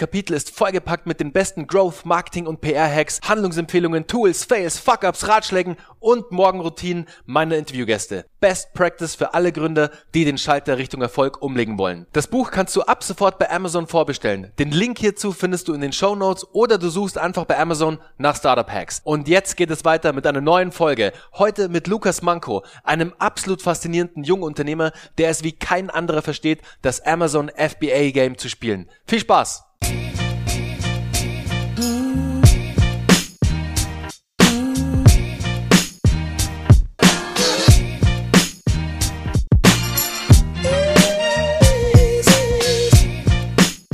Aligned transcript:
Kapitel 0.00 0.32
ist 0.32 0.56
vollgepackt 0.56 1.04
mit 1.04 1.20
den 1.20 1.30
besten 1.30 1.66
Growth, 1.66 2.06
Marketing 2.06 2.46
und 2.46 2.62
PR-Hacks, 2.62 3.20
Handlungsempfehlungen, 3.22 4.06
Tools, 4.06 4.44
Fails, 4.44 4.78
Fuck-Ups, 4.78 5.28
Ratschlägen 5.28 5.76
und 5.98 6.32
Morgenroutinen 6.32 7.06
meiner 7.26 7.58
Interviewgäste. 7.58 8.24
Best 8.40 8.72
Practice 8.72 9.14
für 9.14 9.34
alle 9.34 9.52
Gründer, 9.52 9.90
die 10.14 10.24
den 10.24 10.38
Schalter 10.38 10.78
Richtung 10.78 11.02
Erfolg 11.02 11.42
umlegen 11.42 11.76
wollen. 11.76 12.06
Das 12.14 12.28
Buch 12.28 12.50
kannst 12.50 12.74
du 12.76 12.80
ab 12.80 13.04
sofort 13.04 13.38
bei 13.38 13.50
Amazon 13.50 13.86
vorbestellen. 13.86 14.52
Den 14.58 14.70
Link 14.70 14.98
hierzu 14.98 15.32
findest 15.32 15.68
du 15.68 15.74
in 15.74 15.82
den 15.82 15.92
Show 15.92 16.16
Notes 16.16 16.46
oder 16.54 16.78
du 16.78 16.88
suchst 16.88 17.18
einfach 17.18 17.44
bei 17.44 17.58
Amazon 17.58 17.98
nach 18.16 18.36
Startup 18.36 18.72
Hacks. 18.72 19.02
Und 19.04 19.28
jetzt 19.28 19.58
geht 19.58 19.70
es 19.70 19.84
weiter 19.84 20.14
mit 20.14 20.26
einer 20.26 20.40
neuen 20.40 20.72
Folge. 20.72 21.12
Heute 21.34 21.68
mit 21.68 21.88
Lukas 21.88 22.22
Manko, 22.22 22.64
einem 22.84 23.12
absolut 23.18 23.60
faszinierenden 23.60 24.24
jungen 24.24 24.44
Unternehmer, 24.44 24.92
der 25.18 25.28
es 25.28 25.44
wie 25.44 25.52
kein 25.52 25.90
anderer 25.90 26.22
versteht, 26.22 26.62
das 26.80 27.04
Amazon 27.04 27.50
FBA 27.50 28.12
Game 28.12 28.38
zu 28.38 28.48
spielen. 28.48 28.88
Viel 29.06 29.20
Spaß! 29.20 29.69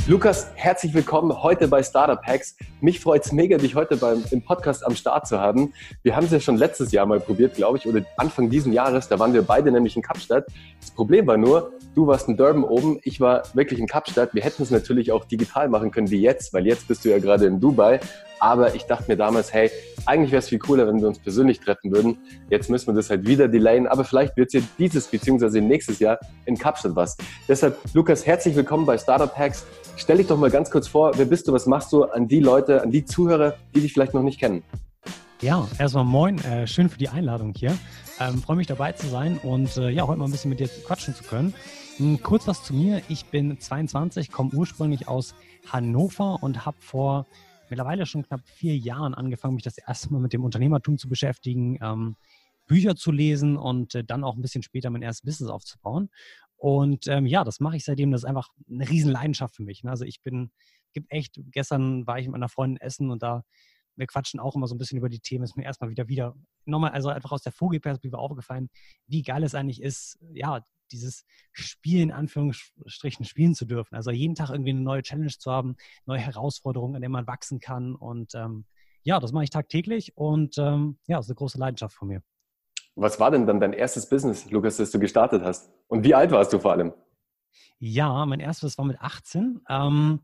Lukas, 0.09 0.47
herzlich 0.55 0.93
willkommen 0.93 1.43
heute 1.43 1.67
bei 1.67 1.83
Startup 1.83 2.25
Hacks. 2.25 2.55
Mich 2.79 3.01
freut 3.01 3.25
es 3.25 3.33
mega, 3.33 3.57
dich 3.57 3.75
heute 3.75 3.97
beim, 3.97 4.23
im 4.31 4.41
Podcast 4.41 4.85
am 4.85 4.95
Start 4.95 5.27
zu 5.27 5.37
haben. 5.37 5.73
Wir 6.01 6.15
haben 6.15 6.23
es 6.23 6.31
ja 6.31 6.39
schon 6.39 6.55
letztes 6.55 6.93
Jahr 6.93 7.05
mal 7.05 7.19
probiert, 7.19 7.55
glaube 7.55 7.77
ich, 7.77 7.85
oder 7.85 8.03
Anfang 8.15 8.49
diesen 8.49 8.71
Jahres. 8.71 9.09
Da 9.09 9.19
waren 9.19 9.33
wir 9.33 9.41
beide 9.41 9.69
nämlich 9.69 9.97
in 9.97 10.01
Kapstadt. 10.01 10.45
Das 10.79 10.91
Problem 10.91 11.27
war 11.27 11.35
nur, 11.35 11.73
du 11.93 12.07
warst 12.07 12.29
in 12.29 12.37
Durban 12.37 12.63
oben, 12.63 13.01
ich 13.03 13.19
war 13.19 13.43
wirklich 13.53 13.81
in 13.81 13.87
Kapstadt. 13.87 14.33
Wir 14.33 14.43
hätten 14.43 14.63
es 14.63 14.71
natürlich 14.71 15.11
auch 15.11 15.25
digital 15.25 15.67
machen 15.67 15.91
können 15.91 16.09
wie 16.09 16.21
jetzt, 16.21 16.53
weil 16.53 16.65
jetzt 16.65 16.87
bist 16.87 17.03
du 17.03 17.09
ja 17.09 17.19
gerade 17.19 17.45
in 17.45 17.59
Dubai. 17.59 17.99
Aber 18.39 18.75
ich 18.75 18.85
dachte 18.85 19.11
mir 19.11 19.17
damals, 19.17 19.51
hey, 19.51 19.69
eigentlich 20.05 20.31
wäre 20.31 20.39
es 20.39 20.47
viel 20.47 20.59
cooler, 20.59 20.87
wenn 20.87 21.01
wir 21.01 21.09
uns 21.09 21.19
persönlich 21.19 21.59
treffen 21.59 21.91
würden. 21.91 22.17
Jetzt 22.49 22.69
müssen 22.69 22.87
wir 22.87 22.93
das 22.93 23.09
halt 23.09 23.27
wieder 23.27 23.49
delayen, 23.49 23.87
aber 23.87 24.05
vielleicht 24.05 24.37
wird 24.37 24.53
es 24.53 24.61
ja 24.61 24.67
dieses 24.79 25.07
bzw. 25.07 25.59
nächstes 25.59 25.99
Jahr 25.99 26.17
in 26.45 26.57
Kapstadt 26.57 26.95
was. 26.95 27.17
Deshalb, 27.49 27.77
Lukas, 27.93 28.25
herzlich 28.25 28.55
willkommen 28.55 28.85
bei 28.85 28.97
Startup 28.97 29.35
Hacks. 29.37 29.65
Stell 29.99 30.17
dich 30.17 30.27
doch 30.27 30.37
mal 30.37 30.51
ganz 30.51 30.69
kurz 30.69 30.87
vor, 30.87 31.17
wer 31.17 31.25
bist 31.25 31.47
du, 31.47 31.53
was 31.53 31.65
machst 31.65 31.91
du 31.91 32.03
an 32.03 32.27
die 32.27 32.39
Leute, 32.39 32.83
an 32.83 32.91
die 32.91 33.03
Zuhörer, 33.03 33.55
die 33.73 33.81
dich 33.81 33.93
vielleicht 33.93 34.13
noch 34.13 34.21
nicht 34.21 34.39
kennen? 34.39 34.63
Ja, 35.41 35.67
erstmal 35.79 36.05
moin, 36.05 36.37
äh, 36.43 36.67
schön 36.67 36.87
für 36.87 36.99
die 36.99 37.09
Einladung 37.09 37.55
hier. 37.57 37.75
Ähm, 38.19 38.37
Freue 38.37 38.57
mich 38.57 38.67
dabei 38.67 38.91
zu 38.91 39.07
sein 39.07 39.39
und 39.39 39.75
äh, 39.77 39.89
ja, 39.89 40.05
heute 40.05 40.19
mal 40.19 40.25
ein 40.25 40.31
bisschen 40.31 40.49
mit 40.49 40.59
dir 40.59 40.67
quatschen 40.67 41.15
zu 41.15 41.23
können. 41.23 41.55
Hm, 41.97 42.21
kurz 42.21 42.47
was 42.47 42.63
zu 42.63 42.75
mir. 42.75 43.01
Ich 43.09 43.25
bin 43.25 43.59
22, 43.59 44.31
komme 44.31 44.51
ursprünglich 44.53 45.07
aus 45.07 45.33
Hannover 45.67 46.43
und 46.43 46.63
habe 46.67 46.77
vor 46.79 47.25
mittlerweile 47.69 48.05
schon 48.05 48.21
knapp 48.21 48.41
vier 48.45 48.77
Jahren 48.77 49.15
angefangen, 49.15 49.55
mich 49.55 49.63
das 49.63 49.79
erste 49.79 50.13
Mal 50.13 50.19
mit 50.19 50.31
dem 50.31 50.43
Unternehmertum 50.43 50.99
zu 50.99 51.09
beschäftigen, 51.09 51.79
ähm, 51.81 52.15
Bücher 52.67 52.95
zu 52.95 53.11
lesen 53.11 53.57
und 53.57 53.95
äh, 53.95 54.03
dann 54.03 54.23
auch 54.23 54.35
ein 54.35 54.41
bisschen 54.41 54.61
später 54.61 54.91
mein 54.91 55.01
erstes 55.01 55.25
Business 55.25 55.49
aufzubauen. 55.49 56.09
Und 56.57 57.07
ähm, 57.07 57.25
ja, 57.25 57.43
das 57.43 57.59
mache 57.59 57.77
ich 57.77 57.85
seitdem. 57.85 58.11
Das 58.11 58.21
ist 58.21 58.25
einfach 58.25 58.49
eine 58.69 58.89
riesen 58.89 59.11
Leidenschaft 59.11 59.55
für 59.55 59.63
mich. 59.63 59.83
Ne? 59.83 59.91
Also 59.91 60.05
ich 60.05 60.21
bin, 60.21 60.51
gibt 60.93 61.11
echt, 61.11 61.39
gestern 61.51 62.05
war 62.07 62.19
ich 62.19 62.25
mit 62.25 62.33
meiner 62.33 62.49
Freundin 62.49 62.81
essen 62.81 63.11
und 63.11 63.21
da, 63.21 63.43
wir 63.95 64.07
quatschen 64.07 64.39
auch 64.39 64.55
immer 64.55 64.67
so 64.67 64.75
ein 64.75 64.77
bisschen 64.77 64.97
über 64.97 65.09
die 65.09 65.19
Themen. 65.19 65.43
Ist 65.43 65.55
mir 65.55 65.63
erstmal 65.63 65.89
wieder 65.89 66.07
wieder, 66.07 66.35
nochmal, 66.65 66.91
also 66.91 67.09
einfach 67.09 67.31
aus 67.31 67.43
der 67.43 67.51
Vogelperspektive 67.51 68.17
aufgefallen, 68.17 68.69
wie 69.07 69.21
geil 69.21 69.43
es 69.43 69.55
eigentlich 69.55 69.81
ist, 69.81 70.19
ja, 70.33 70.61
dieses 70.91 71.25
Spiel 71.51 72.01
in 72.01 72.11
Anführungsstrichen 72.11 73.25
spielen 73.25 73.55
zu 73.55 73.65
dürfen. 73.65 73.95
Also 73.95 74.11
jeden 74.11 74.35
Tag 74.35 74.49
irgendwie 74.49 74.71
eine 74.71 74.81
neue 74.81 75.03
Challenge 75.03 75.27
zu 75.27 75.51
haben, 75.51 75.75
neue 76.05 76.19
Herausforderungen, 76.19 76.95
an 76.95 77.01
denen 77.01 77.11
man 77.11 77.27
wachsen 77.27 77.59
kann. 77.59 77.95
Und 77.95 78.33
ähm, 78.35 78.65
ja, 79.03 79.19
das 79.19 79.31
mache 79.31 79.43
ich 79.43 79.49
tagtäglich 79.49 80.15
und 80.17 80.57
ähm, 80.57 80.97
ja, 81.07 81.17
das 81.17 81.27
ist 81.27 81.31
eine 81.31 81.35
große 81.35 81.57
Leidenschaft 81.57 81.95
von 81.95 82.07
mir. 82.07 82.21
Was 82.99 83.19
war 83.19 83.29
denn 83.29 83.45
dann 83.45 83.59
dein 83.59 83.73
erstes 83.73 84.09
Business, 84.09 84.49
Lukas, 84.49 84.77
das 84.77 84.89
du 84.89 84.99
gestartet 84.99 85.43
hast? 85.43 85.71
Und 85.87 86.03
wie 86.03 86.15
alt 86.15 86.31
warst 86.31 86.51
du 86.51 86.57
vor 86.57 86.71
allem? 86.71 86.93
Ja, 87.77 88.25
mein 88.25 88.39
erstes 88.39 88.75
war 88.79 88.85
mit 88.85 88.99
18. 88.99 89.61
Ähm, 89.69 90.21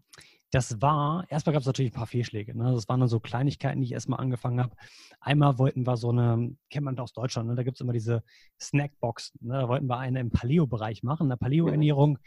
das 0.50 0.81
war, 0.81 1.23
erstmal 1.29 1.53
gab 1.53 1.62
es 1.62 1.67
natürlich 1.67 1.91
ein 1.91 1.95
paar 1.95 2.07
Fehlschläge. 2.07 2.57
Ne? 2.57 2.72
Das 2.73 2.89
waren 2.89 3.00
dann 3.00 3.09
so 3.09 3.19
Kleinigkeiten, 3.19 3.79
die 3.79 3.85
ich 3.85 3.91
erstmal 3.91 4.19
angefangen 4.19 4.59
habe. 4.59 4.75
Einmal 5.19 5.59
wollten 5.59 5.85
wir 5.85 5.97
so 5.97 6.09
eine, 6.09 6.56
kennt 6.72 6.85
man 6.85 6.97
aus 6.97 7.13
Deutschland, 7.13 7.47
ne? 7.47 7.56
da 7.56 7.62
gibt 7.62 7.78
es 7.78 7.81
immer 7.81 7.94
diese 7.94 8.23
Snackbox. 8.59 9.33
Ne? 9.41 9.53
Da 9.53 9.67
wollten 9.67 9.85
wir 9.88 10.00
eine 10.00 10.19
im 10.19 10.31
Paleo-Bereich 10.31 11.03
machen, 11.03 11.28
eine 11.28 11.38
Paleo-Ernährung. 11.38 12.17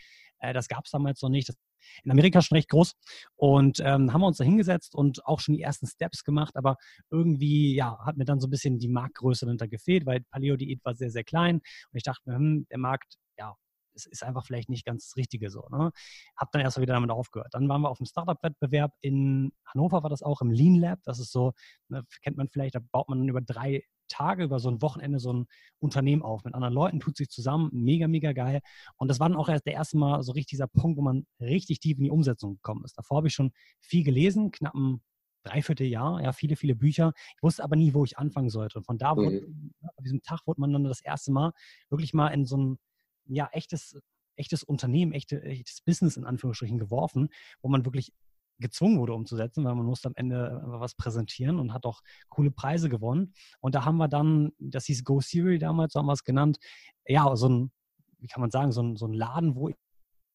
Äh, 0.41 0.53
das 0.53 0.69
gab 0.69 0.85
es 0.85 0.91
damals 0.91 1.23
noch 1.23 1.31
nicht. 1.31 1.49
Das 1.49 1.57
in 2.05 2.11
Amerika 2.11 2.43
schon 2.43 2.57
recht 2.57 2.69
groß. 2.69 2.95
Und 3.37 3.81
ähm, 3.81 4.13
haben 4.13 4.21
wir 4.21 4.27
uns 4.27 4.39
da 4.39 4.45
hingesetzt 4.45 4.95
und 4.95 5.25
auch 5.27 5.41
schon 5.41 5.55
die 5.55 5.63
ersten 5.63 5.87
Steps 5.87 6.25
gemacht, 6.25 6.57
aber 6.57 6.77
irgendwie, 7.11 7.75
ja, 7.75 7.99
hat 8.05 8.17
mir 8.17 8.25
dann 8.25 8.41
so 8.41 8.47
ein 8.47 8.51
bisschen 8.51 8.79
die 8.79 8.89
Marktgröße 8.89 9.47
dahinter 9.47 9.69
gefehlt, 9.69 10.07
weil 10.07 10.21
Paleo-Diät 10.31 10.85
war 10.85 10.95
sehr, 10.95 11.11
sehr 11.11 11.25
klein. 11.25 11.57
Und 11.57 11.97
ich 11.97 12.03
dachte 12.03 12.29
mir, 12.29 12.37
hm, 12.37 12.67
der 12.71 12.79
Markt, 12.79 13.17
ja, 13.39 13.55
es 13.95 14.07
ist 14.07 14.23
einfach 14.23 14.45
vielleicht 14.45 14.69
nicht 14.69 14.85
ganz 14.85 15.09
das 15.09 15.17
Richtige 15.17 15.51
so. 15.51 15.67
Ne? 15.71 15.91
Hab 16.37 16.53
dann 16.53 16.61
erstmal 16.61 16.83
wieder 16.83 16.95
damit 16.95 17.11
aufgehört. 17.11 17.49
Dann 17.53 17.69
waren 17.69 17.81
wir 17.81 17.89
auf 17.89 17.97
dem 17.97 18.07
Startup-Wettbewerb 18.07 18.93
in 19.01 19.53
Hannover, 19.67 20.03
war 20.03 20.11
das 20.11 20.23
auch 20.23 20.43
im 20.43 20.51
Lean 20.51 20.75
Lab. 20.75 21.01
Das 21.05 21.19
ist 21.19 21.33
so, 21.33 21.53
ne, 21.89 22.05
kennt 22.23 22.37
man 22.37 22.49
vielleicht, 22.49 22.75
da 22.75 22.81
baut 22.93 23.09
man 23.09 23.27
über 23.27 23.41
drei 23.41 23.85
Tage, 24.09 24.45
über 24.45 24.59
so 24.59 24.71
ein 24.71 24.83
Wochenende 24.83 25.19
so 25.19 25.33
ein 25.33 25.47
Unternehmen 25.79 26.23
auf 26.23 26.45
mit 26.45 26.55
anderen 26.55 26.75
Leuten, 26.75 27.01
tut 27.01 27.17
sich 27.17 27.29
zusammen, 27.29 27.71
mega, 27.73 28.09
mega 28.09 28.33
geil. 28.33 28.61
Und 28.97 29.09
das 29.09 29.21
war 29.21 29.29
dann 29.29 29.39
auch 29.39 29.49
erst 29.49 29.67
der 29.67 29.75
erste 29.75 29.99
Mal 29.99 30.23
so 30.23 30.33
richtig 30.33 30.51
dieser 30.51 30.69
Punkt, 30.69 30.99
wo 30.99 31.03
man 31.03 31.27
richtig 31.41 31.81
tief 31.81 31.99
in 31.99 32.05
die 32.05 32.11
Umsetzung 32.11 32.55
gekommen 32.55 32.85
ist. 32.85 32.97
Davor 32.97 33.19
habe 33.19 33.29
ich 33.29 33.35
schon 33.35 33.53
viel 33.81 34.05
gelesen, 34.05 34.51
knapp 34.51 34.75
ein 34.75 35.01
Dreivierteljahr, 35.47 36.23
ja, 36.23 36.33
viele, 36.33 36.57
viele 36.57 36.75
Bücher. 36.75 37.13
Ich 37.37 37.43
wusste 37.43 37.63
aber 37.63 37.77
nie, 37.77 37.95
wo 37.95 38.05
ich 38.05 38.19
anfangen 38.19 38.51
sollte. 38.51 38.79
Und 38.79 38.85
von 38.85 38.99
da, 38.99 39.17
wurde, 39.17 39.47
mhm. 39.47 39.73
an 39.81 40.05
diesem 40.05 40.23
Tag 40.23 40.41
wurde 40.47 40.61
man 40.61 40.73
dann 40.73 40.85
das 40.85 41.01
erste 41.01 41.33
Mal 41.33 41.53
wirklich 41.89 42.15
mal 42.15 42.29
in 42.29 42.45
so 42.45 42.57
ein, 42.57 42.79
ja, 43.27 43.49
echtes, 43.53 43.99
echtes 44.37 44.63
Unternehmen, 44.65 45.13
echte, 45.13 45.43
echtes 45.43 45.81
Business 45.83 46.17
in 46.17 46.25
Anführungsstrichen 46.25 46.79
geworfen, 46.79 47.29
wo 47.63 47.69
man 47.69 47.85
wirklich 47.85 48.13
gezwungen 48.59 48.99
wurde 48.99 49.15
umzusetzen, 49.15 49.65
weil 49.65 49.75
man 49.75 49.87
musste 49.87 50.09
am 50.09 50.15
Ende 50.17 50.63
was 50.65 50.95
präsentieren 50.95 51.59
und 51.59 51.73
hat 51.73 51.85
auch 51.85 52.01
coole 52.29 52.51
Preise 52.51 52.89
gewonnen. 52.89 53.35
Und 53.61 53.75
da 53.75 53.85
haben 53.85 53.97
wir 53.99 54.09
dann, 54.09 54.53
das 54.59 54.87
hieß 54.87 55.05
Go 55.05 55.21
Serial 55.21 55.59
damals, 55.59 55.93
so 55.93 56.01
haben 56.01 56.07
wir 56.07 56.13
es 56.13 56.25
genannt, 56.25 56.59
ja, 57.07 57.35
so 57.37 57.49
ein, 57.49 57.73
wie 58.19 58.27
kann 58.27 58.41
man 58.41 58.51
sagen, 58.51 58.73
so 58.73 58.83
ein, 58.83 58.97
so 58.97 59.07
ein 59.07 59.13
Laden, 59.13 59.55
wo 59.57 59.71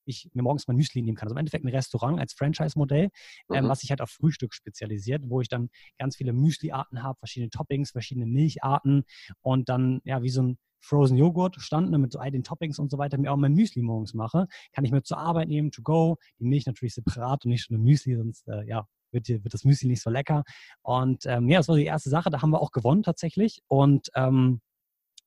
ich 0.05 0.29
mir 0.33 0.41
morgens 0.41 0.67
mein 0.67 0.77
Müsli 0.77 1.01
nehmen 1.01 1.15
kann. 1.15 1.27
Also 1.27 1.35
im 1.35 1.39
Endeffekt 1.39 1.65
ein 1.65 1.69
Restaurant 1.69 2.19
als 2.19 2.33
Franchise-Modell, 2.33 3.09
ähm, 3.53 3.65
mhm. 3.65 3.69
was 3.69 3.79
sich 3.79 3.89
halt 3.89 4.01
auf 4.01 4.09
Frühstück 4.09 4.53
spezialisiert, 4.53 5.23
wo 5.27 5.41
ich 5.41 5.49
dann 5.49 5.69
ganz 5.97 6.15
viele 6.15 6.33
Müsli-Arten 6.33 7.03
habe, 7.03 7.17
verschiedene 7.19 7.49
Toppings, 7.49 7.91
verschiedene 7.91 8.25
Milcharten 8.25 9.03
und 9.41 9.69
dann 9.69 10.01
ja 10.03 10.21
wie 10.23 10.29
so 10.29 10.41
ein 10.43 10.57
Frozen 10.81 11.15
Joghurt 11.17 11.57
stand, 11.61 11.91
ne, 11.91 11.97
mit 11.97 12.11
so 12.11 12.19
all 12.19 12.31
den 12.31 12.43
Toppings 12.43 12.79
und 12.79 12.89
so 12.89 12.97
weiter, 12.97 13.17
mir 13.17 13.31
auch 13.31 13.37
mein 13.37 13.53
Müsli 13.53 13.83
morgens 13.83 14.13
mache, 14.13 14.47
kann 14.73 14.83
ich 14.83 14.91
mir 14.91 15.03
zur 15.03 15.19
Arbeit 15.19 15.47
nehmen, 15.47 15.71
to 15.71 15.83
go, 15.83 16.17
die 16.39 16.45
Milch 16.45 16.65
natürlich 16.65 16.95
separat 16.95 17.45
und 17.45 17.51
nicht 17.51 17.65
schon 17.65 17.77
ein 17.77 17.83
Müsli, 17.83 18.15
sonst 18.15 18.47
äh, 18.47 18.65
ja, 18.67 18.87
wird, 19.11 19.29
wird 19.29 19.53
das 19.53 19.63
Müsli 19.63 19.87
nicht 19.87 20.01
so 20.01 20.09
lecker. 20.09 20.43
Und 20.81 21.25
ähm, 21.25 21.49
ja, 21.49 21.59
das 21.59 21.67
war 21.67 21.75
die 21.75 21.85
erste 21.85 22.09
Sache, 22.09 22.29
da 22.29 22.41
haben 22.41 22.51
wir 22.51 22.61
auch 22.61 22.71
gewonnen 22.71 23.03
tatsächlich 23.03 23.61
und 23.67 24.09
ähm, 24.15 24.61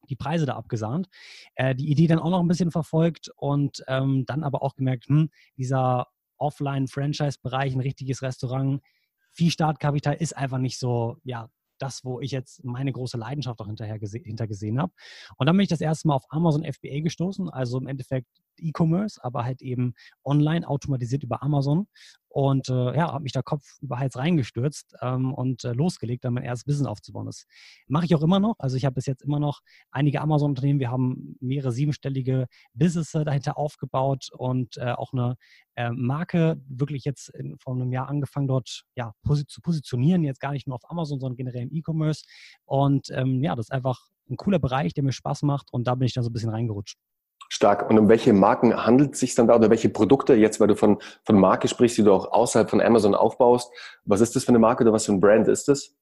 die 0.08 0.16
Preise 0.16 0.46
da 0.46 0.56
abgesahnt. 0.56 1.08
Äh, 1.54 1.74
die 1.74 1.90
Idee 1.90 2.06
dann 2.06 2.18
auch 2.18 2.30
noch 2.30 2.40
ein 2.40 2.48
bisschen 2.48 2.70
verfolgt 2.70 3.30
und 3.36 3.82
ähm, 3.88 4.24
dann 4.26 4.44
aber 4.44 4.62
auch 4.62 4.76
gemerkt, 4.76 5.08
hm, 5.08 5.30
dieser 5.56 6.08
Offline-Franchise-Bereich, 6.38 7.74
ein 7.74 7.80
richtiges 7.80 8.22
Restaurant, 8.22 8.82
viel 9.30 9.50
Startkapital 9.50 10.14
ist 10.14 10.36
einfach 10.36 10.58
nicht 10.58 10.78
so, 10.78 11.16
ja, 11.24 11.48
das, 11.78 12.04
wo 12.04 12.20
ich 12.20 12.30
jetzt 12.30 12.64
meine 12.64 12.92
große 12.92 13.18
Leidenschaft 13.18 13.60
auch 13.60 13.66
hinterher 13.66 13.98
gese 13.98 14.18
hintergesehen 14.18 14.80
habe. 14.80 14.92
Und 15.36 15.46
dann 15.46 15.56
bin 15.56 15.64
ich 15.64 15.68
das 15.68 15.80
erste 15.80 16.08
Mal 16.08 16.14
auf 16.14 16.24
Amazon 16.28 16.64
FBA 16.64 17.00
gestoßen, 17.00 17.50
also 17.50 17.78
im 17.78 17.88
Endeffekt 17.88 18.28
E-Commerce, 18.58 19.22
aber 19.22 19.44
halt 19.44 19.62
eben 19.62 19.94
online 20.24 20.66
automatisiert 20.66 21.22
über 21.22 21.42
Amazon. 21.42 21.86
Und 22.34 22.68
äh, 22.68 22.96
ja, 22.96 23.12
habe 23.12 23.22
mich 23.22 23.30
da 23.30 23.42
Kopf 23.42 23.78
über 23.80 24.00
Hals 24.00 24.16
reingestürzt 24.16 24.96
ähm, 25.00 25.32
und 25.32 25.62
äh, 25.62 25.72
losgelegt, 25.72 26.24
dann 26.24 26.34
mein 26.34 26.42
erstes 26.42 26.64
Business 26.64 26.88
aufzubauen. 26.88 27.26
Das 27.26 27.46
mache 27.86 28.06
ich 28.06 28.14
auch 28.16 28.22
immer 28.22 28.40
noch. 28.40 28.56
Also 28.58 28.76
ich 28.76 28.84
habe 28.84 28.94
bis 28.94 29.06
jetzt 29.06 29.22
immer 29.22 29.38
noch 29.38 29.60
einige 29.92 30.20
Amazon-Unternehmen. 30.20 30.80
Wir 30.80 30.90
haben 30.90 31.36
mehrere 31.38 31.70
siebenstellige 31.70 32.48
Businesses 32.72 33.24
dahinter 33.24 33.56
aufgebaut 33.56 34.30
und 34.32 34.76
äh, 34.78 34.90
auch 34.90 35.12
eine 35.12 35.36
äh, 35.76 35.92
Marke 35.92 36.60
wirklich 36.66 37.04
jetzt 37.04 37.28
in, 37.28 37.56
vor 37.60 37.76
einem 37.76 37.92
Jahr 37.92 38.08
angefangen, 38.08 38.48
dort 38.48 38.82
ja, 38.96 39.12
posi 39.22 39.46
zu 39.46 39.60
positionieren. 39.60 40.24
Jetzt 40.24 40.40
gar 40.40 40.50
nicht 40.50 40.66
nur 40.66 40.74
auf 40.74 40.90
Amazon, 40.90 41.20
sondern 41.20 41.36
generell 41.36 41.62
im 41.62 41.72
E-Commerce. 41.72 42.24
Und 42.64 43.10
ähm, 43.10 43.44
ja, 43.44 43.54
das 43.54 43.66
ist 43.66 43.72
einfach 43.72 44.08
ein 44.28 44.36
cooler 44.36 44.58
Bereich, 44.58 44.92
der 44.92 45.04
mir 45.04 45.12
Spaß 45.12 45.42
macht. 45.42 45.72
Und 45.72 45.86
da 45.86 45.94
bin 45.94 46.06
ich 46.06 46.14
dann 46.14 46.24
so 46.24 46.30
ein 46.30 46.32
bisschen 46.32 46.50
reingerutscht. 46.50 46.98
Stark. 47.54 47.88
Und 47.88 47.98
um 47.98 48.08
welche 48.08 48.32
Marken 48.32 48.84
handelt 48.84 49.14
es 49.14 49.20
sich 49.20 49.36
dann 49.36 49.46
da 49.46 49.54
oder 49.54 49.70
welche 49.70 49.88
Produkte, 49.88 50.34
jetzt 50.34 50.58
weil 50.58 50.66
du 50.66 50.74
von, 50.74 50.98
von 51.24 51.38
Marke 51.38 51.68
sprichst, 51.68 51.96
die 51.96 52.02
du 52.02 52.12
auch 52.12 52.32
außerhalb 52.32 52.68
von 52.68 52.80
Amazon 52.80 53.14
aufbaust, 53.14 53.72
was 54.04 54.20
ist 54.20 54.34
das 54.34 54.44
für 54.44 54.48
eine 54.48 54.58
Marke 54.58 54.82
oder 54.82 54.92
was 54.92 55.06
für 55.06 55.12
ein 55.12 55.20
Brand 55.20 55.46
ist 55.46 55.68
das? 55.68 55.94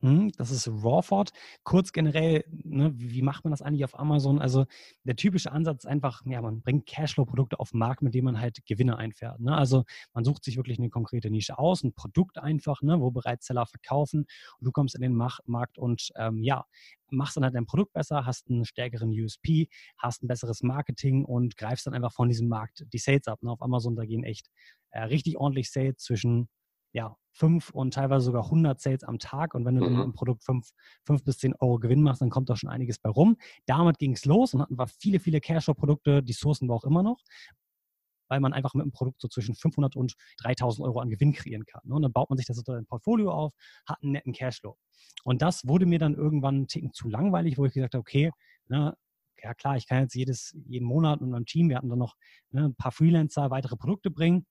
Hm, 0.00 0.30
das 0.36 0.52
ist 0.52 0.68
Rawford. 0.68 1.32
Kurz 1.64 1.92
generell, 1.92 2.44
ne, 2.50 2.92
wie 2.96 3.22
macht 3.22 3.42
man 3.44 3.50
das 3.50 3.62
eigentlich 3.62 3.84
auf 3.84 3.98
Amazon? 3.98 4.38
Also 4.38 4.66
der 5.02 5.16
typische 5.16 5.50
Ansatz 5.50 5.84
ist 5.84 5.90
einfach, 5.90 6.22
ja, 6.24 6.40
man 6.40 6.60
bringt 6.60 6.86
Cashflow-Produkte 6.86 7.58
auf 7.58 7.70
den 7.72 7.78
Markt, 7.78 8.02
mit 8.02 8.14
denen 8.14 8.26
man 8.26 8.40
halt 8.40 8.64
Gewinne 8.66 8.96
einfährt. 8.96 9.40
Ne? 9.40 9.56
Also 9.56 9.84
man 10.14 10.24
sucht 10.24 10.44
sich 10.44 10.56
wirklich 10.56 10.78
eine 10.78 10.88
konkrete 10.88 11.30
Nische 11.30 11.58
aus, 11.58 11.82
ein 11.82 11.94
Produkt 11.94 12.38
einfach, 12.38 12.80
ne, 12.82 13.00
wo 13.00 13.10
bereits 13.10 13.46
Seller 13.46 13.66
verkaufen 13.66 14.20
und 14.60 14.64
du 14.64 14.70
kommst 14.70 14.94
in 14.94 15.02
den 15.02 15.14
Markt 15.14 15.78
und 15.78 16.12
ähm, 16.16 16.44
ja, 16.44 16.64
machst 17.10 17.36
dann 17.36 17.42
halt 17.42 17.56
dein 17.56 17.66
Produkt 17.66 17.92
besser, 17.92 18.24
hast 18.24 18.48
einen 18.48 18.64
stärkeren 18.64 19.10
USP, 19.10 19.68
hast 19.96 20.22
ein 20.22 20.28
besseres 20.28 20.62
Marketing 20.62 21.24
und 21.24 21.56
greifst 21.56 21.86
dann 21.86 21.94
einfach 21.94 22.12
von 22.12 22.28
diesem 22.28 22.48
Markt 22.48 22.86
die 22.92 22.98
Sales 22.98 23.26
ab. 23.26 23.42
Ne? 23.42 23.50
Auf 23.50 23.62
Amazon, 23.62 23.96
da 23.96 24.04
gehen 24.04 24.22
echt 24.22 24.48
äh, 24.90 25.02
richtig 25.02 25.38
ordentlich 25.38 25.70
Sales 25.72 25.96
zwischen 25.96 26.48
ja, 26.92 27.16
fünf 27.32 27.70
und 27.70 27.94
teilweise 27.94 28.26
sogar 28.26 28.44
100 28.44 28.80
Sales 28.80 29.04
am 29.04 29.18
Tag. 29.18 29.54
Und 29.54 29.64
wenn 29.64 29.76
du 29.76 29.88
mhm. 29.88 29.94
dann 29.94 30.04
im 30.04 30.12
Produkt 30.12 30.44
fünf, 30.44 30.70
fünf 31.04 31.22
bis 31.24 31.38
zehn 31.38 31.54
Euro 31.60 31.78
Gewinn 31.78 32.02
machst, 32.02 32.20
dann 32.20 32.30
kommt 32.30 32.50
da 32.50 32.56
schon 32.56 32.70
einiges 32.70 32.98
bei 32.98 33.10
rum. 33.10 33.36
Damit 33.66 33.98
ging 33.98 34.12
es 34.12 34.24
los 34.24 34.54
und 34.54 34.62
hatten 34.62 34.78
wir 34.78 34.86
viele, 34.86 35.20
viele 35.20 35.40
Cashflow-Produkte, 35.40 36.22
die 36.22 36.32
sourcen 36.32 36.68
wir 36.68 36.74
auch 36.74 36.84
immer 36.84 37.02
noch 37.02 37.22
weil 38.28 38.40
man 38.40 38.52
einfach 38.52 38.74
mit 38.74 38.82
einem 38.82 38.92
Produkt 38.92 39.20
so 39.20 39.28
zwischen 39.28 39.54
500 39.54 39.96
und 39.96 40.14
3000 40.38 40.86
Euro 40.86 41.00
an 41.00 41.10
Gewinn 41.10 41.32
kreieren 41.32 41.64
kann. 41.64 41.82
Ne? 41.84 41.94
Und 41.94 42.02
dann 42.02 42.12
baut 42.12 42.28
man 42.30 42.36
sich 42.36 42.46
das 42.46 42.56
so 42.56 42.72
ein 42.72 42.86
Portfolio 42.86 43.32
auf, 43.32 43.54
hat 43.86 44.02
einen 44.02 44.12
netten 44.12 44.32
Cashflow. 44.32 44.76
Und 45.24 45.42
das 45.42 45.66
wurde 45.66 45.86
mir 45.86 45.98
dann 45.98 46.14
irgendwann 46.14 46.56
einen 46.56 46.68
Ticken 46.68 46.92
zu 46.92 47.08
langweilig, 47.08 47.58
wo 47.58 47.64
ich 47.64 47.72
gesagt 47.72 47.94
habe, 47.94 48.00
okay, 48.00 48.30
ne, 48.68 48.94
ja 49.42 49.54
klar, 49.54 49.76
ich 49.76 49.86
kann 49.86 50.02
jetzt 50.02 50.14
jedes, 50.14 50.56
jeden 50.66 50.86
Monat 50.86 51.20
mit 51.20 51.30
meinem 51.30 51.46
Team, 51.46 51.68
wir 51.68 51.76
hatten 51.76 51.88
dann 51.88 51.98
noch 51.98 52.16
ne, 52.50 52.66
ein 52.66 52.74
paar 52.74 52.92
Freelancer, 52.92 53.50
weitere 53.50 53.76
Produkte 53.76 54.10
bringen. 54.10 54.46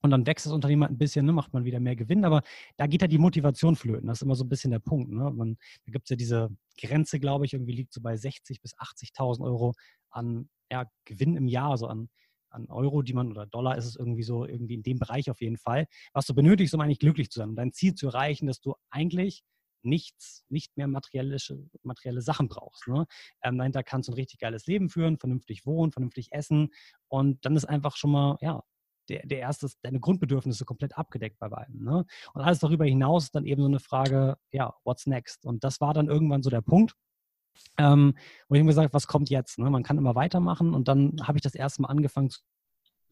Und 0.00 0.10
dann 0.10 0.26
wächst 0.26 0.46
das 0.46 0.52
Unternehmen 0.52 0.82
halt 0.82 0.92
ein 0.92 0.98
bisschen, 0.98 1.26
ne, 1.26 1.32
macht 1.32 1.52
man 1.52 1.64
wieder 1.64 1.80
mehr 1.80 1.96
Gewinn, 1.96 2.24
aber 2.24 2.42
da 2.76 2.86
geht 2.86 3.02
halt 3.02 3.12
die 3.12 3.18
Motivation 3.18 3.74
flöten. 3.74 4.06
Das 4.06 4.18
ist 4.18 4.22
immer 4.22 4.36
so 4.36 4.44
ein 4.44 4.48
bisschen 4.48 4.70
der 4.70 4.78
Punkt. 4.78 5.10
Ne? 5.10 5.30
Man, 5.30 5.56
da 5.86 5.92
gibt 5.92 6.04
es 6.06 6.10
ja 6.10 6.16
diese 6.16 6.50
Grenze, 6.80 7.18
glaube 7.18 7.46
ich, 7.46 7.52
irgendwie 7.52 7.72
liegt 7.72 7.92
so 7.92 8.00
bei 8.00 8.14
60.000 8.14 8.62
bis 8.62 8.76
80.000 8.76 9.44
Euro 9.44 9.74
an 10.10 10.48
ja, 10.70 10.84
Gewinn 11.04 11.36
im 11.36 11.48
Jahr, 11.48 11.70
also 11.70 11.86
an, 11.88 12.08
an 12.50 12.66
Euro, 12.70 13.02
die 13.02 13.12
man 13.12 13.30
oder 13.30 13.46
Dollar 13.46 13.76
ist 13.76 13.86
es 13.86 13.96
irgendwie 13.96 14.22
so, 14.22 14.46
irgendwie 14.46 14.74
in 14.74 14.82
dem 14.82 14.98
Bereich 14.98 15.30
auf 15.30 15.40
jeden 15.40 15.58
Fall, 15.58 15.86
was 16.12 16.26
du 16.26 16.34
benötigst, 16.34 16.74
um 16.74 16.80
eigentlich 16.80 17.00
glücklich 17.00 17.30
zu 17.30 17.40
sein, 17.40 17.50
um 17.50 17.56
dein 17.56 17.72
Ziel 17.72 17.94
zu 17.94 18.06
erreichen, 18.08 18.46
dass 18.46 18.60
du 18.60 18.74
eigentlich 18.90 19.42
nichts, 19.82 20.44
nicht 20.48 20.76
mehr 20.76 20.88
materielle, 20.88 21.36
materielle 21.82 22.20
Sachen 22.20 22.48
brauchst. 22.48 22.86
Ne? 22.88 23.06
Ähm, 23.42 23.58
dahinter 23.58 23.82
kannst 23.82 24.08
du 24.08 24.12
ein 24.12 24.16
richtig 24.16 24.40
geiles 24.40 24.66
Leben 24.66 24.88
führen, 24.90 25.18
vernünftig 25.18 25.66
wohnen, 25.66 25.92
vernünftig 25.92 26.32
essen 26.32 26.70
und 27.08 27.44
dann 27.44 27.56
ist 27.56 27.64
einfach 27.64 27.96
schon 27.96 28.10
mal, 28.10 28.36
ja, 28.40 28.62
der, 29.08 29.26
der 29.26 29.38
erste, 29.38 29.68
deine 29.82 30.00
Grundbedürfnisse 30.00 30.64
komplett 30.64 30.96
abgedeckt 30.96 31.38
bei 31.38 31.48
beiden. 31.48 31.82
Ne? 31.82 32.04
Und 32.34 32.42
alles 32.42 32.58
darüber 32.58 32.84
hinaus 32.84 33.24
ist 33.24 33.34
dann 33.34 33.44
eben 33.44 33.62
so 33.62 33.68
eine 33.68 33.80
Frage, 33.80 34.36
ja, 34.52 34.74
what's 34.84 35.06
next? 35.06 35.44
Und 35.44 35.64
das 35.64 35.80
war 35.80 35.94
dann 35.94 36.08
irgendwann 36.08 36.42
so 36.42 36.50
der 36.50 36.60
Punkt, 36.60 36.94
ähm, 37.76 38.14
wo 38.48 38.54
ich 38.54 38.62
mir 38.62 38.68
gesagt 38.68 38.94
was 38.94 39.06
kommt 39.06 39.30
jetzt? 39.30 39.58
Ne? 39.58 39.70
Man 39.70 39.82
kann 39.82 39.98
immer 39.98 40.14
weitermachen 40.14 40.74
und 40.74 40.88
dann 40.88 41.16
habe 41.22 41.38
ich 41.38 41.42
das 41.42 41.54
erste 41.54 41.82
Mal 41.82 41.88
angefangen 41.88 42.30
zu 42.30 42.40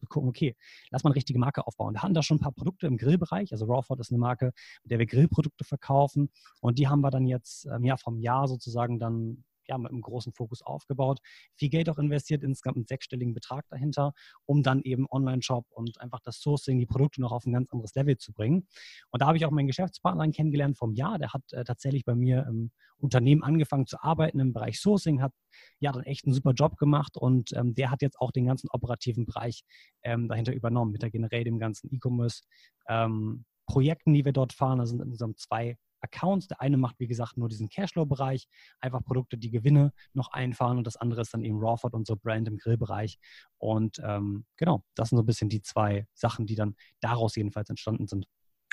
gucken, 0.09 0.29
okay, 0.29 0.55
lass 0.91 1.03
mal 1.03 1.09
eine 1.09 1.15
richtige 1.15 1.39
Marke 1.39 1.65
aufbauen. 1.65 1.95
Wir 1.95 2.03
hatten 2.03 2.13
da 2.13 2.21
schon 2.21 2.37
ein 2.37 2.41
paar 2.41 2.51
Produkte 2.51 2.85
im 2.87 2.97
Grillbereich, 2.97 3.51
also 3.51 3.65
Rawford 3.65 3.99
ist 3.99 4.11
eine 4.11 4.19
Marke, 4.19 4.53
mit 4.83 4.91
der 4.91 4.99
wir 4.99 5.07
Grillprodukte 5.07 5.63
verkaufen 5.63 6.29
und 6.61 6.77
die 6.77 6.87
haben 6.87 7.01
wir 7.01 7.09
dann 7.09 7.25
jetzt 7.25 7.65
ähm, 7.65 7.83
ja, 7.83 7.97
vom 7.97 8.19
Jahr 8.19 8.47
sozusagen 8.47 8.99
dann 8.99 9.43
ja, 9.67 9.77
mit 9.77 9.91
einem 9.91 10.01
großen 10.01 10.33
Fokus 10.33 10.61
aufgebaut, 10.61 11.19
viel 11.55 11.69
Geld 11.69 11.89
auch 11.89 11.97
investiert, 11.97 12.43
insgesamt 12.43 12.77
einen 12.77 12.87
sechsstelligen 12.87 13.33
Betrag 13.33 13.67
dahinter, 13.69 14.13
um 14.45 14.63
dann 14.63 14.81
eben 14.81 15.07
Online-Shop 15.09 15.65
und 15.71 15.99
einfach 16.01 16.19
das 16.21 16.39
Sourcing, 16.39 16.79
die 16.79 16.85
Produkte 16.85 17.21
noch 17.21 17.31
auf 17.31 17.45
ein 17.45 17.53
ganz 17.53 17.71
anderes 17.71 17.93
Level 17.95 18.17
zu 18.17 18.33
bringen. 18.33 18.67
Und 19.11 19.21
da 19.21 19.27
habe 19.27 19.37
ich 19.37 19.45
auch 19.45 19.51
meinen 19.51 19.67
Geschäftspartner 19.67 20.29
kennengelernt 20.31 20.77
vom 20.77 20.93
Jahr, 20.93 21.17
der 21.19 21.33
hat 21.33 21.43
äh, 21.51 21.63
tatsächlich 21.63 22.05
bei 22.05 22.15
mir 22.15 22.45
im 22.47 22.71
Unternehmen 22.97 23.43
angefangen 23.43 23.85
zu 23.85 24.01
arbeiten 24.01 24.39
im 24.39 24.53
Bereich 24.53 24.79
Sourcing, 24.79 25.21
hat 25.21 25.33
ja 25.79 25.91
dann 25.91 26.03
echt 26.03 26.25
einen 26.25 26.33
super 26.33 26.53
Job 26.53 26.77
gemacht 26.77 27.17
und 27.17 27.53
ähm, 27.53 27.75
der 27.75 27.91
hat 27.91 28.01
jetzt 28.01 28.19
auch 28.19 28.31
den 28.31 28.45
ganzen 28.45 28.69
operativen 28.71 29.25
Bereich 29.25 29.63
ähm, 30.03 30.27
dahinter 30.27 30.53
übernommen, 30.53 30.91
mit 30.91 31.03
der 31.03 31.11
generell 31.11 31.43
dem 31.43 31.59
ganzen 31.59 31.89
E-Commerce. 31.93 32.43
Ähm, 32.87 33.45
Projekten, 33.67 34.13
die 34.13 34.25
wir 34.25 34.31
dort 34.31 34.53
fahren, 34.53 34.79
da 34.79 34.85
sind 34.85 35.01
insgesamt 35.01 35.39
zwei 35.39 35.77
Accounts. 36.01 36.47
Der 36.47 36.61
eine 36.61 36.77
macht, 36.77 36.99
wie 36.99 37.07
gesagt, 37.07 37.37
nur 37.37 37.49
diesen 37.49 37.69
Cashflow-Bereich, 37.69 38.47
einfach 38.79 39.03
Produkte, 39.03 39.37
die 39.37 39.51
Gewinne 39.51 39.91
noch 40.13 40.31
einfahren 40.31 40.77
und 40.77 40.87
das 40.87 40.97
andere 40.97 41.21
ist 41.21 41.33
dann 41.33 41.43
eben 41.43 41.59
Rawford, 41.59 41.93
unsere 41.93 42.17
Brand 42.17 42.47
im 42.47 42.57
Grillbereich. 42.57 43.19
Und 43.57 43.99
ähm, 44.03 44.45
genau, 44.57 44.83
das 44.95 45.09
sind 45.09 45.17
so 45.17 45.23
ein 45.23 45.25
bisschen 45.27 45.49
die 45.49 45.61
zwei 45.61 46.07
Sachen, 46.13 46.45
die 46.45 46.55
dann 46.55 46.75
daraus 46.99 47.35
jedenfalls 47.35 47.69
entstanden 47.69 48.07
sind. 48.07 48.27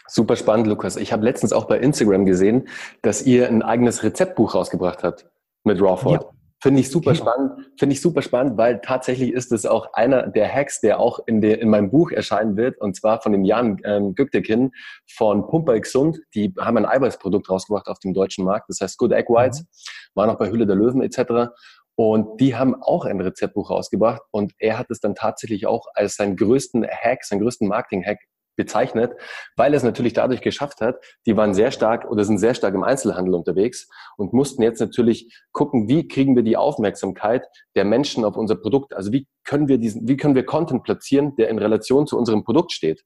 Super 0.06 0.36
spannend, 0.36 0.66
Lukas. 0.66 0.96
Ich 0.96 1.12
habe 1.12 1.24
letztens 1.24 1.52
auch 1.52 1.64
bei 1.64 1.78
Instagram 1.78 2.26
gesehen, 2.26 2.68
dass 3.00 3.22
ihr 3.22 3.48
ein 3.48 3.62
eigenes 3.62 4.02
Rezeptbuch 4.02 4.54
rausgebracht 4.54 5.02
habt 5.02 5.26
mit 5.64 5.80
Rawford. 5.80 6.24
Ja. 6.24 6.30
Finde 6.64 6.80
ich 6.80 6.90
super 6.90 7.12
genau. 7.12 7.24
spannend. 7.26 7.70
Finde 7.78 7.92
ich 7.92 8.00
super 8.00 8.22
spannend, 8.22 8.56
weil 8.56 8.80
tatsächlich 8.80 9.34
ist 9.34 9.52
es 9.52 9.66
auch 9.66 9.92
einer 9.92 10.28
der 10.28 10.50
Hacks, 10.50 10.80
der 10.80 10.98
auch 10.98 11.20
in, 11.26 11.42
der, 11.42 11.60
in 11.60 11.68
meinem 11.68 11.90
Buch 11.90 12.10
erscheinen 12.10 12.56
wird, 12.56 12.80
und 12.80 12.96
zwar 12.96 13.20
von 13.20 13.32
dem 13.32 13.44
Jan 13.44 13.82
ähm, 13.84 14.14
Güktekin 14.14 14.72
von 15.06 15.46
Pumper 15.46 15.78
Gesund. 15.78 16.20
Die 16.34 16.54
haben 16.58 16.78
ein 16.78 16.86
Eiweißprodukt 16.86 17.50
rausgebracht 17.50 17.86
auf 17.88 17.98
dem 17.98 18.14
deutschen 18.14 18.46
Markt, 18.46 18.70
das 18.70 18.80
heißt 18.80 18.96
Good 18.96 19.12
Egg 19.12 19.28
Whites, 19.28 19.60
mhm. 19.60 19.66
war 20.14 20.26
noch 20.26 20.38
bei 20.38 20.48
Hülle 20.48 20.66
der 20.66 20.76
Löwen 20.76 21.02
etc. 21.02 21.52
Und 21.96 22.40
die 22.40 22.56
haben 22.56 22.74
auch 22.82 23.04
ein 23.04 23.20
Rezeptbuch 23.20 23.68
rausgebracht 23.68 24.22
und 24.30 24.54
er 24.56 24.78
hat 24.78 24.86
es 24.88 25.00
dann 25.00 25.14
tatsächlich 25.14 25.66
auch 25.66 25.88
als 25.92 26.16
seinen 26.16 26.34
größten 26.34 26.86
Hack, 26.86 27.24
seinen 27.24 27.42
größten 27.42 27.68
Marketing-Hack 27.68 28.20
bezeichnet, 28.56 29.12
weil 29.56 29.74
es 29.74 29.82
natürlich 29.82 30.12
dadurch 30.12 30.40
geschafft 30.40 30.80
hat, 30.80 30.96
die 31.26 31.36
waren 31.36 31.54
sehr 31.54 31.70
stark 31.70 32.10
oder 32.10 32.24
sind 32.24 32.38
sehr 32.38 32.54
stark 32.54 32.74
im 32.74 32.84
Einzelhandel 32.84 33.34
unterwegs 33.34 33.88
und 34.16 34.32
mussten 34.32 34.62
jetzt 34.62 34.80
natürlich 34.80 35.32
gucken, 35.52 35.88
wie 35.88 36.08
kriegen 36.08 36.36
wir 36.36 36.42
die 36.42 36.56
Aufmerksamkeit 36.56 37.46
der 37.74 37.84
Menschen 37.84 38.24
auf 38.24 38.36
unser 38.36 38.56
Produkt, 38.56 38.94
also 38.94 39.12
wie 39.12 39.26
können 39.44 39.68
wir 39.68 39.78
diesen, 39.78 40.08
wie 40.08 40.16
können 40.16 40.34
wir 40.34 40.46
Content 40.46 40.82
platzieren, 40.84 41.36
der 41.36 41.48
in 41.48 41.58
Relation 41.58 42.06
zu 42.06 42.16
unserem 42.16 42.44
Produkt 42.44 42.72
steht. 42.72 43.04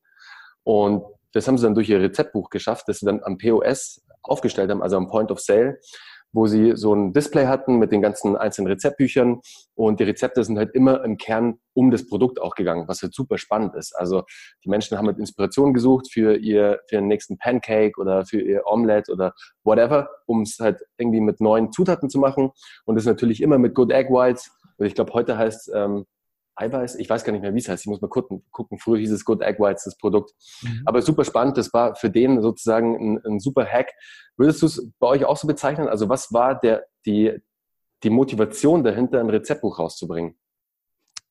Und 0.65 1.03
das 1.33 1.47
haben 1.47 1.59
sie 1.59 1.65
dann 1.65 1.75
durch 1.75 1.89
ihr 1.89 2.01
Rezeptbuch 2.01 2.51
geschafft, 2.51 2.89
das 2.89 3.01
sie 3.01 3.07
dann 3.07 3.23
am 3.23 3.39
POS 3.39 4.03
aufgestellt 4.23 4.71
haben, 4.71 4.83
also 4.83 4.97
am 4.97 5.09
Point 5.09 5.31
of 5.31 5.41
Sale 5.41 5.79
wo 6.33 6.47
sie 6.47 6.77
so 6.77 6.95
ein 6.95 7.13
Display 7.13 7.47
hatten 7.47 7.79
mit 7.79 7.93
den 7.93 8.03
ganzen 8.03 8.37
einzelnen 8.37 8.69
Rezeptbüchern 8.69 9.41
und 9.75 10.01
die 10.01 10.05
Rezepte 10.05 10.45
sind 10.45 10.59
halt 10.59 10.75
immer 10.75 11.05
im 11.05 11.17
Kern 11.17 11.59
um 11.75 11.91
das 11.91 12.07
Produkt 12.07 12.41
auch 12.41 12.55
gegangen, 12.55 12.89
was 12.89 13.03
halt 13.03 13.15
super 13.15 13.39
spannend 13.39 13.75
ist. 13.75 13.95
Also 13.97 14.25
die 14.65 14.69
Menschen 14.69 14.99
haben 14.99 15.07
halt 15.07 15.19
Inspiration 15.19 15.73
gesucht 15.73 16.11
für 16.13 16.37
ihr 16.37 16.81
für 16.89 16.97
den 16.97 17.09
nächsten 17.09 17.39
Pancake 17.39 17.99
oder 18.01 18.27
für 18.27 18.41
ihr 18.41 18.63
Omelette 18.67 19.13
oder 19.13 19.33
whatever, 19.65 20.09
um 20.27 20.43
es 20.43 20.59
halt 20.59 20.81
irgendwie 20.99 21.21
mit 21.21 21.41
neuen 21.41 21.73
Zutaten 21.73 22.11
zu 22.11 22.19
machen 22.19 22.51
und 22.85 22.97
das 22.97 23.05
natürlich 23.05 23.43
immer 23.43 23.59
mit 23.59 23.75
Good 23.75 23.93
Egg 23.93 24.11
Whites. 24.11 24.51
Und 24.77 24.87
ich 24.87 24.95
glaube, 24.95 25.13
heute 25.13 25.39
heißt 25.39 25.71
ähm, 25.75 26.07
Eiweiß, 26.59 26.97
ich 26.97 27.09
weiß 27.09 27.25
gar 27.25 27.33
nicht 27.33 27.43
mehr, 27.43 27.55
wie 27.55 27.59
es 27.59 27.69
heißt, 27.69 27.85
ich 27.85 27.89
muss 27.89 28.01
mal 28.01 28.09
gucken. 28.09 28.45
gucken. 28.51 28.79
Früher 28.79 28.99
hieß 28.99 29.13
es 29.13 29.25
Good 29.25 29.43
Egg 29.43 29.63
Whites, 29.63 29.85
das 29.85 29.97
Produkt. 29.97 30.33
Mhm. 30.63 30.83
Aber 30.87 31.03
super 31.03 31.25
spannend, 31.25 31.57
das 31.57 31.73
war 31.73 31.95
für 31.95 32.11
den 32.11 32.43
sozusagen 32.43 32.97
ein, 32.97 33.25
ein 33.25 33.41
super 33.41 33.65
Hack. 33.65 33.93
Würdest 34.37 34.63
du 34.63 34.67
es 34.67 34.91
bei 34.99 35.07
euch 35.07 35.25
auch 35.25 35.37
so 35.37 35.47
bezeichnen? 35.47 35.89
Also 35.89 36.09
was 36.09 36.33
war 36.33 36.59
der, 36.59 36.85
die, 37.07 37.39
die 38.03 38.11
Motivation 38.11 38.85
dahinter, 38.85 39.21
ein 39.21 39.31
Rezeptbuch 39.31 39.79
rauszubringen? 39.79 40.37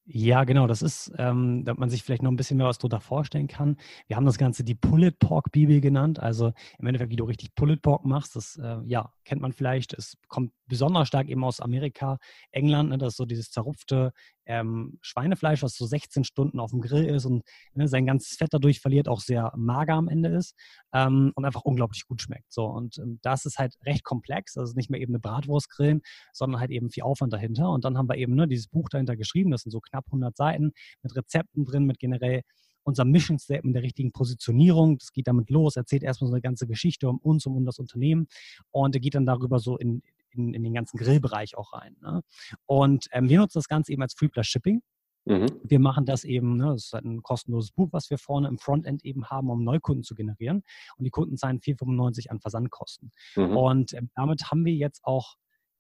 Ja, 0.10 0.46
genau, 0.46 0.68
das 0.68 0.82
ist, 0.82 1.12
ähm, 1.18 1.66
damit 1.66 1.82
man 1.82 1.90
sich 1.90 2.02
vielleicht 2.02 2.24
noch 2.24 2.32
ein 2.32 2.38
bisschen 2.38 2.56
mehr 2.56 2.66
was 2.66 2.78
darunter 2.78 3.02
vorstellen 3.02 3.50
kann. 3.50 3.76
Wir 4.08 4.16
haben 4.16 4.26
das 4.26 4.38
Ganze 4.38 4.64
die 4.64 4.74
Pulled 4.74 5.20
Pork 5.20 5.52
Bibel 5.52 5.82
genannt. 5.82 6.18
Also 6.18 6.54
im 6.80 6.88
Endeffekt, 6.88 7.12
wie 7.12 7.18
du 7.18 7.26
richtig 7.26 7.54
Pulled 7.56 7.82
Pork 7.82 8.06
machst, 8.06 8.38
das 8.38 8.56
äh, 8.56 8.78
ja, 8.86 9.12
kennt 9.26 9.42
man 9.42 9.52
vielleicht. 9.52 9.94
Es 9.94 10.18
kommt 10.30 10.54
besonders 10.66 11.10
stark 11.10 11.28
eben 11.28 11.44
aus 11.44 11.60
Amerika, 11.60 12.20
England, 12.52 12.92
ne, 12.92 12.98
das 12.98 13.14
ist 13.14 13.18
so 13.18 13.26
dieses 13.26 13.52
zerrupfte 13.52 14.14
ähm, 14.48 14.98
Schweinefleisch, 15.02 15.62
was 15.62 15.76
so 15.76 15.86
16 15.86 16.24
Stunden 16.24 16.60
auf 16.60 16.72
dem 16.72 16.82
Grill 16.82 17.06
ist 17.06 17.26
und 17.26 17.44
ne, 17.74 17.88
sein 17.88 18.06
ganzes 18.06 18.38
Fett 18.38 18.50
dadurch 18.52 18.80
verliert, 18.80 19.08
auch 19.08 19.20
sehr 19.20 19.52
mager 19.56 19.94
am 19.94 20.08
Ende 20.08 20.30
ist 20.30 20.56
ähm, 20.94 21.32
und 21.36 21.46
einfach 21.46 21.62
unglaublich 21.62 22.06
gut 22.08 22.22
schmeckt. 22.22 22.52
So, 22.52 22.66
und 22.66 22.98
ähm, 22.98 23.20
das 23.22 23.46
ist 23.46 23.60
halt 23.60 23.76
recht 23.86 24.04
komplex, 24.04 24.58
also 24.58 24.74
nicht 24.76 24.90
mehr 24.90 25.02
eben 25.02 25.12
eine 25.14 25.20
Bratwurst 25.20 25.70
grillen, 25.70 26.02
sondern 26.34 26.60
halt 26.60 26.72
eben 26.72 26.90
viel 26.90 27.04
Aufwand 27.04 27.34
dahinter. 27.34 27.70
Und 27.70 27.86
dann 27.86 27.98
haben 27.98 28.10
wir 28.10 28.18
eben 28.18 28.36
ne, 28.36 28.48
dieses 28.48 28.68
Buch 28.68 28.90
dahinter 28.90 29.16
geschrieben, 29.18 29.52
das 29.52 29.62
sind 29.62 29.72
so 29.72 29.80
knapp 29.80 30.06
100 30.08 30.36
Seiten 30.36 30.72
mit 31.04 31.16
Rezepten 31.16 31.66
drin, 31.66 31.86
mit 31.86 32.00
generell 32.00 32.42
unser 32.88 33.04
Mission 33.04 33.38
Statement 33.38 33.76
der 33.76 33.84
richtigen 33.84 34.14
Positionierung. 34.14 34.98
Das 34.98 35.12
geht 35.12 35.28
damit 35.28 35.50
los, 35.50 35.76
erzählt 35.76 36.04
erstmal 36.04 36.30
so 36.30 36.34
eine 36.34 36.42
ganze 36.42 36.68
Geschichte 36.68 37.10
um 37.10 37.18
uns, 37.18 37.46
um, 37.46 37.66
das 37.66 37.80
Unternehmen 37.80 38.28
und 38.72 39.00
geht 39.02 39.16
dann 39.16 39.26
darüber 39.26 39.60
so 39.60 39.78
in, 39.78 40.02
in, 40.38 40.54
in 40.54 40.64
den 40.64 40.74
ganzen 40.74 40.98
Grillbereich 40.98 41.58
auch 41.58 41.74
rein. 41.74 41.96
Ne? 42.02 42.22
Und 42.66 43.08
ähm, 43.12 43.30
wir 43.30 43.40
nutzen 43.40 43.58
das 43.58 43.68
Ganze 43.68 43.92
eben 43.92 44.02
als 44.02 44.14
Free 44.14 44.28
Plus 44.28 44.48
Shipping. 44.48 44.82
Mhm. 45.26 45.48
Wir 45.64 45.80
machen 45.80 46.06
das 46.06 46.24
eben, 46.24 46.56
ne, 46.56 46.68
das 46.68 46.86
ist 46.86 46.94
halt 46.94 47.04
ein 47.04 47.22
kostenloses 47.22 47.72
Buch, 47.72 47.90
was 47.92 48.10
wir 48.10 48.18
vorne 48.18 48.48
im 48.48 48.58
Frontend 48.58 49.04
eben 49.04 49.26
haben, 49.26 49.50
um 49.50 49.64
Neukunden 49.64 50.04
zu 50.04 50.16
generieren. 50.16 50.64
Und 50.98 51.04
die 51.04 51.10
Kunden 51.10 51.36
zahlen 51.36 51.60
4,95 51.60 52.30
an 52.30 52.40
Versandkosten. 52.40 53.12
Mhm. 53.36 53.58
Und 53.58 53.94
ähm, 53.94 54.10
damit 54.16 54.50
haben 54.50 54.64
wir 54.64 54.74
jetzt 54.74 55.04
auch 55.04 55.36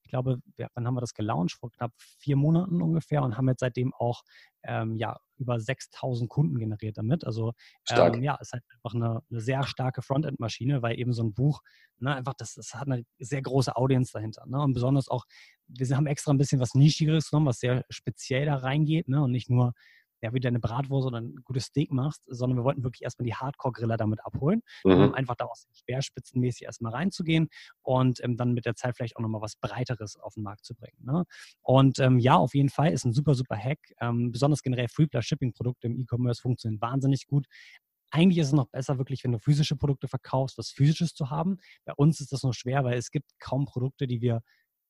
ich 0.07 0.11
glaube, 0.11 0.39
wir, 0.55 0.69
wann 0.73 0.87
haben 0.87 0.93
wir 0.93 1.01
das 1.01 1.13
gelauncht? 1.13 1.57
Vor 1.59 1.69
knapp 1.69 1.91
vier 2.17 2.37
Monaten 2.37 2.81
ungefähr 2.81 3.23
und 3.23 3.35
haben 3.35 3.49
jetzt 3.49 3.59
seitdem 3.59 3.93
auch 3.93 4.21
ähm, 4.63 4.95
ja, 4.95 5.17
über 5.35 5.59
6000 5.59 6.29
Kunden 6.29 6.57
generiert 6.57 6.97
damit. 6.97 7.25
Also 7.25 7.51
ähm, 7.89 8.23
ja, 8.23 8.35
ist 8.35 8.53
halt 8.53 8.63
einfach 8.69 8.95
eine, 8.95 9.21
eine 9.29 9.41
sehr 9.41 9.63
starke 9.63 10.01
Frontend-Maschine, 10.01 10.81
weil 10.81 10.97
eben 10.97 11.11
so 11.11 11.23
ein 11.23 11.33
Buch, 11.33 11.61
ne, 11.99 12.15
einfach, 12.15 12.35
das, 12.37 12.53
das 12.53 12.73
hat 12.73 12.87
eine 12.87 13.03
sehr 13.19 13.41
große 13.41 13.75
Audience 13.75 14.13
dahinter. 14.13 14.45
Ne? 14.47 14.61
Und 14.61 14.71
besonders 14.71 15.09
auch, 15.09 15.25
wir 15.67 15.85
haben 15.97 16.07
extra 16.07 16.31
ein 16.31 16.37
bisschen 16.37 16.61
was 16.61 16.73
Nischigeres 16.73 17.29
genommen, 17.29 17.47
was 17.47 17.59
sehr 17.59 17.83
speziell 17.89 18.45
da 18.45 18.55
reingeht 18.55 19.09
ne? 19.09 19.21
und 19.21 19.31
nicht 19.31 19.49
nur 19.49 19.73
ja, 20.21 20.33
wie 20.33 20.39
deine 20.39 20.59
Bratwurst 20.59 21.07
oder 21.07 21.19
ein 21.21 21.35
gutes 21.43 21.65
Steak 21.65 21.91
machst, 21.91 22.23
sondern 22.27 22.57
wir 22.57 22.63
wollten 22.63 22.83
wirklich 22.83 23.03
erstmal 23.03 23.25
die 23.25 23.35
Hardcore-Griller 23.35 23.97
damit 23.97 24.25
abholen, 24.25 24.61
mhm. 24.83 24.91
um 24.91 25.13
einfach 25.13 25.35
da 25.35 25.45
auch 25.45 25.55
speerspitzenmäßig 25.73 26.63
erstmal 26.63 26.93
reinzugehen 26.93 27.49
und 27.81 28.23
ähm, 28.23 28.37
dann 28.37 28.53
mit 28.53 28.65
der 28.65 28.75
Zeit 28.75 28.95
vielleicht 28.95 29.17
auch 29.17 29.21
nochmal 29.21 29.41
was 29.41 29.55
Breiteres 29.55 30.17
auf 30.17 30.33
den 30.33 30.43
Markt 30.43 30.65
zu 30.65 30.75
bringen. 30.75 30.97
Ne? 31.03 31.23
Und 31.61 31.99
ähm, 31.99 32.19
ja, 32.19 32.35
auf 32.35 32.55
jeden 32.55 32.69
Fall 32.69 32.91
ist 32.91 33.05
ein 33.05 33.13
super, 33.13 33.35
super 33.35 33.57
Hack. 33.57 33.79
Ähm, 34.01 34.31
besonders 34.31 34.63
generell 34.63 34.87
Free 34.87 35.07
Plus 35.07 35.25
Shipping-Produkte 35.25 35.87
im 35.87 35.97
E-Commerce 35.99 36.41
funktionieren 36.41 36.81
wahnsinnig 36.81 37.27
gut. 37.27 37.45
Eigentlich 38.09 38.37
ist 38.37 38.47
es 38.47 38.53
noch 38.53 38.69
besser, 38.69 38.97
wirklich, 38.97 39.23
wenn 39.23 39.33
du 39.33 39.39
physische 39.39 39.75
Produkte 39.75 40.07
verkaufst, 40.07 40.57
was 40.57 40.69
physisches 40.69 41.13
zu 41.13 41.29
haben. 41.29 41.57
Bei 41.85 41.93
uns 41.93 42.21
ist 42.21 42.31
das 42.31 42.43
nur 42.43 42.53
schwer, 42.53 42.85
weil 42.85 42.97
es 42.97 43.11
gibt 43.11 43.31
kaum 43.39 43.65
Produkte, 43.65 44.07
die 44.07 44.21
wir 44.21 44.41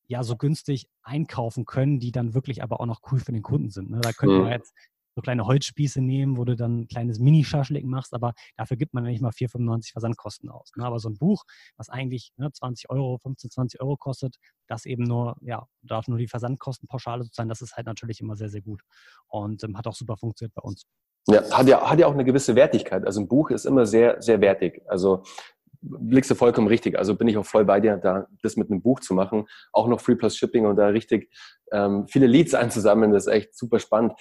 ja 0.07 0.24
so 0.24 0.38
günstig 0.38 0.88
einkaufen 1.01 1.65
können, 1.65 2.00
die 2.00 2.12
dann 2.12 2.34
wirklich 2.34 2.63
aber 2.63 2.79
auch 2.79 2.86
noch 2.86 3.01
cool 3.12 3.19
für 3.19 3.31
den 3.31 3.41
Kunden 3.41 3.69
sind. 3.69 3.89
Ne? 3.89 4.00
Da 4.01 4.13
könnten 4.13 4.38
wir 4.38 4.46
mhm. 4.46 4.51
jetzt 4.51 4.74
so 5.17 5.21
kleine 5.24 5.47
Holzspieße 5.47 6.00
nehmen, 6.00 6.38
wo 6.38 6.45
du 6.45 6.55
dann 6.55 6.81
ein 6.81 6.88
kleines 6.88 7.17
Mini-Schaschlik 7.17 7.83
machst, 7.86 8.13
aber 8.13 8.36
dafür 8.55 8.77
gibt 8.77 8.93
man 8.93 9.03
ja 9.03 9.09
nicht 9.09 9.21
mal 9.21 9.31
4,95 9.31 9.91
Versandkosten 9.93 10.47
aus. 10.47 10.69
Ne? 10.75 10.86
Aber 10.86 11.00
so 11.00 11.09
ein 11.09 11.17
Buch, 11.17 11.43
was 11.75 11.89
eigentlich 11.89 12.33
ne, 12.38 12.51
20 12.51 12.91
Euro, 12.91 13.17
15, 13.17 13.50
20 13.50 13.81
Euro 13.81 13.97
kostet, 13.97 14.36
das 14.67 14.86
eben 14.86 15.05
nur, 15.05 15.36
ja, 15.41 15.65
darf 15.81 16.07
nur 16.07 16.19
die 16.19 16.27
Versandkostenpauschale 16.27 17.25
sein, 17.31 17.50
das 17.50 17.63
ist 17.63 17.75
halt 17.75 17.88
natürlich 17.88 18.21
immer 18.21 18.36
sehr, 18.36 18.50
sehr 18.50 18.62
gut 18.62 18.83
und 19.25 19.63
ähm, 19.63 19.75
hat 19.75 19.88
auch 19.88 19.95
super 19.95 20.17
funktioniert 20.17 20.53
bei 20.53 20.62
uns. 20.62 20.86
Ja, 21.29 21.41
hat 21.50 21.67
ja, 21.67 21.89
hat 21.89 21.97
ja 21.97 22.05
auch 22.05 22.13
eine 22.13 22.24
gewisse 22.24 22.55
Wertigkeit. 22.55 23.03
Also 23.03 23.19
ein 23.19 23.27
Buch 23.27 23.50
ist 23.50 23.65
immer 23.65 23.88
sehr, 23.88 24.21
sehr 24.21 24.39
wertig. 24.39 24.83
Also 24.88 25.24
blickst 25.81 26.29
du 26.29 26.36
vollkommen 26.36 26.67
richtig. 26.67 26.97
Also 26.97 27.15
bin 27.15 27.27
ich 27.27 27.38
auch 27.38 27.45
voll 27.45 27.65
bei 27.65 27.79
dir, 27.79 27.97
da 27.97 28.27
das 28.41 28.55
mit 28.55 28.69
einem 28.69 28.81
Buch 28.81 29.00
zu 29.00 29.13
machen, 29.13 29.47
auch 29.71 29.88
noch 29.88 30.00
Free 30.00 30.15
Plus 30.15 30.38
Shipping 30.38 30.65
und 30.65 30.75
da 30.75 30.88
richtig 30.88 31.31
ähm, 31.71 32.07
viele 32.07 32.27
Leads 32.27 32.53
einzusammeln, 32.53 33.12
das 33.12 33.27
ist 33.27 33.33
echt 33.33 33.57
super 33.57 33.79
spannend. 33.79 34.13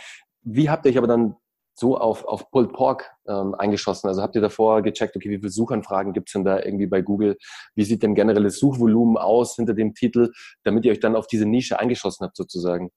Wie 0.49 0.71
habt 0.71 0.87
ihr 0.87 0.93
euch 0.93 0.99
aber 0.99 1.09
dann 1.09 1.35
so 1.75 1.99
auf, 1.99 2.25
auf 2.25 2.51
Pulled 2.53 2.73
Pork 2.73 3.11
ähm, 3.27 3.55
eingeschossen? 3.57 4.09
Also 4.09 4.23
habt 4.23 4.37
ihr 4.37 4.41
davor 4.41 4.81
gecheckt, 4.83 5.17
okay, 5.17 5.29
wie 5.29 5.39
viele 5.39 5.51
Suchanfragen 5.51 6.13
gibt's 6.13 6.33
denn 6.33 6.45
da 6.45 6.61
irgendwie 6.63 6.87
bei 6.87 7.03
Google? 7.03 7.37
Wie 7.75 7.83
sieht 7.83 8.05
denn 8.05 8.15
generelles 8.15 8.61
Suchvolumen 8.61 9.17
aus 9.17 9.57
hinter 9.57 9.75
dem 9.75 9.93
Titel, 9.95 10.33
damit 10.63 10.85
ihr 10.85 10.93
euch 10.93 11.01
dann 11.01 11.17
auf 11.17 11.27
diese 11.27 11.47
Nische 11.47 11.81
eingeschossen 11.81 12.25
habt 12.25 12.37
sozusagen? 12.37 12.91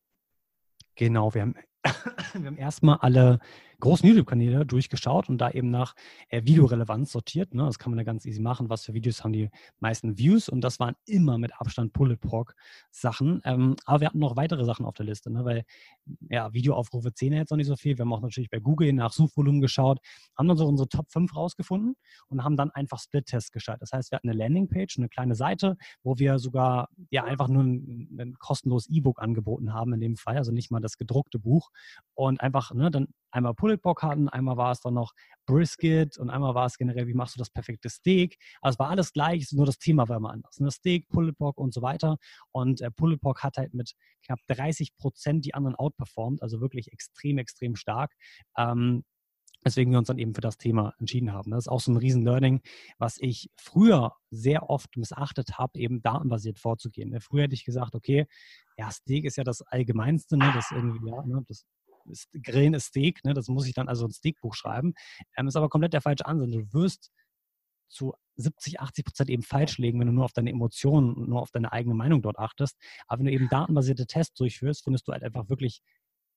Genau, 0.95 1.33
wir 1.33 1.41
haben, 1.41 1.55
wir 2.33 2.45
haben 2.45 2.57
erstmal 2.57 2.99
alle 3.01 3.39
großen 3.79 4.07
YouTube-Kanäle 4.07 4.65
durchgeschaut 4.65 5.29
und 5.29 5.37
da 5.39 5.49
eben 5.51 5.69
nach 5.69 5.95
äh, 6.29 6.43
Videorelevanz 6.43 7.11
sortiert. 7.11 7.53
Ne? 7.53 7.65
Das 7.65 7.79
kann 7.79 7.91
man 7.91 7.97
da 7.97 8.03
ganz 8.03 8.25
easy 8.25 8.41
machen. 8.41 8.69
Was 8.69 8.85
für 8.85 8.93
Videos 8.93 9.23
haben 9.23 9.33
die 9.33 9.49
meisten 9.79 10.17
Views? 10.17 10.49
Und 10.49 10.61
das 10.61 10.79
waren 10.79 10.95
immer 11.05 11.37
mit 11.37 11.59
Abstand 11.59 11.93
Bullet 11.93 12.17
Pork 12.17 12.55
Sachen. 12.91 13.41
Ähm, 13.45 13.75
aber 13.85 14.01
wir 14.01 14.07
hatten 14.07 14.19
noch 14.19 14.35
weitere 14.35 14.65
Sachen 14.65 14.85
auf 14.85 14.95
der 14.95 15.05
Liste, 15.05 15.31
ne? 15.31 15.45
weil 15.45 15.63
ja, 16.29 16.53
Videoaufrufe 16.53 17.13
zählen 17.13 17.33
jetzt 17.33 17.51
noch 17.51 17.57
nicht 17.57 17.67
so 17.67 17.75
viel. 17.75 17.97
Wir 17.97 18.03
haben 18.03 18.13
auch 18.13 18.21
natürlich 18.21 18.49
bei 18.49 18.59
Google 18.59 18.93
nach 18.93 19.13
Suchvolumen 19.13 19.61
geschaut, 19.61 19.99
haben 20.37 20.47
dann 20.47 20.57
so 20.57 20.67
unsere 20.67 20.89
Top 20.89 21.09
5 21.11 21.35
rausgefunden 21.35 21.95
und 22.27 22.43
haben 22.43 22.57
dann 22.57 22.71
einfach 22.71 22.99
Split-Tests 22.99 23.51
geschaltet. 23.51 23.83
Das 23.83 23.91
heißt, 23.93 24.11
wir 24.11 24.17
hatten 24.17 24.29
eine 24.29 24.37
Landingpage, 24.37 24.97
eine 24.97 25.09
kleine 25.09 25.35
Seite, 25.35 25.77
wo 26.03 26.17
wir 26.17 26.39
sogar 26.39 26.89
ja 27.09 27.23
einfach 27.23 27.47
nur 27.47 27.63
ein, 27.63 28.17
ein 28.19 28.35
kostenloses 28.39 28.89
E-Book 28.89 29.21
angeboten 29.21 29.73
haben 29.73 29.93
in 29.93 30.01
dem 30.01 30.17
Fall, 30.17 30.37
also 30.37 30.51
nicht 30.51 30.71
mal 30.71 30.79
das 30.79 30.97
gedruckte 30.97 31.39
Buch 31.39 31.69
und 32.13 32.41
einfach 32.41 32.73
ne, 32.73 32.91
dann 32.91 33.07
einmal 33.31 33.53
Pulled 33.53 33.81
Pork 33.81 34.03
hatten, 34.03 34.29
einmal 34.29 34.57
war 34.57 34.71
es 34.71 34.81
dann 34.81 34.93
noch 34.93 35.13
Brisket 35.45 36.17
und 36.17 36.29
einmal 36.29 36.55
war 36.55 36.65
es 36.65 36.77
generell, 36.77 37.07
wie 37.07 37.13
machst 37.13 37.35
du 37.35 37.39
das 37.39 37.49
perfekte 37.49 37.89
Steak. 37.89 38.37
Also 38.61 38.75
es 38.75 38.79
war 38.79 38.89
alles 38.89 39.13
gleich, 39.13 39.51
nur 39.51 39.65
das 39.65 39.79
Thema 39.79 40.07
war 40.09 40.17
immer 40.17 40.31
anders. 40.31 40.59
Ne? 40.59 40.71
Steak, 40.71 41.07
Pulled 41.09 41.37
Pork 41.37 41.57
und 41.57 41.73
so 41.73 41.81
weiter. 41.81 42.17
Und 42.51 42.81
äh, 42.81 42.91
Pulled 42.91 43.21
Pork 43.21 43.43
hat 43.43 43.57
halt 43.57 43.73
mit 43.73 43.93
knapp 44.23 44.39
30 44.47 44.95
Prozent 44.97 45.45
die 45.45 45.53
anderen 45.53 45.75
outperformed, 45.75 46.41
also 46.41 46.61
wirklich 46.61 46.91
extrem, 46.91 47.37
extrem 47.37 47.75
stark. 47.75 48.13
Ähm, 48.57 49.03
Weswegen 49.63 49.91
wir 49.91 49.99
uns 49.99 50.07
dann 50.07 50.19
eben 50.19 50.33
für 50.33 50.41
das 50.41 50.57
Thema 50.57 50.93
entschieden 50.99 51.33
haben. 51.33 51.51
Das 51.51 51.65
ist 51.65 51.67
auch 51.67 51.81
so 51.81 51.91
ein 51.91 51.97
Riesen-Learning, 51.97 52.61
was 52.97 53.17
ich 53.19 53.51
früher 53.57 54.13
sehr 54.29 54.69
oft 54.69 54.95
missachtet 54.95 55.57
habe, 55.57 55.77
eben 55.77 56.01
datenbasiert 56.01 56.59
vorzugehen. 56.59 57.09
Ne? 57.09 57.19
Früher 57.19 57.43
hätte 57.43 57.55
ich 57.55 57.65
gesagt, 57.65 57.93
okay, 57.93 58.25
ja, 58.77 58.89
Steak 58.89 59.25
ist 59.25 59.35
ja 59.35 59.43
das 59.43 59.61
Allgemeinste, 59.61 60.37
ne? 60.37 60.49
das 60.53 60.71
irgendwie, 60.71 61.09
ja, 61.09 61.25
ne? 61.25 61.43
das 61.49 61.65
Grillen 62.43 62.73
ist 62.73 62.87
Steak, 62.87 63.23
ne? 63.23 63.33
das 63.33 63.47
muss 63.47 63.67
ich 63.67 63.73
dann 63.73 63.87
also 63.87 64.05
ein 64.05 64.11
Steakbuch 64.11 64.55
schreiben. 64.55 64.93
Ähm, 65.37 65.47
ist 65.47 65.55
aber 65.55 65.69
komplett 65.69 65.93
der 65.93 66.01
falsche 66.01 66.25
Ansatz. 66.25 66.49
Du 66.51 66.73
wirst 66.73 67.11
zu 67.89 68.13
70, 68.35 68.79
80 68.79 69.05
Prozent 69.05 69.29
eben 69.29 69.43
falsch 69.43 69.77
legen, 69.77 69.99
wenn 69.99 70.07
du 70.07 70.13
nur 70.13 70.25
auf 70.25 70.33
deine 70.33 70.51
Emotionen 70.51 71.13
und 71.13 71.29
nur 71.29 71.41
auf 71.41 71.51
deine 71.51 71.71
eigene 71.71 71.95
Meinung 71.95 72.21
dort 72.21 72.39
achtest. 72.39 72.77
Aber 73.07 73.19
wenn 73.19 73.25
du 73.25 73.31
eben 73.31 73.49
datenbasierte 73.49 74.07
Tests 74.07 74.35
durchführst, 74.35 74.83
findest 74.83 75.07
du 75.07 75.11
halt 75.11 75.23
einfach 75.23 75.49
wirklich 75.49 75.81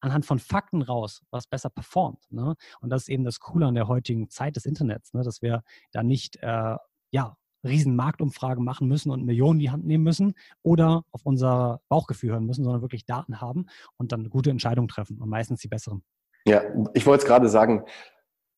anhand 0.01 0.27
von 0.27 0.41
Fakten 0.41 0.83
raus, 0.83 1.23
was 1.31 1.47
besser 1.47 1.71
performt. 1.71 2.25
Ne? 2.31 2.57
Und 2.81 2.91
das 2.91 3.03
ist 3.03 3.09
eben 3.09 3.25
das 3.25 3.39
Coole 3.39 3.67
an 3.67 3.75
der 3.75 3.87
heutigen 3.87 4.29
Zeit 4.31 4.57
des 4.57 4.67
Internets, 4.67 5.15
ne? 5.15 5.23
dass 5.23 5.43
wir 5.43 5.63
da 5.93 6.03
nicht 6.03 6.37
äh, 6.43 6.77
ja, 7.13 7.37
riesen 7.65 7.97
Marktumfragen 7.97 8.65
machen 8.65 8.89
müssen 8.89 9.11
und 9.11 9.25
Millionen 9.25 9.59
in 9.59 9.65
die 9.65 9.71
Hand 9.71 9.85
nehmen 9.85 10.05
müssen 10.05 10.35
oder 10.63 11.05
auf 11.13 11.23
unser 11.25 11.81
Bauchgefühl 11.89 12.31
hören 12.31 12.47
müssen, 12.47 12.65
sondern 12.65 12.83
wirklich 12.83 13.07
Daten 13.07 13.41
haben 13.41 13.67
und 13.97 14.13
dann 14.13 14.29
gute 14.31 14.51
Entscheidung 14.51 14.89
treffen 14.89 15.19
und 15.21 15.29
meistens 15.29 15.61
die 15.61 15.69
besseren. 15.69 16.03
Ja, 16.45 16.63
ich 16.95 17.07
wollte 17.07 17.23
es 17.23 17.29
gerade 17.29 17.49
sagen, 17.49 17.85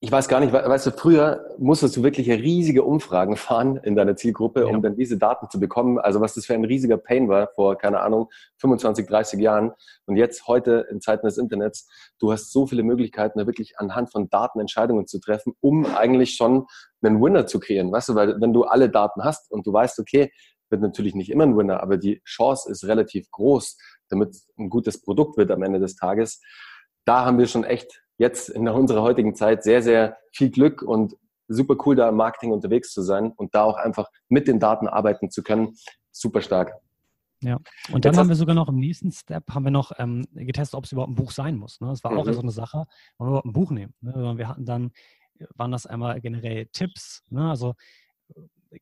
ich 0.04 0.12
weiß 0.12 0.28
gar 0.28 0.40
nicht, 0.40 0.52
weißt 0.52 0.87
du, 0.87 0.90
früher 0.90 1.46
musstest 1.56 1.96
du 1.96 2.02
wirklich 2.02 2.28
riesige 2.28 2.82
Umfragen 2.82 3.37
fahren 3.38 3.78
in 3.78 3.96
deiner 3.96 4.16
Zielgruppe, 4.16 4.66
um 4.66 4.75
ja. 4.75 4.80
dann 4.80 4.96
diese 4.96 5.16
Daten 5.16 5.49
zu 5.49 5.58
bekommen. 5.58 5.99
Also 5.99 6.20
was 6.20 6.34
das 6.34 6.44
für 6.44 6.52
ein 6.52 6.64
riesiger 6.64 6.99
Pain 6.99 7.30
war 7.30 7.49
vor, 7.54 7.78
keine 7.78 8.00
Ahnung, 8.00 8.28
25, 8.58 9.06
30 9.06 9.40
Jahren. 9.40 9.73
Und 10.04 10.16
jetzt, 10.16 10.46
heute 10.46 10.87
in 10.90 11.00
Zeiten 11.00 11.25
des 11.25 11.38
Internets, 11.38 11.88
du 12.18 12.32
hast 12.32 12.52
so 12.52 12.66
viele 12.66 12.82
Möglichkeiten, 12.82 13.38
da 13.38 13.46
wirklich 13.46 13.78
anhand 13.78 14.12
von 14.12 14.28
Daten 14.28 14.61
Entscheidungen 14.61 15.06
zu 15.06 15.20
treffen, 15.20 15.54
um 15.61 15.87
eigentlich 15.87 16.34
schon 16.34 16.66
einen 17.00 17.23
Winner 17.23 17.46
zu 17.46 17.58
kreieren. 17.58 17.90
Weißt 17.90 18.11
du, 18.11 18.14
weil 18.14 18.38
wenn 18.42 18.52
du 18.52 18.64
alle 18.64 18.90
Daten 18.90 19.25
hast 19.25 19.50
und 19.50 19.66
du 19.66 19.73
weißt, 19.73 19.99
okay, 20.00 20.30
wird 20.68 20.82
natürlich 20.82 21.14
nicht 21.14 21.30
immer 21.30 21.44
ein 21.44 21.56
Winner, 21.56 21.82
aber 21.82 21.96
die 21.96 22.20
Chance 22.26 22.70
ist 22.70 22.84
relativ 22.84 23.30
groß, 23.30 23.78
damit 24.11 24.37
ein 24.58 24.68
gutes 24.68 25.00
Produkt 25.00 25.38
wird 25.38 25.50
am 25.50 25.62
Ende 25.62 25.80
des 25.80 25.96
Tages. 25.96 26.42
Da 27.06 27.25
haben 27.25 27.38
wir 27.38 27.46
schon 27.46 27.64
echt 27.64 28.03
jetzt 28.18 28.49
in 28.49 28.68
unserer 28.68 29.02
heutigen 29.02 29.35
Zeit 29.35 29.62
sehr, 29.64 29.83
sehr 29.83 30.16
viel 30.33 30.50
Glück 30.50 30.83
und 30.83 31.16
super 31.49 31.76
cool, 31.85 31.97
da 31.97 32.09
im 32.09 32.16
Marketing 32.16 32.52
unterwegs 32.52 32.92
zu 32.92 33.02
sein 33.02 33.33
und 33.33 33.54
da 33.54 33.64
auch 33.64 33.76
einfach 33.76 34.11
mit 34.28 34.49
den 34.49 34.61
Daten 34.61 34.88
arbeiten 34.88 35.30
zu 35.30 35.42
können. 35.42 35.76
Super 36.11 36.40
stark. 36.40 36.75
Ja, 37.42 37.59
und 37.92 38.06
dann 38.06 38.16
haben 38.16 38.28
wir 38.28 38.37
sogar 38.37 38.54
noch 38.54 38.68
im 38.68 38.76
nächsten 38.76 39.12
Step 39.12 39.52
haben 39.52 39.64
wir 39.64 39.71
noch 39.71 39.92
ähm, 39.99 40.26
getestet, 40.33 40.78
ob 40.78 40.85
es 40.85 40.92
überhaupt 40.92 41.12
ein 41.12 41.16
Buch 41.16 41.30
sein 41.30 41.56
muss. 41.56 41.78
Ne? 41.80 41.88
Das 41.88 42.02
war 42.02 42.12
mhm. 42.12 42.18
auch 42.18 42.33
so 42.33 42.40
eine 42.40 42.50
Sache, 42.50 42.87
wollen 43.18 43.28
wir 43.28 43.33
überhaupt 43.33 43.47
ein 43.47 43.52
Buch 43.52 43.71
nehmen. 43.71 43.94
Ne? 44.00 44.35
Wir 44.37 44.49
hatten 44.49 44.64
dann, 44.64 44.92
waren 45.54 45.71
das 45.71 45.85
einmal 45.85 46.21
generell 46.23 46.66
Tipps, 46.73 47.23
ne? 47.28 47.50
also 47.50 47.75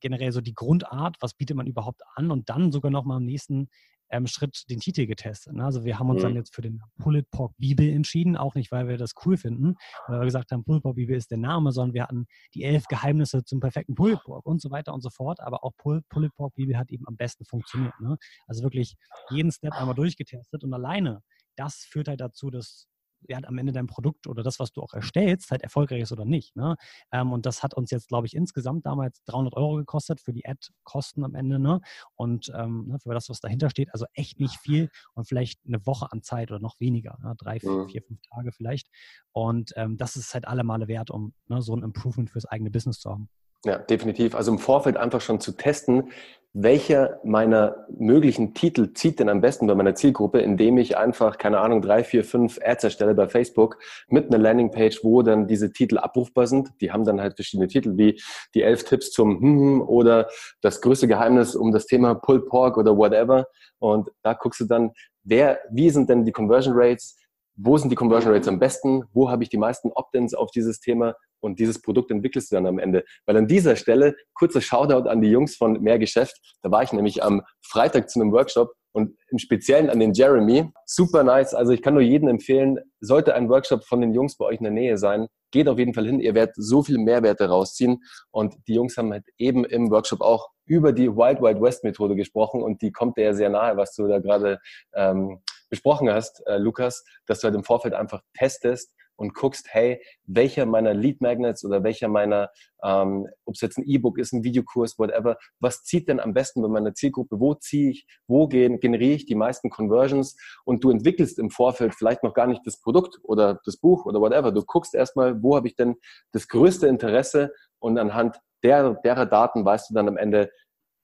generell 0.00 0.30
so 0.30 0.40
die 0.40 0.54
Grundart, 0.54 1.16
was 1.20 1.34
bietet 1.34 1.56
man 1.56 1.66
überhaupt 1.66 2.02
an 2.14 2.30
und 2.30 2.50
dann 2.50 2.70
sogar 2.70 2.92
noch 2.92 3.04
mal 3.04 3.16
im 3.16 3.24
nächsten 3.24 3.68
ähm, 4.12 4.26
Schritt 4.26 4.64
den 4.70 4.78
Titel 4.78 5.06
getestet. 5.06 5.54
Ne? 5.54 5.64
Also 5.64 5.84
wir 5.84 5.98
haben 5.98 6.08
uns 6.10 6.20
Mhm. 6.20 6.26
dann 6.28 6.34
jetzt 6.36 6.54
für 6.54 6.62
den 6.62 6.80
Pulled 6.98 7.28
Pork 7.30 7.52
Bibel 7.58 7.88
entschieden, 7.88 8.36
auch 8.36 8.54
nicht, 8.54 8.70
weil 8.70 8.86
wir 8.86 8.98
das 8.98 9.12
cool 9.24 9.36
finden, 9.36 9.74
weil 10.06 10.20
wir 10.20 10.24
gesagt 10.26 10.52
haben, 10.52 10.64
Pulled 10.64 10.82
Pork 10.82 10.96
Bibel 10.96 11.16
ist 11.16 11.30
der 11.30 11.38
Name, 11.38 11.72
sondern 11.72 11.94
wir 11.94 12.02
hatten 12.04 12.26
die 12.54 12.62
elf 12.62 12.84
Geheimnisse 12.86 13.42
zum 13.44 13.60
perfekten 13.60 13.94
Pulled 13.94 14.20
Pork 14.22 14.46
und 14.46 14.60
so 14.60 14.70
weiter 14.70 14.92
und 14.94 15.00
so 15.00 15.10
fort. 15.10 15.40
Aber 15.40 15.64
auch 15.64 15.72
Pull- 15.78 16.02
Pulled 16.10 16.34
Pork 16.34 16.54
Bibel 16.54 16.76
hat 16.78 16.90
eben 16.90 17.06
am 17.08 17.16
besten 17.16 17.44
funktioniert. 17.44 17.98
Ne? 18.00 18.16
Also 18.46 18.62
wirklich 18.62 18.94
jeden 19.30 19.50
Step 19.50 19.72
einmal 19.72 19.94
durchgetestet 19.94 20.62
und 20.62 20.72
alleine 20.74 21.20
das 21.56 21.86
führt 21.90 22.08
halt 22.08 22.20
dazu, 22.20 22.50
dass 22.50 22.88
ja, 23.28 23.38
am 23.44 23.58
Ende 23.58 23.72
dein 23.72 23.86
Produkt 23.86 24.26
oder 24.26 24.42
das, 24.42 24.58
was 24.58 24.72
du 24.72 24.82
auch 24.82 24.94
erstellst, 24.94 25.50
halt 25.50 25.62
erfolgreich 25.62 26.02
ist 26.02 26.12
oder 26.12 26.24
nicht. 26.24 26.56
Ne? 26.56 26.76
Ähm, 27.12 27.32
und 27.32 27.46
das 27.46 27.62
hat 27.62 27.74
uns 27.74 27.90
jetzt, 27.90 28.08
glaube 28.08 28.26
ich, 28.26 28.34
insgesamt 28.34 28.86
damals 28.86 29.22
300 29.24 29.54
Euro 29.56 29.76
gekostet 29.76 30.20
für 30.20 30.32
die 30.32 30.46
Ad-Kosten 30.46 31.24
am 31.24 31.34
Ende. 31.34 31.58
Ne? 31.58 31.80
Und 32.16 32.50
ähm, 32.54 32.86
ne, 32.88 32.98
für 32.98 33.14
das, 33.14 33.28
was 33.28 33.40
dahinter 33.40 33.70
steht, 33.70 33.92
also 33.92 34.06
echt 34.14 34.40
nicht 34.40 34.56
viel 34.58 34.90
und 35.14 35.26
vielleicht 35.28 35.60
eine 35.66 35.84
Woche 35.86 36.10
an 36.12 36.22
Zeit 36.22 36.50
oder 36.50 36.60
noch 36.60 36.78
weniger, 36.80 37.18
ne? 37.22 37.34
drei, 37.38 37.60
vier, 37.60 37.70
Mhm. 37.70 37.88
vier, 37.88 38.02
fünf 38.02 38.20
Tage 38.22 38.52
vielleicht. 38.52 38.88
Und 39.32 39.72
ähm, 39.76 39.96
das 39.96 40.16
ist 40.16 40.34
halt 40.34 40.46
alle 40.46 40.64
Male 40.64 40.88
wert, 40.88 41.10
um 41.10 41.34
ne, 41.48 41.62
so 41.62 41.74
ein 41.74 41.82
Improvement 41.82 42.30
fürs 42.30 42.46
eigene 42.46 42.70
Business 42.70 42.98
zu 43.00 43.10
haben. 43.10 43.28
Ja, 43.64 43.78
definitiv. 43.78 44.34
Also 44.34 44.52
im 44.52 44.58
Vorfeld 44.58 44.96
einfach 44.96 45.20
schon 45.20 45.40
zu 45.40 45.52
testen, 45.52 46.10
welcher 46.54 47.18
meiner 47.24 47.86
möglichen 47.88 48.52
Titel 48.52 48.92
zieht 48.92 49.20
denn 49.20 49.30
am 49.30 49.40
besten 49.40 49.66
bei 49.66 49.74
meiner 49.74 49.94
Zielgruppe, 49.94 50.40
indem 50.40 50.76
ich 50.76 50.98
einfach, 50.98 51.38
keine 51.38 51.60
Ahnung, 51.60 51.80
drei, 51.80 52.04
vier, 52.04 52.24
fünf 52.24 52.58
Ads 52.62 52.84
erstelle 52.84 53.14
bei 53.14 53.26
Facebook 53.28 53.78
mit 54.08 54.26
einer 54.26 54.36
Landingpage, 54.36 55.02
wo 55.02 55.22
dann 55.22 55.46
diese 55.46 55.72
Titel 55.72 55.96
abrufbar 55.96 56.46
sind. 56.46 56.68
Die 56.82 56.92
haben 56.92 57.04
dann 57.04 57.22
halt 57.22 57.36
verschiedene 57.36 57.68
Titel 57.68 57.96
wie 57.96 58.20
die 58.54 58.62
elf 58.62 58.84
Tipps 58.84 59.12
zum 59.12 59.40
hm 59.40 59.82
oder 59.82 60.28
das 60.60 60.82
größte 60.82 61.08
Geheimnis 61.08 61.54
um 61.54 61.72
das 61.72 61.86
Thema 61.86 62.14
Pulled 62.14 62.46
Pork 62.48 62.76
oder 62.76 62.98
whatever. 62.98 63.46
Und 63.78 64.10
da 64.22 64.34
guckst 64.34 64.60
du 64.60 64.66
dann, 64.66 64.90
wer, 65.24 65.58
wie 65.70 65.88
sind 65.88 66.10
denn 66.10 66.26
die 66.26 66.32
Conversion 66.32 66.74
Rates? 66.76 67.16
Wo 67.54 67.78
sind 67.78 67.90
die 67.90 67.96
Conversion 67.96 68.32
Rates 68.32 68.48
am 68.48 68.58
besten? 68.58 69.04
Wo 69.14 69.30
habe 69.30 69.42
ich 69.42 69.48
die 69.48 69.58
meisten 69.58 69.90
Opt-ins 69.92 70.34
auf 70.34 70.50
dieses 70.50 70.80
Thema? 70.80 71.14
Und 71.42 71.58
dieses 71.58 71.82
Produkt 71.82 72.10
entwickelst 72.10 72.50
du 72.50 72.56
dann 72.56 72.66
am 72.66 72.78
Ende. 72.78 73.04
Weil 73.26 73.36
an 73.36 73.48
dieser 73.48 73.76
Stelle, 73.76 74.14
kurzer 74.34 74.60
Shoutout 74.60 75.08
an 75.08 75.20
die 75.20 75.30
Jungs 75.30 75.56
von 75.56 75.80
Mehr 75.80 75.98
Geschäft. 75.98 76.36
Da 76.62 76.70
war 76.70 76.82
ich 76.82 76.92
nämlich 76.92 77.22
am 77.22 77.42
Freitag 77.60 78.08
zu 78.08 78.20
einem 78.20 78.32
Workshop 78.32 78.72
und 78.92 79.16
im 79.30 79.38
Speziellen 79.38 79.90
an 79.90 79.98
den 79.98 80.12
Jeremy. 80.12 80.70
Super 80.86 81.24
nice. 81.24 81.54
Also 81.54 81.72
ich 81.72 81.82
kann 81.82 81.94
nur 81.94 82.02
jedem 82.02 82.28
empfehlen, 82.28 82.78
sollte 83.00 83.34
ein 83.34 83.48
Workshop 83.48 83.84
von 83.84 84.00
den 84.00 84.12
Jungs 84.12 84.36
bei 84.36 84.44
euch 84.44 84.58
in 84.58 84.64
der 84.64 84.72
Nähe 84.72 84.98
sein, 84.98 85.26
geht 85.50 85.68
auf 85.68 85.78
jeden 85.78 85.94
Fall 85.94 86.06
hin. 86.06 86.20
Ihr 86.20 86.34
werdet 86.34 86.54
so 86.56 86.82
viel 86.82 86.98
Mehrwerte 86.98 87.48
rausziehen. 87.48 88.02
Und 88.30 88.54
die 88.68 88.74
Jungs 88.74 88.96
haben 88.96 89.12
halt 89.12 89.24
eben 89.38 89.64
im 89.64 89.90
Workshop 89.90 90.20
auch 90.20 90.48
über 90.66 90.92
die 90.92 91.08
Wild 91.08 91.40
Wild 91.40 91.60
West 91.60 91.84
Methode 91.84 92.14
gesprochen 92.14 92.62
und 92.62 92.82
die 92.82 92.92
kommt 92.92 93.16
dir 93.16 93.24
ja 93.24 93.34
sehr 93.34 93.50
nahe, 93.50 93.76
was 93.76 93.94
du 93.94 94.06
da 94.06 94.20
gerade 94.20 94.60
ähm, 94.94 95.40
besprochen 95.68 96.10
hast, 96.10 96.42
äh, 96.46 96.58
Lukas, 96.58 97.04
dass 97.26 97.40
du 97.40 97.46
halt 97.46 97.54
im 97.54 97.64
Vorfeld 97.64 97.94
einfach 97.94 98.22
testest 98.34 98.92
und 99.22 99.34
guckst, 99.34 99.68
hey, 99.70 100.02
welcher 100.26 100.66
meiner 100.66 100.94
Lead 100.94 101.20
Magnets 101.20 101.64
oder 101.64 101.84
welcher 101.84 102.08
meiner, 102.08 102.50
ähm, 102.82 103.28
ob 103.44 103.54
es 103.54 103.60
jetzt 103.60 103.78
ein 103.78 103.84
E-Book 103.84 104.18
ist, 104.18 104.32
ein 104.32 104.42
Videokurs, 104.42 104.98
whatever, 104.98 105.38
was 105.60 105.84
zieht 105.84 106.08
denn 106.08 106.18
am 106.18 106.34
besten 106.34 106.60
bei 106.60 106.66
meiner 106.66 106.92
Zielgruppe? 106.92 107.38
Wo 107.38 107.54
ziehe 107.54 107.90
ich, 107.90 108.06
wo 108.26 108.48
gehen, 108.48 108.80
generiere 108.80 109.14
ich 109.14 109.24
die 109.24 109.36
meisten 109.36 109.70
Conversions? 109.70 110.36
Und 110.64 110.82
du 110.82 110.90
entwickelst 110.90 111.38
im 111.38 111.50
Vorfeld 111.50 111.94
vielleicht 111.94 112.24
noch 112.24 112.34
gar 112.34 112.48
nicht 112.48 112.66
das 112.66 112.80
Produkt 112.80 113.20
oder 113.22 113.60
das 113.64 113.76
Buch 113.76 114.06
oder 114.06 114.20
whatever. 114.20 114.50
Du 114.50 114.64
guckst 114.64 114.92
erstmal, 114.92 115.40
wo 115.40 115.54
habe 115.54 115.68
ich 115.68 115.76
denn 115.76 115.94
das 116.32 116.48
größte 116.48 116.88
Interesse 116.88 117.52
und 117.78 117.96
anhand 117.98 118.38
der, 118.64 118.94
derer 119.04 119.26
Daten 119.26 119.64
weißt 119.64 119.90
du 119.90 119.94
dann 119.94 120.08
am 120.08 120.16
Ende, 120.16 120.50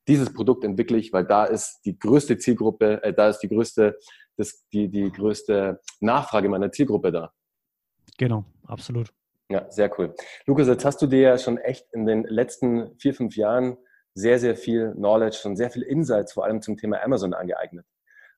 dieses 0.09 0.33
Produkt 0.33 0.65
entwickle 0.65 0.99
ich, 0.99 1.13
weil 1.13 1.25
da 1.25 1.45
ist 1.45 1.83
die 1.85 1.97
größte 1.97 2.37
Zielgruppe, 2.39 3.01
äh, 3.05 3.15
da 3.15 3.29
ist 3.29 3.39
die 3.41 3.49
größte, 3.49 3.97
das, 4.37 4.67
die, 4.73 4.89
die 4.89 5.13
größte 5.13 5.81
Nachfrage 6.01 6.49
meiner 6.49 6.73
Zielgruppe 6.73 7.13
da. 7.13 7.33
Genau, 8.19 8.45
absolut. 8.67 9.13
Ja, 9.49 9.71
sehr 9.71 9.91
cool. 9.99 10.15
Lukas, 10.45 10.69
jetzt 10.69 10.85
hast 10.85 11.01
du 11.01 11.07
dir 11.07 11.21
ja 11.21 11.39
schon 11.39 11.57
echt 11.57 11.87
in 11.93 12.05
den 12.05 12.25
letzten 12.25 12.99
vier, 12.99 13.15
fünf 13.15 13.37
Jahren 13.37 13.79
sehr, 14.13 14.39
sehr 14.39 14.57
viel 14.57 14.93
Knowledge 14.93 15.41
und 15.45 15.57
sehr 15.57 15.71
viel 15.71 15.83
Insights 15.83 16.35
vor 16.35 16.45
allem 16.45 16.61
zum 16.61 16.77
Thema 16.77 17.03
Amazon 17.03 17.33
angeeignet. 17.33 17.87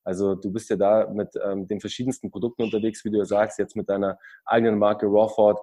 Also 0.05 0.35
du 0.35 0.53
bist 0.53 0.71
ja 0.71 0.77
da 0.77 1.09
mit 1.11 1.31
ähm, 1.43 1.67
den 1.67 1.81
verschiedensten 1.81 2.31
Produkten 2.31 2.63
unterwegs, 2.63 3.05
wie 3.05 3.11
du 3.11 3.19
ja 3.19 3.25
sagst, 3.25 3.59
jetzt 3.59 3.77
mit 3.77 3.89
deiner 3.89 4.19
eigenen 4.45 4.79
Marke 4.79 5.07
Rawford. 5.07 5.59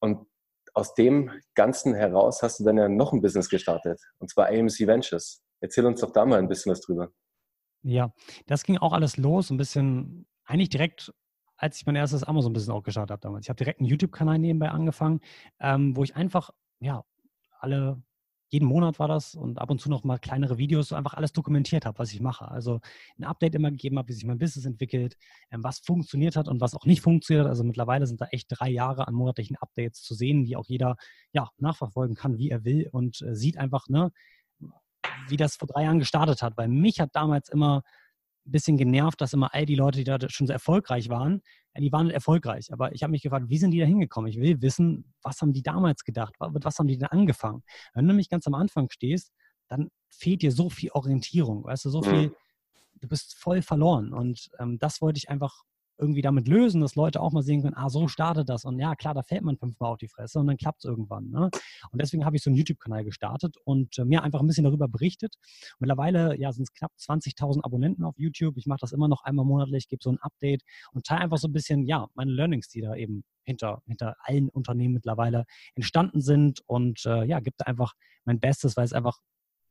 Und 0.00 0.26
aus 0.74 0.94
dem 0.94 1.30
Ganzen 1.54 1.94
heraus 1.94 2.42
hast 2.42 2.60
du 2.60 2.64
dann 2.64 2.76
ja 2.76 2.88
noch 2.88 3.12
ein 3.12 3.20
Business 3.20 3.48
gestartet, 3.48 4.00
und 4.18 4.30
zwar 4.30 4.48
AMC 4.48 4.86
Ventures. 4.86 5.42
Erzähl 5.60 5.86
uns 5.86 6.00
doch 6.00 6.12
da 6.12 6.24
mal 6.24 6.38
ein 6.38 6.48
bisschen 6.48 6.70
was 6.70 6.80
drüber. 6.80 7.10
Ja, 7.82 8.12
das 8.46 8.64
ging 8.64 8.78
auch 8.78 8.92
alles 8.92 9.16
los, 9.16 9.50
ein 9.50 9.56
bisschen, 9.56 10.26
eigentlich 10.44 10.68
direkt, 10.68 11.12
als 11.58 11.76
ich 11.76 11.86
mein 11.86 11.96
erstes 11.96 12.24
Amazon-Business 12.24 12.74
auch 12.74 12.82
gestartet 12.82 13.10
habe 13.10 13.20
damals. 13.20 13.44
Ich 13.44 13.50
habe 13.50 13.58
direkt 13.58 13.80
einen 13.80 13.88
YouTube-Kanal 13.88 14.38
nebenbei 14.38 14.70
angefangen, 14.70 15.20
ähm, 15.60 15.94
wo 15.96 16.04
ich 16.04 16.16
einfach, 16.16 16.50
ja, 16.80 17.04
alle, 17.58 18.00
jeden 18.50 18.66
Monat 18.66 18.98
war 18.98 19.08
das 19.08 19.34
und 19.34 19.58
ab 19.58 19.70
und 19.70 19.80
zu 19.80 19.90
noch 19.90 20.04
mal 20.04 20.18
kleinere 20.18 20.56
Videos, 20.56 20.88
so 20.88 20.94
einfach 20.94 21.14
alles 21.14 21.32
dokumentiert 21.32 21.84
habe, 21.84 21.98
was 21.98 22.12
ich 22.12 22.20
mache. 22.20 22.48
Also 22.48 22.80
ein 23.18 23.24
Update 23.24 23.54
immer 23.56 23.70
gegeben 23.70 23.98
habe, 23.98 24.08
wie 24.08 24.14
sich 24.14 24.24
mein 24.24 24.38
Business 24.38 24.64
entwickelt, 24.64 25.16
ähm, 25.50 25.62
was 25.64 25.80
funktioniert 25.80 26.36
hat 26.36 26.48
und 26.48 26.60
was 26.60 26.74
auch 26.74 26.86
nicht 26.86 27.02
funktioniert 27.02 27.44
hat. 27.44 27.50
Also 27.50 27.64
mittlerweile 27.64 28.06
sind 28.06 28.20
da 28.20 28.26
echt 28.30 28.46
drei 28.48 28.70
Jahre 28.70 29.08
an 29.08 29.14
monatlichen 29.14 29.56
Updates 29.56 30.02
zu 30.02 30.14
sehen, 30.14 30.44
die 30.44 30.56
auch 30.56 30.66
jeder 30.66 30.96
ja, 31.32 31.50
nachverfolgen 31.58 32.16
kann, 32.16 32.38
wie 32.38 32.50
er 32.50 32.64
will 32.64 32.88
und 32.90 33.20
äh, 33.22 33.34
sieht 33.34 33.58
einfach, 33.58 33.88
ne, 33.88 34.12
wie 35.28 35.36
das 35.36 35.56
vor 35.56 35.68
drei 35.68 35.82
Jahren 35.82 35.98
gestartet 35.98 36.40
hat. 36.40 36.56
Weil 36.56 36.68
mich 36.68 37.00
hat 37.00 37.10
damals 37.14 37.48
immer 37.48 37.82
ein 38.48 38.52
bisschen 38.52 38.76
genervt, 38.76 39.20
dass 39.20 39.32
immer 39.32 39.54
all 39.54 39.66
die 39.66 39.74
Leute, 39.74 39.98
die 39.98 40.04
da 40.04 40.18
schon 40.28 40.46
sehr 40.46 40.54
erfolgreich 40.54 41.08
waren, 41.08 41.42
die 41.76 41.92
waren 41.92 42.10
erfolgreich. 42.10 42.72
Aber 42.72 42.92
ich 42.92 43.02
habe 43.02 43.10
mich 43.12 43.22
gefragt, 43.22 43.48
wie 43.48 43.58
sind 43.58 43.70
die 43.70 43.78
da 43.78 43.84
hingekommen? 43.84 44.30
Ich 44.30 44.40
will 44.40 44.60
wissen, 44.62 45.12
was 45.22 45.40
haben 45.40 45.52
die 45.52 45.62
damals 45.62 46.04
gedacht? 46.04 46.34
Mit 46.52 46.64
was 46.64 46.78
haben 46.78 46.88
die 46.88 46.98
denn 46.98 47.08
angefangen? 47.08 47.62
Wenn 47.94 48.04
du 48.04 48.08
nämlich 48.08 48.28
ganz 48.28 48.46
am 48.46 48.54
Anfang 48.54 48.90
stehst, 48.90 49.32
dann 49.68 49.90
fehlt 50.08 50.42
dir 50.42 50.50
so 50.50 50.70
viel 50.70 50.90
Orientierung, 50.92 51.64
weißt 51.64 51.84
du, 51.84 51.90
so 51.90 52.02
viel, 52.02 52.34
du 53.00 53.08
bist 53.08 53.36
voll 53.36 53.62
verloren. 53.62 54.12
Und 54.12 54.50
ähm, 54.58 54.78
das 54.78 55.00
wollte 55.00 55.18
ich 55.18 55.28
einfach 55.28 55.62
irgendwie 55.98 56.22
damit 56.22 56.48
lösen, 56.48 56.80
dass 56.80 56.94
Leute 56.94 57.20
auch 57.20 57.32
mal 57.32 57.42
sehen 57.42 57.62
können, 57.62 57.74
ah, 57.76 57.88
so 57.88 58.08
startet 58.08 58.48
das. 58.48 58.64
Und 58.64 58.78
ja, 58.78 58.94
klar, 58.94 59.14
da 59.14 59.22
fällt 59.22 59.42
man 59.42 59.56
fünfmal 59.56 59.92
auf 59.92 59.98
die 59.98 60.08
Fresse 60.08 60.38
und 60.38 60.46
dann 60.46 60.56
klappt 60.56 60.84
es 60.84 60.84
irgendwann. 60.84 61.30
Ne? 61.30 61.50
Und 61.90 62.00
deswegen 62.00 62.24
habe 62.24 62.36
ich 62.36 62.42
so 62.42 62.50
einen 62.50 62.56
YouTube-Kanal 62.56 63.04
gestartet 63.04 63.56
und 63.64 63.98
äh, 63.98 64.04
mir 64.04 64.22
einfach 64.22 64.40
ein 64.40 64.46
bisschen 64.46 64.64
darüber 64.64 64.88
berichtet. 64.88 65.34
Mittlerweile 65.78 66.38
ja, 66.38 66.52
sind 66.52 66.64
es 66.64 66.72
knapp 66.72 66.92
20.000 66.98 67.64
Abonnenten 67.64 68.04
auf 68.04 68.18
YouTube. 68.18 68.56
Ich 68.56 68.66
mache 68.66 68.80
das 68.80 68.92
immer 68.92 69.08
noch 69.08 69.22
einmal 69.24 69.44
monatlich, 69.44 69.88
gebe 69.88 70.02
so 70.02 70.10
ein 70.10 70.18
Update 70.20 70.62
und 70.92 71.04
teile 71.04 71.22
einfach 71.22 71.38
so 71.38 71.48
ein 71.48 71.52
bisschen, 71.52 71.84
ja, 71.86 72.06
meine 72.14 72.32
Learnings, 72.32 72.68
die 72.68 72.80
da 72.80 72.94
eben 72.94 73.24
hinter, 73.44 73.82
hinter 73.86 74.16
allen 74.20 74.48
Unternehmen 74.50 74.94
mittlerweile 74.94 75.44
entstanden 75.74 76.20
sind 76.20 76.60
und 76.66 77.04
äh, 77.06 77.24
ja, 77.24 77.40
gibt 77.40 77.66
einfach 77.66 77.94
mein 78.24 78.40
Bestes, 78.40 78.76
weil 78.76 78.84
es 78.84 78.92
einfach 78.92 79.18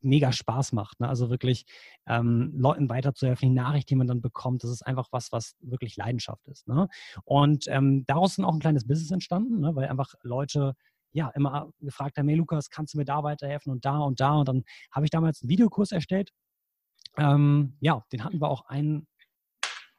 mega 0.00 0.32
Spaß 0.32 0.72
macht. 0.72 1.00
Ne? 1.00 1.08
Also 1.08 1.30
wirklich 1.30 1.66
ähm, 2.06 2.52
Leuten 2.56 2.88
weiterzuhelfen, 2.88 3.48
die 3.48 3.54
Nachricht, 3.54 3.90
die 3.90 3.96
man 3.96 4.06
dann 4.06 4.20
bekommt, 4.20 4.62
das 4.62 4.70
ist 4.70 4.82
einfach 4.82 5.08
was, 5.10 5.32
was 5.32 5.56
wirklich 5.60 5.96
Leidenschaft 5.96 6.46
ist. 6.48 6.68
Ne? 6.68 6.88
Und 7.24 7.66
ähm, 7.68 8.04
daraus 8.06 8.38
ist 8.38 8.44
auch 8.44 8.52
ein 8.52 8.60
kleines 8.60 8.86
Business 8.86 9.10
entstanden, 9.10 9.60
ne? 9.60 9.74
weil 9.74 9.88
einfach 9.88 10.14
Leute 10.22 10.74
ja 11.12 11.28
immer 11.30 11.70
gefragt 11.80 12.18
haben, 12.18 12.28
hey 12.28 12.36
Lukas, 12.36 12.70
kannst 12.70 12.94
du 12.94 12.98
mir 12.98 13.04
da 13.04 13.22
weiterhelfen 13.22 13.72
und 13.72 13.84
da 13.84 13.98
und 13.98 14.20
da? 14.20 14.36
Und 14.36 14.48
dann 14.48 14.64
habe 14.92 15.06
ich 15.06 15.10
damals 15.10 15.42
einen 15.42 15.50
Videokurs 15.50 15.92
erstellt. 15.92 16.32
Ähm, 17.16 17.76
ja, 17.80 18.04
den 18.12 18.24
hatten 18.24 18.40
wir 18.40 18.48
auch 18.48 18.66
ein, 18.66 19.06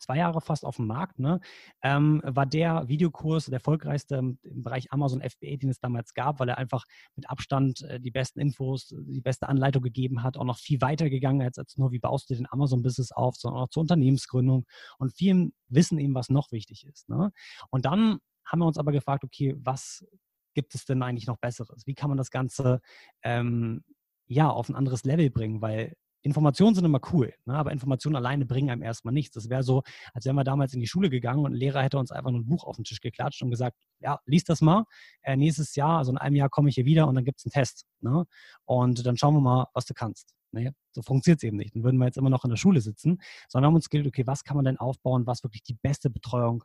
zwei 0.10 0.18
Jahre 0.18 0.42
fast 0.42 0.66
auf 0.66 0.78
dem 0.78 0.88
Markt, 0.88 1.20
ne, 1.20 1.40
ähm, 1.84 2.22
war 2.26 2.48
der 2.48 2.88
Videokurs 2.88 3.46
der 3.46 3.56
erfolgreichste 3.56 4.16
im, 4.16 4.40
Bereich 4.42 4.92
Amazon 4.92 5.22
FBA, 5.22 5.58
den 5.58 5.70
es 5.70 5.80
damals 5.80 6.16
gab, 6.16 6.40
weil 6.40 6.50
er 6.50 6.58
einfach 6.58 6.84
mit 7.16 7.30
Abstand 7.30 7.84
äh, 7.84 8.00
die 8.00 8.10
besten 8.10 8.40
Infos, 8.40 8.88
die 8.88 9.22
beste 9.22 9.48
Anleitung 9.48 9.84
gegeben 9.84 10.24
hat, 10.24 10.36
auch 10.36 10.46
noch 10.46 10.58
viel 10.58 10.82
weiter 10.82 11.12
gegangen 11.12 11.44
als, 11.44 11.60
als 11.60 11.78
nur, 11.78 11.92
wie 11.92 12.00
baust 12.00 12.28
du 12.30 12.36
den 12.36 12.48
Amazon-Business 12.50 13.12
auf, 13.12 13.36
sondern 13.36 13.62
auch 13.62 13.70
zur 13.70 13.82
Unternehmensgründung 13.82 14.66
und 14.98 15.14
vielen 15.14 15.54
wissen 15.68 16.00
eben, 16.00 16.16
was 16.16 16.30
noch 16.30 16.52
wichtig 16.52 16.88
ist. 16.88 17.08
Ne? 17.08 17.32
Und 17.70 17.86
dann 17.86 18.18
haben 18.46 18.60
wir 18.60 18.66
uns 18.66 18.80
aber 18.80 18.92
gefragt, 18.92 19.24
okay, 19.24 19.56
was 19.60 20.08
gibt 20.56 20.74
es 20.74 20.86
denn 20.86 21.04
eigentlich 21.04 21.28
noch 21.28 21.38
Besseres? 21.38 21.86
Wie 21.86 21.94
kann 21.94 22.10
man 22.10 22.18
das 22.18 22.32
Ganze 22.32 22.82
ähm, 23.22 23.84
ja 24.26 24.50
auf 24.50 24.70
ein 24.70 24.76
anderes 24.76 25.04
Level 25.04 25.30
bringen? 25.30 25.62
Weil 25.62 25.94
Informationen 26.22 26.76
sind 26.76 26.86
immer 26.86 27.00
cool, 27.14 27.34
ne? 27.46 27.56
aber 27.56 27.72
Informationen 27.72 28.16
alleine 28.16 28.46
bringen 28.46 28.70
einem 28.70 28.82
erstmal 28.82 29.14
nichts. 29.14 29.36
Das 29.36 29.50
wäre 29.50 29.64
so, 29.64 29.84
als 30.14 30.26
wären 30.26 30.36
wir 30.36 30.44
damals 30.44 30.74
in 30.74 30.80
die 30.80 30.88
Schule 30.88 31.10
gegangen 31.10 31.46
und 31.46 31.54
ein 31.54 31.56
Lehrer 31.56 31.82
hätte 31.82 31.98
uns 31.98 32.12
einfach 32.12 32.32
nur 32.32 32.42
ein 32.42 32.46
Buch 32.46 32.66
auf 32.66 32.76
den 32.76 32.84
Tisch 32.84 33.00
geklatscht 33.00 33.42
und 33.42 33.52
gesagt, 33.52 33.78
ja, 34.00 34.20
lies 34.26 34.44
das 34.44 34.62
mal. 34.62 34.86
Äh, 35.22 35.38
nächstes 35.38 35.76
Jahr, 35.76 36.00
also 36.00 36.12
in 36.12 36.18
einem 36.18 36.36
Jahr 36.36 36.50
komme 36.50 36.70
ich 36.70 36.76
hier 36.76 36.86
wieder 36.86 37.08
und 37.08 37.16
dann 37.16 37.26
gibt 37.26 37.40
es 37.40 37.46
einen 37.46 37.52
Test. 37.52 37.86
Ne? 38.02 38.26
Und 38.66 39.06
dann 39.06 39.18
schauen 39.18 39.34
wir 39.34 39.42
mal, 39.42 39.68
was 39.74 39.86
du 39.86 39.94
kannst. 39.94 40.34
Nee, 40.52 40.72
so 40.92 41.02
funktioniert 41.04 41.40
es 41.40 41.48
eben 41.48 41.58
nicht. 41.58 41.76
Dann 41.76 41.84
würden 41.84 41.98
wir 41.98 42.06
jetzt 42.06 42.18
immer 42.18 42.32
noch 42.32 42.44
in 42.44 42.50
der 42.50 42.58
Schule 42.58 42.82
sitzen, 42.82 43.22
sondern 43.48 43.68
haben 43.68 43.76
uns 43.76 43.90
gedacht, 43.90 44.08
okay, 44.08 44.26
was 44.26 44.44
kann 44.44 44.56
man 44.56 44.66
denn 44.66 44.78
aufbauen, 44.78 45.28
was 45.28 45.44
wirklich 45.44 45.64
die 45.64 45.76
beste 45.76 46.10
Betreuung 46.10 46.64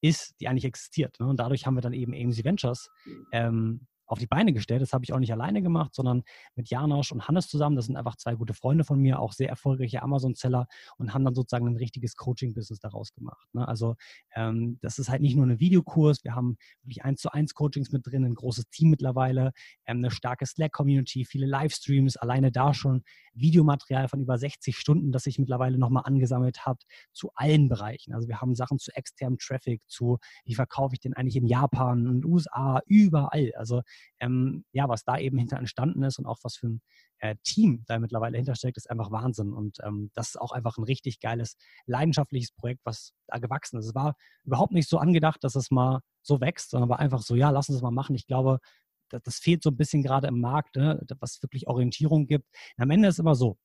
ist, 0.00 0.34
die 0.40 0.48
eigentlich 0.48 0.64
existiert. 0.64 1.18
Ne? 1.20 1.26
Und 1.26 1.38
dadurch 1.38 1.66
haben 1.66 1.74
wir 1.74 1.82
dann 1.82 1.92
eben 1.92 2.14
AMC 2.14 2.44
Ventures 2.44 2.90
ähm, 3.32 3.86
auf 4.06 4.18
die 4.18 4.26
Beine 4.26 4.52
gestellt. 4.52 4.82
Das 4.82 4.92
habe 4.92 5.04
ich 5.04 5.12
auch 5.12 5.18
nicht 5.18 5.32
alleine 5.32 5.62
gemacht, 5.62 5.94
sondern 5.94 6.22
mit 6.54 6.70
Janosch 6.70 7.12
und 7.12 7.28
Hannes 7.28 7.48
zusammen. 7.48 7.76
Das 7.76 7.86
sind 7.86 7.96
einfach 7.96 8.16
zwei 8.16 8.34
gute 8.34 8.54
Freunde 8.54 8.84
von 8.84 9.00
mir, 9.00 9.18
auch 9.18 9.32
sehr 9.32 9.48
erfolgreiche 9.48 10.02
Amazon-Seller 10.02 10.66
und 10.96 11.14
haben 11.14 11.24
dann 11.24 11.34
sozusagen 11.34 11.66
ein 11.66 11.76
richtiges 11.76 12.16
Coaching-Business 12.16 12.80
daraus 12.80 13.12
gemacht. 13.12 13.48
Ne? 13.52 13.66
Also 13.66 13.96
ähm, 14.34 14.78
das 14.82 14.98
ist 14.98 15.08
halt 15.08 15.22
nicht 15.22 15.36
nur 15.36 15.46
ein 15.46 15.60
Videokurs, 15.60 16.24
wir 16.24 16.34
haben 16.34 16.56
wirklich 16.82 17.04
eins 17.04 17.20
zu 17.20 17.30
eins 17.30 17.54
Coachings 17.54 17.92
mit 17.92 18.06
drin, 18.06 18.24
ein 18.24 18.34
großes 18.34 18.68
Team 18.70 18.90
mittlerweile, 18.90 19.52
ähm, 19.86 19.98
eine 19.98 20.10
starke 20.10 20.46
Slack-Community, 20.46 21.24
viele 21.24 21.46
Livestreams, 21.46 22.16
alleine 22.16 22.52
da 22.52 22.74
schon 22.74 23.02
Videomaterial 23.36 24.08
von 24.08 24.20
über 24.20 24.38
60 24.38 24.76
Stunden, 24.76 25.12
das 25.12 25.24
sich 25.24 25.38
mittlerweile 25.38 25.78
nochmal 25.78 26.04
angesammelt 26.06 26.64
hat, 26.66 26.82
zu 27.12 27.30
allen 27.34 27.68
Bereichen. 27.68 28.14
Also 28.14 28.28
wir 28.28 28.40
haben 28.40 28.54
Sachen 28.54 28.78
zu 28.78 28.94
externem 28.96 29.38
Traffic, 29.38 29.82
zu 29.86 30.18
wie 30.44 30.54
verkaufe 30.54 30.94
ich 30.94 31.00
den 31.00 31.14
eigentlich 31.14 31.36
in 31.36 31.46
Japan 31.46 32.06
und 32.06 32.24
USA, 32.24 32.80
überall. 32.86 33.52
Also 33.56 33.82
ähm, 34.20 34.64
ja, 34.72 34.88
was 34.88 35.04
da 35.04 35.18
eben 35.18 35.38
hinter 35.38 35.58
entstanden 35.58 36.02
ist 36.02 36.18
und 36.18 36.26
auch 36.26 36.38
was 36.42 36.56
für 36.56 36.68
ein 36.68 36.82
äh, 37.18 37.36
Team 37.42 37.84
da 37.86 37.98
mittlerweile 37.98 38.36
hintersteckt, 38.36 38.76
ist 38.76 38.90
einfach 38.90 39.10
Wahnsinn. 39.10 39.52
Und 39.52 39.78
ähm, 39.84 40.10
das 40.14 40.30
ist 40.30 40.40
auch 40.40 40.52
einfach 40.52 40.78
ein 40.78 40.84
richtig 40.84 41.20
geiles, 41.20 41.56
leidenschaftliches 41.86 42.52
Projekt, 42.52 42.80
was 42.84 43.12
da 43.26 43.38
gewachsen 43.38 43.78
ist. 43.78 43.86
Es 43.86 43.94
war 43.94 44.16
überhaupt 44.44 44.72
nicht 44.72 44.88
so 44.88 44.98
angedacht, 44.98 45.42
dass 45.44 45.54
es 45.54 45.70
mal 45.70 46.00
so 46.22 46.40
wächst, 46.40 46.70
sondern 46.70 46.90
war 46.90 46.98
einfach 46.98 47.22
so, 47.22 47.34
ja, 47.34 47.50
lass 47.50 47.68
uns 47.68 47.76
das 47.78 47.82
mal 47.82 47.90
machen. 47.90 48.16
Ich 48.16 48.26
glaube, 48.26 48.60
das, 49.08 49.22
das 49.22 49.38
fehlt 49.38 49.62
so 49.62 49.70
ein 49.70 49.76
bisschen 49.76 50.02
gerade 50.02 50.26
im 50.28 50.40
Markt, 50.40 50.76
ne, 50.76 51.00
was 51.20 51.42
wirklich 51.42 51.68
Orientierung 51.68 52.26
gibt. 52.26 52.46
Und 52.76 52.82
am 52.82 52.90
Ende 52.90 53.08
ist 53.08 53.18
immer 53.18 53.34
so, 53.34 53.58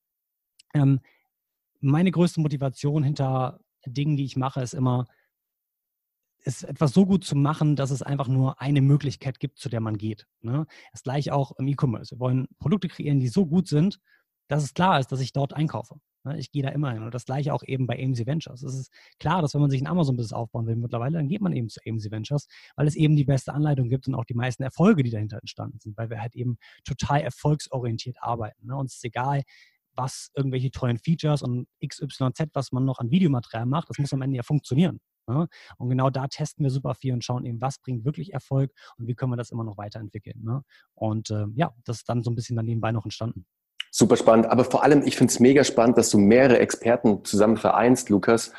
ähm, 0.74 1.00
meine 1.80 2.10
größte 2.10 2.40
Motivation 2.40 3.02
hinter 3.02 3.60
Dingen, 3.84 4.16
die 4.16 4.24
ich 4.24 4.36
mache, 4.36 4.62
ist 4.62 4.74
immer, 4.74 5.06
ist 6.44 6.64
etwas 6.64 6.92
so 6.92 7.06
gut 7.06 7.24
zu 7.24 7.36
machen, 7.36 7.76
dass 7.76 7.90
es 7.90 8.02
einfach 8.02 8.28
nur 8.28 8.60
eine 8.60 8.80
Möglichkeit 8.80 9.40
gibt, 9.40 9.58
zu 9.58 9.68
der 9.68 9.80
man 9.80 9.96
geht. 9.96 10.26
Ne? 10.40 10.66
Das 10.92 11.02
gleiche 11.02 11.34
auch 11.34 11.52
im 11.58 11.68
E-Commerce. 11.68 12.16
Wir 12.16 12.20
wollen 12.20 12.48
Produkte 12.58 12.88
kreieren, 12.88 13.20
die 13.20 13.28
so 13.28 13.46
gut 13.46 13.68
sind, 13.68 14.00
dass 14.48 14.64
es 14.64 14.74
klar 14.74 15.00
ist, 15.00 15.12
dass 15.12 15.20
ich 15.20 15.32
dort 15.32 15.52
einkaufe. 15.52 15.96
Ne? 16.24 16.38
Ich 16.38 16.50
gehe 16.50 16.62
da 16.62 16.70
immer 16.70 16.92
hin. 16.92 17.02
Und 17.02 17.14
das 17.14 17.24
gleiche 17.24 17.54
auch 17.54 17.62
eben 17.64 17.86
bei 17.86 18.02
AMC 18.02 18.26
Ventures. 18.26 18.62
Es 18.62 18.74
ist 18.74 18.92
klar, 19.18 19.42
dass 19.42 19.54
wenn 19.54 19.60
man 19.60 19.70
sich 19.70 19.80
ein 19.80 19.86
Amazon-Business 19.86 20.32
aufbauen 20.32 20.66
will 20.66 20.76
mittlerweile, 20.76 21.18
dann 21.18 21.28
geht 21.28 21.40
man 21.40 21.52
eben 21.52 21.68
zu 21.68 21.80
AMC 21.86 22.10
Ventures, 22.10 22.48
weil 22.76 22.86
es 22.86 22.96
eben 22.96 23.16
die 23.16 23.24
beste 23.24 23.52
Anleitung 23.52 23.88
gibt 23.88 24.08
und 24.08 24.14
auch 24.14 24.24
die 24.24 24.34
meisten 24.34 24.62
Erfolge, 24.62 25.02
die 25.02 25.10
dahinter 25.10 25.38
entstanden 25.38 25.78
sind, 25.80 25.96
weil 25.96 26.10
wir 26.10 26.20
halt 26.20 26.34
eben 26.34 26.56
total 26.84 27.20
erfolgsorientiert 27.20 28.16
arbeiten. 28.20 28.66
Ne? 28.66 28.76
Uns 28.76 28.94
ist 28.94 29.04
egal, 29.04 29.42
was 29.94 30.30
irgendwelche 30.34 30.70
tollen 30.70 30.98
Features 30.98 31.42
und 31.42 31.66
XYZ, 31.86 32.48
was 32.54 32.72
man 32.72 32.84
noch 32.84 32.98
an 32.98 33.10
Videomaterial 33.10 33.66
macht, 33.66 33.90
das 33.90 33.98
muss 33.98 34.12
am 34.12 34.22
Ende 34.22 34.36
ja 34.36 34.42
funktionieren. 34.42 35.00
Ne? 35.26 35.48
Und 35.78 35.88
genau 35.88 36.10
da 36.10 36.26
testen 36.26 36.64
wir 36.64 36.70
super 36.70 36.94
viel 36.94 37.12
und 37.12 37.24
schauen 37.24 37.44
eben, 37.44 37.60
was 37.60 37.78
bringt 37.78 38.04
wirklich 38.04 38.32
Erfolg 38.32 38.70
und 38.98 39.06
wie 39.06 39.14
können 39.14 39.32
wir 39.32 39.36
das 39.36 39.50
immer 39.50 39.64
noch 39.64 39.78
weiterentwickeln. 39.78 40.42
Ne? 40.42 40.62
Und 40.94 41.30
äh, 41.30 41.46
ja, 41.54 41.72
das 41.84 41.98
ist 41.98 42.08
dann 42.08 42.22
so 42.22 42.30
ein 42.30 42.34
bisschen 42.34 42.56
dann 42.56 42.66
nebenbei 42.66 42.92
noch 42.92 43.04
entstanden. 43.04 43.46
Super 43.94 44.16
spannend. 44.16 44.46
Aber 44.46 44.64
vor 44.64 44.82
allem, 44.82 45.02
ich 45.04 45.16
finde 45.16 45.32
es 45.32 45.38
mega 45.38 45.64
spannend, 45.64 45.98
dass 45.98 46.08
du 46.08 46.16
mehrere 46.16 46.58
Experten 46.58 47.24
zusammen 47.24 47.58
vereinst, 47.58 48.08
Lukas, 48.08 48.52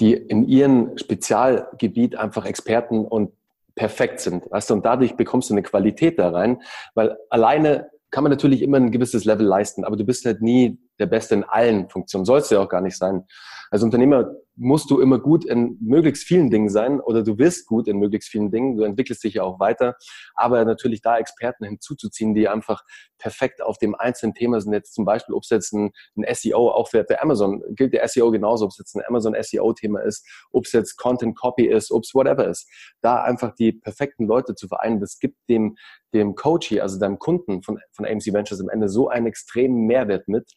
die 0.00 0.14
in 0.14 0.48
ihrem 0.48 0.98
Spezialgebiet 0.98 2.16
einfach 2.16 2.44
Experten 2.44 3.04
und 3.04 3.32
perfekt 3.76 4.18
sind. 4.18 4.50
Weißt 4.50 4.68
du, 4.68 4.74
und 4.74 4.84
dadurch 4.84 5.14
bekommst 5.14 5.48
du 5.48 5.54
eine 5.54 5.62
Qualität 5.62 6.18
da 6.18 6.30
rein, 6.30 6.60
weil 6.94 7.16
alleine 7.30 7.88
kann 8.10 8.24
man 8.24 8.30
natürlich 8.30 8.62
immer 8.62 8.78
ein 8.78 8.90
gewisses 8.90 9.24
Level 9.24 9.46
leisten, 9.46 9.84
aber 9.84 9.96
du 9.96 10.04
bist 10.04 10.24
halt 10.24 10.42
nie 10.42 10.78
der 10.98 11.06
Beste 11.06 11.34
in 11.36 11.44
allen 11.44 11.88
Funktionen. 11.88 12.24
Sollst 12.24 12.50
du 12.50 12.56
ja 12.56 12.60
auch 12.60 12.68
gar 12.68 12.80
nicht 12.80 12.96
sein. 12.96 13.24
Als 13.70 13.84
Unternehmer 13.84 14.34
musst 14.60 14.90
du 14.90 15.00
immer 15.00 15.18
gut 15.18 15.46
in 15.46 15.78
möglichst 15.80 16.24
vielen 16.24 16.50
Dingen 16.50 16.68
sein 16.68 17.00
oder 17.00 17.22
du 17.22 17.38
wirst 17.38 17.66
gut 17.66 17.88
in 17.88 17.98
möglichst 17.98 18.28
vielen 18.28 18.50
Dingen. 18.50 18.76
Du 18.76 18.82
entwickelst 18.82 19.24
dich 19.24 19.34
ja 19.34 19.42
auch 19.42 19.58
weiter. 19.58 19.96
Aber 20.34 20.62
natürlich 20.66 21.00
da 21.00 21.16
Experten 21.16 21.64
hinzuzuziehen, 21.64 22.34
die 22.34 22.46
einfach 22.46 22.82
perfekt 23.18 23.62
auf 23.62 23.78
dem 23.78 23.94
einzelnen 23.94 24.34
Thema 24.34 24.60
sind. 24.60 24.74
Jetzt 24.74 24.92
zum 24.92 25.06
Beispiel, 25.06 25.34
ob 25.34 25.44
es 25.44 25.48
jetzt 25.48 25.72
ein, 25.72 25.92
ein 26.14 26.34
SEO, 26.34 26.70
auch 26.72 26.88
für, 26.88 27.06
für, 27.06 27.22
Amazon, 27.22 27.62
gilt 27.70 27.94
der 27.94 28.06
SEO 28.06 28.30
genauso, 28.30 28.66
ob 28.66 28.72
es 28.72 28.78
jetzt 28.78 28.94
ein 28.94 29.02
Amazon 29.08 29.34
SEO-Thema 29.40 30.00
ist, 30.00 30.28
ob 30.52 30.66
es 30.66 30.72
jetzt 30.72 30.96
Content 30.98 31.38
Copy 31.38 31.66
ist, 31.66 31.90
ob 31.90 32.02
es 32.04 32.14
whatever 32.14 32.46
ist. 32.46 32.68
Da 33.00 33.22
einfach 33.22 33.54
die 33.54 33.72
perfekten 33.72 34.26
Leute 34.26 34.54
zu 34.54 34.68
vereinen, 34.68 35.00
das 35.00 35.18
gibt 35.18 35.38
dem, 35.48 35.76
dem 36.12 36.34
Coachie, 36.34 36.82
also 36.82 36.98
deinem 36.98 37.18
Kunden 37.18 37.62
von, 37.62 37.78
von 37.92 38.04
AMC 38.04 38.34
Ventures 38.34 38.60
am 38.60 38.68
Ende 38.68 38.90
so 38.90 39.08
einen 39.08 39.26
extremen 39.26 39.86
Mehrwert 39.86 40.28
mit, 40.28 40.52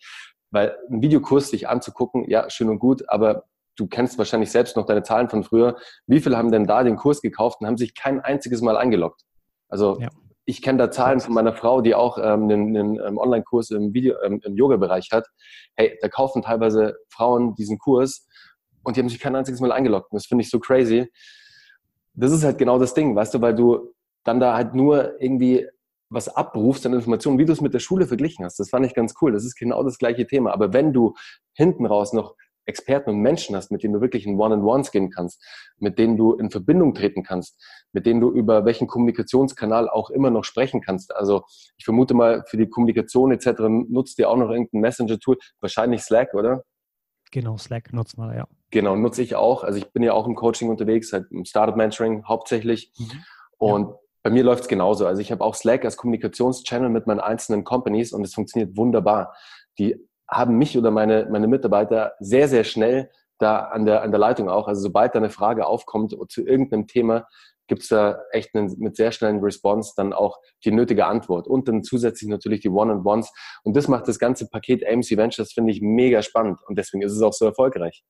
weil 0.51 0.77
ein 0.89 1.01
Videokurs 1.01 1.49
sich 1.49 1.69
anzugucken, 1.69 2.29
ja, 2.29 2.49
schön 2.49 2.69
und 2.69 2.79
gut, 2.79 3.07
aber 3.07 3.45
du 3.75 3.87
kennst 3.87 4.17
wahrscheinlich 4.17 4.51
selbst 4.51 4.75
noch 4.75 4.85
deine 4.85 5.03
Zahlen 5.03 5.29
von 5.29 5.43
früher. 5.43 5.77
Wie 6.07 6.19
viele 6.19 6.37
haben 6.37 6.51
denn 6.51 6.65
da 6.65 6.83
den 6.83 6.95
Kurs 6.95 7.21
gekauft 7.21 7.61
und 7.61 7.67
haben 7.67 7.77
sich 7.77 7.95
kein 7.95 8.19
einziges 8.19 8.61
Mal 8.61 8.77
eingeloggt? 8.77 9.21
Also 9.69 9.99
ja. 9.99 10.09
ich 10.45 10.61
kenne 10.61 10.77
da 10.77 10.91
Zahlen 10.91 11.19
von 11.19 11.33
meiner 11.33 11.53
Frau, 11.53 11.81
die 11.81 11.95
auch 11.95 12.17
ähm, 12.17 12.43
einen, 12.43 12.77
einen 12.77 12.99
ähm, 12.99 13.17
Online-Kurs 13.17 13.71
im 13.71 13.93
Video, 13.93 14.15
ähm, 14.23 14.39
im 14.43 14.55
Yoga-Bereich 14.55 15.09
hat. 15.11 15.27
Hey, 15.75 15.97
da 16.01 16.09
kaufen 16.09 16.41
teilweise 16.41 16.95
Frauen 17.09 17.55
diesen 17.55 17.79
Kurs 17.79 18.27
und 18.83 18.95
die 18.95 19.01
haben 19.01 19.09
sich 19.09 19.19
kein 19.19 19.35
einziges 19.35 19.61
Mal 19.61 19.71
eingeloggt. 19.71 20.11
Und 20.11 20.17
das 20.17 20.27
finde 20.27 20.43
ich 20.43 20.49
so 20.49 20.59
crazy. 20.59 21.11
Das 22.13 22.31
ist 22.31 22.43
halt 22.43 22.57
genau 22.57 22.77
das 22.77 22.93
Ding, 22.93 23.15
weißt 23.15 23.33
du, 23.33 23.41
weil 23.41 23.55
du 23.55 23.93
dann 24.23 24.39
da 24.39 24.55
halt 24.55 24.75
nur 24.75 25.19
irgendwie 25.19 25.67
was 26.09 26.29
abrufst 26.29 26.85
an 26.85 26.93
Informationen, 26.93 27.39
wie 27.39 27.45
du 27.45 27.53
es 27.53 27.61
mit 27.61 27.73
der 27.73 27.79
Schule 27.79 28.05
verglichen 28.05 28.45
hast. 28.45 28.59
Das 28.59 28.69
fand 28.69 28.85
ich 28.85 28.93
ganz 28.93 29.15
cool. 29.21 29.31
Das 29.31 29.43
ist 29.43 29.55
genau 29.55 29.83
das 29.83 29.97
gleiche 29.97 30.27
Thema. 30.27 30.53
Aber 30.53 30.71
wenn 30.71 30.93
du 30.93 31.15
hinten 31.53 31.87
raus 31.87 32.13
noch 32.13 32.35
Experten 32.65 33.09
und 33.09 33.19
Menschen 33.19 33.55
hast, 33.55 33.71
mit 33.71 33.83
denen 33.83 33.93
du 33.93 34.01
wirklich 34.01 34.25
in 34.25 34.39
One-on-Ones 34.39 34.91
gehen 34.91 35.09
kannst, 35.09 35.43
mit 35.77 35.99
denen 35.99 36.17
du 36.17 36.33
in 36.33 36.49
Verbindung 36.49 36.93
treten 36.93 37.23
kannst, 37.23 37.61
mit 37.91 38.05
denen 38.05 38.21
du 38.21 38.31
über 38.31 38.65
welchen 38.65 38.87
Kommunikationskanal 38.87 39.89
auch 39.89 40.09
immer 40.09 40.29
noch 40.29 40.43
sprechen 40.43 40.81
kannst. 40.81 41.15
Also 41.15 41.43
ich 41.77 41.85
vermute 41.85 42.13
mal, 42.13 42.43
für 42.47 42.57
die 42.57 42.69
Kommunikation 42.69 43.31
etc. 43.31 43.61
nutzt 43.89 44.17
ihr 44.19 44.29
auch 44.29 44.37
noch 44.37 44.49
irgendein 44.49 44.81
Messenger-Tool, 44.81 45.37
wahrscheinlich 45.59 46.01
Slack, 46.01 46.33
oder? 46.33 46.63
Genau, 47.31 47.57
Slack 47.57 47.93
nutzen 47.93 48.21
wir, 48.21 48.35
ja. 48.35 48.47
Genau, 48.71 48.95
nutze 48.95 49.23
ich 49.23 49.35
auch. 49.35 49.63
Also 49.63 49.79
ich 49.79 49.91
bin 49.91 50.03
ja 50.03 50.13
auch 50.13 50.27
im 50.27 50.35
Coaching 50.35 50.69
unterwegs, 50.69 51.13
halt 51.13 51.31
im 51.31 51.45
Startup-Mentoring 51.45 52.25
hauptsächlich. 52.25 52.91
Mhm. 52.97 53.23
Und 53.57 53.89
ja. 53.89 53.99
Bei 54.23 54.29
mir 54.29 54.43
läuft 54.43 54.63
es 54.63 54.67
genauso. 54.69 55.05
Also 55.05 55.21
ich 55.21 55.33
habe 55.33 55.43
auch 55.43 55.53
Slack 55.53 55.83
als 55.83 55.97
Kommunikationschannel 55.97 56.89
mit 56.89 57.07
meinen 57.07 57.19
einzelnen 57.19 57.65
Companies 57.65 58.13
und 58.13 58.23
es 58.23 58.33
funktioniert 58.33 58.77
wunderbar. 58.77 59.35
Die 59.77 59.97
haben 60.33 60.57
mich 60.57 60.77
oder 60.77 60.91
meine, 60.91 61.27
meine 61.31 61.47
Mitarbeiter 61.47 62.13
sehr, 62.19 62.47
sehr 62.47 62.63
schnell 62.63 63.09
da 63.39 63.59
an 63.59 63.85
der, 63.85 64.03
an 64.03 64.11
der 64.11 64.19
Leitung 64.19 64.49
auch. 64.49 64.67
Also 64.67 64.81
sobald 64.81 65.15
da 65.15 65.19
eine 65.19 65.29
Frage 65.29 65.65
aufkommt 65.65 66.15
zu 66.29 66.45
irgendeinem 66.45 66.87
Thema, 66.87 67.27
gibt 67.67 67.83
es 67.83 67.89
da 67.89 68.19
echt 68.31 68.53
einen, 68.55 68.73
mit 68.79 68.95
sehr 68.95 69.11
schnellen 69.11 69.39
Response 69.39 69.93
dann 69.95 70.13
auch 70.13 70.39
die 70.65 70.71
nötige 70.71 71.05
Antwort. 71.05 71.47
Und 71.47 71.67
dann 71.67 71.83
zusätzlich 71.83 72.29
natürlich 72.29 72.61
die 72.61 72.69
One-on-Ones. 72.69 73.31
Und 73.63 73.75
das 73.75 73.87
macht 73.87 74.07
das 74.07 74.19
ganze 74.19 74.49
Paket 74.49 74.85
AMC 74.85 75.17
Ventures, 75.17 75.53
finde 75.53 75.71
ich, 75.71 75.81
mega 75.81 76.21
spannend. 76.21 76.59
Und 76.67 76.77
deswegen 76.77 77.03
ist 77.03 77.13
es 77.13 77.21
auch 77.21 77.33
so 77.33 77.45
erfolgreich. 77.45 78.03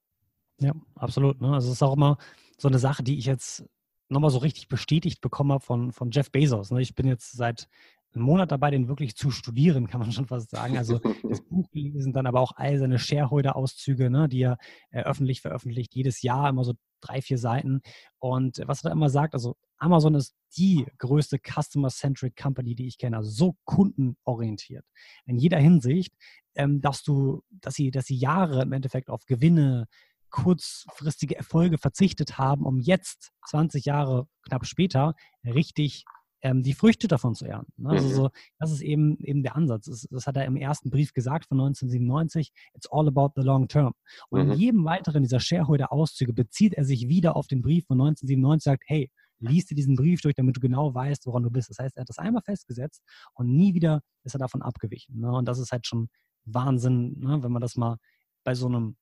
Ja, 0.60 0.74
absolut. 0.96 1.42
Ne? 1.42 1.54
Also 1.54 1.68
es 1.68 1.76
ist 1.76 1.84
auch 1.84 1.96
immer 1.96 2.18
so 2.58 2.68
eine 2.68 2.80
Sache, 2.80 3.04
die 3.04 3.18
ich 3.18 3.26
jetzt 3.26 3.66
nochmal 4.10 4.32
so 4.32 4.40
richtig 4.40 4.68
bestätigt 4.68 5.22
bekommen 5.22 5.52
habe 5.52 5.64
von, 5.64 5.92
von 5.92 6.12
Jeff 6.12 6.32
Bezos. 6.32 6.72
Ne? 6.72 6.82
Ich 6.82 6.96
bin 6.96 7.08
jetzt 7.08 7.34
seit 7.34 7.68
einem 8.16 8.26
Monat 8.26 8.52
dabei, 8.52 8.72
den 8.72 8.88
wirklich 8.88 9.16
zu 9.16 9.32
studieren, 9.32 9.88
kann 9.88 10.00
man 10.00 10.12
schon 10.12 10.28
fast 10.28 10.52
sagen. 10.52 10.78
Also 10.78 11.00
das 11.00 11.42
Buch 11.50 11.70
gelesen, 11.72 12.14
dann 12.14 12.28
aber 12.28 12.40
auch 12.40 12.54
all 12.56 12.78
seine 12.78 13.00
Shareholder-Auszüge, 13.00 14.10
ne, 14.10 14.28
die 14.30 14.42
er 14.42 14.58
äh, 14.92 15.02
öffentlich 15.02 15.42
veröffentlicht, 15.42 15.96
jedes 15.96 16.22
Jahr 16.22 16.50
immer 16.50 16.64
so 16.64 16.74
drei, 17.02 17.22
vier 17.22 17.38
Seiten. 17.38 17.82
Und 18.20 18.62
was 18.66 18.84
er 18.84 18.92
immer 18.92 19.10
sagt, 19.10 19.34
also 19.34 19.56
Amazon 19.78 20.16
ist 20.16 20.36
die 20.58 20.86
größte 20.98 21.40
Customer-Centric 21.40 22.36
Company, 22.36 22.76
die 22.76 22.88
ich 22.88 22.98
kenne, 22.98 23.18
also 23.18 23.30
so 23.30 23.56
kundenorientiert. 23.66 24.86
In 25.26 25.38
jeder 25.38 25.58
Hinsicht, 25.58 26.14
ähm, 26.56 26.82
dass 26.82 27.04
du, 27.04 27.42
dass 27.50 27.76
sie, 27.76 27.92
dass 27.92 28.06
sie 28.06 28.16
Jahre 28.16 28.62
im 28.62 28.72
Endeffekt 28.72 29.10
auf 29.10 29.26
Gewinne, 29.26 29.88
kurzfristige 30.34 31.38
Erfolge 31.38 31.78
verzichtet 31.78 32.40
haben, 32.40 32.66
um 32.66 32.80
jetzt 32.80 33.32
20 33.50 33.86
Jahre 33.86 34.28
knapp 34.42 34.66
später 34.66 35.14
richtig 35.46 36.06
ähm, 36.44 36.62
die 36.62 36.74
Früchte 36.74 37.08
davon 37.08 37.34
zu 37.34 37.46
ernten. 37.46 37.74
Ne? 37.82 37.90
Also 37.90 38.10
mhm. 38.10 38.14
so, 38.14 38.30
das 38.60 38.72
ist 38.72 38.82
eben, 38.82 39.18
eben 39.20 39.42
der 39.44 39.56
Ansatz. 39.56 39.86
Das, 39.86 40.08
das, 40.12 40.28
hat 40.28 40.36
er 40.36 40.46
im 40.46 40.58
ersten 40.58 40.90
Brief 40.90 41.14
gesagt 41.14 41.46
von 41.46 41.60
1997. 41.60 42.52
It's 42.76 42.88
all 42.92 43.08
about 43.08 43.32
the 43.36 43.42
long 43.42 43.68
term. 43.68 43.94
Und 44.30 44.46
mhm. 44.46 44.52
in 44.52 44.60
jedem 44.60 44.86
weiteren 44.86 45.24
dieser 45.24 45.40
Shareholder-Auszüge 45.40 46.34
bezieht 46.34 46.74
er 46.74 46.84
sich 46.84 47.08
wieder 47.08 47.36
auf 47.36 47.48
den 47.48 47.62
Brief 47.62 47.86
von 47.88 48.00
1997 48.00 48.64
sagt, 48.64 48.84
hey, 48.88 49.10
liest 49.40 49.72
dir 49.72 49.76
diesen 49.76 49.96
Brief 49.96 50.22
durch, 50.22 50.36
damit 50.36 50.58
du 50.58 50.60
genau 50.60 50.94
weißt, 50.94 51.26
woran 51.26 51.44
du 51.44 51.50
bist. 51.50 51.70
Das 51.70 51.80
heißt, 51.80 51.98
er 51.98 52.02
hat 52.02 52.10
das 52.10 52.20
einmal 52.20 52.44
festgesetzt 52.44 53.02
und 53.34 53.50
nie 53.50 53.74
wieder 53.74 54.02
ist 54.24 54.36
er 54.36 54.40
davon 54.40 54.62
abgewichen. 54.62 55.20
Ne? 55.20 55.32
Und 55.32 55.48
das 55.48 55.60
ist 55.60 55.72
halt 55.72 55.88
schon 55.88 56.10
Wahnsinn, 56.46 57.20
ne? 57.20 57.42
wenn 57.42 57.52
man 57.52 57.62
das 57.62 57.76
mal 57.76 57.98
bei 58.44 58.54
so 58.54 58.68
einem 58.68 58.98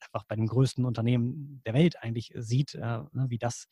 einfach 0.00 0.26
bei 0.26 0.36
dem 0.36 0.46
größten 0.46 0.84
Unternehmen 0.84 1.62
der 1.64 1.74
Welt 1.74 2.02
eigentlich 2.02 2.32
sieht, 2.36 2.74
äh, 2.74 2.80
ne, 2.80 3.26
wie 3.28 3.38
das 3.38 3.68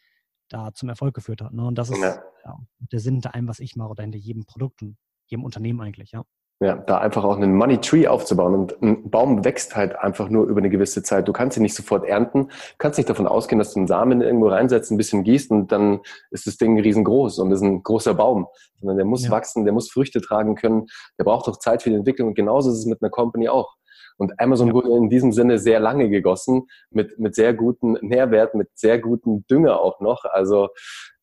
da 0.48 0.72
zum 0.72 0.88
Erfolg 0.88 1.14
geführt 1.14 1.42
hat. 1.42 1.52
Ne? 1.52 1.64
Und 1.64 1.76
das 1.76 1.90
ist 1.90 2.00
ja. 2.00 2.22
Ja, 2.44 2.58
der 2.92 3.00
Sinn 3.00 3.14
hinter 3.14 3.34
allem, 3.34 3.48
was 3.48 3.58
ich 3.58 3.76
mache 3.76 3.90
oder 3.90 4.02
hinter 4.02 4.18
jedem 4.18 4.44
Produkt 4.44 4.82
und 4.82 4.96
jedem 5.26 5.44
Unternehmen 5.44 5.80
eigentlich, 5.80 6.12
ja. 6.12 6.24
Ja, 6.58 6.74
da 6.74 6.98
einfach 6.98 7.22
auch 7.22 7.36
einen 7.36 7.54
Money 7.54 7.78
Tree 7.82 8.06
aufzubauen. 8.06 8.54
Und 8.54 8.80
ein 8.80 9.10
Baum 9.10 9.44
wächst 9.44 9.76
halt 9.76 9.94
einfach 9.96 10.30
nur 10.30 10.46
über 10.46 10.58
eine 10.58 10.70
gewisse 10.70 11.02
Zeit. 11.02 11.28
Du 11.28 11.32
kannst 11.34 11.58
ihn 11.58 11.62
nicht 11.62 11.74
sofort 11.74 12.06
ernten, 12.06 12.50
kannst 12.78 12.98
nicht 12.98 13.10
davon 13.10 13.26
ausgehen, 13.26 13.58
dass 13.58 13.74
du 13.74 13.80
einen 13.80 13.86
Samen 13.86 14.22
irgendwo 14.22 14.48
reinsetzt, 14.48 14.90
ein 14.90 14.96
bisschen 14.96 15.22
gießt 15.22 15.50
und 15.50 15.70
dann 15.70 16.00
ist 16.30 16.46
das 16.46 16.56
Ding 16.56 16.80
riesengroß 16.80 17.40
und 17.40 17.52
ist 17.52 17.60
ein 17.60 17.82
großer 17.82 18.14
Baum. 18.14 18.46
Sondern 18.78 18.96
der 18.96 19.04
muss 19.04 19.24
ja. 19.24 19.30
wachsen, 19.30 19.64
der 19.64 19.74
muss 19.74 19.90
Früchte 19.90 20.22
tragen 20.22 20.54
können, 20.54 20.86
der 21.18 21.24
braucht 21.24 21.46
auch 21.46 21.58
Zeit 21.58 21.82
für 21.82 21.90
die 21.90 21.96
Entwicklung. 21.96 22.28
Und 22.28 22.34
genauso 22.34 22.70
ist 22.70 22.78
es 22.78 22.86
mit 22.86 23.02
einer 23.02 23.10
Company 23.10 23.50
auch. 23.50 23.74
Und 24.16 24.38
Amazon 24.40 24.68
ja. 24.68 24.74
wurde 24.74 24.96
in 24.96 25.08
diesem 25.08 25.32
Sinne 25.32 25.58
sehr 25.58 25.80
lange 25.80 26.08
gegossen, 26.08 26.66
mit, 26.90 27.18
mit 27.18 27.34
sehr 27.34 27.54
guten 27.54 27.92
Nährwert, 28.00 28.54
mit 28.54 28.68
sehr 28.74 28.98
guten 28.98 29.46
Dünger 29.46 29.80
auch 29.80 30.00
noch. 30.00 30.24
Also 30.24 30.68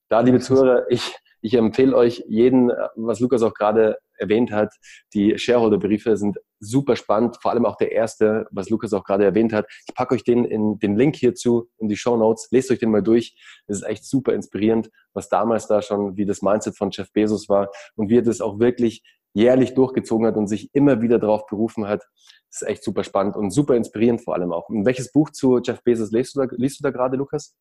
da, 0.09 0.19
liebe 0.19 0.39
Zuhörer, 0.39 0.85
ich, 0.89 1.15
ich 1.41 1.55
empfehle 1.55 1.95
euch 1.95 2.23
jeden, 2.27 2.71
was 2.95 3.19
Lukas 3.19 3.41
auch 3.41 3.53
gerade 3.53 3.97
erwähnt 4.17 4.51
hat, 4.51 4.73
die 5.13 5.37
Shareholder-Briefe 5.37 6.17
sind 6.17 6.37
super 6.59 6.95
spannend, 6.95 7.37
vor 7.41 7.51
allem 7.51 7.65
auch 7.65 7.75
der 7.75 7.91
erste, 7.91 8.47
was 8.51 8.69
Lukas 8.69 8.93
auch 8.93 9.03
gerade 9.03 9.25
erwähnt 9.25 9.53
hat. 9.53 9.65
Ich 9.87 9.93
packe 9.93 10.15
euch 10.15 10.23
den 10.23 10.45
in 10.45 10.79
den 10.79 10.95
Link 10.95 11.15
hierzu 11.15 11.69
in 11.77 11.89
die 11.89 11.97
Show 11.97 12.15
Notes. 12.15 12.47
Lest 12.51 12.71
euch 12.71 12.79
den 12.79 12.91
mal 12.91 13.03
durch. 13.03 13.35
Das 13.67 13.77
ist 13.77 13.83
echt 13.83 14.05
super 14.05 14.33
inspirierend, 14.33 14.89
was 15.13 15.29
damals 15.29 15.67
da 15.67 15.81
schon, 15.81 16.15
wie 16.15 16.25
das 16.25 16.41
Mindset 16.41 16.77
von 16.77 16.89
Jeff 16.91 17.11
Bezos 17.11 17.49
war 17.49 17.69
und 17.95 18.09
wie 18.09 18.19
er 18.19 18.23
das 18.23 18.39
auch 18.39 18.59
wirklich 18.59 19.03
jährlich 19.33 19.73
durchgezogen 19.73 20.27
hat 20.27 20.37
und 20.37 20.47
sich 20.47 20.73
immer 20.73 21.01
wieder 21.01 21.19
darauf 21.19 21.45
berufen 21.47 21.87
hat. 21.87 22.01
Das 22.49 22.61
ist 22.61 22.67
echt 22.67 22.83
super 22.83 23.03
spannend 23.03 23.35
und 23.35 23.51
super 23.51 23.75
inspirierend 23.75 24.21
vor 24.21 24.35
allem 24.35 24.51
auch. 24.51 24.69
Und 24.69 24.85
welches 24.85 25.11
Buch 25.11 25.31
zu 25.31 25.59
Jeff 25.59 25.83
Bezos 25.83 26.11
liest 26.11 26.35
du 26.35 26.41
da, 26.41 26.47
liest 26.51 26.79
du 26.79 26.83
da 26.83 26.91
gerade, 26.91 27.17
Lukas? 27.17 27.55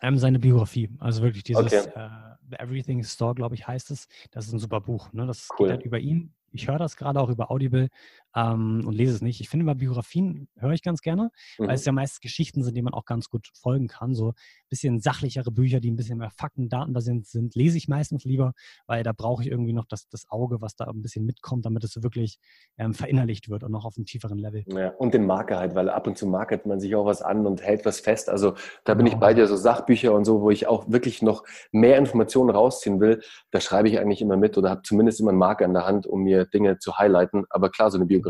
Ähm, 0.00 0.18
seine 0.18 0.38
Biografie, 0.38 0.90
also 0.98 1.22
wirklich 1.22 1.44
dieses 1.44 1.64
okay. 1.64 1.90
äh, 1.94 2.62
Everything 2.62 3.02
Store, 3.02 3.34
glaube 3.34 3.54
ich, 3.54 3.66
heißt 3.66 3.90
es. 3.90 4.06
Das 4.30 4.46
ist 4.46 4.52
ein 4.52 4.58
super 4.58 4.80
Buch. 4.80 5.12
Ne? 5.12 5.26
Das 5.26 5.48
cool. 5.58 5.66
geht 5.66 5.76
halt 5.76 5.84
über 5.84 5.98
ihn, 5.98 6.34
ich 6.52 6.68
höre 6.68 6.78
das 6.78 6.96
gerade 6.96 7.20
auch 7.20 7.30
über 7.30 7.50
Audible 7.50 7.88
ähm, 8.34 8.82
und 8.86 8.94
lese 8.94 9.14
es 9.14 9.22
nicht. 9.22 9.40
Ich 9.40 9.48
finde 9.48 9.64
immer 9.64 9.74
Biografien 9.74 10.48
höre 10.56 10.72
ich 10.72 10.82
ganz 10.82 11.00
gerne, 11.00 11.30
mhm. 11.58 11.66
weil 11.66 11.74
es 11.74 11.84
ja 11.84 11.92
meist 11.92 12.20
Geschichten 12.20 12.62
sind, 12.62 12.76
denen 12.76 12.84
man 12.84 12.94
auch 12.94 13.04
ganz 13.04 13.28
gut 13.28 13.50
folgen 13.54 13.88
kann. 13.88 14.14
So 14.14 14.28
ein 14.28 14.34
bisschen 14.70 15.00
sachlichere 15.00 15.50
Bücher, 15.50 15.80
die 15.80 15.90
ein 15.90 15.96
bisschen 15.96 16.18
mehr 16.18 16.30
Fakten, 16.30 16.68
Datenbasiert 16.68 17.26
sind, 17.26 17.54
lese 17.54 17.76
ich 17.76 17.88
meistens 17.88 18.24
lieber, 18.24 18.52
weil 18.86 19.02
da 19.02 19.12
brauche 19.12 19.42
ich 19.42 19.50
irgendwie 19.50 19.72
noch 19.72 19.84
das, 19.86 20.08
das 20.08 20.28
Auge, 20.30 20.60
was 20.60 20.76
da 20.76 20.86
ein 20.86 21.02
bisschen 21.02 21.24
mitkommt, 21.24 21.66
damit 21.66 21.84
es 21.84 22.02
wirklich 22.02 22.38
ähm, 22.78 22.94
verinnerlicht 22.94 23.48
wird 23.48 23.64
und 23.64 23.72
noch 23.72 23.84
auf 23.84 23.96
einem 23.96 24.06
tieferen 24.06 24.38
Level. 24.38 24.64
Ja, 24.68 24.90
und 24.90 25.14
den 25.14 25.26
Marker 25.26 25.58
halt, 25.58 25.74
weil 25.74 25.88
ab 25.88 26.06
und 26.06 26.16
zu 26.16 26.26
markert 26.26 26.66
man 26.66 26.80
sich 26.80 26.94
auch 26.94 27.04
was 27.04 27.22
an 27.22 27.46
und 27.46 27.62
hält 27.62 27.84
was 27.84 28.00
fest. 28.00 28.28
Also 28.28 28.54
da 28.84 28.94
bin 28.94 29.06
genau. 29.06 29.16
ich 29.16 29.20
bei 29.20 29.34
dir, 29.34 29.46
so 29.46 29.56
Sachbücher 29.56 30.14
und 30.14 30.24
so, 30.24 30.40
wo 30.40 30.50
ich 30.50 30.66
auch 30.66 30.90
wirklich 30.90 31.22
noch 31.22 31.44
mehr 31.70 31.98
Informationen 31.98 32.50
rausziehen 32.50 33.00
will, 33.00 33.20
da 33.50 33.60
schreibe 33.60 33.88
ich 33.88 33.98
eigentlich 33.98 34.22
immer 34.22 34.36
mit 34.36 34.56
oder 34.56 34.70
habe 34.70 34.82
zumindest 34.82 35.20
immer 35.20 35.30
einen 35.30 35.38
Marker 35.38 35.64
in 35.64 35.74
der 35.74 35.86
Hand, 35.86 36.06
um 36.06 36.22
mir 36.22 36.46
Dinge 36.46 36.78
zu 36.78 36.98
highlighten. 36.98 37.44
Aber 37.50 37.70
klar, 37.70 37.90
so 37.90 37.98
eine 37.98 38.06
Biografie, 38.06 38.21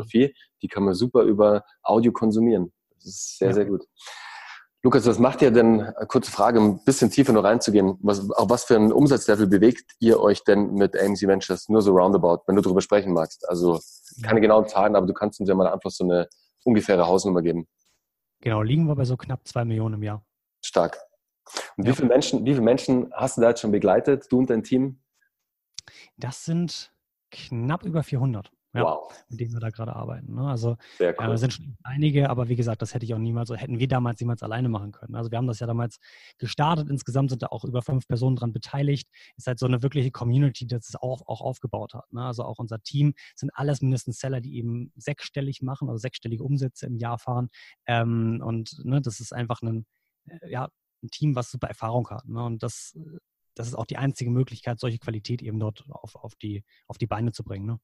die 0.62 0.68
kann 0.68 0.84
man 0.84 0.94
super 0.94 1.22
über 1.22 1.64
Audio 1.82 2.12
konsumieren. 2.12 2.72
Das 2.94 3.06
ist 3.06 3.38
sehr, 3.38 3.48
ja. 3.48 3.54
sehr 3.54 3.66
gut. 3.66 3.84
Lukas, 4.84 5.06
was 5.06 5.20
macht 5.20 5.42
ihr 5.42 5.52
denn, 5.52 5.80
äh, 5.80 6.06
kurze 6.06 6.32
Frage, 6.32 6.58
um 6.58 6.70
ein 6.70 6.84
bisschen 6.84 7.08
tiefer 7.08 7.32
noch 7.32 7.44
reinzugehen, 7.44 7.98
was, 8.02 8.28
auf 8.30 8.50
was 8.50 8.64
für 8.64 8.74
ein 8.74 8.92
Umsatzlevel 8.92 9.46
bewegt 9.46 9.92
ihr 10.00 10.18
euch 10.18 10.42
denn 10.42 10.74
mit 10.74 10.98
AMC 10.98 11.22
Ventures? 11.22 11.68
Nur 11.68 11.82
so 11.82 11.92
roundabout, 11.92 12.42
wenn 12.46 12.56
du 12.56 12.62
darüber 12.62 12.80
sprechen 12.80 13.12
magst. 13.12 13.48
Also 13.48 13.78
keine 14.24 14.40
genauen 14.40 14.66
Zahlen, 14.66 14.96
aber 14.96 15.06
du 15.06 15.14
kannst 15.14 15.38
uns 15.38 15.48
ja 15.48 15.54
mal 15.54 15.68
einfach 15.68 15.90
so 15.90 16.02
eine 16.02 16.28
ungefähre 16.64 17.06
Hausnummer 17.06 17.42
geben. 17.42 17.68
Genau, 18.40 18.62
liegen 18.62 18.86
wir 18.86 18.96
bei 18.96 19.04
so 19.04 19.16
knapp 19.16 19.46
zwei 19.46 19.64
Millionen 19.64 19.94
im 19.94 20.02
Jahr. 20.02 20.24
Stark. 20.64 20.98
Und 21.76 21.84
ja. 21.84 21.92
wie 21.92 21.96
viele 21.96 22.08
Menschen, 22.08 22.44
wie 22.44 22.50
viele 22.50 22.64
Menschen 22.64 23.12
hast 23.14 23.36
du 23.36 23.40
da 23.40 23.50
jetzt 23.50 23.60
schon 23.60 23.70
begleitet, 23.70 24.26
du 24.30 24.40
und 24.40 24.50
dein 24.50 24.64
Team? 24.64 25.00
Das 26.16 26.44
sind 26.44 26.92
knapp 27.30 27.84
über 27.84 28.02
400. 28.02 28.50
Ja, 28.74 28.84
wow. 28.84 29.24
mit 29.28 29.38
denen 29.38 29.52
wir 29.52 29.60
da 29.60 29.68
gerade 29.68 29.94
arbeiten. 29.94 30.34
Ne? 30.34 30.48
Also 30.48 30.76
äh, 30.98 31.12
cool. 31.18 31.34
äh, 31.34 31.36
sind 31.36 31.52
schon 31.52 31.76
einige, 31.82 32.30
aber 32.30 32.48
wie 32.48 32.56
gesagt, 32.56 32.80
das 32.80 32.94
hätte 32.94 33.04
ich 33.04 33.12
auch 33.12 33.18
niemals, 33.18 33.48
so 33.48 33.54
hätten 33.54 33.78
wir 33.78 33.86
damals 33.86 34.18
niemals 34.20 34.42
alleine 34.42 34.70
machen 34.70 34.92
können. 34.92 35.14
Also 35.14 35.30
wir 35.30 35.36
haben 35.36 35.46
das 35.46 35.60
ja 35.60 35.66
damals 35.66 35.98
gestartet. 36.38 36.88
Insgesamt 36.88 37.30
sind 37.30 37.42
da 37.42 37.48
auch 37.48 37.64
über 37.64 37.82
fünf 37.82 38.08
Personen 38.08 38.36
dran 38.36 38.54
beteiligt. 38.54 39.10
Ist 39.36 39.46
halt 39.46 39.58
so 39.58 39.66
eine 39.66 39.82
wirkliche 39.82 40.10
Community, 40.10 40.66
die 40.66 40.74
das 40.74 40.94
auch, 40.96 41.20
auch 41.26 41.42
aufgebaut 41.42 41.92
hat. 41.92 42.10
Ne? 42.14 42.24
Also 42.24 42.44
auch 42.44 42.58
unser 42.58 42.82
Team 42.82 43.12
sind 43.34 43.50
alles 43.54 43.82
mindestens 43.82 44.18
Seller, 44.18 44.40
die 44.40 44.56
eben 44.56 44.90
sechsstellig 44.96 45.60
machen, 45.60 45.90
also 45.90 45.98
sechsstellige 45.98 46.42
Umsätze 46.42 46.86
im 46.86 46.96
Jahr 46.96 47.18
fahren. 47.18 47.50
Ähm, 47.86 48.42
und 48.42 48.82
ne, 48.84 49.02
das 49.02 49.20
ist 49.20 49.34
einfach 49.34 49.60
ein, 49.60 49.84
äh, 50.26 50.50
ja, 50.50 50.70
ein 51.02 51.10
Team, 51.10 51.36
was 51.36 51.50
super 51.50 51.68
Erfahrung 51.68 52.08
hat. 52.08 52.26
Ne? 52.26 52.42
Und 52.42 52.62
das, 52.62 52.96
das 53.54 53.66
ist 53.66 53.74
auch 53.74 53.86
die 53.86 53.98
einzige 53.98 54.30
Möglichkeit, 54.30 54.80
solche 54.80 54.98
Qualität 54.98 55.42
eben 55.42 55.58
dort 55.58 55.84
auf, 55.90 56.16
auf, 56.16 56.34
die, 56.36 56.64
auf 56.86 56.96
die 56.96 57.06
Beine 57.06 57.32
zu 57.32 57.44
bringen. 57.44 57.66
Ne? 57.66 57.78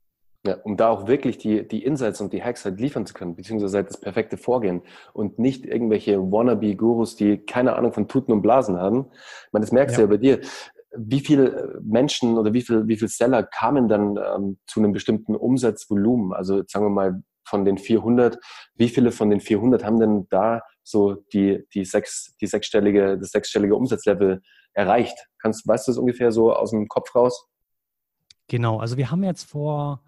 Ja, 0.46 0.54
um 0.62 0.76
da 0.76 0.88
auch 0.88 1.08
wirklich 1.08 1.38
die, 1.38 1.66
die 1.66 1.84
Insights 1.84 2.20
und 2.20 2.32
die 2.32 2.42
Hacks 2.42 2.64
halt 2.64 2.78
liefern 2.78 3.06
zu 3.06 3.12
können, 3.12 3.34
beziehungsweise 3.34 3.78
halt 3.78 3.88
das 3.88 4.00
perfekte 4.00 4.36
Vorgehen 4.36 4.82
und 5.12 5.38
nicht 5.38 5.66
irgendwelche 5.66 6.18
Wannabe-Gurus, 6.18 7.16
die 7.16 7.38
keine 7.38 7.74
Ahnung 7.74 7.92
von 7.92 8.06
Tuten 8.06 8.32
und 8.32 8.42
Blasen 8.42 8.78
haben. 8.78 9.06
Ich 9.46 9.52
meine, 9.52 9.64
das 9.64 9.72
merkst 9.72 9.96
du 9.96 10.02
ja. 10.02 10.06
ja 10.06 10.10
bei 10.10 10.16
dir. 10.16 10.40
Wie 10.96 11.20
viele 11.20 11.80
Menschen 11.82 12.38
oder 12.38 12.52
wie 12.52 12.62
viele 12.62 12.86
wie 12.86 12.96
viel 12.96 13.08
Seller 13.08 13.42
kamen 13.42 13.88
dann 13.88 14.16
ähm, 14.16 14.58
zu 14.66 14.80
einem 14.80 14.92
bestimmten 14.92 15.34
Umsatzvolumen? 15.34 16.32
Also 16.32 16.62
sagen 16.66 16.86
wir 16.86 16.90
mal 16.90 17.22
von 17.48 17.64
den 17.64 17.78
400, 17.78 18.38
wie 18.74 18.88
viele 18.88 19.10
von 19.10 19.30
den 19.30 19.40
400 19.40 19.84
haben 19.84 19.98
denn 19.98 20.26
da 20.30 20.62
so 20.82 21.14
die, 21.32 21.66
die, 21.74 21.84
sechs, 21.84 22.36
die 22.40 22.46
sechsstellige, 22.46 23.18
das 23.18 23.30
sechsstellige 23.30 23.74
Umsatzlevel 23.74 24.40
erreicht? 24.72 25.18
Kannst, 25.40 25.66
weißt 25.66 25.88
du 25.88 25.92
das 25.92 25.98
ungefähr 25.98 26.30
so 26.30 26.52
aus 26.52 26.70
dem 26.70 26.88
Kopf 26.88 27.14
raus? 27.14 27.48
Genau, 28.48 28.78
also 28.78 28.96
wir 28.96 29.10
haben 29.10 29.24
jetzt 29.24 29.44
vor 29.44 30.02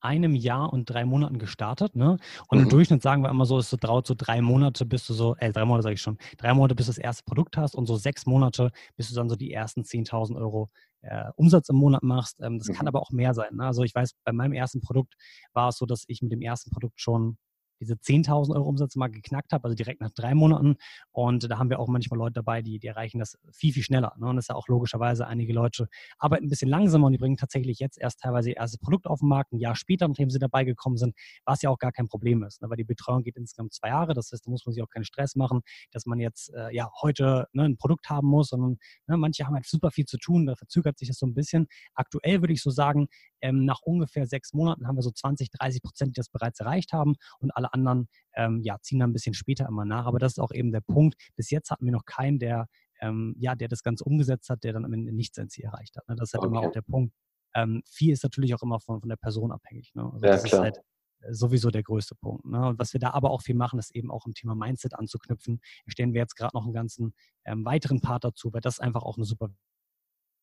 einem 0.00 0.34
Jahr 0.34 0.72
und 0.72 0.90
drei 0.90 1.04
Monaten 1.04 1.38
gestartet. 1.38 1.96
Ne? 1.96 2.18
Und 2.48 2.58
mhm. 2.58 2.64
im 2.64 2.70
Durchschnitt 2.70 3.02
sagen 3.02 3.22
wir 3.22 3.30
immer 3.30 3.46
so, 3.46 3.58
es 3.58 3.70
dauert 3.70 4.06
so 4.06 4.14
drei 4.16 4.40
Monate, 4.40 4.86
bis 4.86 5.06
du 5.06 5.14
so, 5.14 5.36
äh, 5.36 5.52
drei 5.52 5.64
Monate 5.64 5.82
sage 5.82 5.94
ich 5.94 6.02
schon, 6.02 6.18
drei 6.38 6.54
Monate, 6.54 6.74
bis 6.74 6.86
du 6.86 6.90
das 6.90 6.98
erste 6.98 7.24
Produkt 7.24 7.56
hast 7.56 7.74
und 7.74 7.86
so 7.86 7.96
sechs 7.96 8.26
Monate, 8.26 8.70
bis 8.96 9.08
du 9.08 9.14
dann 9.14 9.28
so 9.28 9.36
die 9.36 9.52
ersten 9.52 9.82
10.000 9.82 10.36
Euro 10.36 10.70
äh, 11.02 11.30
Umsatz 11.36 11.68
im 11.68 11.76
Monat 11.76 12.02
machst. 12.02 12.40
Ähm, 12.40 12.58
das 12.58 12.68
mhm. 12.68 12.74
kann 12.74 12.88
aber 12.88 13.00
auch 13.00 13.10
mehr 13.10 13.34
sein. 13.34 13.56
Ne? 13.56 13.64
Also 13.64 13.82
ich 13.82 13.94
weiß, 13.94 14.14
bei 14.24 14.32
meinem 14.32 14.52
ersten 14.52 14.80
Produkt 14.80 15.14
war 15.52 15.68
es 15.68 15.78
so, 15.78 15.86
dass 15.86 16.04
ich 16.06 16.22
mit 16.22 16.32
dem 16.32 16.42
ersten 16.42 16.70
Produkt 16.70 17.00
schon 17.00 17.38
diese 17.80 17.94
10.000 17.94 18.54
Euro 18.54 18.68
Umsatz 18.68 18.96
mal 18.96 19.08
geknackt 19.08 19.52
habe, 19.52 19.64
also 19.64 19.74
direkt 19.74 20.00
nach 20.00 20.10
drei 20.10 20.34
Monaten. 20.34 20.76
Und 21.12 21.50
da 21.50 21.58
haben 21.58 21.70
wir 21.70 21.78
auch 21.78 21.88
manchmal 21.88 22.18
Leute 22.18 22.34
dabei, 22.34 22.62
die, 22.62 22.78
die 22.78 22.86
erreichen 22.86 23.18
das 23.18 23.38
viel, 23.52 23.72
viel 23.72 23.82
schneller. 23.82 24.14
Ne? 24.18 24.26
Und 24.26 24.36
das 24.36 24.44
ist 24.46 24.48
ja 24.48 24.54
auch 24.54 24.68
logischerweise, 24.68 25.26
einige 25.26 25.52
Leute 25.52 25.88
arbeiten 26.18 26.46
ein 26.46 26.50
bisschen 26.50 26.68
langsamer 26.68 27.06
und 27.06 27.12
die 27.12 27.18
bringen 27.18 27.36
tatsächlich 27.36 27.78
jetzt 27.78 27.98
erst 27.98 28.20
teilweise 28.20 28.50
ihr 28.50 28.56
erstes 28.56 28.78
Produkt 28.78 29.06
auf 29.06 29.20
den 29.20 29.28
Markt, 29.28 29.52
ein 29.52 29.58
Jahr 29.58 29.76
später, 29.76 30.08
nachdem 30.08 30.30
sie 30.30 30.38
dabei 30.38 30.64
gekommen 30.64 30.96
sind, 30.96 31.14
was 31.44 31.62
ja 31.62 31.70
auch 31.70 31.78
gar 31.78 31.92
kein 31.92 32.08
Problem 32.08 32.42
ist, 32.42 32.62
ne? 32.62 32.70
weil 32.70 32.76
die 32.76 32.84
Betreuung 32.84 33.22
geht 33.22 33.36
insgesamt 33.36 33.74
zwei 33.74 33.88
Jahre. 33.88 34.14
Das 34.14 34.32
heißt, 34.32 34.46
da 34.46 34.50
muss 34.50 34.64
man 34.66 34.72
sich 34.72 34.82
auch 34.82 34.88
keinen 34.88 35.04
Stress 35.04 35.36
machen, 35.36 35.60
dass 35.92 36.06
man 36.06 36.18
jetzt 36.18 36.52
äh, 36.54 36.74
ja 36.74 36.90
heute 37.02 37.46
ne, 37.52 37.64
ein 37.64 37.76
Produkt 37.76 38.08
haben 38.10 38.28
muss, 38.28 38.48
sondern 38.48 38.78
ne, 39.06 39.16
manche 39.16 39.46
haben 39.46 39.54
halt 39.54 39.66
super 39.66 39.90
viel 39.90 40.04
zu 40.04 40.18
tun, 40.18 40.46
da 40.46 40.54
verzögert 40.54 40.98
sich 40.98 41.08
das 41.08 41.18
so 41.18 41.26
ein 41.26 41.34
bisschen. 41.34 41.66
Aktuell 41.94 42.40
würde 42.40 42.52
ich 42.52 42.62
so 42.62 42.70
sagen, 42.70 43.08
ähm, 43.40 43.64
nach 43.64 43.80
ungefähr 43.82 44.26
sechs 44.26 44.52
Monaten 44.52 44.86
haben 44.86 44.96
wir 44.96 45.02
so 45.02 45.10
20, 45.10 45.50
30 45.50 45.82
Prozent, 45.82 46.16
die 46.16 46.20
das 46.20 46.28
bereits 46.28 46.60
erreicht 46.60 46.92
haben 46.92 47.14
und 47.38 47.50
alle 47.50 47.72
anderen 47.72 48.08
ähm, 48.34 48.60
ja, 48.62 48.78
ziehen 48.80 48.98
dann 48.98 49.10
ein 49.10 49.12
bisschen 49.12 49.34
später 49.34 49.66
immer 49.66 49.84
nach. 49.84 50.06
Aber 50.06 50.18
das 50.18 50.32
ist 50.32 50.38
auch 50.38 50.52
eben 50.52 50.72
der 50.72 50.80
Punkt. 50.80 51.16
Bis 51.36 51.50
jetzt 51.50 51.70
hatten 51.70 51.84
wir 51.84 51.92
noch 51.92 52.04
keinen, 52.04 52.38
der, 52.38 52.68
ähm, 53.00 53.34
ja, 53.38 53.54
der 53.54 53.68
das 53.68 53.82
Ganze 53.82 54.04
umgesetzt 54.04 54.48
hat, 54.50 54.64
der 54.64 54.72
dann 54.72 54.84
am 54.84 54.92
Ende 54.92 55.12
nicht 55.12 55.34
sein 55.34 55.48
Ziel 55.48 55.64
erreicht 55.64 55.96
hat. 55.96 56.08
Ne? 56.08 56.16
Das 56.16 56.30
ist 56.30 56.34
halt 56.34 56.44
okay. 56.44 56.56
immer 56.56 56.66
auch 56.66 56.72
der 56.72 56.82
Punkt. 56.82 57.14
Ähm, 57.54 57.82
viel 57.86 58.12
ist 58.12 58.22
natürlich 58.22 58.54
auch 58.54 58.62
immer 58.62 58.80
von, 58.80 59.00
von 59.00 59.08
der 59.08 59.16
Person 59.16 59.52
abhängig. 59.52 59.94
Ne? 59.94 60.04
Also 60.12 60.26
ja, 60.26 60.32
das 60.32 60.44
klar. 60.44 60.60
ist 60.60 60.64
halt 60.64 60.84
äh, 61.20 61.32
sowieso 61.32 61.70
der 61.70 61.82
größte 61.82 62.14
Punkt. 62.14 62.44
Ne? 62.44 62.68
Und 62.68 62.78
was 62.78 62.92
wir 62.92 63.00
da 63.00 63.10
aber 63.10 63.30
auch 63.30 63.42
viel 63.42 63.54
machen, 63.54 63.78
ist 63.78 63.94
eben 63.94 64.10
auch 64.10 64.26
im 64.26 64.34
Thema 64.34 64.54
Mindset 64.54 64.94
anzuknüpfen. 64.94 65.60
Stellen 65.86 66.12
wir 66.12 66.20
jetzt 66.20 66.36
gerade 66.36 66.54
noch 66.54 66.64
einen 66.64 66.74
ganzen 66.74 67.14
ähm, 67.44 67.64
weiteren 67.64 68.00
Part 68.00 68.24
dazu, 68.24 68.52
weil 68.52 68.60
das 68.60 68.80
einfach 68.80 69.02
auch 69.02 69.16
eine 69.16 69.24
super 69.24 69.48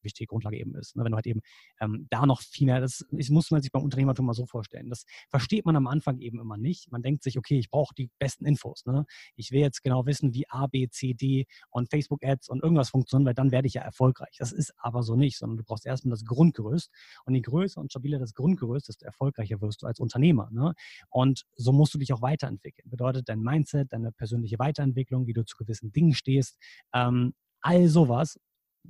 wichtige 0.03 0.27
Grundlage 0.27 0.57
eben 0.57 0.75
ist. 0.75 0.95
Ne? 0.95 1.03
Wenn 1.03 1.11
du 1.11 1.15
halt 1.15 1.27
eben 1.27 1.41
ähm, 1.79 2.07
da 2.09 2.25
noch 2.25 2.41
viel 2.41 2.67
mehr, 2.67 2.79
das, 2.79 3.05
das 3.11 3.29
muss 3.29 3.51
man 3.51 3.61
sich 3.61 3.71
beim 3.71 3.83
Unternehmertum 3.83 4.25
mal 4.25 4.33
so 4.33 4.45
vorstellen. 4.45 4.89
Das 4.89 5.05
versteht 5.29 5.65
man 5.65 5.75
am 5.75 5.87
Anfang 5.87 6.19
eben 6.19 6.39
immer 6.39 6.57
nicht. 6.57 6.91
Man 6.91 7.01
denkt 7.01 7.23
sich, 7.23 7.37
okay, 7.37 7.59
ich 7.59 7.69
brauche 7.69 7.93
die 7.95 8.09
besten 8.19 8.45
Infos. 8.45 8.85
Ne? 8.85 9.05
Ich 9.35 9.51
will 9.51 9.61
jetzt 9.61 9.83
genau 9.83 10.05
wissen, 10.05 10.33
wie 10.33 10.49
A, 10.49 10.67
B, 10.67 10.87
C, 10.89 11.13
D 11.13 11.45
und 11.69 11.89
Facebook-Ads 11.89 12.49
und 12.49 12.63
irgendwas 12.63 12.89
funktionieren, 12.89 13.27
weil 13.27 13.33
dann 13.33 13.51
werde 13.51 13.67
ich 13.67 13.75
ja 13.75 13.81
erfolgreich. 13.81 14.35
Das 14.37 14.51
ist 14.51 14.73
aber 14.77 15.03
so 15.03 15.15
nicht, 15.15 15.37
sondern 15.37 15.57
du 15.57 15.63
brauchst 15.63 15.85
erstmal 15.85 16.11
das 16.11 16.25
Grundgerüst. 16.25 16.91
Und 17.25 17.35
je 17.35 17.41
größer 17.41 17.79
und 17.79 17.91
stabiler 17.91 18.19
das 18.19 18.33
Grundgerüst, 18.33 18.87
desto 18.87 19.05
erfolgreicher 19.05 19.61
wirst 19.61 19.81
du 19.81 19.87
als 19.87 19.99
Unternehmer. 19.99 20.49
Ne? 20.51 20.73
Und 21.09 21.45
so 21.55 21.71
musst 21.71 21.93
du 21.93 21.97
dich 21.97 22.13
auch 22.13 22.21
weiterentwickeln. 22.21 22.89
Bedeutet 22.89 23.29
dein 23.29 23.41
Mindset, 23.41 23.91
deine 23.93 24.11
persönliche 24.11 24.59
Weiterentwicklung, 24.59 25.27
wie 25.27 25.33
du 25.33 25.43
zu 25.45 25.57
gewissen 25.57 25.91
Dingen 25.91 26.13
stehst, 26.13 26.57
ähm, 26.93 27.33
all 27.61 27.87
sowas 27.87 28.39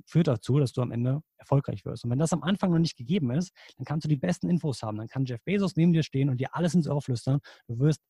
führt 0.06 0.28
dazu, 0.28 0.58
dass 0.58 0.72
du 0.72 0.82
am 0.82 0.92
Ende 0.92 1.22
erfolgreich 1.36 1.84
wirst. 1.84 2.04
Und 2.04 2.10
wenn 2.10 2.18
das 2.18 2.32
am 2.32 2.42
Anfang 2.42 2.70
noch 2.70 2.78
nicht 2.78 2.96
gegeben 2.96 3.30
ist, 3.30 3.52
dann 3.76 3.84
kannst 3.84 4.04
du 4.04 4.08
die 4.08 4.16
besten 4.16 4.48
Infos 4.48 4.82
haben. 4.82 4.98
Dann 4.98 5.08
kann 5.08 5.24
Jeff 5.24 5.42
Bezos 5.44 5.76
neben 5.76 5.92
dir 5.92 6.02
stehen 6.02 6.30
und 6.30 6.38
dir 6.38 6.54
alles 6.54 6.74
ins 6.74 6.88
Ohr 6.88 7.02
flüstern. 7.02 7.40
Du 7.66 7.78
wirst 7.78 8.00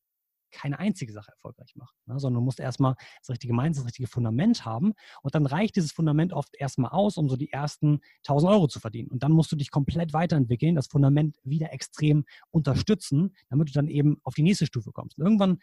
keine 0.55 0.79
einzige 0.79 1.12
Sache 1.12 1.33
erfolgreich 1.33 1.75
machen, 1.75 1.97
ne? 2.07 2.18
sondern 2.18 2.40
du 2.40 2.44
musst 2.44 2.61
erstmal 2.61 2.94
das 3.20 3.31
richtige 3.31 3.53
Mindset, 3.53 3.83
das 3.83 3.87
richtige 3.88 4.07
Fundament 4.07 4.64
haben 4.64 4.94
und 5.23 5.35
dann 5.35 5.47
reicht 5.47 5.77
dieses 5.77 5.92
Fundament 5.92 6.33
oft 6.33 6.55
erstmal 6.57 6.92
aus, 6.92 7.16
um 7.16 7.29
so 7.29 7.37
die 7.37 7.51
ersten 7.51 8.01
1000 8.29 8.53
Euro 8.53 8.68
zu 8.68 8.79
verdienen. 8.79 9.09
Und 9.09 9.23
dann 9.23 9.33
musst 9.33 9.51
du 9.51 9.57
dich 9.57 9.70
komplett 9.70 10.12
weiterentwickeln, 10.12 10.77
das 10.77 10.87
Fundament 10.87 11.37
wieder 11.42 11.73
extrem 11.73 12.25
unterstützen, 12.51 13.35
damit 13.51 13.68
du 13.68 13.73
dann 13.73 13.88
eben 13.88 14.20
auf 14.23 14.35
die 14.35 14.42
nächste 14.42 14.66
Stufe 14.66 14.92
kommst. 14.92 15.18
Und 15.18 15.25
irgendwann 15.25 15.59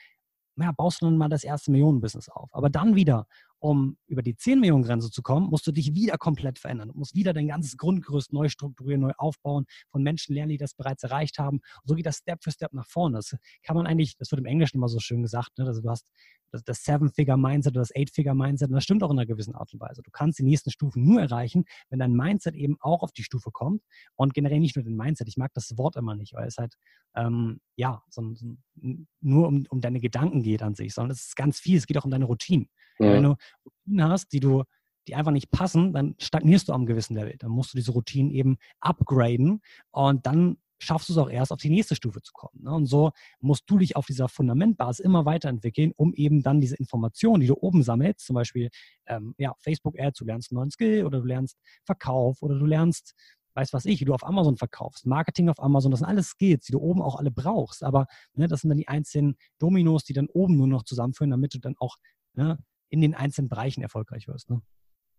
ja, 0.57 0.71
baust 0.73 1.01
du 1.01 1.05
dann 1.05 1.17
mal 1.17 1.29
das 1.29 1.43
erste 1.43 1.71
Millionenbusiness 1.71 2.29
auf. 2.29 2.49
Aber 2.53 2.69
dann 2.69 2.95
wieder, 2.95 3.27
um 3.61 3.95
über 4.07 4.23
die 4.23 4.35
10 4.35 4.59
Millionen 4.59 4.83
Grenze 4.83 5.11
zu 5.11 5.21
kommen, 5.21 5.47
musst 5.47 5.67
du 5.67 5.71
dich 5.71 5.93
wieder 5.93 6.17
komplett 6.17 6.57
verändern. 6.57 6.89
Du 6.89 6.97
musst 6.97 7.15
wieder 7.15 7.31
dein 7.31 7.47
ganzes 7.47 7.77
Grundgerüst 7.77 8.33
neu 8.33 8.49
strukturieren, 8.49 9.01
neu 9.01 9.11
aufbauen, 9.17 9.65
von 9.89 10.01
Menschen 10.01 10.33
lernen, 10.33 10.49
die 10.49 10.57
das 10.57 10.73
bereits 10.73 11.03
erreicht 11.03 11.37
haben. 11.37 11.57
Und 11.57 11.87
so 11.87 11.93
geht 11.93 12.07
das 12.07 12.17
Step 12.17 12.43
für 12.43 12.51
Step 12.51 12.73
nach 12.73 12.87
vorne. 12.87 13.17
Das 13.17 13.37
kann 13.61 13.75
man 13.75 13.85
eigentlich, 13.85 14.17
das 14.17 14.31
wird 14.31 14.39
im 14.39 14.47
Englischen 14.47 14.77
immer 14.77 14.89
so 14.89 14.99
schön 14.99 15.21
gesagt, 15.21 15.59
ne? 15.59 15.67
also 15.67 15.79
du 15.79 15.89
hast 15.89 16.11
das 16.51 16.83
Seven-Figure-Mindset 16.83 17.73
oder 17.73 17.81
das 17.81 17.95
Eight-Figure-Mindset. 17.95 18.69
Und 18.69 18.75
das 18.75 18.83
stimmt 18.83 19.03
auch 19.03 19.11
in 19.11 19.17
einer 19.17 19.25
gewissen 19.25 19.55
Art 19.55 19.71
und 19.73 19.79
Weise. 19.79 20.01
Du 20.01 20.11
kannst 20.11 20.39
die 20.39 20.43
nächsten 20.43 20.71
Stufen 20.71 21.03
nur 21.03 21.21
erreichen, 21.21 21.65
wenn 21.89 21.99
dein 21.99 22.13
Mindset 22.13 22.55
eben 22.55 22.77
auch 22.79 23.03
auf 23.03 23.11
die 23.11 23.23
Stufe 23.23 23.51
kommt. 23.51 23.83
Und 24.15 24.33
generell 24.33 24.59
nicht 24.59 24.75
nur 24.75 24.83
den 24.83 24.95
Mindset. 24.95 25.27
Ich 25.27 25.37
mag 25.37 25.53
das 25.53 25.77
Wort 25.77 25.95
immer 25.95 26.15
nicht, 26.15 26.33
weil 26.33 26.47
es 26.47 26.57
halt, 26.57 26.75
ähm, 27.15 27.61
ja, 27.75 28.03
so, 28.09 28.33
so, 28.33 28.57
nur 29.21 29.47
um, 29.47 29.65
um 29.69 29.81
deine 29.81 29.99
Gedanken 29.99 30.43
geht 30.43 30.61
an 30.61 30.75
sich, 30.75 30.93
sondern 30.93 31.11
es 31.11 31.27
ist 31.27 31.35
ganz 31.35 31.59
viel. 31.59 31.77
Es 31.77 31.87
geht 31.87 31.97
auch 31.97 32.05
um 32.05 32.11
deine 32.11 32.25
Routinen. 32.25 32.69
Ja. 32.99 33.13
Wenn 33.13 33.23
du 33.23 33.35
Routinen 33.65 34.09
hast, 34.09 34.33
die 34.33 34.39
du 34.39 34.63
die 35.07 35.15
einfach 35.15 35.31
nicht 35.31 35.51
passen, 35.51 35.93
dann 35.93 36.15
stagnierst 36.19 36.69
du 36.69 36.73
am 36.73 36.85
gewissen 36.85 37.15
Level. 37.15 37.35
Dann 37.39 37.51
musst 37.51 37.73
du 37.73 37.77
diese 37.77 37.91
Routinen 37.91 38.31
eben 38.31 38.57
upgraden 38.79 39.61
und 39.91 40.25
dann 40.25 40.57
schaffst 40.81 41.09
du 41.09 41.13
es 41.13 41.17
auch 41.17 41.29
erst, 41.29 41.51
auf 41.51 41.59
die 41.59 41.69
nächste 41.69 41.95
Stufe 41.95 42.21
zu 42.21 42.33
kommen. 42.33 42.63
Ne? 42.63 42.71
Und 42.71 42.87
so 42.87 43.11
musst 43.39 43.63
du 43.67 43.77
dich 43.77 43.95
auf 43.95 44.07
dieser 44.07 44.27
Fundamentbasis 44.27 45.03
immer 45.03 45.25
weiterentwickeln, 45.25 45.91
um 45.95 46.13
eben 46.13 46.41
dann 46.41 46.59
diese 46.59 46.75
Informationen, 46.75 47.41
die 47.41 47.47
du 47.47 47.55
oben 47.55 47.83
sammelst, 47.83 48.25
zum 48.25 48.33
Beispiel 48.33 48.69
ähm, 49.05 49.35
ja, 49.37 49.53
Facebook-Ads, 49.59 50.17
du 50.17 50.25
lernst 50.25 50.51
einen 50.51 50.57
neuen 50.57 50.71
Skill 50.71 51.05
oder 51.05 51.19
du 51.19 51.27
lernst 51.27 51.57
Verkauf 51.85 52.41
oder 52.41 52.57
du 52.57 52.65
lernst, 52.65 53.13
weiß 53.53 53.73
was 53.73 53.85
ich, 53.85 54.01
wie 54.01 54.05
du 54.05 54.13
auf 54.13 54.25
Amazon 54.25 54.57
verkaufst, 54.57 55.05
Marketing 55.05 55.49
auf 55.49 55.61
Amazon, 55.61 55.91
das 55.91 55.99
sind 55.99 56.09
alles 56.09 56.29
Skills, 56.29 56.65
die 56.65 56.71
du 56.71 56.79
oben 56.79 57.01
auch 57.01 57.15
alle 57.15 57.29
brauchst. 57.29 57.83
Aber 57.83 58.07
ne, 58.33 58.47
das 58.47 58.61
sind 58.61 58.69
dann 58.69 58.77
die 58.77 58.87
einzelnen 58.87 59.35
Dominos, 59.59 60.03
die 60.03 60.13
dann 60.13 60.27
oben 60.27 60.57
nur 60.57 60.67
noch 60.67 60.83
zusammenführen, 60.83 61.29
damit 61.29 61.53
du 61.53 61.59
dann 61.59 61.75
auch 61.77 61.97
ne, 62.33 62.57
in 62.91 63.01
den 63.01 63.15
einzelnen 63.15 63.49
Bereichen 63.49 63.81
erfolgreich 63.81 64.27
wirst. 64.27 64.49
Ne? 64.49 64.61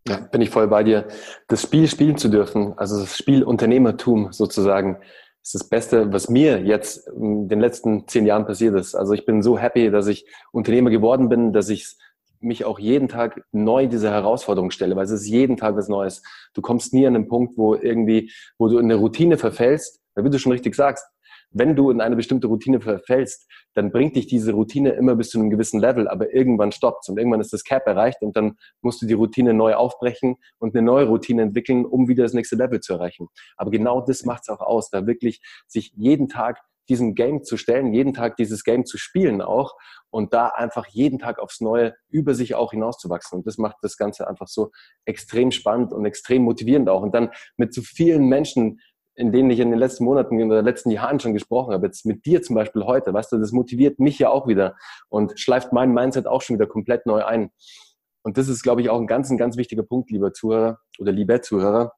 Ja, 0.07 0.19
bin 0.19 0.41
ich 0.41 0.51
voll 0.51 0.69
bei 0.69 0.85
dir. 0.85 1.09
Das 1.49 1.63
Spiel 1.63 1.89
spielen 1.89 2.17
zu 2.17 2.29
dürfen, 2.29 2.75
also 2.77 3.01
das 3.01 3.17
Spiel 3.17 3.43
Unternehmertum 3.43 4.33
sozusagen, 4.33 4.99
ist 5.43 5.55
das 5.55 5.69
Beste, 5.69 6.13
was 6.13 6.29
mir 6.29 6.63
jetzt 6.63 7.09
in 7.09 7.49
den 7.49 7.59
letzten 7.59 8.07
zehn 8.07 8.27
Jahren 8.27 8.47
passiert 8.47 8.77
ist. 8.77 8.95
Also 8.95 9.13
ich 9.13 9.27
bin 9.27 9.43
so 9.43 9.59
happy, 9.59 9.91
dass 9.91 10.07
ich 10.07 10.25
Unternehmer 10.53 10.91
geworden 10.91 11.29
bin, 11.29 11.53
dass 11.53 11.69
ich 11.69 11.97
mich 12.39 12.65
auch 12.65 12.79
jeden 12.79 13.09
Tag 13.09 13.45
neu 13.53 13.87
dieser 13.87 14.11
Herausforderung 14.11 14.71
stelle, 14.71 14.95
weil 14.95 15.05
es 15.05 15.11
ist 15.11 15.27
jeden 15.27 15.57
Tag 15.57 15.77
was 15.77 15.89
Neues. 15.89 16.23
Du 16.55 16.63
kommst 16.63 16.93
nie 16.93 17.07
an 17.07 17.15
den 17.15 17.29
Punkt, 17.29 17.57
wo 17.57 17.75
irgendwie, 17.75 18.31
wo 18.59 18.69
du 18.69 18.79
in 18.79 18.85
eine 18.85 18.97
Routine 18.97 19.37
verfällst, 19.37 20.01
wie 20.15 20.31
du 20.31 20.39
schon 20.39 20.53
richtig 20.53 20.75
sagst, 20.75 21.05
wenn 21.53 21.77
du 21.77 21.91
in 21.91 22.01
eine 22.01 22.17
bestimmte 22.17 22.47
Routine 22.47 22.81
verfällst, 22.81 23.49
dann 23.75 23.93
bringt 23.93 24.17
dich 24.17 24.27
diese 24.27 24.53
Routine 24.53 24.91
immer 24.91 25.15
bis 25.17 25.31
zu 25.31 25.39
einem 25.39 25.51
gewissen 25.51 25.81
Level, 25.81 26.09
aber 26.09 26.33
irgendwann 26.33 26.73
stoppt 26.73 27.09
und 27.09 27.19
irgendwann 27.19 27.41
ist 27.41 27.53
das 27.53 27.65
Cap 27.65 27.87
erreicht 27.87 28.23
und 28.23 28.37
dann 28.37 28.57
musst 28.81 29.03
du 29.03 29.07
die 29.07 29.15
Routine 29.15 29.55
neu 29.55 29.75
aufbrechen 29.75 30.37
und 30.59 30.75
eine 30.75 30.85
neue 30.85 31.07
Routine 31.07 31.43
entwickeln, 31.43 31.85
um 31.85 32.09
wieder 32.09 32.23
das 32.25 32.33
nächste 32.33 32.57
Level 32.57 32.81
zu 32.81 32.95
erreichen. 32.95 33.29
Aber 33.57 33.71
genau 33.71 34.01
das 34.01 34.25
macht 34.25 34.43
es 34.43 34.49
auch 34.49 34.61
aus, 34.61 34.91
da 34.91 35.07
wirklich 35.07 35.41
sich 35.67 35.93
jeden 35.95 36.29
Tag 36.29 36.61
diesem 36.89 37.15
Game 37.15 37.45
zu 37.45 37.57
stellen, 37.57 37.95
jeden 37.95 38.13
Tag 38.13 38.37
dieses 38.37 38.65
Game 38.65 38.85
zu 38.85 38.99
spielen 38.99 39.41
auch 39.41 39.77
und 40.11 40.35
da 40.35 40.49
einfach 40.49 40.87
jeden 40.89 41.19
Tag 41.19 41.39
aufs 41.39 41.61
Neue 41.61 41.95
über 42.09 42.35
sich 42.35 42.55
auch 42.55 42.73
hinauszuwachsen. 42.73 43.39
Und 43.39 43.47
das 43.47 43.57
macht 43.57 43.77
das 43.83 43.97
Ganze 43.97 44.29
einfach 44.29 44.49
so 44.49 44.71
extrem 45.05 45.53
spannend 45.53 45.93
und 45.93 46.05
extrem 46.05 46.43
motivierend 46.43 46.89
auch. 46.89 47.03
Und 47.03 47.15
dann 47.15 47.31
mit 47.57 47.73
so 47.73 47.83
vielen 47.83 48.27
Menschen 48.27 48.81
in 49.15 49.33
denen 49.33 49.51
ich 49.51 49.61
in 49.61 49.71
den 49.71 49.79
letzten 49.79 50.05
Monaten, 50.05 50.39
den 50.39 50.51
letzten 50.65 50.91
Jahren 50.91 51.21
schon 51.21 51.35
gesprochen 51.35 51.75
habe, 51.75 51.87
jetzt 51.87 52.07
mit 52.07 52.25
dir 52.25 52.43
zum 52.43 52.55
Beispiel 52.57 52.85
heute, 52.85 53.13
weißt 53.13 53.33
du, 53.33 53.39
das 53.39 53.53
motiviert 53.53 53.99
mich 53.99 54.19
ja 54.19 54.31
auch 54.31 54.47
wieder 54.47 54.77
und 55.09 55.39
schleift 55.39 55.73
mein 55.73 55.93
Mindset 55.93 56.27
auch 56.27 56.43
schon 56.43 56.57
wieder 56.57 56.67
komplett 56.67 57.07
neu 57.07 57.25
ein. 57.25 57.51
Und 58.23 58.39
das 58.39 58.49
ist, 58.49 58.63
glaube 58.63 58.81
ich, 58.81 58.89
auch 58.89 58.99
ein 58.99 59.07
ganz, 59.07 59.31
ein 59.31 59.37
ganz 59.37 59.57
wichtiger 59.57 59.83
Punkt, 59.83 60.11
lieber 60.11 60.33
Zuhörer 60.33 60.79
oder 60.99 61.13
liebe 61.13 61.41
Zuhörer. 61.41 61.93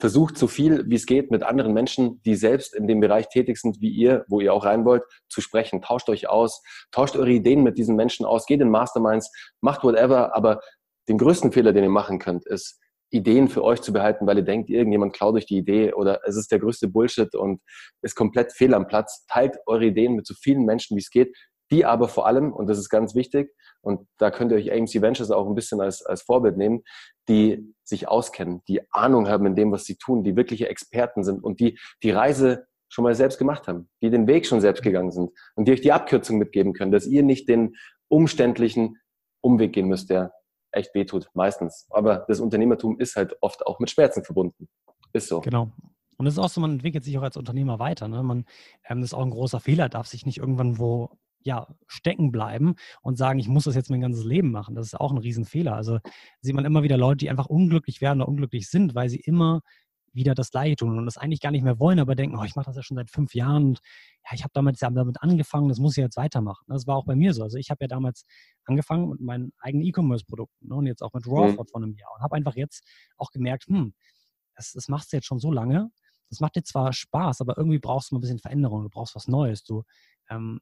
Versucht 0.00 0.38
so 0.38 0.46
viel, 0.46 0.88
wie 0.88 0.94
es 0.94 1.04
geht, 1.04 1.30
mit 1.30 1.42
anderen 1.42 1.74
Menschen, 1.74 2.22
die 2.22 2.34
selbst 2.34 2.74
in 2.74 2.88
dem 2.88 3.00
Bereich 3.00 3.28
tätig 3.28 3.58
sind, 3.58 3.80
wie 3.82 3.90
ihr, 3.90 4.24
wo 4.28 4.40
ihr 4.40 4.54
auch 4.54 4.64
rein 4.64 4.86
wollt, 4.86 5.02
zu 5.28 5.42
sprechen. 5.42 5.82
Tauscht 5.82 6.08
euch 6.08 6.28
aus, 6.28 6.62
tauscht 6.90 7.16
eure 7.16 7.30
Ideen 7.30 7.62
mit 7.62 7.76
diesen 7.76 7.96
Menschen 7.96 8.24
aus, 8.24 8.46
geht 8.46 8.62
in 8.62 8.70
Masterminds, 8.70 9.30
macht 9.60 9.84
whatever, 9.84 10.34
aber 10.34 10.60
den 11.08 11.18
größten 11.18 11.52
Fehler, 11.52 11.74
den 11.74 11.84
ihr 11.84 11.90
machen 11.90 12.18
könnt, 12.18 12.46
ist, 12.46 12.79
Ideen 13.10 13.48
für 13.48 13.64
euch 13.64 13.80
zu 13.80 13.92
behalten, 13.92 14.26
weil 14.26 14.38
ihr 14.38 14.44
denkt, 14.44 14.70
irgendjemand 14.70 15.12
klaut 15.12 15.34
euch 15.34 15.46
die 15.46 15.58
Idee 15.58 15.92
oder 15.92 16.20
es 16.24 16.36
ist 16.36 16.50
der 16.52 16.58
größte 16.58 16.88
Bullshit 16.88 17.34
und 17.34 17.60
ist 18.02 18.14
komplett 18.14 18.52
fehl 18.52 18.74
am 18.74 18.86
Platz. 18.86 19.26
Teilt 19.26 19.56
eure 19.66 19.86
Ideen 19.86 20.14
mit 20.14 20.26
so 20.26 20.34
vielen 20.34 20.64
Menschen, 20.64 20.96
wie 20.96 21.00
es 21.00 21.10
geht. 21.10 21.36
Die 21.72 21.84
aber 21.84 22.08
vor 22.08 22.26
allem, 22.26 22.52
und 22.52 22.68
das 22.68 22.78
ist 22.78 22.88
ganz 22.88 23.14
wichtig, 23.14 23.52
und 23.80 24.06
da 24.18 24.30
könnt 24.30 24.50
ihr 24.50 24.58
euch 24.58 24.72
AMC 24.72 25.00
Ventures 25.00 25.30
auch 25.30 25.46
ein 25.46 25.54
bisschen 25.54 25.80
als, 25.80 26.04
als 26.04 26.22
Vorbild 26.22 26.56
nehmen, 26.56 26.82
die 27.28 27.74
sich 27.84 28.08
auskennen, 28.08 28.62
die 28.66 28.80
Ahnung 28.92 29.28
haben 29.28 29.46
in 29.46 29.54
dem, 29.54 29.70
was 29.70 29.84
sie 29.84 29.96
tun, 29.96 30.24
die 30.24 30.36
wirkliche 30.36 30.68
Experten 30.68 31.22
sind 31.22 31.42
und 31.42 31.60
die 31.60 31.78
die 32.02 32.10
Reise 32.10 32.66
schon 32.88 33.04
mal 33.04 33.14
selbst 33.14 33.38
gemacht 33.38 33.68
haben, 33.68 33.88
die 34.02 34.10
den 34.10 34.26
Weg 34.26 34.46
schon 34.46 34.60
selbst 34.60 34.82
gegangen 34.82 35.12
sind 35.12 35.30
und 35.54 35.68
die 35.68 35.72
euch 35.72 35.80
die 35.80 35.92
Abkürzung 35.92 36.38
mitgeben 36.38 36.72
können, 36.72 36.90
dass 36.90 37.06
ihr 37.06 37.22
nicht 37.22 37.48
den 37.48 37.76
umständlichen 38.08 38.96
Umweg 39.40 39.72
gehen 39.72 39.86
müsst, 39.86 40.10
der 40.10 40.32
echt 40.72 40.94
wehtut, 40.94 41.28
meistens. 41.34 41.86
Aber 41.90 42.24
das 42.28 42.40
Unternehmertum 42.40 42.98
ist 42.98 43.16
halt 43.16 43.36
oft 43.40 43.66
auch 43.66 43.78
mit 43.80 43.90
Schmerzen 43.90 44.24
verbunden. 44.24 44.68
Ist 45.12 45.28
so. 45.28 45.40
Genau. 45.40 45.70
Und 46.16 46.26
es 46.26 46.34
ist 46.34 46.38
auch 46.38 46.50
so, 46.50 46.60
man 46.60 46.72
entwickelt 46.72 47.04
sich 47.04 47.16
auch 47.18 47.22
als 47.22 47.36
Unternehmer 47.36 47.78
weiter. 47.78 48.06
Ne? 48.06 48.22
Man, 48.22 48.44
ähm, 48.88 49.00
das 49.00 49.10
ist 49.10 49.14
auch 49.14 49.24
ein 49.24 49.30
großer 49.30 49.60
Fehler, 49.60 49.88
darf 49.88 50.06
sich 50.06 50.26
nicht 50.26 50.38
irgendwann 50.38 50.78
wo 50.78 51.10
ja, 51.42 51.66
stecken 51.86 52.32
bleiben 52.32 52.74
und 53.00 53.16
sagen, 53.16 53.38
ich 53.38 53.48
muss 53.48 53.64
das 53.64 53.74
jetzt 53.74 53.90
mein 53.90 54.02
ganzes 54.02 54.24
Leben 54.24 54.50
machen. 54.50 54.74
Das 54.74 54.86
ist 54.86 55.00
auch 55.00 55.10
ein 55.10 55.18
Riesenfehler. 55.18 55.74
Also 55.74 55.98
sieht 56.40 56.54
man 56.54 56.64
immer 56.64 56.82
wieder 56.82 56.98
Leute, 56.98 57.18
die 57.18 57.30
einfach 57.30 57.46
unglücklich 57.46 58.00
werden 58.00 58.20
oder 58.20 58.28
unglücklich 58.28 58.68
sind, 58.68 58.94
weil 58.94 59.08
sie 59.08 59.20
immer 59.20 59.62
wieder 60.12 60.34
das 60.34 60.50
Gleiche 60.50 60.76
tun 60.76 60.98
und 60.98 61.06
das 61.06 61.18
eigentlich 61.18 61.40
gar 61.40 61.50
nicht 61.50 61.62
mehr 61.62 61.78
wollen, 61.78 61.98
aber 61.98 62.14
denken, 62.14 62.36
oh, 62.36 62.44
ich 62.44 62.56
mache 62.56 62.66
das 62.66 62.76
ja 62.76 62.82
schon 62.82 62.96
seit 62.96 63.10
fünf 63.10 63.34
Jahren 63.34 63.64
und 63.66 63.80
ja, 64.24 64.34
ich 64.34 64.42
habe 64.42 64.50
damit, 64.54 64.80
damit 64.80 65.22
angefangen, 65.22 65.68
das 65.68 65.78
muss 65.78 65.96
ich 65.96 66.02
jetzt 66.02 66.16
weitermachen. 66.16 66.64
Das 66.68 66.86
war 66.86 66.96
auch 66.96 67.04
bei 67.04 67.14
mir 67.14 67.32
so. 67.32 67.42
Also 67.42 67.58
ich 67.58 67.70
habe 67.70 67.84
ja 67.84 67.88
damals 67.88 68.24
angefangen 68.64 69.10
mit 69.10 69.20
meinen 69.20 69.52
eigenen 69.58 69.86
E-Commerce-Produkten 69.86 70.68
ne, 70.68 70.74
und 70.74 70.86
jetzt 70.86 71.02
auch 71.02 71.12
mit 71.12 71.26
Rawford 71.26 71.68
mhm. 71.68 71.72
von 71.72 71.84
einem 71.84 71.94
Jahr 71.94 72.10
und 72.14 72.22
habe 72.22 72.36
einfach 72.36 72.56
jetzt 72.56 72.84
auch 73.16 73.30
gemerkt, 73.30 73.66
hm, 73.66 73.94
das, 74.56 74.72
das 74.72 74.88
machst 74.88 75.12
du 75.12 75.16
jetzt 75.16 75.26
schon 75.26 75.38
so 75.38 75.52
lange. 75.52 75.90
Das 76.28 76.40
macht 76.40 76.54
dir 76.56 76.62
zwar 76.62 76.92
Spaß, 76.92 77.40
aber 77.40 77.56
irgendwie 77.56 77.78
brauchst 77.78 78.10
du 78.10 78.14
mal 78.14 78.18
ein 78.18 78.22
bisschen 78.22 78.38
Veränderung, 78.38 78.82
du 78.82 78.90
brauchst 78.90 79.14
was 79.14 79.26
Neues. 79.26 79.64
Du 79.64 79.84
ähm, 80.28 80.60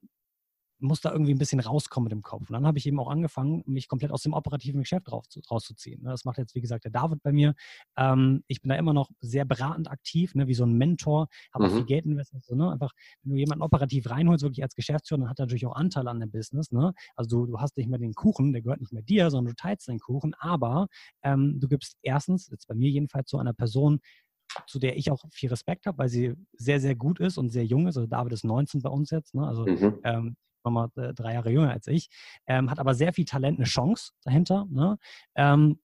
muss 0.81 1.01
da 1.01 1.13
irgendwie 1.13 1.33
ein 1.33 1.39
bisschen 1.39 1.61
rauskommen 1.61 2.05
mit 2.05 2.13
dem 2.13 2.23
Kopf. 2.23 2.49
Und 2.49 2.53
dann 2.53 2.67
habe 2.67 2.79
ich 2.79 2.87
eben 2.87 3.01
auch 3.01 3.09
angefangen, 3.09 3.63
mich 3.67 3.89
komplett 3.89 4.13
aus 4.13 4.23
dem 4.23 4.33
operativen 4.33 4.81
Geschäft 4.81 5.11
raus, 5.11 5.27
rauszuziehen. 5.51 6.03
Ne? 6.03 6.11
Das 6.11 6.25
macht 6.25 6.39
jetzt, 6.39 6.55
wie 6.55 6.61
gesagt, 6.61 6.85
der 6.85 6.91
David 6.91 7.23
bei 7.23 7.33
mir. 7.33 7.55
Ähm, 7.97 8.45
ich 8.47 8.63
bin 8.63 8.71
da 8.71 8.77
immer 8.77 8.93
noch 8.93 9.11
sehr 9.21 9.45
beratend 9.45 9.91
aktiv, 9.91 10.35
ne? 10.35 10.47
wie 10.47 10.55
so 10.55 10.65
ein 10.65 10.75
Mentor, 10.75 11.29
habe 11.53 11.65
mhm. 11.65 11.71
auch 11.71 11.77
viel 11.77 11.87
Geld 11.87 12.07
investiert. 12.07 12.45
So, 12.45 12.55
ne? 12.55 12.71
Einfach, 12.71 12.93
wenn 13.23 13.33
du 13.33 13.39
jemanden 13.39 13.63
operativ 13.63 14.09
reinholst, 14.09 14.43
wirklich 14.43 14.63
als 14.63 14.75
Geschäftsführer, 14.75 15.21
dann 15.21 15.31
hat 15.31 15.39
er 15.39 15.47
natürlich 15.47 15.67
auch 15.67 15.77
Anteil 15.77 16.09
an 16.09 16.21
dem 16.21 16.31
Business. 16.31 16.71
Ne? 16.71 16.93
Also 17.17 17.45
du, 17.45 17.47
du 17.47 17.61
hast 17.61 17.77
nicht 17.77 17.89
mehr 17.89 17.99
den 17.99 18.15
Kuchen, 18.15 18.53
der 18.53 18.63
gehört 18.63 18.81
nicht 18.81 18.93
mehr 18.93 19.03
dir, 19.03 19.31
sondern 19.31 19.55
du 19.55 19.57
teilst 19.57 19.89
den 19.89 19.99
Kuchen. 19.99 20.35
Aber 20.39 20.89
ähm, 21.23 21.59
du 21.59 21.69
gibst 21.69 21.97
erstens, 22.03 22.49
jetzt 22.51 22.69
bei 22.69 22.75
mir 22.75 22.91
jedenfalls, 22.91 23.29
zu 23.29 23.39
einer 23.39 23.53
Person, 23.53 24.01
zu 24.67 24.79
der 24.79 24.97
ich 24.97 25.11
auch 25.11 25.25
viel 25.31 25.51
Respekt 25.51 25.87
habe, 25.87 25.99
weil 25.99 26.09
sie 26.09 26.35
sehr, 26.53 26.81
sehr 26.81 26.95
gut 26.95 27.21
ist 27.21 27.39
und 27.39 27.51
sehr 27.51 27.65
jung 27.65 27.87
ist. 27.87 27.97
Also 27.97 28.07
David 28.07 28.33
ist 28.33 28.45
19 28.45 28.83
bei 28.83 28.91
uns 28.91 29.11
jetzt. 29.11 29.35
Ne? 29.35 29.47
Also 29.47 29.67
mhm. 29.67 30.01
ähm, 30.05 30.37
nochmal 30.65 30.89
äh, 30.97 31.15
drei 31.15 31.35
Jahre 31.35 31.51
jünger 31.51 31.71
als 31.71 31.87
ich, 31.87 32.09
ähm, 32.47 32.71
hat 32.71 32.79
aber 32.79 32.95
sehr 32.95 33.13
viel 33.13 33.25
Talent, 33.25 33.59
eine 33.59 33.67
Chance 33.67 34.13
dahinter. 34.23 34.67
Ne? 34.71 34.99
Ähm, 35.35 35.79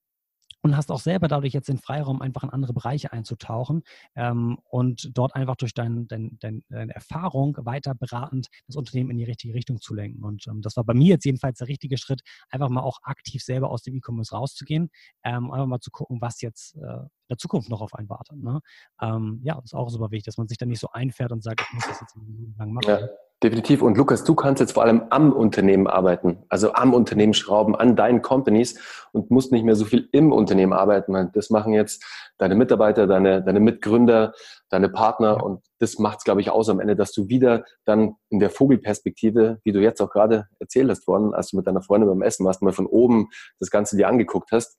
und 0.64 0.76
hast 0.78 0.90
auch 0.90 1.00
selber 1.00 1.28
dadurch 1.28 1.52
jetzt 1.52 1.68
den 1.68 1.76
Freiraum, 1.76 2.22
einfach 2.22 2.42
in 2.42 2.48
andere 2.48 2.72
Bereiche 2.72 3.12
einzutauchen 3.12 3.82
ähm, 4.16 4.58
und 4.64 5.10
dort 5.12 5.34
einfach 5.34 5.56
durch 5.56 5.74
dein, 5.74 6.08
dein, 6.08 6.38
dein, 6.40 6.64
deine 6.70 6.94
Erfahrung 6.94 7.54
weiter 7.60 7.94
beratend 7.94 8.48
das 8.66 8.76
Unternehmen 8.76 9.10
in 9.10 9.18
die 9.18 9.24
richtige 9.24 9.52
Richtung 9.52 9.78
zu 9.82 9.94
lenken. 9.94 10.24
Und 10.24 10.46
ähm, 10.46 10.62
das 10.62 10.76
war 10.76 10.84
bei 10.84 10.94
mir 10.94 11.08
jetzt 11.08 11.26
jedenfalls 11.26 11.58
der 11.58 11.68
richtige 11.68 11.98
Schritt, 11.98 12.22
einfach 12.48 12.70
mal 12.70 12.80
auch 12.80 12.98
aktiv 13.02 13.42
selber 13.42 13.70
aus 13.70 13.82
dem 13.82 13.94
E-Commerce 13.94 14.34
rauszugehen, 14.34 14.88
ähm, 15.22 15.50
einfach 15.50 15.66
mal 15.66 15.80
zu 15.80 15.90
gucken, 15.90 16.22
was 16.22 16.40
jetzt 16.40 16.76
äh, 16.76 16.78
in 16.78 17.10
der 17.28 17.38
Zukunft 17.38 17.68
noch 17.68 17.82
auf 17.82 17.94
einen 17.94 18.08
wartet. 18.08 18.38
Ne? 18.38 18.60
Ähm, 19.02 19.40
ja, 19.44 19.56
das 19.56 19.66
ist 19.66 19.74
auch 19.74 19.90
super 19.90 20.10
wichtig, 20.12 20.24
dass 20.24 20.38
man 20.38 20.48
sich 20.48 20.56
dann 20.56 20.70
nicht 20.70 20.80
so 20.80 20.88
einfährt 20.88 21.30
und 21.30 21.42
sagt, 21.42 21.60
ich 21.60 21.74
muss 21.74 21.86
das 21.86 22.00
jetzt 22.00 22.16
lang 22.56 22.72
machen. 22.72 22.88
Ja 22.88 23.08
Definitiv. 23.44 23.82
Und 23.82 23.98
Lukas, 23.98 24.24
du 24.24 24.34
kannst 24.34 24.60
jetzt 24.60 24.72
vor 24.72 24.84
allem 24.84 25.02
am 25.10 25.30
Unternehmen 25.30 25.86
arbeiten, 25.86 26.38
also 26.48 26.72
am 26.72 26.94
Unternehmen 26.94 27.34
schrauben, 27.34 27.76
an 27.76 27.94
deinen 27.94 28.22
Companies 28.22 28.80
und 29.12 29.30
musst 29.30 29.52
nicht 29.52 29.66
mehr 29.66 29.76
so 29.76 29.84
viel 29.84 30.08
im 30.12 30.32
Unternehmen 30.32 30.72
arbeiten. 30.72 31.30
Das 31.34 31.50
machen 31.50 31.74
jetzt 31.74 32.02
deine 32.38 32.54
Mitarbeiter, 32.54 33.06
deine, 33.06 33.42
deine 33.44 33.60
Mitgründer, 33.60 34.32
deine 34.70 34.88
Partner 34.88 35.44
und 35.44 35.62
das 35.78 35.98
macht 35.98 36.20
es, 36.20 36.24
glaube 36.24 36.40
ich, 36.40 36.48
aus 36.48 36.70
am 36.70 36.80
Ende, 36.80 36.96
dass 36.96 37.12
du 37.12 37.28
wieder 37.28 37.66
dann 37.84 38.14
in 38.30 38.38
der 38.38 38.48
Vogelperspektive, 38.48 39.60
wie 39.62 39.72
du 39.72 39.82
jetzt 39.82 40.00
auch 40.00 40.08
gerade 40.08 40.48
erzählt 40.58 40.88
hast 40.88 41.06
worden, 41.06 41.34
als 41.34 41.50
du 41.50 41.58
mit 41.58 41.66
deiner 41.66 41.82
Freundin 41.82 42.08
beim 42.08 42.22
Essen 42.22 42.46
warst, 42.46 42.62
mal 42.62 42.72
von 42.72 42.86
oben 42.86 43.28
das 43.60 43.68
Ganze 43.68 43.94
dir 43.98 44.08
angeguckt 44.08 44.52
hast, 44.52 44.78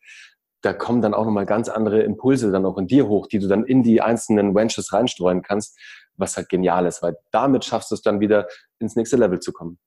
da 0.61 0.73
kommen 0.73 1.03
dann 1.03 1.13
auch 1.13 1.25
nochmal 1.25 1.45
ganz 1.45 1.69
andere 1.69 2.01
Impulse 2.01 2.51
dann 2.51 2.65
auch 2.65 2.79
in 2.79 2.87
dir 2.87 3.07
hoch, 3.07 3.27
die 3.27 3.37
du 3.37 3.47
dann 3.47 3.63
in 3.63 3.83
die 3.83 4.01
einzelnen 4.01 4.55
Ventures 4.55 4.91
reinstreuen 4.91 5.43
kannst, 5.43 5.77
was 6.17 6.37
halt 6.37 6.49
genial 6.49 6.85
ist, 6.85 7.01
weil 7.01 7.17
damit 7.31 7.65
schaffst 7.65 7.91
du 7.91 7.95
es 7.95 8.01
dann 8.01 8.19
wieder 8.19 8.47
ins 8.79 8.95
nächste 8.95 9.17
Level 9.17 9.39
zu 9.39 9.51
kommen. 9.51 9.77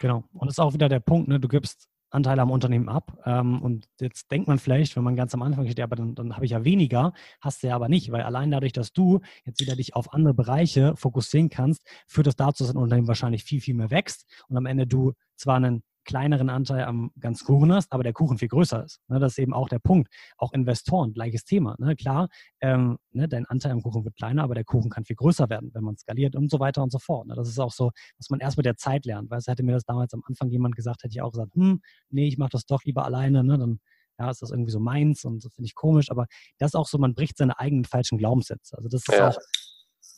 Genau. 0.00 0.24
Und 0.32 0.46
das 0.46 0.54
ist 0.54 0.60
auch 0.60 0.74
wieder 0.74 0.88
der 0.88 1.00
Punkt, 1.00 1.28
ne? 1.28 1.40
du 1.40 1.48
gibst 1.48 1.88
Anteile 2.14 2.42
am 2.42 2.50
Unternehmen 2.50 2.88
ab. 2.88 3.18
Ähm, 3.26 3.60
und 3.60 3.88
jetzt 4.00 4.30
denkt 4.30 4.48
man 4.48 4.58
vielleicht, 4.58 4.96
wenn 4.96 5.02
man 5.02 5.16
ganz 5.16 5.34
am 5.34 5.42
Anfang 5.42 5.64
steht, 5.64 5.78
ja, 5.78 5.84
aber 5.84 5.96
dann, 5.96 6.14
dann 6.14 6.34
habe 6.34 6.44
ich 6.44 6.52
ja 6.52 6.64
weniger, 6.64 7.12
hast 7.40 7.62
du 7.62 7.66
ja 7.66 7.74
aber 7.74 7.88
nicht, 7.88 8.12
weil 8.12 8.22
allein 8.22 8.50
dadurch, 8.50 8.72
dass 8.72 8.92
du 8.92 9.20
jetzt 9.44 9.60
wieder 9.60 9.76
dich 9.76 9.94
auf 9.94 10.12
andere 10.12 10.32
Bereiche 10.32 10.94
fokussieren 10.96 11.50
kannst, 11.50 11.84
führt 12.06 12.26
das 12.26 12.36
dazu, 12.36 12.64
dass 12.64 12.74
ein 12.74 12.78
Unternehmen 12.78 13.08
wahrscheinlich 13.08 13.44
viel, 13.44 13.60
viel 13.60 13.74
mehr 13.74 13.90
wächst 13.90 14.26
und 14.48 14.56
am 14.56 14.66
Ende 14.66 14.86
du 14.86 15.12
zwar 15.36 15.56
einen 15.56 15.82
kleineren 16.04 16.50
Anteil 16.50 16.84
am 16.84 17.10
ganzen 17.18 17.44
Kuchen 17.46 17.72
hast, 17.72 17.92
aber 17.92 18.02
der 18.02 18.12
Kuchen 18.12 18.38
viel 18.38 18.48
größer 18.48 18.84
ist. 18.84 19.00
Ne, 19.08 19.18
das 19.18 19.32
ist 19.32 19.38
eben 19.38 19.54
auch 19.54 19.68
der 19.68 19.78
Punkt. 19.78 20.12
Auch 20.36 20.52
Investoren, 20.52 21.12
gleiches 21.12 21.44
Thema. 21.44 21.76
Ne, 21.78 21.96
klar, 21.96 22.28
ähm, 22.60 22.98
ne, 23.12 23.28
dein 23.28 23.46
Anteil 23.46 23.72
am 23.72 23.82
Kuchen 23.82 24.04
wird 24.04 24.16
kleiner, 24.16 24.42
aber 24.42 24.54
der 24.54 24.64
Kuchen 24.64 24.90
kann 24.90 25.04
viel 25.04 25.16
größer 25.16 25.48
werden, 25.50 25.70
wenn 25.74 25.84
man 25.84 25.96
skaliert 25.96 26.36
und 26.36 26.50
so 26.50 26.60
weiter 26.60 26.82
und 26.82 26.92
so 26.92 26.98
fort. 26.98 27.26
Das 27.34 27.48
ist 27.48 27.58
auch 27.58 27.72
so, 27.72 27.90
was 28.18 28.30
man 28.30 28.40
erst 28.40 28.56
mit 28.56 28.66
der 28.66 28.76
Zeit 28.76 29.06
lernt. 29.06 29.30
Weil 29.30 29.38
es 29.38 29.46
hätte 29.46 29.62
mir 29.62 29.72
das 29.72 29.84
damals 29.84 30.12
am 30.14 30.22
Anfang 30.26 30.50
jemand 30.50 30.76
gesagt, 30.76 31.02
hätte 31.02 31.12
ich 31.12 31.22
auch 31.22 31.32
gesagt, 31.32 31.54
hm, 31.54 31.80
nee, 32.10 32.28
ich 32.28 32.38
mache 32.38 32.50
das 32.50 32.66
doch 32.66 32.84
lieber 32.84 33.04
alleine. 33.04 33.44
Ne, 33.44 33.58
dann 33.58 33.80
ja, 34.18 34.30
ist 34.30 34.42
das 34.42 34.50
irgendwie 34.50 34.70
so 34.70 34.80
meins 34.80 35.24
und 35.24 35.44
das 35.44 35.54
finde 35.54 35.66
ich 35.66 35.74
komisch. 35.74 36.10
Aber 36.10 36.26
das 36.58 36.70
ist 36.70 36.74
auch 36.74 36.86
so, 36.86 36.98
man 36.98 37.14
bricht 37.14 37.36
seine 37.36 37.58
eigenen 37.58 37.84
falschen 37.84 38.18
Glaubenssätze. 38.18 38.76
Also 38.76 38.88
das 38.88 39.02
ist 39.08 39.18
ja. 39.18 39.28
auch 39.28 39.38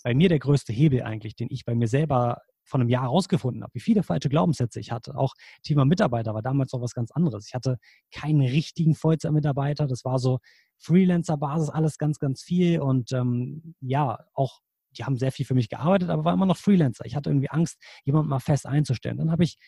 bei 0.05 0.15
mir 0.15 0.29
der 0.29 0.39
größte 0.39 0.73
Hebel 0.73 1.03
eigentlich, 1.03 1.37
den 1.37 1.49
ich 1.51 1.65
bei 1.65 1.75
mir 1.75 1.89
selber 1.89 2.43
von 2.67 2.81
einem 2.81 2.91
Jahr 2.91 3.05
herausgefunden 3.05 3.63
habe, 3.63 3.73
wie 3.75 3.81
viele 3.81 4.03
falsche 4.03 4.29
Glaubenssätze 4.29 4.81
ich 4.81 4.93
hatte. 4.93 5.17
Auch 5.17 5.35
Thema 5.63 5.85
Mitarbeiter 5.85 6.35
war 6.35 6.43
damals 6.43 6.73
noch 6.73 6.83
was 6.83 6.95
ganz 6.95 7.11
anderes. 7.13 7.47
Ich 7.49 7.55
hatte 7.55 7.79
keinen 8.11 8.41
richtigen 8.41 8.95
Vollzeitmitarbeiter. 8.95 9.87
Das 9.87 10.05
war 10.05 10.19
so 10.19 10.41
Freelancer-Basis, 10.79 11.71
alles 11.71 11.97
ganz, 11.99 12.19
ganz 12.19 12.43
viel. 12.43 12.81
Und 12.81 13.13
ähm, 13.13 13.75
ja, 13.81 14.19
auch 14.35 14.61
die 14.99 15.05
haben 15.05 15.17
sehr 15.17 15.33
viel 15.33 15.47
für 15.47 15.55
mich 15.55 15.69
gearbeitet, 15.69 16.11
aber 16.11 16.25
war 16.25 16.35
immer 16.35 16.47
noch 16.47 16.57
Freelancer. 16.57 17.05
Ich 17.05 17.17
hatte 17.17 17.31
irgendwie 17.31 17.51
Angst, 17.51 17.79
jemanden 18.05 18.29
mal 18.31 18.41
fest 18.41 18.67
einzustellen. 18.67 19.19
Dann 19.19 19.31
habe 19.31 19.45
ich 19.45 19.59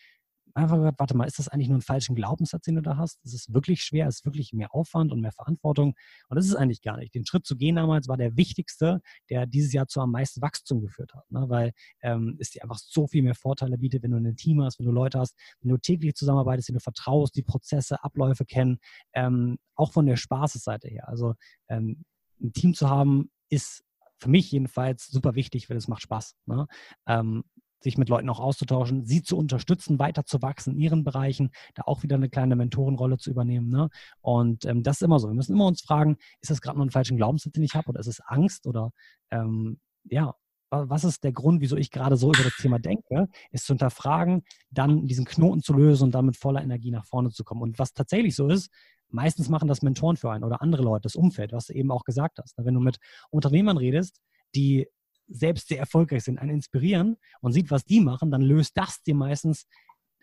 einfach 0.53 0.77
gesagt, 0.77 0.99
warte 0.99 1.15
mal, 1.15 1.25
ist 1.25 1.39
das 1.39 1.47
eigentlich 1.47 1.69
nur 1.69 1.77
ein 1.77 1.81
falschen 1.81 2.15
Glaubenssatz, 2.15 2.63
den 2.63 2.75
du 2.75 2.81
da 2.81 2.97
hast? 2.97 3.19
Ist 3.23 3.33
es 3.33 3.53
wirklich 3.53 3.83
schwer? 3.83 4.07
Ist 4.07 4.19
es 4.19 4.25
wirklich 4.25 4.53
mehr 4.53 4.73
Aufwand 4.73 5.11
und 5.11 5.21
mehr 5.21 5.31
Verantwortung? 5.31 5.95
Und 6.29 6.35
das 6.35 6.45
ist 6.45 6.55
eigentlich 6.55 6.81
gar 6.81 6.97
nicht. 6.97 7.13
Den 7.13 7.25
Schritt 7.25 7.45
zu 7.45 7.55
gehen 7.55 7.75
damals 7.75 8.07
war 8.07 8.17
der 8.17 8.35
wichtigste, 8.37 9.01
der 9.29 9.45
dieses 9.45 9.73
Jahr 9.73 9.87
zu 9.87 10.01
am 10.01 10.11
meisten 10.11 10.41
Wachstum 10.41 10.81
geführt 10.81 11.13
hat, 11.13 11.29
ne? 11.31 11.45
weil 11.49 11.71
ähm, 12.01 12.37
es 12.39 12.51
dir 12.51 12.63
einfach 12.63 12.77
so 12.77 13.07
viel 13.07 13.23
mehr 13.23 13.35
Vorteile 13.35 13.77
bietet, 13.77 14.03
wenn 14.03 14.11
du 14.11 14.17
ein 14.17 14.35
Team 14.35 14.61
hast, 14.63 14.79
wenn 14.79 14.85
du 14.85 14.91
Leute 14.91 15.19
hast, 15.19 15.35
wenn 15.61 15.69
du 15.69 15.77
täglich 15.77 16.15
zusammenarbeitest, 16.15 16.69
denen 16.69 16.77
du 16.77 16.83
vertraust, 16.83 17.35
die 17.35 17.43
Prozesse, 17.43 18.03
Abläufe 18.03 18.45
kennen, 18.45 18.79
ähm, 19.13 19.57
auch 19.75 19.91
von 19.91 20.05
der 20.05 20.17
Spaßesseite 20.17 20.87
her. 20.87 21.07
Also 21.07 21.35
ähm, 21.67 22.03
ein 22.41 22.53
Team 22.53 22.73
zu 22.73 22.89
haben, 22.89 23.31
ist 23.49 23.83
für 24.19 24.29
mich 24.29 24.51
jedenfalls 24.51 25.07
super 25.07 25.35
wichtig, 25.35 25.69
weil 25.69 25.77
es 25.77 25.87
macht 25.87 26.01
Spaß. 26.01 26.35
Ne? 26.45 26.67
Ähm, 27.07 27.43
sich 27.81 27.97
mit 27.97 28.09
Leuten 28.09 28.29
auch 28.29 28.39
auszutauschen, 28.39 29.05
sie 29.05 29.23
zu 29.23 29.37
unterstützen, 29.37 29.99
weiter 29.99 30.25
zu 30.25 30.41
wachsen 30.41 30.73
in 30.73 30.79
ihren 30.79 31.03
Bereichen, 31.03 31.51
da 31.75 31.83
auch 31.85 32.03
wieder 32.03 32.15
eine 32.15 32.29
kleine 32.29 32.55
Mentorenrolle 32.55 33.17
zu 33.17 33.29
übernehmen. 33.29 33.69
Ne? 33.69 33.89
Und 34.21 34.65
ähm, 34.65 34.83
das 34.83 34.97
ist 34.97 35.01
immer 35.03 35.19
so. 35.19 35.27
Wir 35.27 35.35
müssen 35.35 35.53
immer 35.53 35.67
uns 35.67 35.81
fragen, 35.81 36.17
ist 36.41 36.51
das 36.51 36.61
gerade 36.61 36.77
nur 36.77 36.85
ein 36.85 36.91
falschen 36.91 37.17
Glaubenssatz, 37.17 37.53
den 37.53 37.63
ich 37.63 37.75
habe, 37.75 37.89
oder 37.89 37.99
ist 37.99 38.07
es 38.07 38.21
Angst 38.21 38.67
oder 38.67 38.91
ähm, 39.31 39.79
ja, 40.05 40.33
was 40.71 41.03
ist 41.03 41.23
der 41.23 41.31
Grund, 41.31 41.61
wieso 41.61 41.77
ich 41.77 41.89
gerade 41.91 42.15
so 42.15 42.31
über 42.31 42.43
das 42.43 42.55
Thema 42.57 42.79
denke, 42.79 43.27
ist 43.51 43.65
zu 43.65 43.73
hinterfragen, 43.73 44.43
dann 44.69 45.07
diesen 45.07 45.25
Knoten 45.25 45.61
zu 45.61 45.73
lösen 45.73 46.05
und 46.05 46.11
dann 46.11 46.27
mit 46.27 46.37
voller 46.37 46.61
Energie 46.61 46.91
nach 46.91 47.05
vorne 47.05 47.31
zu 47.31 47.43
kommen. 47.43 47.61
Und 47.61 47.79
was 47.79 47.93
tatsächlich 47.93 48.35
so 48.35 48.47
ist, 48.47 48.69
meistens 49.09 49.49
machen 49.49 49.67
das 49.67 49.81
Mentoren 49.81 50.17
für 50.17 50.31
einen 50.31 50.43
oder 50.43 50.61
andere 50.61 50.83
Leute, 50.83 51.03
das 51.03 51.15
Umfeld, 51.15 51.51
was 51.53 51.67
du 51.67 51.73
eben 51.73 51.91
auch 51.91 52.03
gesagt 52.03 52.37
hast. 52.39 52.53
Wenn 52.57 52.75
du 52.75 52.79
mit 52.79 52.97
Unternehmern 53.31 53.77
redest, 53.77 54.21
die 54.55 54.87
selbst 55.29 55.67
sehr 55.67 55.79
erfolgreich 55.79 56.23
sind, 56.23 56.39
einen 56.39 56.51
inspirieren 56.51 57.17
und 57.41 57.53
sieht, 57.53 57.71
was 57.71 57.85
die 57.85 58.01
machen, 58.01 58.31
dann 58.31 58.41
löst 58.41 58.77
das 58.77 59.01
dir 59.03 59.15
meistens 59.15 59.65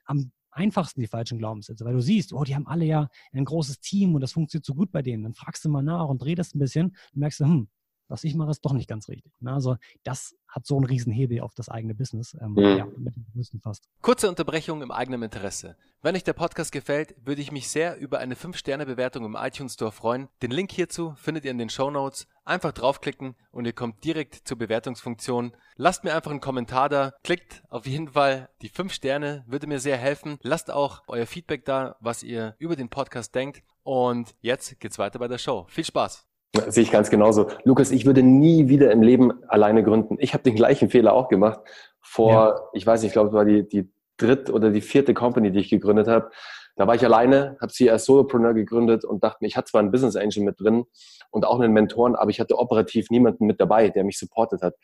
am 0.04 0.32
einfachsten 0.50 1.00
die 1.00 1.07
falschen 1.07 1.38
Glaubenssätze, 1.38 1.84
weil 1.84 1.94
du 1.94 2.00
siehst, 2.00 2.32
oh, 2.32 2.42
die 2.42 2.54
haben 2.54 2.66
alle 2.66 2.84
ja 2.84 3.09
ein 3.32 3.44
großes 3.44 3.80
Team 3.80 4.14
und 4.14 4.20
das 4.20 4.32
funktioniert 4.32 4.64
so 4.64 4.74
gut 4.74 4.90
bei 4.90 5.02
denen. 5.02 5.22
Dann 5.22 5.34
fragst 5.34 5.64
du 5.64 5.68
mal 5.68 5.82
nach 5.82 6.09
und 6.09 6.24
redest 6.24 6.54
ein 6.54 6.59
bisschen 6.59 6.96
und 7.12 7.20
merkst 7.20 7.40
hm, 7.40 7.68
was 8.09 8.24
ich 8.24 8.34
mache, 8.34 8.50
ist 8.50 8.64
doch 8.64 8.72
nicht 8.72 8.88
ganz 8.88 9.09
richtig. 9.09 9.32
Ne? 9.40 9.52
Also 9.52 9.76
das 10.04 10.34
hat 10.48 10.66
so 10.66 10.76
einen 10.76 10.86
riesen 10.86 11.12
Hebel 11.12 11.40
auf 11.40 11.54
das 11.54 11.68
eigene 11.68 11.94
Business. 11.94 12.34
Ähm, 12.40 12.52
mhm. 12.52 12.78
ja, 12.78 12.86
mit 12.96 13.14
dem 13.16 13.26
größten 13.32 13.61
fast. 13.61 13.88
Kurze 14.00 14.28
Unterbrechung 14.28 14.82
im 14.82 14.90
eigenen 14.90 15.22
Interesse. 15.22 15.76
Wenn 16.02 16.16
euch 16.16 16.24
der 16.24 16.32
Podcast 16.32 16.72
gefällt, 16.72 17.14
würde 17.24 17.42
ich 17.42 17.52
mich 17.52 17.68
sehr 17.68 17.98
über 17.98 18.18
eine 18.18 18.36
5-Sterne-Bewertung 18.36 19.24
im 19.24 19.36
iTunes 19.38 19.74
Store 19.74 19.92
freuen. 19.92 20.28
Den 20.42 20.50
Link 20.50 20.72
hierzu 20.72 21.14
findet 21.16 21.44
ihr 21.44 21.50
in 21.50 21.59
den 21.59 21.68
Show 21.68 21.90
Notes. 21.90 22.26
Einfach 22.44 22.72
draufklicken 22.72 23.34
und 23.50 23.64
ihr 23.64 23.72
kommt 23.72 24.04
direkt 24.04 24.46
zur 24.46 24.57
Bewertungsfunktion. 24.57 25.52
Lasst 25.74 26.04
mir 26.04 26.14
einfach 26.14 26.30
einen 26.30 26.40
Kommentar 26.40 26.88
da. 26.88 27.12
Klickt 27.24 27.62
auf 27.68 27.86
jeden 27.86 28.11
Fall 28.11 28.48
die 28.62 28.68
5 28.68 28.92
Sterne, 28.92 29.44
würde 29.46 29.66
mir 29.66 29.80
sehr 29.80 29.96
helfen. 29.96 30.38
Lasst 30.42 30.70
auch 30.70 31.02
euer 31.09 31.26
Feedback 31.26 31.64
da, 31.64 31.96
was 32.00 32.22
ihr 32.22 32.54
über 32.59 32.76
den 32.76 32.88
Podcast 32.88 33.34
denkt. 33.34 33.62
Und 33.82 34.34
jetzt 34.40 34.78
geht's 34.80 34.98
weiter 34.98 35.18
bei 35.18 35.28
der 35.28 35.38
Show. 35.38 35.66
Viel 35.68 35.84
Spaß! 35.84 36.26
Sehe 36.68 36.82
ich 36.82 36.90
ganz 36.90 37.11
genauso. 37.11 37.48
Lukas, 37.64 37.90
ich 37.90 38.07
würde 38.07 38.22
nie 38.22 38.68
wieder 38.68 38.90
im 38.90 39.02
Leben 39.02 39.32
alleine 39.48 39.82
gründen. 39.82 40.16
Ich 40.18 40.34
habe 40.34 40.42
den 40.42 40.54
gleichen 40.54 40.90
Fehler 40.90 41.12
auch 41.12 41.28
gemacht. 41.28 41.61
Vor, 42.00 42.32
ja. 42.32 42.61
ich 42.72 42.86
weiß 42.86 43.02
nicht, 43.02 43.09
ich 43.09 43.12
glaube, 43.12 43.28
es 43.28 43.34
war 43.34 43.44
die, 43.44 43.68
die 43.68 43.88
dritte 44.16 44.52
oder 44.52 44.70
die 44.70 44.80
vierte 44.80 45.14
Company, 45.14 45.50
die 45.50 45.61
ich 45.61 45.70
gegründet 45.70 46.09
habe. 46.09 46.30
Da 46.77 46.87
war 46.87 46.95
ich 46.95 47.05
alleine, 47.05 47.57
habe 47.61 47.72
sie 47.72 47.91
als 47.91 48.05
Solopreneur 48.05 48.53
gegründet 48.53 49.05
und 49.05 49.24
dachte 49.24 49.39
mir, 49.41 49.49
ich 49.49 49.57
hatte 49.57 49.70
zwar 49.70 49.81
einen 49.81 49.91
Business 49.91 50.14
Angel 50.14 50.45
mit 50.45 50.61
drin 50.61 50.85
und 51.31 51.47
auch 51.47 51.59
einen 51.59 51.72
Mentoren, 51.72 52.14
aber 52.14 52.31
ich 52.31 52.39
hatte 52.39 52.59
operativ 52.59 53.11
niemanden 53.11 53.47
mit 53.47 53.61
dabei, 53.61 53.89
der 53.89 54.05
mich 54.05 54.18
supportet 54.18 54.62
hat. 54.62 54.74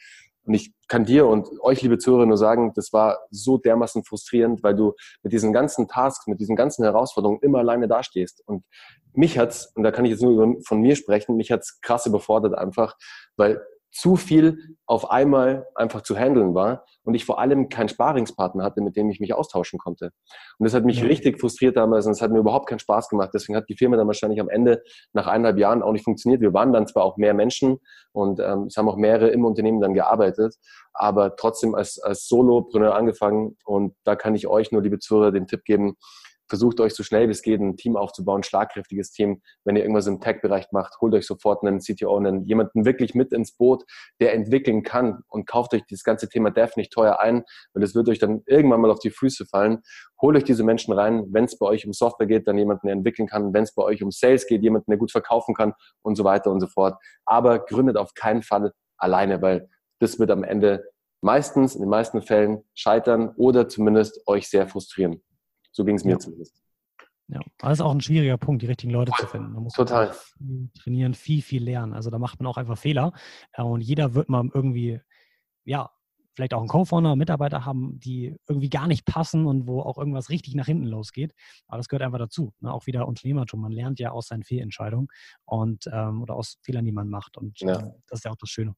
Und 0.45 0.55
ich 0.55 0.73
kann 0.89 1.05
dir 1.05 1.27
und 1.27 1.49
euch, 1.61 1.83
liebe 1.83 1.99
Zuhörer, 1.99 2.27
nur 2.27 2.39
sagen, 2.39 2.73
das 2.75 2.93
war 2.93 3.21
so 3.31 3.59
dermaßen 3.59 4.05
frustrierend, 4.05 4.63
weil 4.63 4.75
du 4.75 4.95
mit 5.23 5.33
diesen 5.33 5.53
ganzen 5.53 5.87
Tasks, 5.87 6.27
mit 6.27 6.41
diesen 6.41 6.57
ganzen 6.57 6.83
Herausforderungen 6.83 7.41
immer 7.43 7.59
alleine 7.59 7.87
dastehst. 7.87 8.43
Und 8.47 8.65
mich 9.13 9.39
hat's, 9.39 9.71
und 9.77 9.83
da 9.83 9.93
kann 9.93 10.05
ich 10.05 10.13
jetzt 10.13 10.23
nur 10.23 10.57
von 10.67 10.81
mir 10.81 10.97
sprechen, 10.97 11.37
mich 11.37 11.53
hat's 11.53 11.81
krass 11.81 12.07
überfordert 12.07 12.55
einfach, 12.55 12.97
weil 13.37 13.63
zu 13.93 14.17
viel 14.17 14.77
auf 14.87 15.11
einmal 15.11 15.67
einfach 15.75 16.03
zu 16.03 16.17
handeln 16.17 16.55
war 16.55 16.85
und 17.05 17.15
ich 17.15 17.25
vor 17.27 17.39
allem 17.39 17.69
keinen 17.69 17.89
Sparingspartner 17.89 18.65
hatte, 18.65 18.81
mit 18.81 18.97
dem 18.97 19.11
ich 19.11 19.21
mich 19.21 19.35
austauschen 19.35 19.79
konnte. 19.79 20.13
Und 20.59 20.65
das 20.65 20.75
hat 20.75 20.85
mich 20.85 21.01
ja. 21.01 21.07
richtig 21.07 21.39
frustriert 21.39 21.77
damals 21.77 22.07
und 22.07 22.13
es 22.13 22.23
hat 22.23 22.31
mir 22.31 22.39
überhaupt 22.39 22.69
keinen 22.69 22.79
Spaß 22.79 23.11
gemacht. 23.11 23.31
Deswegen 23.35 23.57
hat 23.57 23.69
die 23.69 23.77
Firma 23.77 23.97
dann 23.97 24.07
wahrscheinlich 24.07 24.41
am 24.41 24.49
Ende 24.49 24.83
nach 25.13 25.27
eineinhalb 25.27 25.59
Jahren 25.59 25.83
auch 25.83 25.93
nicht 25.93 26.05
funktioniert. 26.05 26.41
Wir 26.41 26.55
waren 26.55 26.73
dann 26.73 26.87
zwar 26.87 27.05
auch 27.05 27.19
mehr 27.19 27.35
Menschen 27.35 27.79
und 28.13 28.41
ähm, 28.41 28.65
es 28.65 28.77
haben 28.77 28.89
auch 28.89 28.97
mehrere 28.97 29.29
im 29.29 29.45
Unternehmen 29.45 29.81
dann 29.81 29.95
gearbeitet, 29.95 30.57
aber 30.95 31.37
trotzdem 31.37 31.75
als, 31.75 31.99
als 31.99 32.27
Solopreneur 32.29 32.95
angefangen 32.95 33.57
und 33.65 33.95
da 34.05 34.17
kann 34.17 34.35
ich 34.35 34.47
euch 34.47 34.73
nur, 34.73 34.83
liebe 34.83 34.99
Zuhörer, 34.99 35.33
den 35.33 35.47
Tipp 35.47 35.65
geben, 35.65 35.97
versucht 36.53 36.81
euch 36.81 36.93
so 36.93 37.03
schnell 37.03 37.29
wie 37.29 37.31
es 37.33 37.41
geht 37.41 37.63
ein 37.63 37.79
Team 37.79 37.97
aufzubauen, 37.97 38.41
ein 38.41 38.43
schlagkräftiges 38.43 39.11
Team. 39.11 39.41
Wenn 39.65 39.75
ihr 39.75 39.81
irgendwas 39.81 40.07
im 40.07 40.21
Tech-Bereich 40.21 40.67
macht, 40.71 41.01
holt 41.01 41.15
euch 41.15 41.27
sofort 41.27 41.65
einen 41.65 41.79
CTO, 41.79 42.15
einen, 42.15 42.45
jemanden 42.45 42.85
wirklich 42.85 43.15
mit 43.15 43.33
ins 43.33 43.53
Boot, 43.53 43.85
der 44.21 44.35
entwickeln 44.35 44.83
kann 44.83 45.23
und 45.29 45.47
kauft 45.47 45.73
euch 45.73 45.83
dieses 45.87 46.05
ganze 46.05 46.29
Thema 46.29 46.51
Dev 46.51 46.75
nicht 46.77 46.93
teuer 46.93 47.21
ein, 47.21 47.45
weil 47.73 47.83
es 47.83 47.95
wird 47.95 48.07
euch 48.11 48.19
dann 48.19 48.43
irgendwann 48.45 48.83
mal 48.83 48.91
auf 48.91 48.99
die 48.99 49.09
Füße 49.09 49.47
fallen. 49.47 49.81
Holt 50.21 50.37
euch 50.37 50.45
diese 50.45 50.63
Menschen 50.63 50.93
rein. 50.93 51.25
Wenn 51.31 51.45
es 51.45 51.57
bei 51.57 51.65
euch 51.65 51.87
um 51.87 51.95
Software 51.95 52.27
geht, 52.27 52.47
dann 52.47 52.59
jemanden, 52.59 52.87
der 52.87 52.97
entwickeln 52.97 53.29
kann. 53.29 53.55
Wenn 53.55 53.63
es 53.63 53.75
bei 53.75 53.83
euch 53.83 54.03
um 54.03 54.11
Sales 54.11 54.47
geht, 54.47 54.63
jemanden, 54.63 54.91
der 54.91 54.99
gut 54.99 55.11
verkaufen 55.11 55.55
kann 55.55 55.73
und 56.03 56.17
so 56.17 56.25
weiter 56.25 56.51
und 56.51 56.61
so 56.61 56.67
fort. 56.67 56.99
Aber 57.25 57.61
gründet 57.61 57.97
auf 57.97 58.13
keinen 58.13 58.43
Fall 58.43 58.73
alleine, 58.99 59.41
weil 59.41 59.71
das 60.01 60.19
wird 60.19 60.31
am 60.31 60.45
Ende 60.45 60.85
meistens, 61.23 61.75
in 61.75 61.81
den 61.81 61.89
meisten 61.89 62.21
Fällen 62.21 62.63
scheitern 62.75 63.33
oder 63.37 63.69
zumindest 63.69 64.21
euch 64.27 64.51
sehr 64.51 64.69
frustrieren. 64.69 65.23
So 65.73 65.85
ging 65.85 65.97
es 65.97 66.05
mir 66.05 66.13
ja. 66.13 66.19
zumindest. 66.19 66.63
Ja, 67.29 67.41
das 67.59 67.75
ist 67.75 67.81
auch 67.81 67.93
ein 67.93 68.01
schwieriger 68.01 68.37
Punkt, 68.37 68.63
die 68.63 68.67
richtigen 68.67 68.93
Leute 68.93 69.13
zu 69.19 69.27
finden. 69.27 69.53
Man 69.53 69.63
muss 69.63 69.73
Total. 69.73 70.13
Viel 70.13 70.71
trainieren, 70.79 71.15
viel, 71.15 71.41
viel 71.41 71.65
lernen. 71.65 71.95
Also 71.95 72.11
da 72.11 72.19
macht 72.19 72.41
man 72.41 72.47
auch 72.47 72.59
einfach 72.59 72.77
Fehler. 72.77 73.13
Äh, 73.53 73.63
und 73.63 73.81
jeder 73.81 74.15
wird 74.15 74.29
mal 74.29 74.49
irgendwie, 74.53 75.01
ja, 75.65 75.91
vielleicht 76.35 76.55
auch 76.55 76.61
einen 76.61 76.69
Co-Founder, 76.69 77.17
Mitarbeiter 77.17 77.65
haben, 77.65 77.99
die 78.01 78.37
irgendwie 78.49 78.71
gar 78.71 78.87
nicht 78.87 79.07
passen 79.07 79.47
und 79.47 79.67
wo 79.67 79.81
auch 79.81 79.99
irgendwas 79.99 80.31
richtig 80.31 80.55
nach 80.55 80.67
hinten 80.67 80.87
losgeht. 80.87 81.35
Aber 81.67 81.79
das 81.79 81.89
gehört 81.89 82.03
einfach 82.03 82.19
dazu. 82.19 82.53
Ne? 82.61 82.73
Auch 82.73 82.87
wieder 82.87 83.07
Unternehmertum. 83.07 83.61
Man 83.61 83.73
lernt 83.73 83.99
ja 83.99 84.11
aus 84.11 84.29
seinen 84.29 84.43
Fehlentscheidungen 84.43 85.09
und 85.45 85.89
ähm, 85.93 86.23
oder 86.23 86.35
aus 86.35 86.59
Fehlern, 86.63 86.85
die 86.85 86.93
man 86.93 87.09
macht. 87.09 87.37
Und 87.37 87.61
ja. 87.61 87.79
äh, 87.79 87.91
das 88.09 88.21
ist 88.21 88.25
ja 88.25 88.31
auch 88.31 88.37
das 88.37 88.51
Schöne. 88.51 88.75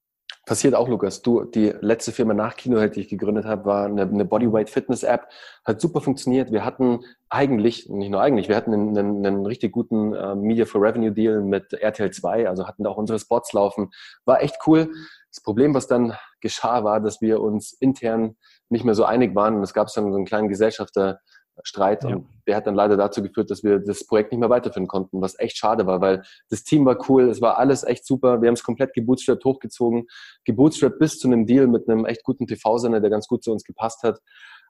Passiert 0.47 0.74
auch, 0.74 0.88
Lukas. 0.88 1.22
Du, 1.22 1.45
die 1.45 1.72
letzte 1.80 2.12
Firma 2.12 2.34
nach 2.34 2.57
Kinoheld, 2.57 2.97
die 2.97 3.01
ich 3.01 3.09
gegründet 3.09 3.47
habe, 3.47 3.64
war 3.64 3.86
eine, 3.86 4.03
eine 4.03 4.26
Bodyweight 4.26 4.68
Fitness 4.68 5.03
App. 5.03 5.28
Hat 5.64 5.80
super 5.80 6.03
funktioniert. 6.03 6.53
Wir 6.53 6.66
hatten 6.66 7.01
eigentlich, 7.30 7.88
nicht 7.88 8.11
nur 8.11 8.20
eigentlich, 8.20 8.49
wir 8.49 8.57
hatten 8.57 8.74
einen, 8.74 8.99
einen, 8.99 9.26
einen 9.26 9.47
richtig 9.47 9.72
guten 9.72 10.12
äh, 10.12 10.34
Media 10.34 10.66
for 10.66 10.82
Revenue 10.82 11.12
Deal 11.12 11.40
mit 11.40 11.72
RTL 11.72 12.11
2, 12.11 12.47
also 12.47 12.66
hatten 12.66 12.84
da 12.84 12.90
auch 12.90 12.99
unsere 12.99 13.18
Spots 13.18 13.55
laufen. 13.55 13.90
War 14.26 14.42
echt 14.42 14.59
cool. 14.66 14.92
Das 15.30 15.42
Problem, 15.42 15.72
was 15.72 15.86
dann 15.86 16.14
geschah, 16.40 16.84
war, 16.84 17.01
dass 17.01 17.22
wir 17.22 17.40
uns 17.40 17.72
intern 17.72 18.36
nicht 18.68 18.84
mehr 18.84 18.95
so 18.95 19.05
einig 19.05 19.34
waren. 19.34 19.57
Und 19.57 19.62
es 19.62 19.72
gab 19.72 19.88
dann 19.95 20.11
so 20.11 20.16
einen 20.16 20.26
kleinen 20.26 20.49
Gesellschafter, 20.49 21.20
Streit 21.62 22.05
ja. 22.05 22.16
und 22.16 22.26
der 22.46 22.57
hat 22.57 22.66
dann 22.66 22.74
leider 22.74 22.96
dazu 22.96 23.22
geführt, 23.22 23.50
dass 23.50 23.62
wir 23.62 23.78
das 23.78 24.07
Projekt 24.07 24.32
nicht 24.32 24.40
mehr 24.40 24.50
weiterführen 24.50 24.88
konnten, 24.88 25.20
was 25.20 25.38
echt 25.38 25.57
schade 25.57 25.86
war, 25.86 26.00
weil 26.00 26.22
das 26.50 26.64
Team 26.64 26.84
war 26.84 26.98
cool, 27.09 27.28
es 27.28 27.40
war 27.40 27.59
alles 27.59 27.84
echt 27.84 28.05
super, 28.07 28.42
wir 28.42 28.48
haben 28.48 28.55
es 28.55 28.62
komplett 28.62 28.92
gebootstrapped 28.92 29.44
hochgezogen, 29.44 30.07
gebootstrapped 30.44 30.98
bis 30.98 31.18
zu 31.18 31.28
einem 31.28 31.46
Deal 31.46 31.66
mit 31.66 31.88
einem 31.88 32.05
echt 32.05 32.24
guten 32.24 32.46
TV-Sender, 32.46 33.00
der 33.00 33.11
ganz 33.11 33.28
gut 33.28 33.44
zu 33.44 33.52
uns 33.52 33.64
gepasst 33.64 34.02
hat, 34.02 34.20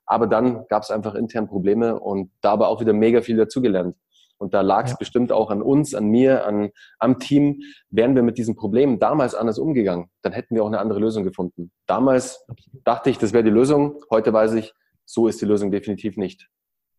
aber 0.06 0.26
dann 0.26 0.66
gab 0.68 0.82
es 0.82 0.90
einfach 0.90 1.14
intern 1.14 1.48
Probleme 1.48 1.98
und 1.98 2.30
da 2.40 2.52
aber 2.52 2.68
auch 2.68 2.80
wieder 2.80 2.92
mega 2.92 3.22
viel 3.22 3.36
dazugelernt. 3.36 3.96
Und 4.36 4.52
da 4.52 4.60
lag 4.62 4.84
es 4.84 4.90
ja. 4.90 4.96
bestimmt 4.98 5.32
auch 5.32 5.50
an 5.50 5.62
uns, 5.62 5.94
an 5.94 6.06
mir, 6.06 6.44
an, 6.44 6.70
am 6.98 7.18
Team. 7.18 7.62
Wären 7.90 8.16
wir 8.16 8.22
mit 8.22 8.36
diesen 8.36 8.56
Problemen 8.56 8.98
damals 8.98 9.34
anders 9.34 9.58
umgegangen, 9.58 10.10
dann 10.22 10.32
hätten 10.32 10.54
wir 10.54 10.64
auch 10.64 10.66
eine 10.66 10.80
andere 10.80 10.98
Lösung 10.98 11.24
gefunden. 11.24 11.70
Damals 11.86 12.44
dachte 12.84 13.10
ich, 13.10 13.18
das 13.18 13.32
wäre 13.32 13.44
die 13.44 13.50
Lösung. 13.50 14.00
Heute 14.10 14.32
weiß 14.32 14.54
ich, 14.54 14.74
so 15.04 15.28
ist 15.28 15.40
die 15.40 15.46
Lösung 15.46 15.70
definitiv 15.70 16.16
nicht. 16.16 16.48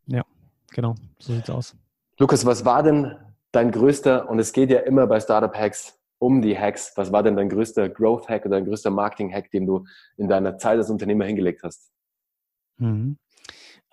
Ja, 0.07 0.23
genau. 0.71 0.95
So 1.19 1.33
sieht's 1.33 1.49
aus. 1.49 1.75
Lukas, 2.17 2.45
was 2.45 2.63
war 2.65 2.83
denn 2.83 3.15
dein 3.51 3.71
größter, 3.71 4.29
und 4.29 4.39
es 4.39 4.53
geht 4.53 4.69
ja 4.69 4.79
immer 4.79 5.07
bei 5.07 5.19
Startup 5.19 5.53
Hacks 5.53 5.99
um 6.17 6.41
die 6.41 6.57
Hacks, 6.57 6.93
was 6.95 7.11
war 7.11 7.23
denn 7.23 7.35
dein 7.35 7.49
größter 7.49 7.89
Growth 7.89 8.29
Hack 8.29 8.45
oder 8.45 8.57
dein 8.57 8.65
größter 8.65 8.89
Marketing 8.89 9.31
Hack, 9.33 9.51
den 9.51 9.65
du 9.65 9.85
in 10.17 10.27
deiner 10.27 10.57
Zeit 10.57 10.77
als 10.77 10.89
Unternehmer 10.89 11.25
hingelegt 11.25 11.63
hast? 11.63 11.91
Mhm. 12.77 13.17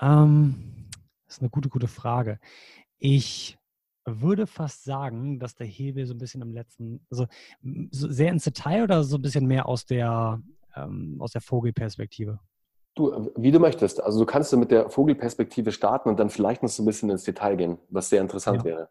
Ähm, 0.00 0.88
das 1.26 1.36
ist 1.36 1.40
eine 1.40 1.50
gute, 1.50 1.68
gute 1.68 1.88
Frage. 1.88 2.38
Ich 2.98 3.58
würde 4.04 4.46
fast 4.46 4.84
sagen, 4.84 5.38
dass 5.38 5.54
der 5.54 5.66
Hebel 5.66 6.06
so 6.06 6.14
ein 6.14 6.18
bisschen 6.18 6.42
im 6.42 6.52
letzten, 6.52 7.06
also 7.10 7.26
so 7.90 8.10
sehr 8.10 8.30
ins 8.30 8.44
Detail 8.44 8.82
oder 8.82 9.04
so 9.04 9.16
ein 9.16 9.22
bisschen 9.22 9.46
mehr 9.46 9.66
aus 9.66 9.86
der, 9.86 10.42
ähm, 10.74 11.16
aus 11.20 11.32
der 11.32 11.40
Vogelperspektive? 11.40 12.40
Du, 12.94 13.32
wie 13.36 13.50
du 13.50 13.58
möchtest. 13.58 14.02
Also 14.02 14.20
du 14.20 14.26
kannst 14.26 14.54
mit 14.54 14.70
der 14.70 14.90
Vogelperspektive 14.90 15.72
starten 15.72 16.10
und 16.10 16.20
dann 16.20 16.28
vielleicht 16.28 16.62
noch 16.62 16.68
so 16.68 16.82
ein 16.82 16.86
bisschen 16.86 17.08
ins 17.10 17.24
Detail 17.24 17.56
gehen, 17.56 17.78
was 17.88 18.10
sehr 18.10 18.20
interessant 18.20 18.58
ja. 18.58 18.64
wäre. 18.64 18.88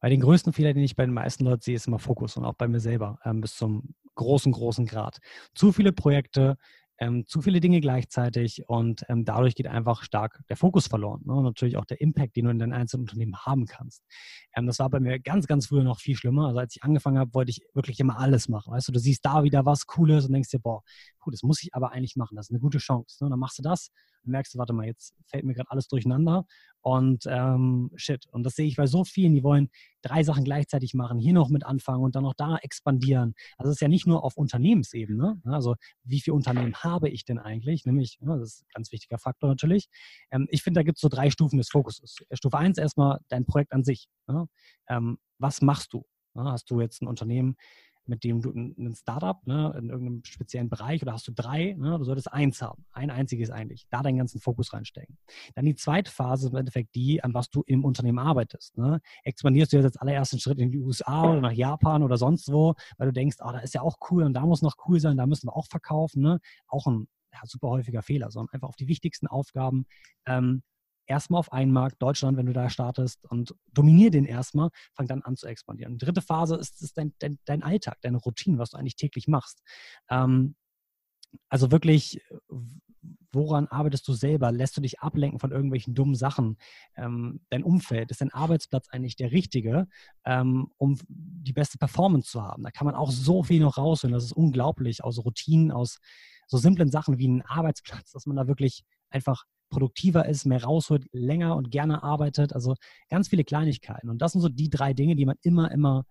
Weil 0.00 0.10
den 0.10 0.20
größten 0.20 0.52
Fehler, 0.52 0.72
den 0.72 0.82
ich 0.82 0.96
bei 0.96 1.04
den 1.04 1.14
meisten 1.14 1.44
Leuten 1.44 1.62
sehe, 1.62 1.76
ist 1.76 1.86
immer 1.86 1.98
Fokus 1.98 2.36
und 2.36 2.44
auch 2.44 2.54
bei 2.54 2.66
mir 2.66 2.80
selber 2.80 3.18
ähm, 3.24 3.40
bis 3.40 3.56
zum 3.56 3.94
großen, 4.14 4.52
großen 4.52 4.86
Grad. 4.86 5.18
Zu 5.54 5.72
viele 5.72 5.92
Projekte, 5.92 6.56
ähm, 7.00 7.26
zu 7.26 7.40
viele 7.40 7.60
Dinge 7.60 7.80
gleichzeitig 7.80 8.68
und 8.68 9.04
ähm, 9.08 9.24
dadurch 9.24 9.54
geht 9.54 9.66
einfach 9.66 10.02
stark 10.02 10.42
der 10.48 10.56
Fokus 10.56 10.86
verloren 10.86 11.22
ne? 11.24 11.34
und 11.34 11.44
natürlich 11.44 11.78
auch 11.78 11.86
der 11.86 12.00
Impact, 12.00 12.36
den 12.36 12.44
du 12.44 12.50
in 12.50 12.58
deinem 12.58 12.74
einzelnen 12.74 13.02
Unternehmen 13.02 13.36
haben 13.36 13.64
kannst. 13.64 14.04
Ähm, 14.54 14.66
das 14.66 14.78
war 14.78 14.90
bei 14.90 15.00
mir 15.00 15.18
ganz, 15.18 15.46
ganz 15.46 15.66
früher 15.68 15.82
noch 15.82 15.98
viel 15.98 16.14
schlimmer. 16.14 16.48
Also 16.48 16.60
als 16.60 16.76
ich 16.76 16.84
angefangen 16.84 17.18
habe, 17.18 17.32
wollte 17.32 17.50
ich 17.50 17.62
wirklich 17.72 17.98
immer 18.00 18.18
alles 18.18 18.48
machen. 18.48 18.72
Weißt 18.72 18.88
du, 18.88 18.92
du 18.92 19.00
siehst 19.00 19.24
da 19.24 19.42
wieder 19.42 19.64
was 19.64 19.86
Cooles 19.86 20.26
und 20.26 20.34
denkst 20.34 20.50
dir, 20.50 20.60
boah, 20.60 20.82
puh, 21.18 21.30
das 21.30 21.42
muss 21.42 21.62
ich 21.62 21.74
aber 21.74 21.92
eigentlich 21.92 22.16
machen. 22.16 22.36
Das 22.36 22.46
ist 22.46 22.50
eine 22.50 22.60
gute 22.60 22.78
Chance. 22.78 23.24
Ne? 23.24 23.30
Dann 23.30 23.38
machst 23.38 23.58
du 23.58 23.62
das 23.62 23.90
und 24.19 24.19
merkst 24.24 24.54
du, 24.54 24.58
warte 24.58 24.72
mal, 24.72 24.86
jetzt 24.86 25.14
fällt 25.26 25.44
mir 25.44 25.54
gerade 25.54 25.70
alles 25.70 25.88
durcheinander 25.88 26.44
und 26.82 27.24
ähm, 27.26 27.90
shit. 27.96 28.26
Und 28.28 28.42
das 28.44 28.54
sehe 28.54 28.66
ich 28.66 28.76
bei 28.76 28.86
so 28.86 29.04
vielen, 29.04 29.34
die 29.34 29.42
wollen 29.42 29.70
drei 30.02 30.22
Sachen 30.22 30.44
gleichzeitig 30.44 30.94
machen, 30.94 31.18
hier 31.18 31.32
noch 31.32 31.50
mit 31.50 31.64
anfangen 31.64 32.02
und 32.02 32.14
dann 32.14 32.22
noch 32.22 32.34
da 32.34 32.56
expandieren. 32.56 33.34
Also 33.58 33.70
es 33.70 33.76
ist 33.76 33.80
ja 33.80 33.88
nicht 33.88 34.06
nur 34.06 34.24
auf 34.24 34.36
Unternehmensebene. 34.36 35.40
Ne? 35.44 35.54
Also 35.54 35.76
wie 36.04 36.20
viele 36.20 36.34
Unternehmen 36.34 36.74
habe 36.76 37.08
ich 37.08 37.24
denn 37.24 37.38
eigentlich? 37.38 37.84
Nämlich, 37.84 38.18
ja, 38.20 38.36
das 38.36 38.54
ist 38.54 38.62
ein 38.62 38.70
ganz 38.74 38.92
wichtiger 38.92 39.18
Faktor 39.18 39.48
natürlich. 39.48 39.88
Ähm, 40.30 40.46
ich 40.50 40.62
finde, 40.62 40.80
da 40.80 40.84
gibt 40.84 40.96
es 40.98 41.02
so 41.02 41.08
drei 41.08 41.30
Stufen 41.30 41.58
des 41.58 41.68
Fokuses. 41.68 42.16
Stufe 42.32 42.56
eins 42.56 42.78
erstmal 42.78 43.18
dein 43.28 43.44
Projekt 43.44 43.72
an 43.72 43.84
sich. 43.84 44.08
Ne? 44.26 44.46
Ähm, 44.88 45.18
was 45.38 45.60
machst 45.60 45.92
du? 45.92 46.04
Hast 46.36 46.70
du 46.70 46.80
jetzt 46.80 47.02
ein 47.02 47.08
Unternehmen, 47.08 47.56
mit 48.06 48.24
dem 48.24 48.40
du 48.40 48.50
ein 48.50 48.94
Startup 48.94 49.46
ne, 49.46 49.74
in 49.78 49.88
irgendeinem 49.88 50.24
speziellen 50.24 50.68
Bereich 50.68 51.02
oder 51.02 51.12
hast 51.12 51.28
du 51.28 51.32
drei, 51.32 51.74
ne, 51.78 51.96
du 51.98 52.04
solltest 52.04 52.32
eins 52.32 52.60
haben, 52.60 52.84
ein 52.92 53.10
einziges 53.10 53.50
eigentlich, 53.50 53.86
da 53.90 54.02
deinen 54.02 54.18
ganzen 54.18 54.40
Fokus 54.40 54.72
reinstecken. 54.72 55.18
Dann 55.54 55.64
die 55.64 55.74
zweite 55.74 56.10
Phase 56.10 56.46
ist 56.46 56.52
im 56.52 56.58
Endeffekt 56.58 56.94
die, 56.94 57.22
an 57.22 57.34
was 57.34 57.50
du 57.50 57.62
im 57.66 57.84
Unternehmen 57.84 58.18
arbeitest. 58.18 58.76
Ne. 58.78 59.00
Expandierst 59.24 59.72
du 59.72 59.76
jetzt 59.76 59.86
als 59.86 59.96
allerersten 59.96 60.40
Schritt 60.40 60.58
in 60.58 60.70
die 60.70 60.78
USA 60.78 61.30
oder 61.30 61.40
nach 61.40 61.52
Japan 61.52 62.02
oder 62.02 62.16
sonst 62.16 62.50
wo, 62.52 62.74
weil 62.98 63.08
du 63.08 63.12
denkst, 63.12 63.36
oh, 63.40 63.52
da 63.52 63.58
ist 63.58 63.74
ja 63.74 63.82
auch 63.82 63.96
cool 64.10 64.24
und 64.24 64.34
da 64.34 64.46
muss 64.46 64.62
noch 64.62 64.76
cool 64.88 65.00
sein, 65.00 65.16
da 65.16 65.26
müssen 65.26 65.48
wir 65.48 65.56
auch 65.56 65.66
verkaufen. 65.66 66.22
Ne? 66.22 66.40
Auch 66.66 66.86
ein 66.86 67.06
ja, 67.32 67.40
super 67.44 67.68
häufiger 67.68 68.02
Fehler, 68.02 68.30
sondern 68.30 68.52
einfach 68.54 68.68
auf 68.68 68.76
die 68.76 68.88
wichtigsten 68.88 69.26
Aufgaben 69.26 69.86
ähm, 70.26 70.62
erstmal 71.10 71.40
auf 71.40 71.52
einen 71.52 71.72
Markt, 71.72 72.00
Deutschland, 72.00 72.38
wenn 72.38 72.46
du 72.46 72.52
da 72.52 72.70
startest 72.70 73.24
und 73.26 73.54
dominier 73.72 74.10
den 74.10 74.24
erstmal, 74.24 74.70
fang 74.94 75.08
dann 75.08 75.22
an 75.22 75.36
zu 75.36 75.46
expandieren. 75.46 75.98
Die 75.98 76.04
dritte 76.04 76.22
Phase 76.22 76.54
ist, 76.54 76.80
ist 76.80 76.96
dein, 76.96 77.12
dein, 77.18 77.38
dein, 77.44 77.62
Alltag, 77.62 77.98
deine 78.00 78.18
Routine, 78.18 78.58
was 78.58 78.70
du 78.70 78.76
eigentlich 78.78 78.96
täglich 78.96 79.26
machst. 79.26 79.60
Ähm, 80.08 80.54
also 81.48 81.70
wirklich, 81.72 82.22
woran 83.32 83.66
arbeitest 83.66 84.06
du 84.06 84.12
selber? 84.12 84.52
Lässt 84.52 84.76
du 84.76 84.80
dich 84.80 85.00
ablenken 85.00 85.40
von 85.40 85.50
irgendwelchen 85.50 85.94
dummen 85.94 86.14
Sachen? 86.14 86.56
Ähm, 86.96 87.40
dein 87.50 87.64
Umfeld, 87.64 88.10
ist 88.12 88.20
dein 88.20 88.32
Arbeitsplatz 88.32 88.88
eigentlich 88.88 89.16
der 89.16 89.32
richtige, 89.32 89.88
ähm, 90.24 90.70
um 90.76 90.96
die 91.08 91.52
beste 91.52 91.76
Performance 91.78 92.30
zu 92.30 92.42
haben? 92.42 92.62
Da 92.62 92.70
kann 92.70 92.86
man 92.86 92.94
auch 92.94 93.10
so 93.10 93.42
viel 93.42 93.60
noch 93.60 93.78
rausholen. 93.78 94.14
Das 94.14 94.24
ist 94.24 94.32
unglaublich 94.32 95.02
aus 95.02 95.24
Routinen, 95.24 95.72
aus 95.72 95.98
so 96.46 96.56
simplen 96.56 96.90
Sachen 96.90 97.18
wie 97.18 97.26
einen 97.26 97.42
Arbeitsplatz, 97.42 98.12
dass 98.12 98.26
man 98.26 98.36
da 98.36 98.46
wirklich 98.46 98.84
einfach 99.10 99.44
produktiver 99.70 100.28
ist, 100.28 100.44
mehr 100.44 100.62
rausholt, 100.62 101.06
länger 101.12 101.56
und 101.56 101.70
gerne 101.70 102.02
arbeitet. 102.02 102.52
Also 102.52 102.74
ganz 103.08 103.28
viele 103.28 103.44
Kleinigkeiten. 103.44 104.10
Und 104.10 104.20
das 104.20 104.32
sind 104.32 104.40
so 104.40 104.48
die 104.48 104.68
drei 104.68 104.92
Dinge, 104.92 105.16
die 105.16 105.24
man 105.24 105.36
immer, 105.42 105.70
immer, 105.70 106.04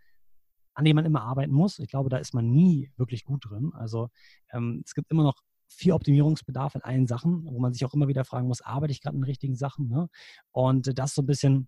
an 0.74 0.86
denen 0.86 0.96
man 0.96 1.06
immer 1.06 1.22
arbeiten 1.22 1.54
muss. 1.54 1.80
Ich 1.80 1.90
glaube, 1.90 2.10
da 2.10 2.18
ist 2.18 2.34
man 2.34 2.50
nie 2.50 2.92
wirklich 2.98 3.26
gut 3.26 3.46
drin. 3.50 3.72
Also 3.74 4.10
ähm, 4.52 4.82
es 4.86 4.96
gibt 4.96 5.12
immer 5.12 5.24
noch 5.24 5.36
viel 5.68 5.92
Optimierungsbedarf 5.92 6.76
in 6.76 6.82
allen 6.82 7.08
Sachen, 7.08 7.46
wo 7.46 7.60
man 7.60 7.74
sich 7.74 7.86
auch 7.86 7.94
immer 7.94 8.08
wieder 8.08 8.26
fragen 8.26 8.48
muss, 8.48 8.62
arbeite 8.62 8.92
ich 8.92 9.02
gerade 9.02 9.16
in 9.16 9.22
den 9.22 9.30
richtigen 9.30 9.56
Sachen? 9.56 9.88
Ne? 9.88 10.10
Und 10.52 10.98
das 10.98 11.14
so 11.14 11.22
ein 11.22 11.28
bisschen, 11.28 11.68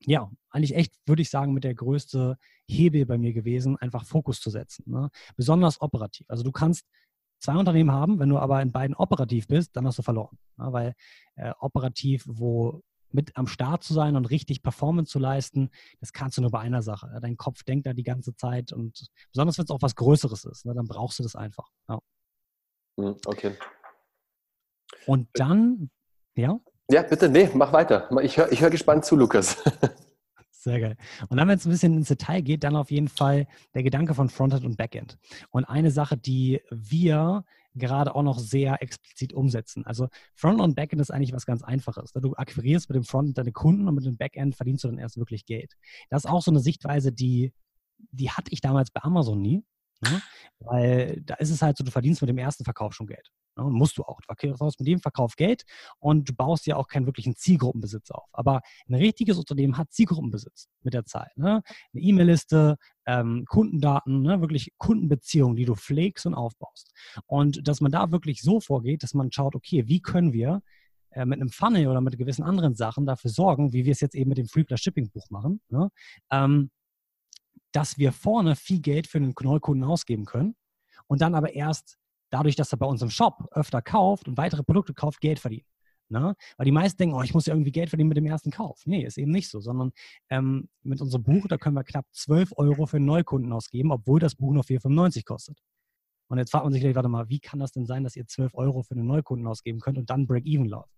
ja, 0.00 0.30
eigentlich 0.50 0.74
echt, 0.74 0.94
würde 1.06 1.22
ich 1.22 1.30
sagen, 1.30 1.54
mit 1.54 1.64
der 1.64 1.74
größte 1.74 2.36
Hebel 2.68 3.06
bei 3.06 3.16
mir 3.16 3.32
gewesen, 3.32 3.76
einfach 3.78 4.04
Fokus 4.04 4.40
zu 4.40 4.50
setzen. 4.50 4.84
Ne? 4.86 5.10
Besonders 5.36 5.80
operativ. 5.80 6.26
Also 6.28 6.42
du 6.42 6.52
kannst 6.52 6.86
zwei 7.44 7.56
Unternehmen 7.56 7.92
haben. 7.92 8.18
Wenn 8.18 8.28
du 8.28 8.38
aber 8.38 8.60
in 8.62 8.72
beiden 8.72 8.96
operativ 8.96 9.46
bist, 9.46 9.76
dann 9.76 9.86
hast 9.86 9.98
du 9.98 10.02
verloren. 10.02 10.38
Ja, 10.58 10.72
weil 10.72 10.94
äh, 11.36 11.52
operativ, 11.58 12.24
wo 12.26 12.82
mit 13.10 13.36
am 13.36 13.46
Start 13.46 13.84
zu 13.84 13.94
sein 13.94 14.16
und 14.16 14.26
richtig 14.26 14.62
Performance 14.62 15.10
zu 15.10 15.18
leisten, 15.20 15.70
das 16.00 16.12
kannst 16.12 16.36
du 16.36 16.42
nur 16.42 16.50
bei 16.50 16.58
einer 16.58 16.82
Sache. 16.82 17.10
Ja, 17.12 17.20
dein 17.20 17.36
Kopf 17.36 17.62
denkt 17.62 17.86
da 17.86 17.92
die 17.92 18.02
ganze 18.02 18.34
Zeit 18.34 18.72
und 18.72 19.06
besonders 19.30 19.56
wenn 19.56 19.64
es 19.64 19.70
auch 19.70 19.82
was 19.82 19.94
Größeres 19.94 20.44
ist, 20.44 20.66
ne, 20.66 20.74
dann 20.74 20.86
brauchst 20.86 21.20
du 21.20 21.22
das 21.22 21.36
einfach. 21.36 21.68
Ja. 21.88 22.00
Hm, 22.98 23.16
okay. 23.26 23.56
Und 25.06 25.28
dann, 25.34 25.90
ja? 26.34 26.58
Ja, 26.90 27.02
bitte, 27.02 27.28
nee, 27.28 27.48
mach 27.54 27.72
weiter. 27.72 28.10
Ich 28.22 28.36
höre 28.36 28.50
ich 28.52 28.60
hör 28.60 28.70
gespannt 28.70 29.04
zu, 29.04 29.16
Lukas. 29.16 29.62
Sehr 30.64 30.80
geil. 30.80 30.96
Und 31.28 31.36
dann, 31.36 31.46
wenn 31.46 31.58
es 31.58 31.66
ein 31.66 31.70
bisschen 31.70 31.94
ins 31.94 32.08
Detail 32.08 32.40
geht, 32.40 32.64
dann 32.64 32.74
auf 32.74 32.90
jeden 32.90 33.08
Fall 33.08 33.46
der 33.74 33.82
Gedanke 33.82 34.14
von 34.14 34.30
Frontend 34.30 34.64
und 34.64 34.78
Backend. 34.78 35.18
Und 35.50 35.66
eine 35.66 35.90
Sache, 35.90 36.16
die 36.16 36.62
wir 36.70 37.44
gerade 37.74 38.14
auch 38.14 38.22
noch 38.22 38.38
sehr 38.38 38.80
explizit 38.82 39.34
umsetzen. 39.34 39.84
Also 39.84 40.08
Frontend 40.34 40.62
und 40.62 40.74
Backend 40.74 41.02
ist 41.02 41.10
eigentlich 41.10 41.34
was 41.34 41.44
ganz 41.44 41.62
Einfaches. 41.62 42.12
Du 42.12 42.32
akquirierst 42.34 42.88
mit 42.88 42.96
dem 42.96 43.04
Frontend 43.04 43.36
deine 43.36 43.52
Kunden 43.52 43.86
und 43.86 43.94
mit 43.94 44.06
dem 44.06 44.16
Backend 44.16 44.56
verdienst 44.56 44.84
du 44.84 44.88
dann 44.88 44.96
erst 44.96 45.18
wirklich 45.18 45.44
Geld. 45.44 45.74
Das 46.08 46.24
ist 46.24 46.30
auch 46.30 46.40
so 46.40 46.50
eine 46.50 46.60
Sichtweise, 46.60 47.12
die, 47.12 47.52
die 47.98 48.30
hatte 48.30 48.50
ich 48.50 48.62
damals 48.62 48.90
bei 48.90 49.02
Amazon 49.02 49.42
nie. 49.42 49.66
Ne? 50.00 50.22
Weil 50.60 51.20
da 51.26 51.34
ist 51.34 51.50
es 51.50 51.60
halt 51.60 51.76
so, 51.76 51.84
du 51.84 51.90
verdienst 51.90 52.22
mit 52.22 52.30
dem 52.30 52.38
ersten 52.38 52.64
Verkauf 52.64 52.94
schon 52.94 53.06
Geld. 53.06 53.30
Ne? 53.56 53.64
musst 53.64 53.98
du 53.98 54.02
auch. 54.02 54.20
Du 54.20 54.34
verkaufst 54.34 54.80
mit 54.80 54.88
dem 54.88 55.00
Verkauf 55.00 55.36
Geld 55.36 55.64
und 55.98 56.28
du 56.28 56.34
baust 56.34 56.66
ja 56.66 56.76
auch 56.76 56.88
keinen 56.88 57.06
wirklichen 57.06 57.36
Zielgruppenbesitz 57.36 58.10
auf. 58.10 58.28
Aber 58.32 58.62
ein 58.88 58.94
richtiges 58.94 59.38
Unternehmen 59.38 59.76
hat 59.76 59.92
Zielgruppenbesitz 59.92 60.68
mit 60.82 60.94
der 60.94 61.04
Zeit. 61.04 61.36
Ne? 61.36 61.62
Eine 61.92 62.02
E-Mail-Liste, 62.02 62.76
ähm, 63.06 63.44
Kundendaten, 63.48 64.22
ne? 64.22 64.40
wirklich 64.40 64.72
Kundenbeziehungen, 64.78 65.56
die 65.56 65.64
du 65.64 65.74
pflegst 65.74 66.26
und 66.26 66.34
aufbaust. 66.34 66.92
Und 67.26 67.66
dass 67.66 67.80
man 67.80 67.92
da 67.92 68.10
wirklich 68.10 68.42
so 68.42 68.60
vorgeht, 68.60 69.02
dass 69.02 69.14
man 69.14 69.30
schaut, 69.32 69.54
okay, 69.54 69.86
wie 69.86 70.00
können 70.00 70.32
wir 70.32 70.62
äh, 71.10 71.24
mit 71.24 71.40
einem 71.40 71.50
Funnel 71.50 71.86
oder 71.88 72.00
mit 72.00 72.18
gewissen 72.18 72.42
anderen 72.42 72.74
Sachen 72.74 73.06
dafür 73.06 73.30
sorgen, 73.30 73.72
wie 73.72 73.84
wir 73.84 73.92
es 73.92 74.00
jetzt 74.00 74.14
eben 74.14 74.28
mit 74.28 74.38
dem 74.38 74.48
Free 74.48 74.64
Plus 74.64 74.80
Shipping 74.80 75.10
Buch 75.10 75.30
machen, 75.30 75.60
ne? 75.68 75.90
ähm, 76.30 76.70
dass 77.72 77.98
wir 77.98 78.12
vorne 78.12 78.56
viel 78.56 78.80
Geld 78.80 79.06
für 79.06 79.18
einen 79.18 79.34
Neukunden 79.40 79.84
ausgeben 79.84 80.24
können 80.24 80.54
und 81.06 81.20
dann 81.20 81.34
aber 81.34 81.54
erst 81.54 81.98
dadurch, 82.34 82.56
dass 82.56 82.72
er 82.72 82.78
bei 82.78 82.86
uns 82.86 83.00
im 83.00 83.10
Shop 83.10 83.48
öfter 83.52 83.80
kauft 83.80 84.26
und 84.26 84.36
weitere 84.36 84.64
Produkte 84.64 84.92
kauft, 84.92 85.20
Geld 85.20 85.38
verdienen. 85.38 85.66
Ne? 86.08 86.34
Weil 86.56 86.64
die 86.64 86.72
meisten 86.72 86.98
denken, 86.98 87.14
oh, 87.14 87.22
ich 87.22 87.32
muss 87.32 87.46
ja 87.46 87.54
irgendwie 87.54 87.70
Geld 87.70 87.88
verdienen 87.88 88.08
mit 88.08 88.16
dem 88.16 88.26
ersten 88.26 88.50
Kauf. 88.50 88.82
Nee, 88.86 89.04
ist 89.04 89.18
eben 89.18 89.30
nicht 89.30 89.48
so, 89.48 89.60
sondern 89.60 89.92
ähm, 90.30 90.68
mit 90.82 91.00
unserem 91.00 91.22
Buch, 91.22 91.46
da 91.48 91.56
können 91.56 91.76
wir 91.76 91.84
knapp 91.84 92.06
12 92.12 92.52
Euro 92.56 92.86
für 92.86 92.96
einen 92.96 93.06
Neukunden 93.06 93.52
ausgeben, 93.52 93.92
obwohl 93.92 94.18
das 94.18 94.34
Buch 94.34 94.52
noch 94.52 94.64
4,95 94.64 95.24
kostet. 95.24 95.58
Und 96.34 96.38
jetzt 96.38 96.50
fragt 96.50 96.64
man 96.64 96.72
sich 96.72 96.82
gleich, 96.82 96.96
warte 96.96 97.08
mal, 97.08 97.28
wie 97.28 97.38
kann 97.38 97.60
das 97.60 97.70
denn 97.70 97.86
sein, 97.86 98.02
dass 98.02 98.16
ihr 98.16 98.26
12 98.26 98.54
Euro 98.54 98.82
für 98.82 98.96
einen 98.96 99.06
Neukunden 99.06 99.46
ausgeben 99.46 99.78
könnt 99.78 99.98
und 99.98 100.10
dann 100.10 100.26
Break-Even 100.26 100.66
läuft? 100.66 100.90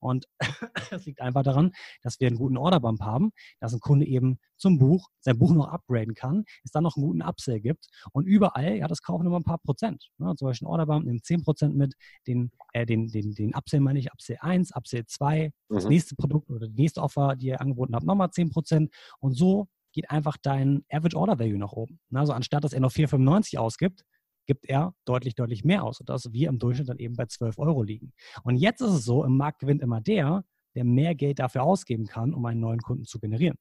Und 0.00 0.26
das 0.90 1.06
liegt 1.06 1.22
einfach 1.22 1.42
daran, 1.42 1.72
dass 2.02 2.20
wir 2.20 2.26
einen 2.26 2.36
guten 2.36 2.58
Orderbump 2.58 3.00
haben, 3.00 3.32
dass 3.58 3.72
ein 3.72 3.80
Kunde 3.80 4.04
eben 4.06 4.38
zum 4.58 4.78
Buch 4.78 5.08
sein 5.20 5.38
Buch 5.38 5.54
noch 5.54 5.68
upgraden 5.68 6.14
kann, 6.14 6.44
es 6.62 6.72
dann 6.72 6.82
noch 6.82 6.98
einen 6.98 7.06
guten 7.06 7.22
Upsell 7.22 7.58
gibt 7.60 7.86
und 8.12 8.26
überall, 8.26 8.76
ja, 8.76 8.86
das 8.86 9.00
kaufen 9.00 9.24
immer 9.24 9.38
ein 9.40 9.44
paar 9.44 9.58
Prozent. 9.58 10.10
Ne? 10.18 10.34
Zum 10.36 10.48
Beispiel 10.48 10.68
ein 10.68 10.72
Orderbump 10.72 11.06
nimmt 11.06 11.24
10 11.24 11.42
Prozent 11.42 11.74
mit, 11.74 11.94
den, 12.26 12.50
äh, 12.74 12.84
den, 12.84 13.08
den, 13.08 13.34
den 13.34 13.54
Upsell 13.54 13.80
meine 13.80 13.98
ich, 13.98 14.12
Upsell 14.12 14.36
1, 14.40 14.76
Upsell 14.76 15.06
2, 15.06 15.52
mhm. 15.68 15.74
das 15.74 15.86
nächste 15.86 16.16
Produkt 16.16 16.50
oder 16.50 16.68
die 16.68 16.82
nächste 16.82 17.00
Offer, 17.00 17.34
die 17.34 17.46
ihr 17.46 17.62
angeboten 17.62 17.94
habt, 17.94 18.04
nochmal 18.04 18.30
10 18.30 18.50
Prozent 18.50 18.94
und 19.20 19.32
so 19.32 19.68
geht 19.92 20.10
einfach 20.10 20.36
dein 20.42 20.84
Average 20.90 21.16
Order 21.16 21.38
Value 21.38 21.58
nach 21.58 21.72
oben. 21.72 22.00
Also 22.12 22.32
anstatt 22.32 22.64
dass 22.64 22.72
er 22.72 22.80
noch 22.80 22.92
4,95 22.92 23.58
ausgibt, 23.58 24.04
gibt 24.52 24.66
er 24.66 24.94
deutlich, 25.06 25.34
deutlich 25.34 25.64
mehr 25.64 25.82
aus, 25.82 25.96
sodass 25.96 26.30
wir 26.30 26.50
im 26.50 26.58
Durchschnitt 26.58 26.90
dann 26.90 26.98
eben 26.98 27.16
bei 27.16 27.24
12 27.24 27.58
Euro 27.58 27.82
liegen. 27.82 28.12
Und 28.42 28.56
jetzt 28.56 28.82
ist 28.82 28.90
es 28.90 29.04
so, 29.06 29.24
im 29.24 29.38
Markt 29.38 29.60
gewinnt 29.60 29.80
immer 29.80 30.02
der, 30.02 30.44
der 30.74 30.84
mehr 30.84 31.14
Geld 31.14 31.38
dafür 31.38 31.62
ausgeben 31.62 32.06
kann, 32.06 32.34
um 32.34 32.44
einen 32.44 32.60
neuen 32.60 32.80
Kunden 32.82 33.04
zu 33.04 33.18
generieren 33.18 33.56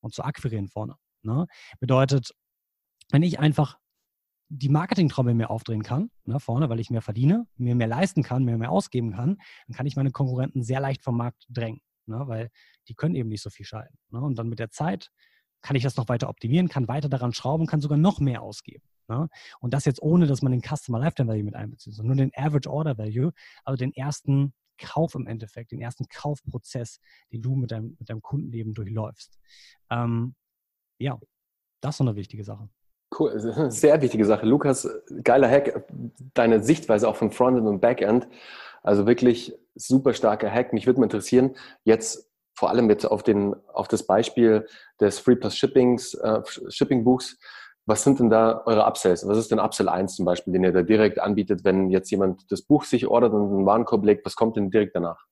und 0.00 0.14
zu 0.14 0.24
akquirieren 0.24 0.66
vorne. 0.66 0.96
Ne? 1.22 1.46
Bedeutet, 1.78 2.34
wenn 3.12 3.22
ich 3.22 3.38
einfach 3.38 3.78
die 4.48 4.68
Marketingtrommel 4.68 5.34
mehr 5.34 5.50
aufdrehen 5.50 5.84
kann, 5.84 6.10
ne, 6.24 6.40
vorne, 6.40 6.68
weil 6.68 6.80
ich 6.80 6.90
mehr 6.90 7.02
verdiene, 7.02 7.46
mir 7.56 7.76
mehr 7.76 7.88
leisten 7.88 8.24
kann, 8.24 8.44
mir 8.44 8.58
mehr 8.58 8.70
ausgeben 8.70 9.12
kann, 9.12 9.38
dann 9.66 9.76
kann 9.76 9.86
ich 9.86 9.94
meine 9.94 10.10
Konkurrenten 10.10 10.62
sehr 10.64 10.80
leicht 10.80 11.02
vom 11.02 11.16
Markt 11.16 11.46
drängen, 11.48 11.80
ne, 12.06 12.22
weil 12.26 12.50
die 12.88 12.94
können 12.94 13.14
eben 13.14 13.28
nicht 13.28 13.42
so 13.42 13.50
viel 13.50 13.66
schalten. 13.66 13.96
Ne? 14.10 14.20
Und 14.20 14.38
dann 14.38 14.48
mit 14.48 14.58
der 14.58 14.70
Zeit 14.70 15.10
kann 15.62 15.76
ich 15.76 15.84
das 15.84 15.96
noch 15.96 16.08
weiter 16.08 16.28
optimieren, 16.28 16.68
kann 16.68 16.88
weiter 16.88 17.08
daran 17.08 17.32
schrauben, 17.32 17.66
kann 17.66 17.80
sogar 17.80 17.98
noch 17.98 18.20
mehr 18.20 18.42
ausgeben. 18.42 18.84
Ne? 19.08 19.28
Und 19.60 19.74
das 19.74 19.84
jetzt 19.84 20.02
ohne, 20.02 20.26
dass 20.26 20.42
man 20.42 20.52
den 20.52 20.62
Customer 20.62 20.98
Lifetime 20.98 21.28
Value 21.28 21.44
mit 21.44 21.54
einbezieht, 21.54 21.94
sondern 21.94 22.16
nur 22.16 22.26
den 22.26 22.32
Average 22.34 22.70
Order 22.70 22.98
Value, 22.98 23.32
also 23.64 23.76
den 23.76 23.92
ersten 23.94 24.52
Kauf 24.78 25.14
im 25.14 25.26
Endeffekt, 25.26 25.72
den 25.72 25.80
ersten 25.80 26.06
Kaufprozess, 26.08 27.00
den 27.32 27.42
du 27.42 27.54
mit 27.54 27.70
deinem, 27.70 27.96
mit 27.98 28.10
deinem 28.10 28.22
Kundenleben 28.22 28.74
durchläufst. 28.74 29.38
Ähm, 29.90 30.34
ja, 30.98 31.18
das 31.80 31.94
ist 31.94 31.98
so 31.98 32.04
eine 32.04 32.16
wichtige 32.16 32.44
Sache. 32.44 32.68
Cool, 33.18 33.70
sehr 33.70 34.02
wichtige 34.02 34.24
Sache. 34.24 34.46
Lukas, 34.46 34.88
geiler 35.22 35.48
Hack, 35.48 35.86
deine 36.34 36.62
Sichtweise 36.62 37.08
auch 37.08 37.16
von 37.16 37.30
Frontend 37.30 37.66
und 37.66 37.80
Backend. 37.80 38.28
Also 38.82 39.06
wirklich 39.06 39.54
super 39.74 40.12
starker 40.12 40.50
Hack. 40.50 40.72
Mich 40.72 40.86
würde 40.86 41.00
mal 41.00 41.06
interessieren, 41.06 41.56
jetzt 41.84 42.30
vor 42.54 42.70
allem 42.70 42.88
jetzt 42.90 43.04
auf, 43.04 43.22
den, 43.22 43.54
auf 43.72 43.86
das 43.86 44.06
Beispiel 44.06 44.66
des 45.00 45.18
Free 45.18 45.36
Plus 45.36 45.56
Shippings, 45.56 46.14
äh, 46.14 46.40
Shipping 46.68 47.04
Buchs, 47.04 47.38
was 47.86 48.02
sind 48.02 48.18
denn 48.18 48.30
da 48.30 48.62
eure 48.66 48.84
Upsells? 48.84 49.26
Was 49.26 49.38
ist 49.38 49.50
denn 49.50 49.60
Upsell 49.60 49.88
1 49.88 50.16
zum 50.16 50.24
Beispiel, 50.24 50.52
den 50.52 50.64
ihr 50.64 50.72
da 50.72 50.82
direkt 50.82 51.20
anbietet, 51.20 51.64
wenn 51.64 51.90
jetzt 51.90 52.10
jemand 52.10 52.50
das 52.50 52.62
Buch 52.62 52.84
sich 52.84 53.06
ordert 53.06 53.32
und 53.32 53.48
einen 53.48 53.66
Warenkorb 53.66 54.04
legt? 54.04 54.26
Was 54.26 54.34
kommt 54.34 54.56
denn 54.56 54.70
direkt 54.70 54.96
danach? 54.96 55.24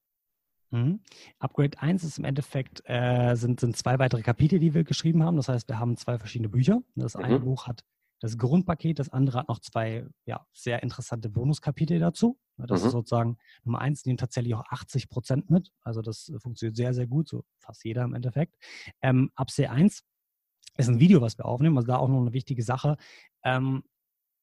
Mhm. 0.70 1.00
Upgrade 1.40 1.78
1 1.80 2.04
ist 2.04 2.18
im 2.18 2.24
Endeffekt, 2.24 2.82
äh, 2.86 3.34
sind, 3.34 3.60
sind 3.60 3.76
zwei 3.76 3.98
weitere 3.98 4.22
Kapitel, 4.22 4.60
die 4.60 4.72
wir 4.72 4.84
geschrieben 4.84 5.24
haben. 5.24 5.36
Das 5.36 5.48
heißt, 5.48 5.68
wir 5.68 5.80
haben 5.80 5.96
zwei 5.96 6.18
verschiedene 6.18 6.48
Bücher. 6.48 6.80
Das 6.94 7.16
eine 7.16 7.38
mhm. 7.38 7.44
Buch 7.44 7.66
hat 7.66 7.84
das 8.20 8.38
Grundpaket, 8.38 9.00
das 9.00 9.10
andere 9.10 9.40
hat 9.40 9.48
noch 9.48 9.58
zwei 9.58 10.06
ja, 10.24 10.46
sehr 10.52 10.82
interessante 10.82 11.28
Bonuskapitel 11.28 11.98
dazu. 11.98 12.38
Das 12.56 12.80
mhm. 12.80 12.86
ist 12.86 12.92
sozusagen 12.92 13.38
Nummer 13.64 13.80
eins, 13.80 14.06
nehmen 14.06 14.16
tatsächlich 14.16 14.54
auch 14.54 14.64
80 14.70 15.10
Prozent 15.10 15.50
mit. 15.50 15.70
Also 15.82 16.02
das 16.02 16.32
funktioniert 16.38 16.76
sehr, 16.76 16.94
sehr 16.94 17.06
gut, 17.06 17.28
so 17.28 17.44
fast 17.58 17.84
jeder 17.84 18.04
im 18.04 18.14
Endeffekt. 18.14 18.56
Ähm, 19.02 19.30
ab 19.34 19.48
C1 19.48 20.02
ist 20.76 20.88
ein 20.88 21.00
Video, 21.00 21.20
was 21.20 21.38
wir 21.38 21.44
aufnehmen, 21.46 21.76
also 21.76 21.86
da 21.86 21.96
auch 21.96 22.08
noch 22.08 22.20
eine 22.20 22.32
wichtige 22.32 22.62
Sache. 22.62 22.96
Ähm, 23.44 23.82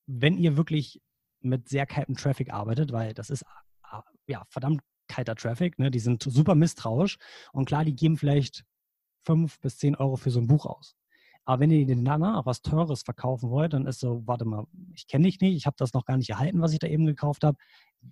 wenn 0.07 0.37
ihr 0.37 0.57
wirklich 0.57 1.01
mit 1.41 1.69
sehr 1.69 1.85
kaltem 1.85 2.15
Traffic 2.15 2.53
arbeitet, 2.53 2.91
weil 2.91 3.13
das 3.13 3.29
ist 3.29 3.45
ah, 3.83 4.03
ja 4.27 4.43
verdammt 4.49 4.81
kalter 5.07 5.35
Traffic, 5.35 5.77
ne? 5.79 5.91
die 5.91 5.99
sind 5.99 6.23
super 6.23 6.55
misstrauisch 6.55 7.17
und 7.51 7.65
klar, 7.65 7.83
die 7.83 7.95
geben 7.95 8.17
vielleicht 8.17 8.63
fünf 9.23 9.59
bis 9.59 9.77
zehn 9.77 9.95
Euro 9.95 10.15
für 10.15 10.31
so 10.31 10.39
ein 10.39 10.47
Buch 10.47 10.65
aus. 10.65 10.95
Aber 11.43 11.59
wenn 11.59 11.71
ihr 11.71 11.85
den 11.85 12.05
danach 12.05 12.45
was 12.45 12.61
Teures 12.61 13.01
verkaufen 13.01 13.49
wollt, 13.49 13.73
dann 13.73 13.87
ist 13.87 13.99
so, 13.99 14.25
warte 14.25 14.45
mal, 14.45 14.65
ich 14.93 15.07
kenne 15.07 15.25
dich 15.25 15.39
nicht, 15.41 15.55
ich 15.55 15.65
habe 15.65 15.75
das 15.77 15.93
noch 15.93 16.05
gar 16.05 16.17
nicht 16.17 16.29
erhalten, 16.29 16.61
was 16.61 16.73
ich 16.73 16.79
da 16.79 16.87
eben 16.87 17.05
gekauft 17.05 17.43
habe. 17.43 17.57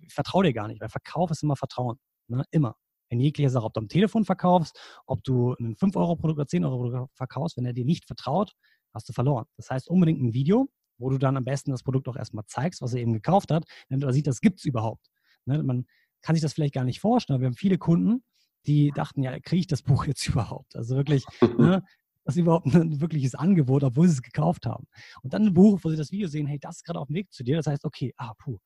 Vertraue 0.08 0.44
dir 0.44 0.52
gar 0.52 0.68
nicht, 0.68 0.80
weil 0.80 0.88
Verkauf 0.88 1.30
ist 1.30 1.42
immer 1.42 1.56
Vertrauen. 1.56 1.98
Ne? 2.28 2.44
Immer. 2.50 2.76
In 3.10 3.20
jeglicher 3.20 3.50
Sache, 3.50 3.64
ob 3.64 3.74
du 3.74 3.80
am 3.80 3.88
Telefon 3.88 4.24
verkaufst, 4.24 4.78
ob 5.06 5.22
du 5.24 5.54
ein 5.60 5.76
5-Euro-Produkt 5.76 6.38
oder 6.38 6.48
10-Euro-Produkt 6.48 7.16
verkaufst, 7.16 7.56
wenn 7.56 7.66
er 7.66 7.72
dir 7.72 7.84
nicht 7.84 8.06
vertraut, 8.06 8.52
hast 8.94 9.08
du 9.08 9.12
verloren. 9.12 9.46
Das 9.56 9.70
heißt, 9.70 9.88
unbedingt 9.88 10.22
ein 10.22 10.32
Video, 10.32 10.68
wo 10.98 11.10
du 11.10 11.18
dann 11.18 11.36
am 11.36 11.44
besten 11.44 11.70
das 11.70 11.82
Produkt 11.82 12.08
auch 12.08 12.16
erstmal 12.16 12.44
zeigst, 12.46 12.82
was 12.82 12.94
er 12.94 13.00
eben 13.00 13.12
gekauft 13.12 13.50
hat, 13.50 13.64
wenn 13.88 14.00
du 14.00 14.12
sieht, 14.12 14.26
das 14.26 14.40
gibt 14.40 14.60
es 14.60 14.64
überhaupt. 14.64 15.10
Ne? 15.44 15.62
Man 15.62 15.86
kann 16.22 16.34
sich 16.34 16.42
das 16.42 16.52
vielleicht 16.52 16.74
gar 16.74 16.84
nicht 16.84 17.00
vorstellen, 17.00 17.36
aber 17.36 17.42
wir 17.42 17.46
haben 17.48 17.56
viele 17.56 17.78
Kunden, 17.78 18.22
die 18.66 18.90
dachten, 18.90 19.22
ja, 19.22 19.38
kriege 19.40 19.60
ich 19.60 19.66
das 19.66 19.82
Buch 19.82 20.06
jetzt 20.06 20.26
überhaupt? 20.28 20.76
Also 20.76 20.96
wirklich, 20.96 21.24
ne, 21.40 21.82
das 22.24 22.36
ist 22.36 22.40
überhaupt 22.40 22.66
ein 22.66 23.00
wirkliches 23.00 23.34
Angebot, 23.34 23.82
obwohl 23.82 24.06
sie 24.06 24.14
es 24.14 24.22
gekauft 24.22 24.66
haben. 24.66 24.86
Und 25.22 25.32
dann 25.32 25.46
ein 25.46 25.54
Buch, 25.54 25.80
wo 25.82 25.90
sie 25.90 25.96
das 25.96 26.12
Video 26.12 26.28
sehen, 26.28 26.46
hey, 26.46 26.58
das 26.60 26.76
ist 26.76 26.84
gerade 26.84 27.00
auf 27.00 27.08
dem 27.08 27.16
Weg 27.16 27.32
zu 27.32 27.42
dir. 27.42 27.56
Das 27.56 27.66
heißt, 27.66 27.84
okay, 27.84 28.12
ah, 28.16 28.34
puh, 28.38 28.58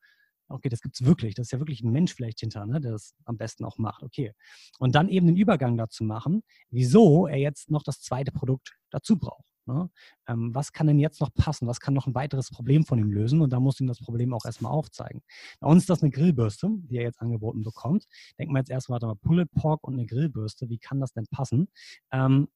okay, 0.47 0.69
das 0.69 0.81
gibt 0.81 0.95
es 0.95 1.05
wirklich. 1.05 1.35
Das 1.35 1.47
ist 1.47 1.51
ja 1.51 1.59
wirklich 1.59 1.81
ein 1.81 1.91
Mensch 1.91 2.13
vielleicht 2.13 2.39
hinter, 2.39 2.65
ne, 2.65 2.81
der 2.81 2.91
das 2.91 3.13
am 3.25 3.37
besten 3.37 3.65
auch 3.65 3.77
macht. 3.77 4.03
Okay. 4.03 4.33
Und 4.79 4.95
dann 4.95 5.09
eben 5.09 5.27
den 5.27 5.37
Übergang 5.37 5.77
dazu 5.77 6.03
machen, 6.03 6.43
wieso 6.69 7.27
er 7.27 7.37
jetzt 7.37 7.69
noch 7.71 7.83
das 7.83 8.01
zweite 8.01 8.31
Produkt 8.31 8.77
dazu 8.91 9.17
braucht. 9.17 9.55
Ne? 9.67 9.89
Ähm, 10.27 10.53
was 10.53 10.71
kann 10.71 10.87
denn 10.87 10.99
jetzt 10.99 11.19
noch 11.21 11.33
passen? 11.33 11.67
Was 11.67 11.79
kann 11.79 11.93
noch 11.93 12.05
ein 12.05 12.13
weiteres 12.13 12.51
Problem 12.51 12.85
von 12.85 12.99
ihm 12.99 13.11
lösen? 13.11 13.41
Und 13.41 13.51
da 13.51 13.59
muss 13.59 13.79
ihm 13.79 13.87
das 13.87 13.99
Problem 13.99 14.33
auch 14.33 14.45
erstmal 14.45 14.71
aufzeigen. 14.71 15.21
Bei 15.59 15.67
uns 15.67 15.83
ist 15.83 15.89
das 15.89 16.03
eine 16.03 16.11
Grillbürste, 16.11 16.69
die 16.71 16.97
er 16.97 17.03
jetzt 17.03 17.19
angeboten 17.19 17.63
bekommt. 17.63 18.05
Denken 18.37 18.53
wir 18.53 18.59
jetzt 18.59 18.69
erstmal, 18.69 18.95
warte 19.01 19.07
mal, 19.07 19.15
Pulled 19.15 19.51
Pork 19.51 19.83
und 19.83 19.95
eine 19.95 20.05
Grillbürste, 20.05 20.69
wie 20.69 20.77
kann 20.77 20.99
das 20.99 21.13
denn 21.13 21.25
passen? 21.31 21.67
Ähm, 22.11 22.47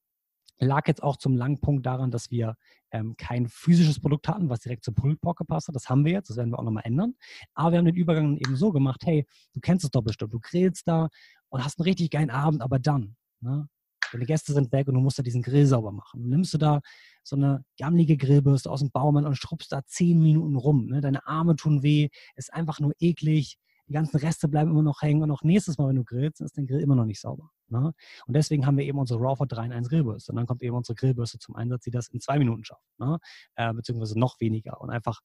lag 0.59 0.87
jetzt 0.87 1.03
auch 1.03 1.17
zum 1.17 1.35
langen 1.35 1.59
Punkt 1.59 1.85
daran, 1.85 2.11
dass 2.11 2.31
wir 2.31 2.55
ähm, 2.91 3.15
kein 3.17 3.47
physisches 3.47 3.99
Produkt 3.99 4.27
hatten, 4.27 4.49
was 4.49 4.59
direkt 4.59 4.83
zum 4.83 4.95
Pulled 4.95 5.21
Pork 5.21 5.37
gepasst 5.37 5.67
hat. 5.67 5.75
Das 5.75 5.89
haben 5.89 6.05
wir 6.05 6.11
jetzt, 6.11 6.29
das 6.29 6.37
werden 6.37 6.51
wir 6.51 6.59
auch 6.59 6.63
nochmal 6.63 6.83
ändern. 6.85 7.15
Aber 7.53 7.71
wir 7.71 7.77
haben 7.77 7.85
den 7.85 7.95
Übergang 7.95 8.37
eben 8.37 8.55
so 8.55 8.71
gemacht, 8.71 9.01
hey, 9.05 9.25
du 9.53 9.59
kennst 9.61 9.85
es 9.85 9.91
doch 9.91 10.01
bestimmt, 10.01 10.33
du 10.33 10.39
grillst 10.39 10.87
da 10.87 11.09
und 11.49 11.63
hast 11.63 11.79
einen 11.79 11.85
richtig 11.85 12.11
geilen 12.11 12.29
Abend, 12.29 12.61
aber 12.61 12.79
dann, 12.79 13.15
ne? 13.41 13.67
deine 14.11 14.25
Gäste 14.25 14.53
sind 14.53 14.71
weg 14.71 14.87
und 14.87 14.95
du 14.95 14.99
musst 14.99 15.19
da 15.19 15.23
diesen 15.23 15.41
Grill 15.41 15.65
sauber 15.65 15.91
machen. 15.91 16.21
Dann 16.21 16.29
nimmst 16.29 16.53
du 16.53 16.57
da 16.57 16.81
so 17.23 17.35
eine 17.35 17.63
gammelige 17.77 18.17
Grillbürste 18.17 18.69
aus 18.71 18.79
dem 18.79 18.91
Baumann 18.91 19.25
und 19.25 19.35
schrubbst 19.35 19.71
da 19.71 19.85
zehn 19.85 20.19
Minuten 20.19 20.55
rum. 20.55 20.87
Ne? 20.87 21.01
Deine 21.01 21.27
Arme 21.27 21.55
tun 21.55 21.83
weh, 21.83 22.09
ist 22.35 22.53
einfach 22.53 22.79
nur 22.79 22.93
eklig 22.99 23.57
die 23.89 23.93
ganzen 23.93 24.17
Reste 24.17 24.47
bleiben 24.47 24.69
immer 24.69 24.83
noch 24.83 25.01
hängen 25.01 25.23
und 25.23 25.31
auch 25.31 25.41
nächstes 25.41 25.77
Mal, 25.77 25.89
wenn 25.89 25.95
du 25.95 26.03
grillst, 26.03 26.41
ist 26.41 26.57
dein 26.57 26.67
Grill 26.67 26.79
immer 26.79 26.95
noch 26.95 27.05
nicht 27.05 27.19
sauber. 27.19 27.49
Ne? 27.67 27.91
Und 28.27 28.35
deswegen 28.35 28.65
haben 28.65 28.77
wir 28.77 28.85
eben 28.85 28.99
unsere 28.99 29.19
Rawford 29.19 29.51
3 29.51 29.65
in 29.65 29.73
1 29.73 29.89
Grillbürste. 29.89 30.31
Und 30.31 30.37
dann 30.37 30.45
kommt 30.45 30.61
eben 30.61 30.75
unsere 30.75 30.95
Grillbürste 30.95 31.39
zum 31.39 31.55
Einsatz, 31.55 31.83
die 31.83 31.91
das 31.91 32.07
in 32.07 32.21
zwei 32.21 32.37
Minuten 32.37 32.63
schafft, 32.63 32.85
ne? 32.99 33.19
äh, 33.55 33.73
beziehungsweise 33.73 34.17
noch 34.17 34.39
weniger 34.39 34.79
und 34.79 34.91
einfach 34.91 35.21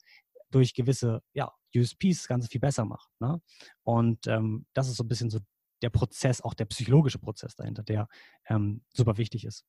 durch 0.51 0.73
gewisse 0.73 1.21
ja, 1.35 1.53
USPs 1.77 2.19
das 2.19 2.29
Ganze 2.29 2.49
viel 2.49 2.61
besser 2.61 2.85
macht. 2.87 3.11
Ne? 3.21 3.41
Und 3.83 4.27
ähm, 4.27 4.67
das 4.73 4.89
ist 4.89 4.97
so 4.97 5.05
ein 5.05 5.09
bisschen 5.09 5.29
so 5.29 5.41
der 5.83 5.91
Prozess, 5.91 6.41
auch 6.41 6.55
der 6.55 6.65
psychologische 6.65 7.19
Prozess 7.19 7.55
dahinter, 7.57 7.83
der 7.83 8.09
ähm, 8.49 8.83
super 8.95 9.19
wichtig 9.19 9.45
ist. 9.45 9.67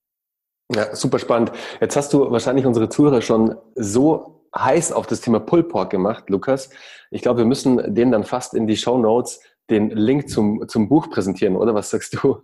Ja, 0.73 0.95
super 0.95 1.19
spannend. 1.19 1.51
Jetzt 1.81 1.95
hast 1.95 2.13
du 2.13 2.31
wahrscheinlich 2.31 2.65
unsere 2.65 2.87
Zuhörer 2.89 3.21
schon 3.21 3.55
so 3.75 4.44
heiß 4.57 4.91
auf 4.91 5.07
das 5.07 5.21
Thema 5.21 5.39
Pulled 5.39 5.69
Pork 5.69 5.89
gemacht, 5.89 6.29
Lukas. 6.29 6.69
Ich 7.11 7.21
glaube, 7.21 7.39
wir 7.39 7.45
müssen 7.45 7.93
denen 7.93 8.11
dann 8.11 8.23
fast 8.23 8.53
in 8.53 8.67
die 8.67 8.77
Show 8.77 8.97
Notes 8.97 9.39
den 9.69 9.89
Link 9.89 10.29
zum, 10.29 10.67
zum 10.67 10.87
Buch 10.89 11.09
präsentieren, 11.09 11.55
oder? 11.55 11.73
Was 11.73 11.89
sagst 11.89 12.17
du? 12.21 12.41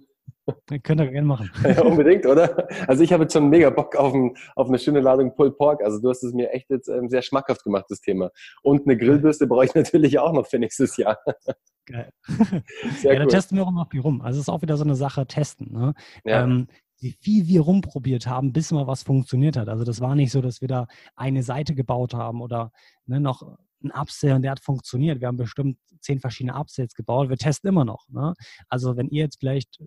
Könnt 0.83 0.99
ihr 1.01 1.07
gerne 1.07 1.27
machen. 1.27 1.51
Ja, 1.63 1.83
unbedingt, 1.83 2.25
oder? 2.25 2.67
Also 2.87 3.03
ich 3.03 3.13
habe 3.13 3.23
jetzt 3.23 3.33
schon 3.33 3.49
mega 3.49 3.69
Bock 3.69 3.95
auf, 3.95 4.13
ein, 4.13 4.35
auf 4.55 4.67
eine 4.67 4.79
schöne 4.79 4.99
Ladung 4.99 5.35
Pulled 5.35 5.57
Pork. 5.57 5.83
Also 5.83 5.99
du 5.99 6.09
hast 6.09 6.23
es 6.23 6.33
mir 6.33 6.51
echt 6.51 6.69
jetzt 6.69 6.87
ähm, 6.87 7.09
sehr 7.09 7.21
schmackhaft 7.21 7.63
gemacht, 7.63 7.85
das 7.89 8.01
Thema. 8.01 8.31
Und 8.63 8.85
eine 8.85 8.97
Grillbürste 8.97 9.47
brauche 9.47 9.65
ich 9.65 9.75
natürlich 9.75 10.19
auch 10.19 10.33
noch 10.33 10.47
für 10.47 10.59
nächstes 10.59 10.97
Jahr. 10.97 11.17
Geil. 11.85 12.11
Sehr 12.99 13.13
ja, 13.13 13.19
cool. 13.19 13.25
da 13.25 13.25
testen 13.25 13.57
wir 13.57 13.63
auch 13.63 13.69
immer 13.69 13.87
viel 13.89 14.01
rum. 14.01 14.21
Also 14.21 14.39
es 14.39 14.47
ist 14.47 14.49
auch 14.49 14.61
wieder 14.61 14.77
so 14.77 14.83
eine 14.83 14.95
Sache, 14.95 15.25
testen. 15.25 15.71
Ne? 15.71 15.93
Ja. 16.23 16.43
Ähm, 16.43 16.67
wie 17.01 17.11
viel 17.19 17.47
wir 17.47 17.61
rumprobiert 17.61 18.27
haben, 18.27 18.53
bis 18.53 18.71
mal 18.71 18.87
was 18.87 19.03
funktioniert 19.03 19.57
hat. 19.57 19.67
Also 19.67 19.83
das 19.83 19.99
war 19.99 20.15
nicht 20.15 20.31
so, 20.31 20.41
dass 20.41 20.61
wir 20.61 20.67
da 20.67 20.87
eine 21.15 21.43
Seite 21.43 21.75
gebaut 21.75 22.13
haben 22.13 22.41
oder 22.41 22.71
ne, 23.05 23.19
noch 23.19 23.57
ein 23.83 23.91
Upsell 23.91 24.33
und 24.33 24.43
der 24.43 24.51
hat 24.51 24.59
funktioniert. 24.59 25.19
Wir 25.19 25.27
haben 25.27 25.37
bestimmt 25.37 25.77
zehn 25.99 26.19
verschiedene 26.19 26.55
Upsells 26.55 26.93
gebaut. 26.93 27.29
Wir 27.29 27.37
testen 27.37 27.69
immer 27.69 27.85
noch. 27.85 28.07
Ne? 28.09 28.33
Also 28.69 28.95
wenn 28.95 29.07
ihr 29.09 29.23
jetzt 29.23 29.39
vielleicht 29.39 29.79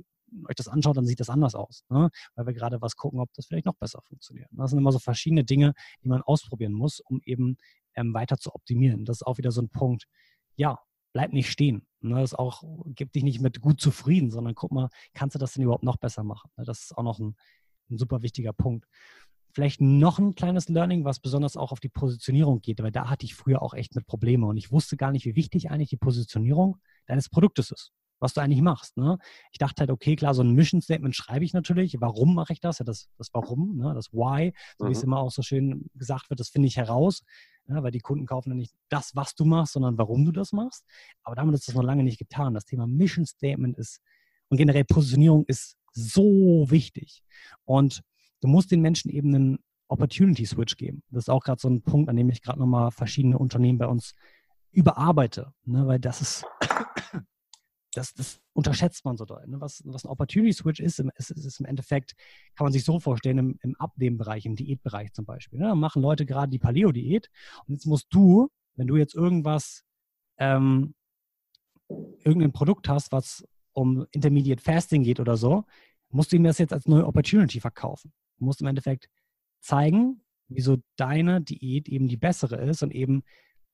euch 0.48 0.56
das 0.56 0.66
anschaut, 0.66 0.96
dann 0.96 1.06
sieht 1.06 1.20
das 1.20 1.30
anders 1.30 1.54
aus, 1.54 1.84
ne? 1.88 2.10
weil 2.34 2.46
wir 2.46 2.54
gerade 2.54 2.80
was 2.80 2.96
gucken, 2.96 3.20
ob 3.20 3.32
das 3.34 3.46
vielleicht 3.46 3.66
noch 3.66 3.76
besser 3.76 4.00
funktioniert. 4.02 4.48
Das 4.50 4.70
sind 4.70 4.80
immer 4.80 4.90
so 4.90 4.98
verschiedene 4.98 5.44
Dinge, 5.44 5.74
die 6.02 6.08
man 6.08 6.22
ausprobieren 6.22 6.72
muss, 6.72 6.98
um 6.98 7.20
eben 7.24 7.56
ähm, 7.94 8.12
weiter 8.14 8.36
zu 8.36 8.52
optimieren. 8.52 9.04
Das 9.04 9.18
ist 9.18 9.22
auch 9.22 9.38
wieder 9.38 9.52
so 9.52 9.62
ein 9.62 9.68
Punkt. 9.68 10.06
Ja, 10.56 10.80
bleib 11.14 11.32
nicht 11.32 11.50
stehen. 11.50 11.86
Ne? 12.00 12.20
Das 12.20 12.34
auch, 12.34 12.62
gib 12.88 13.12
dich 13.12 13.22
nicht 13.22 13.40
mit 13.40 13.62
gut 13.62 13.80
zufrieden, 13.80 14.30
sondern 14.30 14.54
guck 14.54 14.72
mal, 14.72 14.90
kannst 15.14 15.34
du 15.34 15.38
das 15.38 15.54
denn 15.54 15.62
überhaupt 15.62 15.84
noch 15.84 15.96
besser 15.96 16.24
machen? 16.24 16.50
Ne? 16.58 16.64
Das 16.64 16.82
ist 16.82 16.98
auch 16.98 17.02
noch 17.02 17.18
ein, 17.18 17.36
ein 17.90 17.96
super 17.96 18.20
wichtiger 18.20 18.52
Punkt. 18.52 18.86
Vielleicht 19.52 19.80
noch 19.80 20.18
ein 20.18 20.34
kleines 20.34 20.68
Learning, 20.68 21.04
was 21.04 21.20
besonders 21.20 21.56
auch 21.56 21.70
auf 21.70 21.78
die 21.78 21.88
Positionierung 21.88 22.60
geht, 22.60 22.82
weil 22.82 22.90
da 22.90 23.08
hatte 23.08 23.24
ich 23.24 23.36
früher 23.36 23.62
auch 23.62 23.72
echt 23.72 23.94
mit 23.94 24.06
Probleme 24.06 24.46
und 24.46 24.56
ich 24.56 24.72
wusste 24.72 24.96
gar 24.96 25.12
nicht, 25.12 25.24
wie 25.24 25.36
wichtig 25.36 25.70
eigentlich 25.70 25.90
die 25.90 25.96
Positionierung 25.96 26.78
deines 27.06 27.28
Produktes 27.28 27.70
ist, 27.70 27.92
was 28.18 28.34
du 28.34 28.40
eigentlich 28.40 28.62
machst. 28.62 28.96
Ne? 28.96 29.16
Ich 29.52 29.58
dachte 29.58 29.80
halt, 29.80 29.90
okay, 29.90 30.16
klar, 30.16 30.34
so 30.34 30.42
ein 30.42 30.50
Mission 30.50 30.82
Statement 30.82 31.14
schreibe 31.14 31.44
ich 31.44 31.52
natürlich. 31.52 32.00
Warum 32.00 32.34
mache 32.34 32.52
ich 32.52 32.58
das? 32.58 32.80
Ja, 32.80 32.84
das, 32.84 33.08
das 33.16 33.32
Warum, 33.32 33.76
ne? 33.76 33.94
das 33.94 34.12
Why, 34.12 34.52
so 34.76 34.86
mhm. 34.86 34.88
wie 34.88 34.92
es 34.92 35.02
mhm. 35.02 35.04
immer 35.04 35.18
auch 35.18 35.30
so 35.30 35.42
schön 35.42 35.88
gesagt 35.94 36.30
wird, 36.30 36.40
das 36.40 36.48
finde 36.48 36.66
ich 36.66 36.76
heraus, 36.76 37.22
ja, 37.68 37.82
weil 37.82 37.90
die 37.90 38.00
Kunden 38.00 38.26
kaufen 38.26 38.50
dann 38.50 38.58
nicht 38.58 38.74
das, 38.88 39.16
was 39.16 39.34
du 39.34 39.44
machst, 39.44 39.72
sondern 39.72 39.96
warum 39.98 40.24
du 40.24 40.32
das 40.32 40.52
machst. 40.52 40.84
Aber 41.22 41.34
damit 41.34 41.54
ist 41.54 41.68
das 41.68 41.74
noch 41.74 41.82
lange 41.82 42.02
nicht 42.02 42.18
getan. 42.18 42.54
Das 42.54 42.64
Thema 42.64 42.86
Mission 42.86 43.26
Statement 43.26 43.78
ist 43.78 44.00
und 44.48 44.58
generell 44.58 44.84
Positionierung 44.84 45.44
ist 45.46 45.76
so 45.92 46.66
wichtig. 46.70 47.22
Und 47.64 48.02
du 48.40 48.48
musst 48.48 48.70
den 48.70 48.80
Menschen 48.80 49.10
eben 49.10 49.34
einen 49.34 49.58
Opportunity 49.88 50.44
Switch 50.44 50.76
geben. 50.76 51.02
Das 51.10 51.24
ist 51.24 51.28
auch 51.28 51.44
gerade 51.44 51.60
so 51.60 51.68
ein 51.68 51.82
Punkt, 51.82 52.08
an 52.08 52.16
dem 52.16 52.30
ich 52.30 52.42
gerade 52.42 52.58
nochmal 52.58 52.90
verschiedene 52.90 53.38
Unternehmen 53.38 53.78
bei 53.78 53.86
uns 53.86 54.14
überarbeite, 54.72 55.52
ne, 55.64 55.86
weil 55.86 56.00
das 56.00 56.20
ist, 56.20 56.44
das, 57.94 58.14
das 58.14 58.40
unterschätzt 58.52 59.04
man 59.04 59.16
so 59.16 59.24
doll. 59.24 59.46
Ne? 59.46 59.60
Was, 59.60 59.82
was 59.86 60.04
ein 60.04 60.08
Opportunity 60.08 60.52
Switch 60.52 60.80
ist, 60.80 60.98
ist, 61.16 61.30
ist 61.30 61.60
im 61.60 61.66
Endeffekt, 61.66 62.14
kann 62.54 62.64
man 62.64 62.72
sich 62.72 62.84
so 62.84 63.00
vorstellen, 63.00 63.38
im, 63.38 63.58
im 63.62 63.76
Abnehmbereich, 63.76 64.46
im 64.46 64.56
Diätbereich 64.56 65.12
zum 65.12 65.24
Beispiel. 65.24 65.58
Ne? 65.58 65.66
Da 65.66 65.74
machen 65.74 66.02
Leute 66.02 66.26
gerade 66.26 66.50
die 66.50 66.58
Paleo-Diät 66.58 67.30
und 67.66 67.74
jetzt 67.74 67.86
musst 67.86 68.06
du, 68.10 68.50
wenn 68.76 68.86
du 68.86 68.96
jetzt 68.96 69.14
irgendwas, 69.14 69.84
ähm, 70.38 70.94
irgendein 71.88 72.52
Produkt 72.52 72.88
hast, 72.88 73.12
was 73.12 73.46
um 73.72 74.06
Intermediate 74.12 74.62
Fasting 74.62 75.02
geht 75.02 75.20
oder 75.20 75.36
so, 75.36 75.64
musst 76.10 76.32
du 76.32 76.36
ihm 76.36 76.44
das 76.44 76.58
jetzt 76.58 76.72
als 76.72 76.86
neue 76.86 77.06
Opportunity 77.06 77.60
verkaufen. 77.60 78.12
Du 78.38 78.44
musst 78.44 78.60
im 78.60 78.66
Endeffekt 78.66 79.08
zeigen, 79.60 80.22
wieso 80.48 80.78
deine 80.96 81.40
Diät 81.40 81.88
eben 81.88 82.08
die 82.08 82.16
bessere 82.16 82.56
ist 82.56 82.82
und 82.82 82.92
eben 82.92 83.22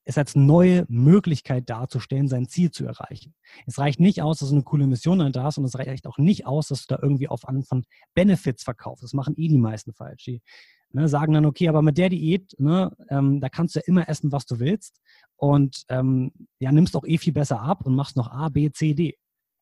es 0.04 0.18
als 0.18 0.34
neue 0.34 0.86
Möglichkeit 0.88 1.68
darzustellen, 1.68 2.28
sein 2.28 2.48
Ziel 2.48 2.70
zu 2.70 2.84
erreichen. 2.86 3.34
Es 3.66 3.78
reicht 3.78 4.00
nicht 4.00 4.22
aus, 4.22 4.38
dass 4.38 4.48
du 4.48 4.54
eine 4.54 4.64
coole 4.64 4.86
Mission 4.86 5.32
da 5.32 5.42
hast 5.42 5.58
und 5.58 5.64
es 5.64 5.78
reicht 5.78 6.06
auch 6.06 6.18
nicht 6.18 6.46
aus, 6.46 6.68
dass 6.68 6.86
du 6.86 6.94
da 6.94 7.02
irgendwie 7.02 7.28
auf 7.28 7.46
an 7.46 7.62
von 7.62 7.84
Benefits 8.14 8.62
verkaufst. 8.62 9.04
Das 9.04 9.12
machen 9.12 9.34
eh 9.36 9.48
die 9.48 9.58
meisten 9.58 9.92
falsch. 9.92 10.24
Die 10.24 10.42
ne, 10.92 11.08
sagen 11.08 11.32
dann, 11.32 11.46
okay, 11.46 11.68
aber 11.68 11.82
mit 11.82 11.98
der 11.98 12.08
Diät, 12.08 12.54
ne, 12.58 12.96
ähm, 13.08 13.40
da 13.40 13.48
kannst 13.48 13.74
du 13.74 13.80
ja 13.80 13.84
immer 13.86 14.08
essen, 14.08 14.32
was 14.32 14.46
du 14.46 14.58
willst 14.58 15.00
und 15.36 15.84
ähm, 15.88 16.32
ja, 16.58 16.72
nimmst 16.72 16.96
auch 16.96 17.04
eh 17.04 17.18
viel 17.18 17.32
besser 17.32 17.60
ab 17.60 17.86
und 17.86 17.94
machst 17.94 18.16
noch 18.16 18.30
A, 18.30 18.48
B, 18.48 18.70
C, 18.70 18.94
D. 18.94 19.16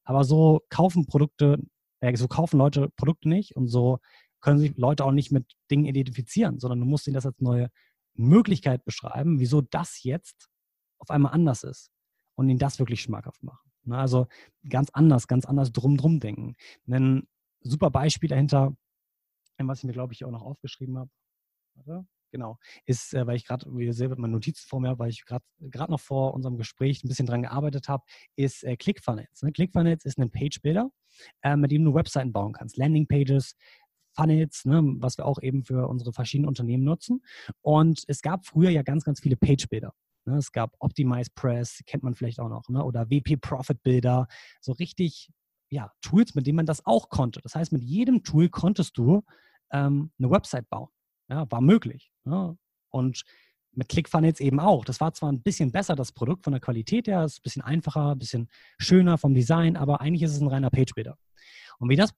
Aber 0.04 0.24
so 0.24 0.62
kaufen 0.70 1.06
Produkte, 1.06 1.58
äh, 2.00 2.16
so 2.16 2.28
kaufen 2.28 2.58
Leute 2.58 2.88
Produkte 2.96 3.28
nicht 3.28 3.56
und 3.56 3.68
so 3.68 3.98
können 4.40 4.58
sich 4.60 4.76
Leute 4.76 5.04
auch 5.04 5.12
nicht 5.12 5.32
mit 5.32 5.46
Dingen 5.70 5.84
identifizieren, 5.84 6.60
sondern 6.60 6.80
du 6.80 6.86
musst 6.86 7.06
ihnen 7.06 7.14
das 7.14 7.26
als 7.26 7.40
neue 7.40 7.70
Möglichkeit 8.18 8.84
beschreiben, 8.84 9.40
wieso 9.40 9.60
das 9.60 10.02
jetzt 10.02 10.48
auf 10.98 11.10
einmal 11.10 11.32
anders 11.32 11.64
ist 11.64 11.90
und 12.34 12.48
ihnen 12.48 12.58
das 12.58 12.78
wirklich 12.78 13.02
schmackhaft 13.02 13.42
machen. 13.42 13.70
Ne, 13.84 13.96
also 13.96 14.26
ganz 14.68 14.90
anders, 14.90 15.28
ganz 15.28 15.46
anders 15.46 15.72
drum 15.72 15.96
drum 15.96 16.20
denken. 16.20 16.56
Ein 16.88 17.26
super 17.60 17.90
Beispiel 17.90 18.28
dahinter, 18.28 18.76
was 19.58 19.78
ich 19.78 19.84
mir 19.84 19.92
glaube 19.92 20.12
ich 20.12 20.24
auch 20.24 20.30
noch 20.30 20.42
aufgeschrieben 20.42 20.98
habe. 20.98 21.10
Genau, 22.30 22.58
ist, 22.84 23.14
äh, 23.14 23.26
weil 23.26 23.36
ich 23.36 23.46
gerade, 23.46 23.66
wie 23.70 23.86
ihr 23.86 23.94
seht, 23.94 24.10
meine 24.10 24.34
Notizen 24.34 24.66
vor 24.68 24.80
mir 24.80 24.88
habe, 24.88 24.98
weil 24.98 25.10
ich 25.10 25.24
gerade 25.24 25.90
noch 25.90 26.00
vor 26.00 26.34
unserem 26.34 26.58
Gespräch 26.58 27.02
ein 27.02 27.08
bisschen 27.08 27.26
dran 27.26 27.42
gearbeitet 27.42 27.88
habe, 27.88 28.04
ist 28.36 28.64
äh, 28.64 28.76
ClickFunnels. 28.76 29.42
Ne? 29.42 29.52
ClickFunnels 29.52 30.04
ist 30.04 30.18
ein 30.18 30.30
Page-Builder, 30.30 30.90
äh, 31.42 31.56
mit 31.56 31.70
dem 31.70 31.84
du 31.84 31.94
Webseiten 31.94 32.32
bauen 32.32 32.52
kannst. 32.52 32.76
Landing-Pages, 32.76 33.56
Funnels, 34.18 34.64
ne, 34.64 34.82
was 34.98 35.16
wir 35.16 35.26
auch 35.26 35.40
eben 35.40 35.64
für 35.64 35.86
unsere 35.86 36.12
verschiedenen 36.12 36.48
Unternehmen 36.48 36.84
nutzen. 36.84 37.22
Und 37.60 38.02
es 38.08 38.20
gab 38.20 38.46
früher 38.46 38.70
ja 38.70 38.82
ganz, 38.82 39.04
ganz 39.04 39.20
viele 39.20 39.36
Page-Builder. 39.36 39.94
Ne? 40.24 40.36
Es 40.36 40.50
gab 40.50 40.74
Optimize 40.80 41.30
Press, 41.34 41.82
kennt 41.86 42.02
man 42.02 42.14
vielleicht 42.14 42.40
auch 42.40 42.48
noch, 42.48 42.68
ne? 42.68 42.84
oder 42.84 43.10
WP 43.10 43.36
Profit 43.40 43.82
Builder, 43.82 44.26
so 44.60 44.72
richtig 44.72 45.30
ja, 45.70 45.92
Tools, 46.00 46.34
mit 46.34 46.46
denen 46.46 46.56
man 46.56 46.66
das 46.66 46.84
auch 46.84 47.10
konnte. 47.10 47.40
Das 47.42 47.54
heißt, 47.54 47.72
mit 47.72 47.82
jedem 47.82 48.24
Tool 48.24 48.48
konntest 48.48 48.96
du 48.98 49.22
ähm, 49.70 50.10
eine 50.18 50.30
Website 50.30 50.68
bauen. 50.68 50.88
Ja, 51.28 51.48
war 51.50 51.60
möglich. 51.60 52.10
Ja. 52.24 52.56
Und 52.90 53.22
mit 53.72 53.88
ClickFunnels 53.88 54.40
eben 54.40 54.58
auch. 54.60 54.84
Das 54.84 55.00
war 55.00 55.12
zwar 55.12 55.30
ein 55.30 55.42
bisschen 55.42 55.70
besser, 55.70 55.94
das 55.94 56.10
Produkt 56.10 56.44
von 56.44 56.52
der 56.52 56.60
Qualität 56.60 57.06
her, 57.06 57.24
ist 57.24 57.38
ein 57.38 57.42
bisschen 57.42 57.62
einfacher, 57.62 58.12
ein 58.12 58.18
bisschen 58.18 58.48
schöner 58.78 59.18
vom 59.18 59.34
Design, 59.34 59.76
aber 59.76 60.00
eigentlich 60.00 60.22
ist 60.22 60.32
es 60.32 60.40
ein 60.40 60.48
reiner 60.48 60.70
Page-Builder. 60.70 61.16
Und 61.78 61.90
wie 61.90 61.96
das, 61.96 62.14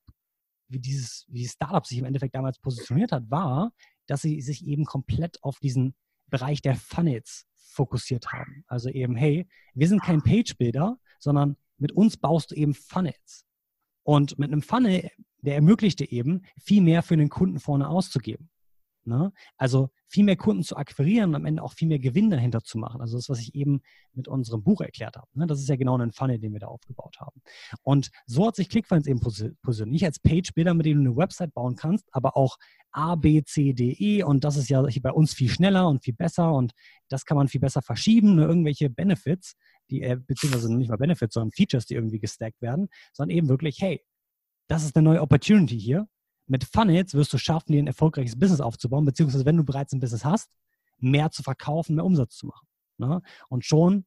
wie 0.70 0.78
dieses, 0.78 1.26
wie 1.28 1.46
Startup 1.46 1.84
sich 1.86 1.98
im 1.98 2.04
Endeffekt 2.04 2.34
damals 2.34 2.58
positioniert 2.58 3.12
hat, 3.12 3.30
war, 3.30 3.72
dass 4.06 4.22
sie 4.22 4.40
sich 4.40 4.66
eben 4.66 4.84
komplett 4.84 5.42
auf 5.42 5.58
diesen 5.58 5.94
Bereich 6.28 6.62
der 6.62 6.76
Funnels 6.76 7.46
fokussiert 7.54 8.32
haben. 8.32 8.64
Also 8.66 8.88
eben, 8.88 9.16
hey, 9.16 9.46
wir 9.74 9.88
sind 9.88 10.02
kein 10.02 10.22
Page-Builder, 10.22 10.98
sondern 11.18 11.56
mit 11.78 11.92
uns 11.92 12.16
baust 12.16 12.50
du 12.50 12.54
eben 12.54 12.74
Funnels. 12.74 13.44
Und 14.02 14.38
mit 14.38 14.52
einem 14.52 14.62
Funnel, 14.62 15.10
der 15.42 15.56
ermöglicht 15.56 16.00
dir 16.00 16.10
eben, 16.10 16.42
viel 16.58 16.82
mehr 16.82 17.02
für 17.02 17.16
den 17.16 17.28
Kunden 17.28 17.60
vorne 17.60 17.88
auszugeben. 17.88 18.50
Ne? 19.04 19.32
Also 19.56 19.90
viel 20.06 20.24
mehr 20.24 20.36
Kunden 20.36 20.62
zu 20.62 20.76
akquirieren 20.76 21.30
und 21.30 21.36
am 21.36 21.46
Ende 21.46 21.62
auch 21.62 21.72
viel 21.72 21.88
mehr 21.88 21.98
Gewinn 21.98 22.30
dahinter 22.30 22.62
zu 22.62 22.78
machen. 22.78 23.00
Also 23.00 23.16
das, 23.16 23.28
was 23.28 23.40
ich 23.40 23.54
eben 23.54 23.80
mit 24.12 24.28
unserem 24.28 24.62
Buch 24.62 24.80
erklärt 24.82 25.16
habe. 25.16 25.26
Ne? 25.34 25.46
Das 25.46 25.58
ist 25.58 25.68
ja 25.68 25.76
genau 25.76 25.96
ein 25.96 26.12
Funnel, 26.12 26.38
den 26.38 26.52
wir 26.52 26.60
da 26.60 26.66
aufgebaut 26.66 27.16
haben. 27.18 27.40
Und 27.82 28.10
so 28.26 28.46
hat 28.46 28.56
sich 28.56 28.68
ClickFunnels 28.68 29.06
eben 29.06 29.20
positioniert. 29.20 29.92
Nicht 29.92 30.04
als 30.04 30.18
Page-Builder, 30.18 30.74
mit 30.74 30.86
dem 30.86 31.02
du 31.02 31.10
eine 31.10 31.16
Website 31.16 31.54
bauen 31.54 31.76
kannst, 31.76 32.08
aber 32.12 32.36
auch 32.36 32.58
A, 32.92 33.14
B, 33.14 33.42
C, 33.42 33.72
D, 33.72 33.92
E. 33.98 34.22
Und 34.22 34.44
das 34.44 34.56
ist 34.56 34.68
ja 34.68 34.82
bei 34.82 35.12
uns 35.12 35.32
viel 35.32 35.48
schneller 35.48 35.88
und 35.88 36.04
viel 36.04 36.14
besser 36.14 36.52
und 36.52 36.72
das 37.08 37.24
kann 37.24 37.36
man 37.36 37.48
viel 37.48 37.60
besser 37.60 37.82
verschieben. 37.82 38.34
Nur 38.34 38.48
irgendwelche 38.48 38.90
Benefits, 38.90 39.54
die, 39.90 40.02
äh, 40.02 40.18
beziehungsweise 40.18 40.74
nicht 40.74 40.90
mal 40.90 40.96
Benefits, 40.96 41.34
sondern 41.34 41.52
Features, 41.52 41.86
die 41.86 41.94
irgendwie 41.94 42.20
gestackt 42.20 42.60
werden, 42.60 42.88
sondern 43.12 43.36
eben 43.36 43.48
wirklich, 43.48 43.80
hey, 43.80 44.02
das 44.68 44.84
ist 44.84 44.96
eine 44.96 45.04
neue 45.04 45.22
Opportunity 45.22 45.78
hier 45.80 46.06
mit 46.50 46.64
Funnels 46.64 47.14
wirst 47.14 47.32
du 47.32 47.38
schaffen, 47.38 47.72
dir 47.72 47.80
ein 47.80 47.86
erfolgreiches 47.86 48.36
Business 48.36 48.60
aufzubauen, 48.60 49.04
beziehungsweise 49.04 49.46
wenn 49.46 49.56
du 49.56 49.64
bereits 49.64 49.92
ein 49.92 50.00
Business 50.00 50.24
hast, 50.24 50.50
mehr 50.98 51.30
zu 51.30 51.44
verkaufen, 51.44 51.94
mehr 51.94 52.04
Umsatz 52.04 52.36
zu 52.36 52.46
machen. 52.46 52.66
Ne? 52.98 53.22
Und 53.48 53.64
schon, 53.64 54.04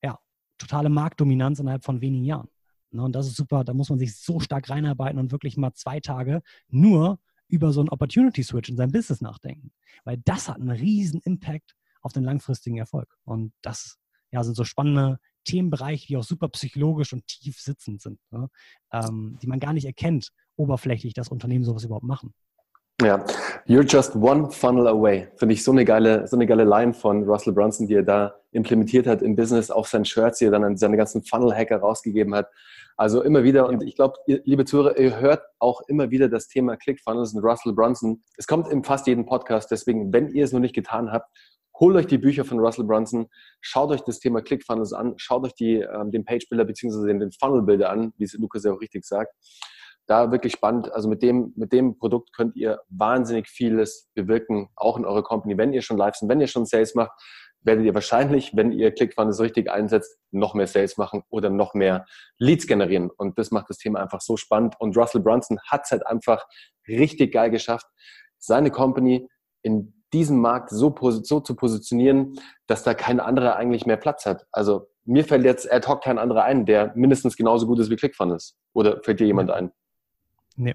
ja, 0.00 0.18
totale 0.56 0.88
Marktdominanz 0.88 1.58
innerhalb 1.58 1.84
von 1.84 2.00
wenigen 2.00 2.24
Jahren. 2.24 2.48
Ne? 2.92 3.02
Und 3.02 3.12
das 3.12 3.26
ist 3.26 3.34
super, 3.34 3.64
da 3.64 3.74
muss 3.74 3.90
man 3.90 3.98
sich 3.98 4.16
so 4.16 4.38
stark 4.38 4.70
reinarbeiten 4.70 5.18
und 5.18 5.32
wirklich 5.32 5.56
mal 5.56 5.74
zwei 5.74 5.98
Tage 5.98 6.42
nur 6.68 7.18
über 7.48 7.72
so 7.72 7.80
einen 7.80 7.88
Opportunity 7.88 8.44
Switch 8.44 8.68
in 8.68 8.76
seinem 8.76 8.92
Business 8.92 9.20
nachdenken. 9.20 9.72
Weil 10.04 10.18
das 10.24 10.48
hat 10.48 10.60
einen 10.60 10.70
riesen 10.70 11.20
Impact 11.24 11.74
auf 12.02 12.12
den 12.12 12.22
langfristigen 12.22 12.78
Erfolg. 12.78 13.18
Und 13.24 13.52
das 13.62 13.98
ja, 14.30 14.44
sind 14.44 14.54
so 14.54 14.62
spannende 14.62 15.18
Themenbereiche, 15.42 16.06
die 16.06 16.16
auch 16.16 16.24
super 16.24 16.48
psychologisch 16.50 17.12
und 17.12 17.26
tief 17.26 17.60
sitzend 17.60 18.00
sind, 18.00 18.20
ne? 18.30 18.48
ähm, 18.92 19.38
die 19.42 19.48
man 19.48 19.58
gar 19.58 19.72
nicht 19.72 19.84
erkennt, 19.84 20.30
oberflächlich 20.56 21.14
das 21.14 21.28
Unternehmen 21.28 21.64
sowas 21.64 21.84
überhaupt 21.84 22.04
machen. 22.04 22.34
Ja, 23.02 23.24
you're 23.66 23.82
just 23.82 24.14
one 24.14 24.52
funnel 24.52 24.86
away. 24.86 25.26
Finde 25.36 25.52
ich 25.52 25.64
so 25.64 25.72
eine 25.72 25.84
geile, 25.84 26.28
so 26.28 26.36
eine 26.36 26.46
geile 26.46 26.62
Line 26.62 26.94
von 26.94 27.24
Russell 27.24 27.52
Brunson, 27.52 27.88
die 27.88 27.94
er 27.94 28.04
da 28.04 28.36
implementiert 28.52 29.08
hat 29.08 29.20
im 29.20 29.34
Business 29.34 29.68
auf 29.68 29.88
sein 29.88 30.04
Shirts, 30.04 30.38
die 30.38 30.44
er 30.44 30.52
dann 30.52 30.62
an 30.62 30.76
seine 30.76 30.96
ganzen 30.96 31.24
Funnel-Hacker 31.24 31.78
rausgegeben 31.78 32.36
hat. 32.36 32.48
Also 32.96 33.22
immer 33.22 33.42
wieder, 33.42 33.68
und 33.68 33.82
ich 33.82 33.96
glaube, 33.96 34.14
liebe 34.26 34.64
Zuhörer, 34.64 34.96
ihr 34.96 35.18
hört 35.18 35.42
auch 35.58 35.80
immer 35.88 36.12
wieder 36.12 36.28
das 36.28 36.46
Thema 36.46 36.76
ClickFunnels 36.76 37.34
und 37.34 37.42
Russell 37.42 37.72
Brunson. 37.72 38.22
Es 38.36 38.46
kommt 38.46 38.68
in 38.68 38.84
fast 38.84 39.08
jedem 39.08 39.26
Podcast, 39.26 39.72
deswegen, 39.72 40.12
wenn 40.12 40.28
ihr 40.28 40.44
es 40.44 40.52
noch 40.52 40.60
nicht 40.60 40.74
getan 40.74 41.10
habt, 41.10 41.36
holt 41.80 41.96
euch 41.96 42.06
die 42.06 42.18
Bücher 42.18 42.44
von 42.44 42.60
Russell 42.60 42.84
Brunson, 42.84 43.26
schaut 43.60 43.90
euch 43.90 44.02
das 44.02 44.20
Thema 44.20 44.40
ClickFunnels 44.40 44.92
an, 44.92 45.14
schaut 45.16 45.44
euch 45.44 45.54
die, 45.56 45.80
ähm, 45.80 46.12
den 46.12 46.24
Page-Builder 46.24 46.64
bzw. 46.64 47.08
den, 47.08 47.18
den 47.18 47.32
Funnel-Builder 47.32 47.90
an, 47.90 48.12
wie 48.18 48.24
es 48.24 48.34
Lukas 48.34 48.62
ja 48.62 48.72
auch 48.72 48.80
richtig 48.80 49.04
sagt 49.04 49.34
da 50.06 50.30
wirklich 50.30 50.52
spannend. 50.52 50.92
Also 50.92 51.08
mit 51.08 51.22
dem, 51.22 51.52
mit 51.56 51.72
dem 51.72 51.98
Produkt 51.98 52.34
könnt 52.34 52.56
ihr 52.56 52.80
wahnsinnig 52.88 53.48
vieles 53.48 54.10
bewirken, 54.14 54.68
auch 54.76 54.96
in 54.96 55.04
eurer 55.04 55.22
Company. 55.22 55.56
Wenn 55.56 55.72
ihr 55.72 55.82
schon 55.82 55.96
live 55.96 56.14
sind, 56.14 56.28
wenn 56.28 56.40
ihr 56.40 56.46
schon 56.46 56.66
Sales 56.66 56.94
macht, 56.94 57.12
werdet 57.62 57.84
ihr 57.84 57.94
wahrscheinlich, 57.94 58.54
wenn 58.54 58.72
ihr 58.72 58.92
ClickFunnels 58.92 59.40
richtig 59.40 59.70
einsetzt, 59.70 60.18
noch 60.30 60.54
mehr 60.54 60.66
Sales 60.66 60.98
machen 60.98 61.22
oder 61.30 61.48
noch 61.48 61.74
mehr 61.74 62.04
Leads 62.38 62.66
generieren. 62.66 63.10
Und 63.10 63.38
das 63.38 63.50
macht 63.50 63.70
das 63.70 63.78
Thema 63.78 64.00
einfach 64.00 64.20
so 64.20 64.36
spannend. 64.36 64.74
Und 64.78 64.96
Russell 64.96 65.22
Brunson 65.22 65.58
hat 65.66 65.82
es 65.84 65.90
halt 65.90 66.06
einfach 66.06 66.44
richtig 66.86 67.32
geil 67.32 67.50
geschafft, 67.50 67.86
seine 68.38 68.70
Company 68.70 69.28
in 69.62 70.04
diesem 70.12 70.40
Markt 70.40 70.70
so, 70.70 70.94
so 71.00 71.40
zu 71.40 71.56
positionieren, 71.56 72.38
dass 72.66 72.84
da 72.84 72.94
kein 72.94 73.18
anderer 73.18 73.56
eigentlich 73.56 73.86
mehr 73.86 73.96
Platz 73.96 74.26
hat. 74.26 74.46
Also 74.52 74.88
mir 75.04 75.24
fällt 75.24 75.44
jetzt 75.44 75.70
ad 75.72 75.88
hoc 75.88 76.02
kein 76.02 76.18
anderer 76.18 76.44
ein, 76.44 76.66
der 76.66 76.92
mindestens 76.94 77.36
genauso 77.36 77.66
gut 77.66 77.78
ist 77.78 77.90
wie 77.90 77.96
ClickFunnels. 77.96 78.56
Oder 78.74 79.02
fällt 79.02 79.20
dir 79.20 79.26
jemand 79.26 79.50
ein? 79.50 79.72
Nee, 80.56 80.74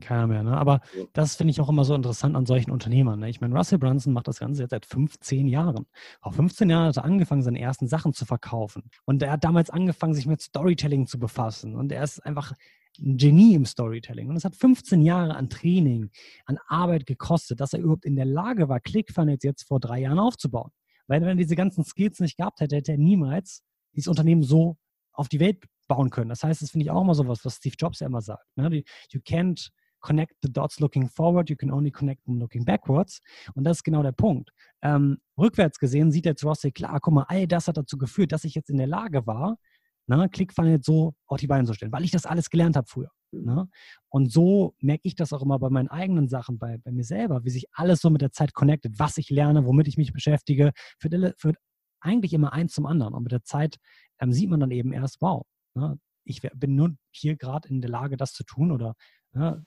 keiner 0.00 0.26
mehr. 0.26 0.42
Ne? 0.42 0.56
Aber 0.56 0.80
ja. 0.96 1.04
das 1.12 1.36
finde 1.36 1.50
ich 1.50 1.60
auch 1.60 1.68
immer 1.68 1.84
so 1.84 1.94
interessant 1.94 2.36
an 2.36 2.46
solchen 2.46 2.70
Unternehmern. 2.70 3.20
Ne? 3.20 3.28
Ich 3.28 3.40
meine, 3.40 3.54
Russell 3.54 3.78
Brunson 3.78 4.12
macht 4.12 4.28
das 4.28 4.38
Ganze 4.38 4.62
jetzt 4.62 4.70
seit 4.70 4.86
15 4.86 5.48
Jahren. 5.48 5.86
Vor 6.22 6.32
15 6.32 6.70
Jahren 6.70 6.88
hat 6.88 6.96
er 6.96 7.04
angefangen, 7.04 7.42
seine 7.42 7.60
ersten 7.60 7.88
Sachen 7.88 8.12
zu 8.12 8.24
verkaufen. 8.24 8.90
Und 9.04 9.22
er 9.22 9.32
hat 9.32 9.44
damals 9.44 9.70
angefangen, 9.70 10.14
sich 10.14 10.26
mit 10.26 10.40
Storytelling 10.40 11.06
zu 11.06 11.18
befassen. 11.18 11.74
Und 11.74 11.92
er 11.92 12.02
ist 12.02 12.24
einfach 12.24 12.52
ein 13.00 13.16
Genie 13.16 13.54
im 13.54 13.64
Storytelling. 13.64 14.28
Und 14.28 14.36
es 14.36 14.44
hat 14.44 14.54
15 14.54 15.02
Jahre 15.02 15.34
an 15.36 15.50
Training, 15.50 16.10
an 16.46 16.58
Arbeit 16.66 17.06
gekostet, 17.06 17.60
dass 17.60 17.72
er 17.72 17.80
überhaupt 17.80 18.04
in 18.04 18.16
der 18.16 18.26
Lage 18.26 18.68
war, 18.68 18.80
ClickFunnels 18.80 19.42
jetzt 19.44 19.64
vor 19.64 19.80
drei 19.80 20.00
Jahren 20.00 20.18
aufzubauen. 20.18 20.70
Weil 21.06 21.20
wenn 21.20 21.28
er 21.28 21.34
diese 21.36 21.56
ganzen 21.56 21.84
Skills 21.84 22.20
nicht 22.20 22.36
gehabt 22.36 22.60
hätte, 22.60 22.76
hätte 22.76 22.92
er 22.92 22.98
niemals 22.98 23.62
dieses 23.94 24.08
Unternehmen 24.08 24.42
so 24.42 24.76
auf 25.12 25.28
die 25.28 25.40
Welt 25.40 25.64
bauen 25.88 26.10
können. 26.10 26.28
Das 26.28 26.44
heißt, 26.44 26.62
das 26.62 26.70
finde 26.70 26.84
ich 26.84 26.90
auch 26.90 27.02
immer 27.02 27.14
so 27.14 27.26
was, 27.26 27.44
was 27.44 27.56
Steve 27.56 27.74
Jobs 27.78 28.00
ja 28.00 28.06
immer 28.06 28.20
sagt. 28.20 28.44
Ne? 28.56 28.84
You 29.10 29.20
can't 29.20 29.70
connect 30.00 30.36
the 30.42 30.52
dots 30.52 30.80
looking 30.80 31.08
forward, 31.08 31.50
you 31.50 31.56
can 31.56 31.70
only 31.70 31.90
connect 31.90 32.24
them 32.24 32.38
looking 32.38 32.64
backwards. 32.64 33.20
Und 33.54 33.64
das 33.64 33.78
ist 33.78 33.84
genau 33.84 34.02
der 34.02 34.12
Punkt. 34.12 34.50
Ähm, 34.82 35.18
rückwärts 35.36 35.78
gesehen 35.78 36.12
sieht 36.12 36.26
jetzt 36.26 36.44
Rossi, 36.44 36.70
klar, 36.70 37.00
guck 37.00 37.14
mal, 37.14 37.26
all 37.28 37.46
das 37.46 37.68
hat 37.68 37.76
dazu 37.76 37.98
geführt, 37.98 38.32
dass 38.32 38.44
ich 38.44 38.54
jetzt 38.54 38.70
in 38.70 38.78
der 38.78 38.86
Lage 38.86 39.26
war, 39.26 39.58
ne, 40.06 40.28
ClickFunnels 40.28 40.86
so 40.86 41.14
auf 41.26 41.40
die 41.40 41.46
Beine 41.46 41.66
zu 41.66 41.74
stellen, 41.74 41.92
weil 41.92 42.04
ich 42.04 42.10
das 42.10 42.26
alles 42.26 42.50
gelernt 42.50 42.76
habe 42.76 42.86
früher. 42.86 43.10
Ne? 43.30 43.68
Und 44.08 44.32
so 44.32 44.74
merke 44.80 45.02
ich 45.04 45.14
das 45.14 45.32
auch 45.32 45.42
immer 45.42 45.58
bei 45.58 45.68
meinen 45.68 45.88
eigenen 45.88 46.28
Sachen, 46.28 46.58
bei, 46.58 46.78
bei 46.78 46.92
mir 46.92 47.04
selber, 47.04 47.44
wie 47.44 47.50
sich 47.50 47.66
alles 47.72 48.00
so 48.00 48.08
mit 48.08 48.22
der 48.22 48.32
Zeit 48.32 48.54
connectet, 48.54 48.98
was 48.98 49.18
ich 49.18 49.28
lerne, 49.30 49.66
womit 49.66 49.88
ich 49.88 49.98
mich 49.98 50.12
beschäftige, 50.12 50.72
führt, 50.98 51.38
führt 51.38 51.56
eigentlich 52.00 52.32
immer 52.32 52.52
eins 52.52 52.72
zum 52.72 52.86
anderen. 52.86 53.14
Und 53.14 53.24
mit 53.24 53.32
der 53.32 53.44
Zeit 53.44 53.76
ähm, 54.20 54.32
sieht 54.32 54.48
man 54.48 54.60
dann 54.60 54.70
eben 54.70 54.92
erst, 54.92 55.20
wow, 55.20 55.44
ne, 55.74 55.98
ich 56.24 56.42
bin 56.54 56.74
nur 56.74 56.94
hier 57.10 57.36
gerade 57.36 57.68
in 57.68 57.80
der 57.80 57.90
Lage, 57.90 58.16
das 58.16 58.32
zu 58.32 58.44
tun 58.44 58.70
oder 58.70 58.94
ne, 59.32 59.64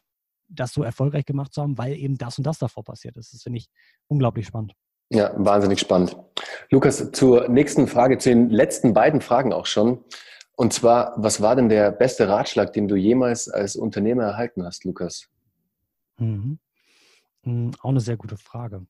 das 0.47 0.73
so 0.73 0.83
erfolgreich 0.83 1.25
gemacht 1.25 1.53
zu 1.53 1.61
haben, 1.61 1.77
weil 1.77 1.93
eben 1.93 2.17
das 2.17 2.37
und 2.37 2.45
das 2.45 2.59
davor 2.59 2.83
passiert 2.83 3.17
ist. 3.17 3.33
Das 3.33 3.43
finde 3.43 3.59
ich 3.59 3.69
unglaublich 4.07 4.47
spannend. 4.47 4.73
Ja, 5.09 5.33
wahnsinnig 5.35 5.79
spannend. 5.79 6.15
Lukas, 6.69 7.11
zur 7.11 7.49
nächsten 7.49 7.87
Frage, 7.87 8.17
zu 8.17 8.29
den 8.29 8.49
letzten 8.49 8.93
beiden 8.93 9.21
Fragen 9.21 9.51
auch 9.51 9.65
schon. 9.65 10.03
Und 10.55 10.73
zwar, 10.73 11.13
was 11.17 11.41
war 11.41 11.55
denn 11.55 11.69
der 11.69 11.91
beste 11.91 12.29
Ratschlag, 12.29 12.71
den 12.73 12.87
du 12.87 12.95
jemals 12.95 13.49
als 13.49 13.75
Unternehmer 13.75 14.23
erhalten 14.23 14.63
hast, 14.63 14.85
Lukas? 14.85 15.27
Mhm. 16.17 16.59
Mhm, 17.43 17.71
auch 17.81 17.89
eine 17.89 17.99
sehr 17.99 18.17
gute 18.17 18.37
Frage. 18.37 18.85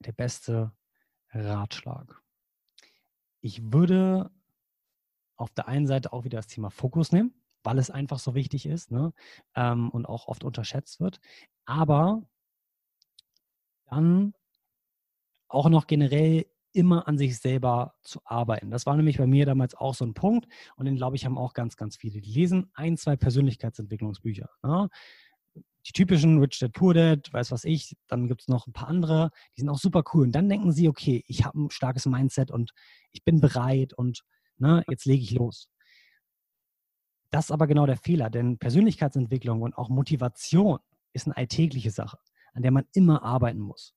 Der 0.00 0.12
beste 0.12 0.72
Ratschlag. 1.32 2.20
Ich 3.40 3.72
würde 3.72 4.30
auf 5.40 5.50
der 5.50 5.68
einen 5.68 5.86
Seite 5.86 6.12
auch 6.12 6.24
wieder 6.24 6.38
das 6.38 6.46
Thema 6.46 6.70
Fokus 6.70 7.12
nehmen 7.12 7.34
weil 7.62 7.78
es 7.78 7.90
einfach 7.90 8.18
so 8.18 8.34
wichtig 8.34 8.66
ist 8.66 8.90
ne? 8.90 9.12
ähm, 9.54 9.90
und 9.90 10.06
auch 10.06 10.28
oft 10.28 10.44
unterschätzt 10.44 11.00
wird. 11.00 11.20
Aber 11.64 12.22
dann 13.86 14.34
auch 15.48 15.68
noch 15.68 15.86
generell 15.86 16.46
immer 16.72 17.08
an 17.08 17.18
sich 17.18 17.38
selber 17.38 17.94
zu 18.02 18.20
arbeiten. 18.24 18.70
Das 18.70 18.86
war 18.86 18.96
nämlich 18.96 19.18
bei 19.18 19.26
mir 19.26 19.44
damals 19.44 19.74
auch 19.74 19.94
so 19.94 20.04
ein 20.04 20.14
Punkt 20.14 20.46
und 20.76 20.84
den, 20.84 20.96
glaube 20.96 21.16
ich, 21.16 21.24
haben 21.24 21.36
auch 21.36 21.52
ganz, 21.52 21.76
ganz 21.76 21.96
viele. 21.96 22.20
Die 22.20 22.32
lesen 22.32 22.70
ein, 22.74 22.96
zwei 22.96 23.16
Persönlichkeitsentwicklungsbücher. 23.16 24.48
Ne? 24.62 24.88
Die 25.86 25.92
typischen 25.92 26.38
Rich 26.38 26.60
Dad 26.60 26.72
Poor 26.72 26.94
Dad, 26.94 27.32
weiß 27.32 27.50
was 27.50 27.64
ich, 27.64 27.96
dann 28.06 28.28
gibt 28.28 28.42
es 28.42 28.48
noch 28.48 28.68
ein 28.68 28.72
paar 28.72 28.86
andere, 28.86 29.30
die 29.56 29.62
sind 29.62 29.68
auch 29.68 29.78
super 29.78 30.04
cool. 30.14 30.26
Und 30.26 30.32
dann 30.32 30.48
denken 30.48 30.70
sie, 30.70 30.88
okay, 30.88 31.24
ich 31.26 31.44
habe 31.44 31.58
ein 31.60 31.70
starkes 31.70 32.06
Mindset 32.06 32.52
und 32.52 32.72
ich 33.10 33.24
bin 33.24 33.40
bereit 33.40 33.92
und 33.92 34.22
ne, 34.60 34.84
jetzt 34.88 35.06
lege 35.06 35.22
ich 35.22 35.32
los. 35.32 35.68
Das 37.30 37.46
ist 37.46 37.50
aber 37.52 37.66
genau 37.66 37.86
der 37.86 37.96
Fehler, 37.96 38.28
denn 38.30 38.58
Persönlichkeitsentwicklung 38.58 39.62
und 39.62 39.76
auch 39.76 39.88
Motivation 39.88 40.78
ist 41.12 41.26
eine 41.26 41.36
alltägliche 41.36 41.90
Sache, 41.90 42.18
an 42.54 42.62
der 42.62 42.72
man 42.72 42.84
immer 42.92 43.22
arbeiten 43.22 43.60
muss. 43.60 43.94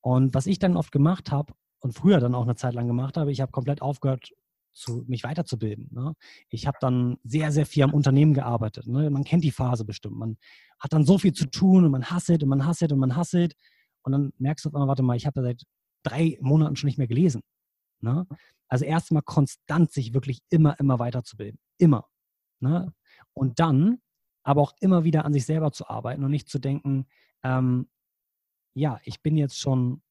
Und 0.00 0.34
was 0.34 0.46
ich 0.46 0.58
dann 0.58 0.76
oft 0.76 0.92
gemacht 0.92 1.30
habe 1.30 1.54
und 1.80 1.92
früher 1.92 2.20
dann 2.20 2.34
auch 2.34 2.42
eine 2.42 2.56
Zeit 2.56 2.74
lang 2.74 2.86
gemacht 2.86 3.16
habe, 3.16 3.32
ich 3.32 3.40
habe 3.40 3.52
komplett 3.52 3.82
aufgehört, 3.82 4.30
zu, 4.74 5.04
mich 5.06 5.24
weiterzubilden. 5.24 5.88
Ne? 5.92 6.14
Ich 6.48 6.66
habe 6.66 6.76
dann 6.80 7.16
sehr, 7.22 7.52
sehr 7.52 7.64
viel 7.64 7.84
am 7.84 7.94
Unternehmen 7.94 8.34
gearbeitet. 8.34 8.86
Ne? 8.86 9.08
Man 9.08 9.24
kennt 9.24 9.44
die 9.44 9.50
Phase 9.50 9.84
bestimmt. 9.84 10.16
Man 10.16 10.36
hat 10.80 10.92
dann 10.92 11.06
so 11.06 11.16
viel 11.18 11.32
zu 11.32 11.46
tun 11.46 11.84
und 11.84 11.90
man 11.92 12.10
hasselt 12.10 12.42
und 12.42 12.48
man 12.48 12.66
hasselt 12.66 12.92
und 12.92 12.98
man 12.98 13.16
hasselt. 13.16 13.54
Und 14.02 14.12
dann 14.12 14.32
merkst 14.38 14.64
du 14.64 14.70
einmal, 14.70 14.88
warte 14.88 15.02
mal, 15.02 15.16
ich 15.16 15.26
habe 15.26 15.42
seit 15.42 15.62
drei 16.02 16.38
Monaten 16.40 16.76
schon 16.76 16.88
nicht 16.88 16.98
mehr 16.98 17.06
gelesen. 17.06 17.42
Ne? 18.00 18.26
Also 18.68 18.84
erstmal 18.84 19.22
konstant 19.22 19.92
sich 19.92 20.14
wirklich 20.14 20.42
immer, 20.50 20.78
immer 20.80 20.98
weiterzubilden. 20.98 21.58
Immer. 21.78 22.08
Ne? 22.60 22.92
Und 23.32 23.60
dann 23.60 23.98
aber 24.42 24.60
auch 24.60 24.74
immer 24.80 25.04
wieder 25.04 25.24
an 25.24 25.32
sich 25.32 25.46
selber 25.46 25.72
zu 25.72 25.88
arbeiten 25.88 26.24
und 26.24 26.30
nicht 26.30 26.48
zu 26.48 26.58
denken, 26.58 27.06
ähm, 27.42 27.88
ja, 28.74 29.00
ich 29.04 29.22
bin 29.22 29.36
jetzt 29.36 29.58
schon, 29.58 30.02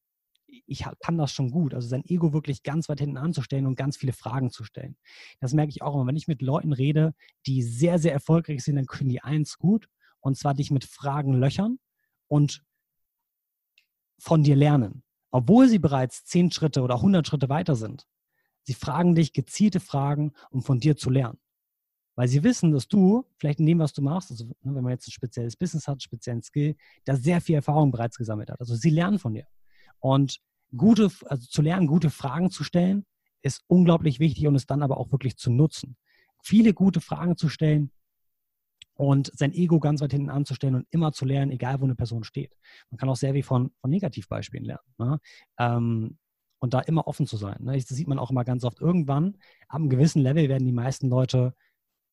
ich 0.48 0.86
kann 1.00 1.18
das 1.18 1.32
schon 1.32 1.52
gut. 1.52 1.74
Also 1.74 1.88
sein 1.88 2.06
Ego 2.06 2.34
wirklich 2.34 2.64
ganz 2.64 2.90
weit 2.90 3.00
hinten 3.00 3.18
anzustellen 3.18 3.68
und 3.68 3.76
ganz 3.76 3.98
viele 3.98 4.14
Fragen 4.14 4.50
zu 4.50 4.64
stellen. 4.64 4.98
Das 5.40 5.54
merke 5.54 5.70
ich 5.70 5.82
auch 5.82 5.94
immer. 5.96 6.08
Wenn 6.08 6.16
ich 6.16 6.28
mit 6.28 6.42
Leuten 6.42 6.74
rede, 6.74 7.14
die 7.46 7.62
sehr, 7.62 8.00
sehr 8.00 8.14
erfolgreich 8.14 8.64
sind, 8.64 8.76
dann 8.76 8.86
können 8.86 9.10
die 9.10 9.22
eins 9.22 9.58
gut. 9.58 9.88
Und 10.20 10.38
zwar 10.38 10.54
dich 10.54 10.72
mit 10.72 10.86
Fragen 10.86 11.34
löchern 11.34 11.80
und 12.28 12.64
von 14.20 14.44
dir 14.44 14.56
lernen. 14.56 15.04
Obwohl 15.32 15.68
sie 15.68 15.80
bereits 15.80 16.24
zehn 16.24 16.52
Schritte 16.52 16.82
oder 16.82 17.02
hundert 17.02 17.28
Schritte 17.28 17.50
weiter 17.50 17.76
sind. 17.76 18.08
Sie 18.64 18.74
fragen 18.74 19.16
dich 19.16 19.34
gezielte 19.34 19.80
Fragen, 19.80 20.34
um 20.50 20.62
von 20.62 20.80
dir 20.80 20.96
zu 20.96 21.10
lernen. 21.10 21.40
Weil 22.16 22.28
sie 22.28 22.44
wissen, 22.44 22.72
dass 22.72 22.88
du, 22.88 23.26
vielleicht 23.38 23.60
in 23.60 23.66
dem, 23.66 23.80
was 23.80 23.94
du 23.94 24.02
machst, 24.02 24.30
also 24.30 24.46
ne, 24.46 24.76
wenn 24.76 24.84
man 24.84 24.92
jetzt 24.92 25.08
ein 25.08 25.12
spezielles 25.12 25.56
Business 25.56 25.88
hat, 25.88 25.94
einen 25.94 26.02
speziellen 26.02 26.44
Skill, 26.44 26.76
da 27.06 27.16
sehr 27.16 27.42
viel 27.42 27.56
Erfahrung 27.56 27.92
bereits 27.92 28.18
gesammelt 28.18 28.52
hat. 28.52 28.60
Also 28.60 28.76
sie 28.76 28.92
lernen 28.92 29.18
von 29.20 29.34
dir. 29.34 29.48
Und 30.00 30.40
gute, 30.76 31.10
also 31.26 31.48
zu 31.48 31.62
lernen, 31.62 31.88
gute 31.88 32.10
Fragen 32.10 32.52
zu 32.52 32.64
stellen, 32.64 33.06
ist 33.42 33.64
unglaublich 33.68 34.20
wichtig 34.20 34.48
und 34.48 34.56
es 34.56 34.68
dann 34.68 34.84
aber 34.84 34.98
auch 34.98 35.12
wirklich 35.12 35.38
zu 35.38 35.52
nutzen. 35.52 35.98
Viele 36.44 36.74
gute 36.74 37.02
Fragen 37.02 37.36
zu 37.36 37.50
stellen 37.50 37.92
und 38.96 39.32
sein 39.34 39.54
Ego 39.54 39.80
ganz 39.80 40.02
weit 40.02 40.12
hinten 40.12 40.30
anzustellen 40.30 40.76
und 40.76 40.88
immer 40.92 41.14
zu 41.14 41.26
lernen, 41.26 41.52
egal 41.52 41.80
wo 41.82 41.86
eine 41.86 41.96
Person 41.96 42.24
steht. 42.24 42.56
Man 42.90 42.98
kann 42.98 43.10
auch 43.10 43.16
sehr 43.16 43.34
viel 43.34 43.44
von, 43.44 43.72
von 43.82 43.90
Negativbeispielen 43.90 44.66
lernen. 44.66 44.94
Ne? 44.98 45.20
Ähm, 45.58 46.18
und 46.64 46.74
da 46.74 46.80
immer 46.80 47.08
offen 47.08 47.28
zu 47.28 47.36
sein. 47.36 47.58
Ne? 47.60 47.74
Das 47.74 47.90
sieht 47.90 48.08
man 48.08 48.18
auch 48.18 48.32
immer 48.32 48.46
ganz 48.46 48.64
oft. 48.64 48.80
Irgendwann, 48.80 49.36
ab 49.68 49.82
einem 49.82 49.90
gewissen 49.90 50.22
Level, 50.22 50.48
werden 50.48 50.66
die 50.66 50.72
meisten 50.72 51.10
Leute 51.10 51.54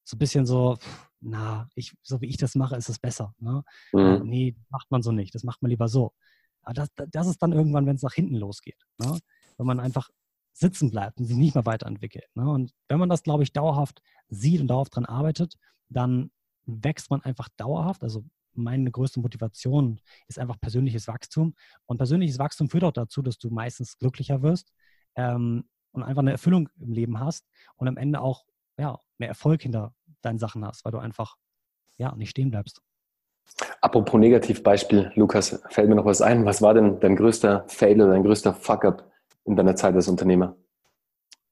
so 0.03 0.16
ein 0.16 0.18
bisschen 0.18 0.44
so, 0.44 0.76
na, 1.20 1.68
ich, 1.76 1.94
so 2.03 2.20
wie 2.20 2.26
ich 2.26 2.36
das 2.36 2.57
mache, 2.57 2.74
ist 2.74 2.88
es 2.88 2.98
besser. 2.98 3.32
Ne? 3.38 3.62
Mhm. 3.92 4.22
Nee, 4.24 4.57
macht 4.68 4.90
man 4.90 5.03
so 5.03 5.12
nicht. 5.12 5.36
Das 5.36 5.44
macht 5.44 5.62
man 5.62 5.70
lieber 5.70 5.86
so. 5.86 6.14
Aber 6.62 6.74
das, 6.74 6.88
das 7.12 7.28
ist 7.28 7.40
dann 7.40 7.53
irgendwann, 7.53 7.86
wenn 7.86 7.94
es 7.94 8.03
nach 8.03 8.14
hinten 8.14 8.34
losgeht. 8.34 8.82
Ne? 8.98 9.20
Wenn 9.57 9.66
man 9.66 9.78
einfach 9.78 10.11
sitzen 10.53 10.90
bleibt 10.90 11.20
und 11.20 11.26
sich 11.26 11.36
nicht 11.36 11.55
mehr 11.55 11.64
weiterentwickelt. 11.64 12.26
Ne? 12.34 12.51
Und 12.51 12.72
wenn 12.88 12.98
man 12.98 13.09
das, 13.09 13.22
glaube 13.22 13.44
ich, 13.44 13.53
dauerhaft 13.53 14.03
sieht 14.30 14.61
und 14.61 14.66
dauerhaft 14.66 14.96
daran 14.96 15.07
arbeitet, 15.07 15.55
dann 15.90 16.32
wächst 16.66 17.09
man 17.09 17.22
einfach 17.22 17.48
dauerhaft. 17.57 18.03
Also 18.03 18.24
meine 18.55 18.90
größte 18.90 19.20
Motivation 19.20 20.01
ist 20.26 20.38
einfach 20.38 20.61
persönliches 20.61 21.09
Wachstum. 21.09 21.55
Und 21.86 21.98
persönliches 21.98 22.38
Wachstum 22.38 22.68
führt 22.68 22.84
auch 22.84 22.92
dazu, 22.92 23.22
dass 23.22 23.38
du 23.38 23.51
meistens 23.51 23.98
glücklicher 23.98 24.42
wirst 24.42 24.72
ähm, 25.16 25.64
und 25.92 26.03
einfach 26.03 26.22
eine 26.22 26.32
Erfüllung 26.32 26.68
im 26.78 26.92
Leben 26.92 27.20
hast 27.20 27.46
und 27.76 27.88
am 27.88 27.96
Ende 27.96 28.20
auch 28.20 28.44
ja, 28.78 28.98
mehr 29.18 29.28
Erfolg 29.28 29.62
hinter 29.62 29.94
deinen 30.22 30.38
Sachen 30.38 30.64
hast, 30.64 30.84
weil 30.84 30.92
du 30.92 30.98
einfach 30.98 31.36
ja, 31.96 32.14
nicht 32.14 32.30
stehen 32.30 32.51
bleibst. 32.51 32.82
Apropos 33.80 34.18
Negativbeispiel, 34.18 35.12
Lukas, 35.14 35.62
fällt 35.68 35.88
mir 35.88 35.96
noch 35.96 36.05
was 36.05 36.22
ein. 36.22 36.44
Was 36.44 36.62
war 36.62 36.74
denn 36.74 37.01
dein 37.01 37.16
größter 37.16 37.64
Fail 37.68 38.01
oder 38.01 38.12
dein 38.12 38.22
größter 38.22 38.55
Fuck-up 38.55 39.11
in 39.44 39.57
deiner 39.57 39.76
Zeit 39.76 39.94
als 39.94 40.09
Unternehmer? 40.09 40.57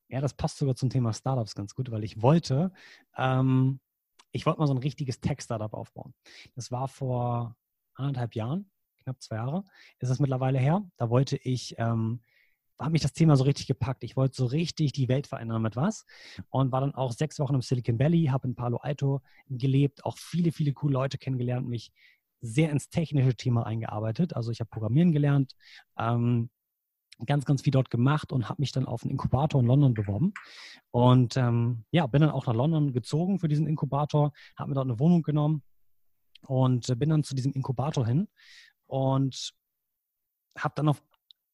Ja, 0.09 0.20
das 0.20 0.32
passt 0.32 0.59
sogar 0.59 0.74
zum 0.74 0.88
Thema 0.88 1.12
Startups 1.12 1.55
ganz 1.55 1.74
gut, 1.74 1.90
weil 1.90 2.05
ich 2.05 2.22
wollte, 2.22 2.72
ähm, 3.16 3.80
ich 4.33 4.47
wollte 4.47 4.61
mal 4.61 4.66
so 4.66 4.74
ein 4.74 4.79
richtiges 4.79 5.20
Tech-Startup 5.20 5.72
aufbauen. 5.72 6.14
Das 6.55 6.70
war 6.70 6.89
vor 6.89 7.57
anderthalb 7.95 8.35
Jahren, 8.35 8.70
knapp 9.03 9.22
zwei 9.22 9.37
Jahre, 9.37 9.64
ist 9.99 10.11
es 10.11 10.20
mittlerweile 10.20 10.59
her. 10.59 10.89
Da 10.97 11.11
wollte 11.11 11.37
ich 11.37 11.74
ähm, 11.79 12.20
hat 12.79 12.93
mich 12.93 13.03
das 13.03 13.12
Thema 13.12 13.37
so 13.37 13.45
richtig 13.45 13.66
gepackt. 13.66 14.05
Ich 14.05 14.16
wollte 14.16 14.37
so 14.37 14.47
richtig 14.47 14.93
die 14.93 15.09
Welt 15.09 15.26
verändern 15.26 15.62
mit 15.62 15.76
was 15.76 16.07
und 16.51 16.70
war 16.70 16.81
dann 16.81 16.95
auch 16.95 17.12
sechs 17.12 17.39
Wochen 17.39 17.55
im 17.55 17.62
Silicon 17.62 17.99
Valley, 17.99 18.26
habe 18.26 18.47
in 18.49 18.55
Palo 18.55 18.76
Alto 18.79 19.20
gelebt, 19.49 20.05
auch 20.05 20.16
viele, 20.16 20.53
viele 20.53 20.72
coole 20.72 20.93
Leute 20.93 21.18
kennengelernt, 21.18 21.68
mich 21.68 21.93
sehr 22.41 22.70
ins 22.70 22.89
technische 22.89 23.35
Thema 23.35 23.66
eingearbeitet. 23.66 24.37
Also 24.37 24.53
ich 24.53 24.61
habe 24.61 24.70
Programmieren 24.70 25.12
gelernt, 25.12 25.57
ähm, 25.99 26.51
ganz, 27.26 27.44
ganz 27.44 27.62
viel 27.62 27.70
dort 27.70 27.90
gemacht 27.90 28.32
und 28.32 28.48
habe 28.48 28.60
mich 28.60 28.72
dann 28.72 28.86
auf 28.86 29.02
einen 29.02 29.12
Inkubator 29.12 29.60
in 29.60 29.66
London 29.66 29.94
beworben. 29.94 30.32
Und 30.90 31.36
ähm, 31.36 31.84
ja, 31.90 32.06
bin 32.06 32.20
dann 32.20 32.30
auch 32.30 32.46
nach 32.46 32.54
London 32.54 32.92
gezogen 32.92 33.38
für 33.40 33.48
diesen 33.48 33.66
Inkubator, 33.66 34.32
habe 34.56 34.70
mir 34.70 34.74
dort 34.74 34.86
eine 34.86 34.98
Wohnung 34.98 35.22
genommen 35.22 35.62
und 36.46 36.98
bin 36.98 37.10
dann 37.10 37.24
zu 37.24 37.34
diesem 37.34 37.52
Inkubator 37.52 38.06
hin 38.06 38.28
und 38.86 39.52
habe 40.56 40.74
dann 40.76 40.88
auf 40.88 41.02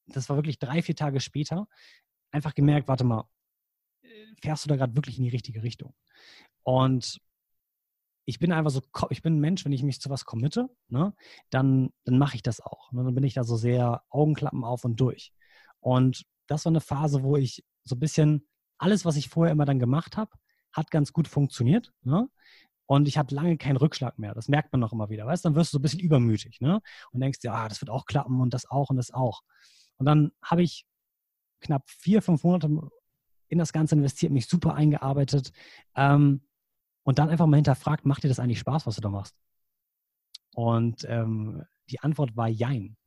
das 0.07 0.29
war 0.29 0.37
wirklich 0.37 0.59
drei, 0.59 0.81
vier 0.81 0.95
Tage 0.95 1.19
später, 1.19 1.67
einfach 2.31 2.53
gemerkt, 2.53 2.87
warte 2.87 3.03
mal, 3.03 3.27
fährst 4.41 4.65
du 4.65 4.69
da 4.69 4.75
gerade 4.75 4.95
wirklich 4.95 5.17
in 5.17 5.23
die 5.23 5.29
richtige 5.29 5.63
Richtung? 5.63 5.93
Und 6.63 7.19
ich 8.25 8.39
bin 8.39 8.51
einfach 8.51 8.71
so, 8.71 8.81
ich 9.09 9.21
bin 9.21 9.35
ein 9.35 9.39
Mensch, 9.39 9.65
wenn 9.65 9.71
ich 9.71 9.83
mich 9.83 10.01
zu 10.01 10.09
was 10.09 10.25
committe, 10.25 10.69
ne, 10.89 11.13
dann, 11.49 11.91
dann 12.05 12.17
mache 12.17 12.35
ich 12.35 12.43
das 12.43 12.59
auch. 12.59 12.91
Ne? 12.91 13.03
Dann 13.03 13.13
bin 13.13 13.23
ich 13.23 13.35
da 13.35 13.43
so 13.43 13.55
sehr 13.55 14.03
Augenklappen 14.09 14.63
auf 14.63 14.83
und 14.83 14.99
durch. 14.99 15.31
Und 15.85 16.25
das 16.47 16.65
war 16.65 16.71
eine 16.71 16.81
Phase, 16.81 17.21
wo 17.21 17.37
ich 17.37 17.63
so 17.83 17.95
ein 17.95 17.99
bisschen 17.99 18.47
alles, 18.79 19.05
was 19.05 19.17
ich 19.17 19.29
vorher 19.29 19.51
immer 19.51 19.65
dann 19.65 19.77
gemacht 19.77 20.17
habe, 20.17 20.31
hat 20.73 20.89
ganz 20.89 21.13
gut 21.13 21.27
funktioniert. 21.27 21.93
Ne? 22.01 22.27
und 22.87 23.07
ich 23.07 23.17
hatte 23.17 23.35
lange 23.35 23.57
keinen 23.57 23.77
Rückschlag 23.77 24.19
mehr. 24.19 24.33
Das 24.33 24.47
merkt 24.47 24.71
man 24.71 24.79
noch 24.79 24.93
immer 24.93 25.09
wieder. 25.09 25.25
Weißt 25.25 25.43
dann 25.45 25.55
wirst 25.55 25.73
du 25.73 25.77
so 25.77 25.79
ein 25.79 25.81
bisschen 25.81 25.99
übermütig 25.99 26.61
ne? 26.61 26.81
und 27.11 27.19
denkst 27.19 27.39
dir, 27.39 27.53
ah, 27.53 27.67
das 27.67 27.81
wird 27.81 27.89
auch 27.89 28.05
klappen 28.05 28.39
und 28.41 28.53
das 28.53 28.69
auch 28.69 28.89
und 28.89 28.97
das 28.97 29.11
auch. 29.11 29.41
Und 29.97 30.05
dann 30.05 30.31
habe 30.43 30.61
ich 30.61 30.85
knapp 31.61 31.89
vier, 31.89 32.21
fünf 32.21 32.43
Monate 32.43 32.69
in 33.47 33.57
das 33.57 33.73
Ganze 33.73 33.95
investiert, 33.95 34.31
mich 34.31 34.47
super 34.47 34.75
eingearbeitet 34.75 35.51
ähm, 35.95 36.41
und 37.03 37.19
dann 37.19 37.29
einfach 37.29 37.47
mal 37.47 37.57
hinterfragt, 37.57 38.05
macht 38.05 38.23
dir 38.23 38.27
das 38.27 38.39
eigentlich 38.39 38.59
Spaß, 38.59 38.85
was 38.85 38.95
du 38.95 39.01
da 39.01 39.09
machst? 39.09 39.35
Und 40.53 41.05
ähm, 41.09 41.63
die 41.89 41.99
Antwort 41.99 42.35
war 42.35 42.47
Jein. 42.47 42.97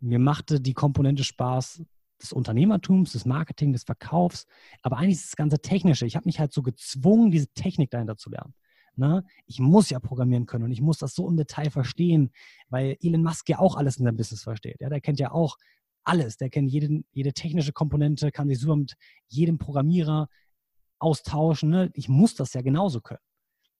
Mir 0.00 0.18
machte 0.18 0.60
die 0.60 0.74
Komponente 0.74 1.24
Spaß 1.24 1.82
des 2.20 2.32
Unternehmertums, 2.32 3.12
des 3.12 3.26
Marketing, 3.26 3.72
des 3.72 3.84
Verkaufs, 3.84 4.46
aber 4.82 4.98
eigentlich 4.98 5.16
ist 5.16 5.28
das 5.28 5.36
ganze 5.36 5.60
Technische. 5.60 6.06
Ich 6.06 6.16
habe 6.16 6.26
mich 6.26 6.40
halt 6.40 6.52
so 6.52 6.62
gezwungen, 6.62 7.30
diese 7.30 7.48
Technik 7.48 7.90
dahinter 7.90 8.16
zu 8.16 8.30
lernen. 8.30 8.54
Ne? 8.96 9.24
Ich 9.46 9.60
muss 9.60 9.90
ja 9.90 10.00
programmieren 10.00 10.46
können 10.46 10.64
und 10.64 10.72
ich 10.72 10.80
muss 10.80 10.98
das 10.98 11.14
so 11.14 11.28
im 11.28 11.36
Detail 11.36 11.70
verstehen, 11.70 12.30
weil 12.68 12.96
Elon 13.02 13.22
Musk 13.22 13.48
ja 13.48 13.58
auch 13.58 13.76
alles 13.76 13.98
in 13.98 14.04
seinem 14.04 14.16
Business 14.16 14.42
versteht. 14.42 14.80
Ja? 14.80 14.88
Der 14.88 15.02
kennt 15.02 15.20
ja 15.20 15.32
auch 15.32 15.56
alles. 16.02 16.38
Der 16.38 16.48
kennt 16.48 16.70
jede, 16.70 17.02
jede 17.12 17.32
technische 17.34 17.72
Komponente, 17.72 18.32
kann 18.32 18.48
sich 18.48 18.58
super 18.58 18.76
mit 18.76 18.94
jedem 19.28 19.58
Programmierer 19.58 20.28
austauschen. 20.98 21.68
Ne? 21.68 21.90
Ich 21.92 22.08
muss 22.08 22.34
das 22.34 22.54
ja 22.54 22.62
genauso 22.62 23.02
können. 23.02 23.20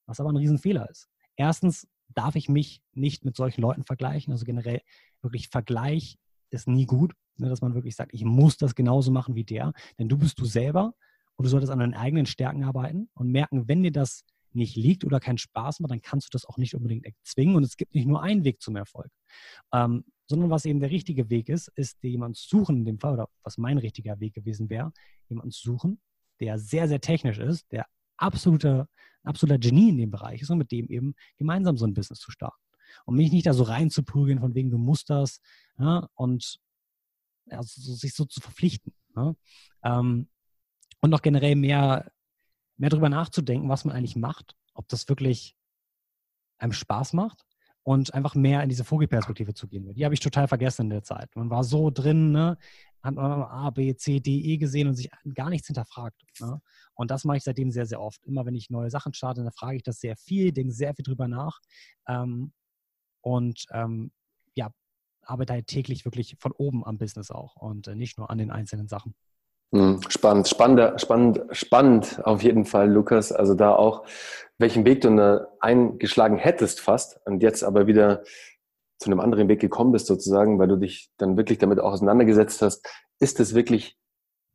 Was 0.04 0.20
aber 0.20 0.30
ein 0.30 0.36
Riesenfehler 0.36 0.88
ist. 0.90 1.08
Erstens 1.36 1.88
darf 2.14 2.36
ich 2.36 2.48
mich 2.48 2.82
nicht 2.92 3.24
mit 3.24 3.36
solchen 3.36 3.62
Leuten 3.62 3.84
vergleichen. 3.84 4.32
Also 4.32 4.44
generell 4.44 4.82
wirklich 5.22 5.48
Vergleich 5.48 6.18
ist 6.50 6.68
nie 6.68 6.86
gut, 6.86 7.12
ne? 7.36 7.48
dass 7.48 7.60
man 7.60 7.74
wirklich 7.74 7.96
sagt, 7.96 8.14
ich 8.14 8.24
muss 8.24 8.56
das 8.56 8.74
genauso 8.74 9.10
machen 9.10 9.34
wie 9.34 9.44
der. 9.44 9.72
Denn 9.98 10.08
du 10.08 10.16
bist 10.16 10.38
du 10.38 10.44
selber 10.44 10.94
und 11.36 11.44
du 11.44 11.48
solltest 11.48 11.72
an 11.72 11.78
deinen 11.78 11.94
eigenen 11.94 12.26
Stärken 12.26 12.64
arbeiten 12.64 13.08
und 13.14 13.30
merken, 13.30 13.68
wenn 13.68 13.82
dir 13.82 13.92
das 13.92 14.24
nicht 14.52 14.74
liegt 14.74 15.04
oder 15.04 15.20
keinen 15.20 15.38
Spaß 15.38 15.80
macht, 15.80 15.90
dann 15.90 16.00
kannst 16.00 16.28
du 16.28 16.30
das 16.32 16.46
auch 16.46 16.56
nicht 16.56 16.74
unbedingt 16.74 17.04
erzwingen. 17.04 17.56
Und 17.56 17.64
es 17.64 17.76
gibt 17.76 17.94
nicht 17.94 18.06
nur 18.06 18.22
einen 18.22 18.44
Weg 18.44 18.60
zum 18.60 18.76
Erfolg, 18.76 19.10
ähm, 19.72 20.04
sondern 20.26 20.50
was 20.50 20.64
eben 20.64 20.80
der 20.80 20.90
richtige 20.90 21.30
Weg 21.30 21.48
ist, 21.48 21.68
ist 21.76 22.02
jemanden 22.02 22.34
zu 22.34 22.48
suchen 22.48 22.78
in 22.78 22.84
dem 22.84 22.98
Fall, 22.98 23.12
oder 23.12 23.28
was 23.42 23.58
mein 23.58 23.78
richtiger 23.78 24.18
Weg 24.18 24.34
gewesen 24.34 24.70
wäre, 24.70 24.92
jemanden 25.28 25.52
zu 25.52 25.62
suchen, 25.62 26.00
der 26.40 26.58
sehr, 26.58 26.88
sehr 26.88 27.00
technisch 27.00 27.38
ist, 27.38 27.70
der 27.70 27.86
absoluter, 28.16 28.88
absoluter 29.22 29.58
Genie 29.58 29.90
in 29.90 29.98
dem 29.98 30.10
Bereich 30.10 30.42
ist 30.42 30.50
und 30.50 30.58
mit 30.58 30.72
dem 30.72 30.88
eben 30.88 31.14
gemeinsam 31.36 31.76
so 31.76 31.86
ein 31.86 31.94
Business 31.94 32.18
zu 32.18 32.30
starten. 32.30 32.65
Und 33.04 33.16
mich 33.16 33.32
nicht 33.32 33.46
da 33.46 33.52
so 33.52 33.64
reinzuprügeln, 33.64 34.40
von 34.40 34.54
wegen, 34.54 34.70
du 34.70 34.78
musst 34.78 35.10
das 35.10 35.40
ja, 35.78 36.08
und 36.14 36.58
also, 37.50 37.94
sich 37.94 38.14
so 38.14 38.24
zu 38.24 38.40
verpflichten. 38.40 38.92
Ja. 39.14 39.34
Ähm, 39.84 40.28
und 41.00 41.10
noch 41.10 41.22
generell 41.22 41.54
mehr 41.54 42.10
mehr 42.76 42.90
darüber 42.90 43.08
nachzudenken, 43.08 43.68
was 43.68 43.84
man 43.84 43.96
eigentlich 43.96 44.16
macht, 44.16 44.54
ob 44.74 44.88
das 44.88 45.08
wirklich 45.08 45.56
einem 46.58 46.72
Spaß 46.72 47.12
macht 47.12 47.42
und 47.82 48.14
einfach 48.14 48.34
mehr 48.34 48.62
in 48.62 48.68
diese 48.68 48.84
Vogelperspektive 48.84 49.54
zu 49.54 49.68
gehen. 49.68 49.92
Die 49.94 50.04
habe 50.04 50.14
ich 50.14 50.20
total 50.20 50.48
vergessen 50.48 50.82
in 50.82 50.90
der 50.90 51.02
Zeit. 51.02 51.34
Man 51.36 51.50
war 51.50 51.64
so 51.64 51.90
drin, 51.90 52.32
ne, 52.32 52.58
hat 53.02 53.14
man 53.14 53.42
A, 53.42 53.70
B, 53.70 53.94
C, 53.94 54.20
D, 54.20 54.40
E 54.40 54.56
gesehen 54.56 54.88
und 54.88 54.94
sich 54.94 55.10
gar 55.34 55.50
nichts 55.50 55.68
hinterfragt. 55.68 56.20
Ne? 56.40 56.60
Und 56.94 57.10
das 57.10 57.24
mache 57.24 57.36
ich 57.36 57.44
seitdem 57.44 57.70
sehr, 57.70 57.86
sehr 57.86 58.00
oft. 58.00 58.24
Immer 58.24 58.44
wenn 58.46 58.54
ich 58.54 58.70
neue 58.70 58.90
Sachen 58.90 59.14
starte, 59.14 59.42
dann 59.42 59.52
frage 59.52 59.76
ich 59.76 59.82
das 59.82 60.00
sehr 60.00 60.16
viel, 60.16 60.52
denke 60.52 60.72
sehr 60.72 60.94
viel 60.94 61.04
drüber 61.04 61.28
nach 61.28 61.60
ähm, 62.08 62.52
und 63.26 63.66
ähm, 63.72 64.12
ja, 64.54 64.70
arbeite 65.22 65.52
halt 65.52 65.66
täglich 65.66 66.04
wirklich 66.04 66.36
von 66.38 66.52
oben 66.52 66.86
am 66.86 66.96
Business 66.96 67.32
auch 67.32 67.56
und 67.56 67.88
äh, 67.88 67.96
nicht 67.96 68.18
nur 68.18 68.30
an 68.30 68.38
den 68.38 68.52
einzelnen 68.52 68.86
Sachen. 68.86 69.16
Hm, 69.74 70.00
spannend, 70.08 70.46
spannend, 70.46 71.00
spannend, 71.00 71.42
spannend 71.50 72.24
auf 72.24 72.44
jeden 72.44 72.64
Fall, 72.64 72.88
Lukas. 72.88 73.32
Also 73.32 73.54
da 73.54 73.74
auch, 73.74 74.06
welchen 74.58 74.84
Weg 74.84 75.00
du 75.00 75.44
eingeschlagen 75.58 76.38
hättest 76.38 76.80
fast 76.80 77.18
und 77.26 77.42
jetzt 77.42 77.64
aber 77.64 77.88
wieder 77.88 78.22
zu 78.98 79.10
einem 79.10 79.18
anderen 79.18 79.48
Weg 79.48 79.60
gekommen 79.60 79.90
bist 79.90 80.06
sozusagen, 80.06 80.60
weil 80.60 80.68
du 80.68 80.76
dich 80.76 81.10
dann 81.16 81.36
wirklich 81.36 81.58
damit 81.58 81.80
auch 81.80 81.94
auseinandergesetzt 81.94 82.62
hast. 82.62 82.86
Ist 83.18 83.40
das 83.40 83.54
wirklich 83.54 83.98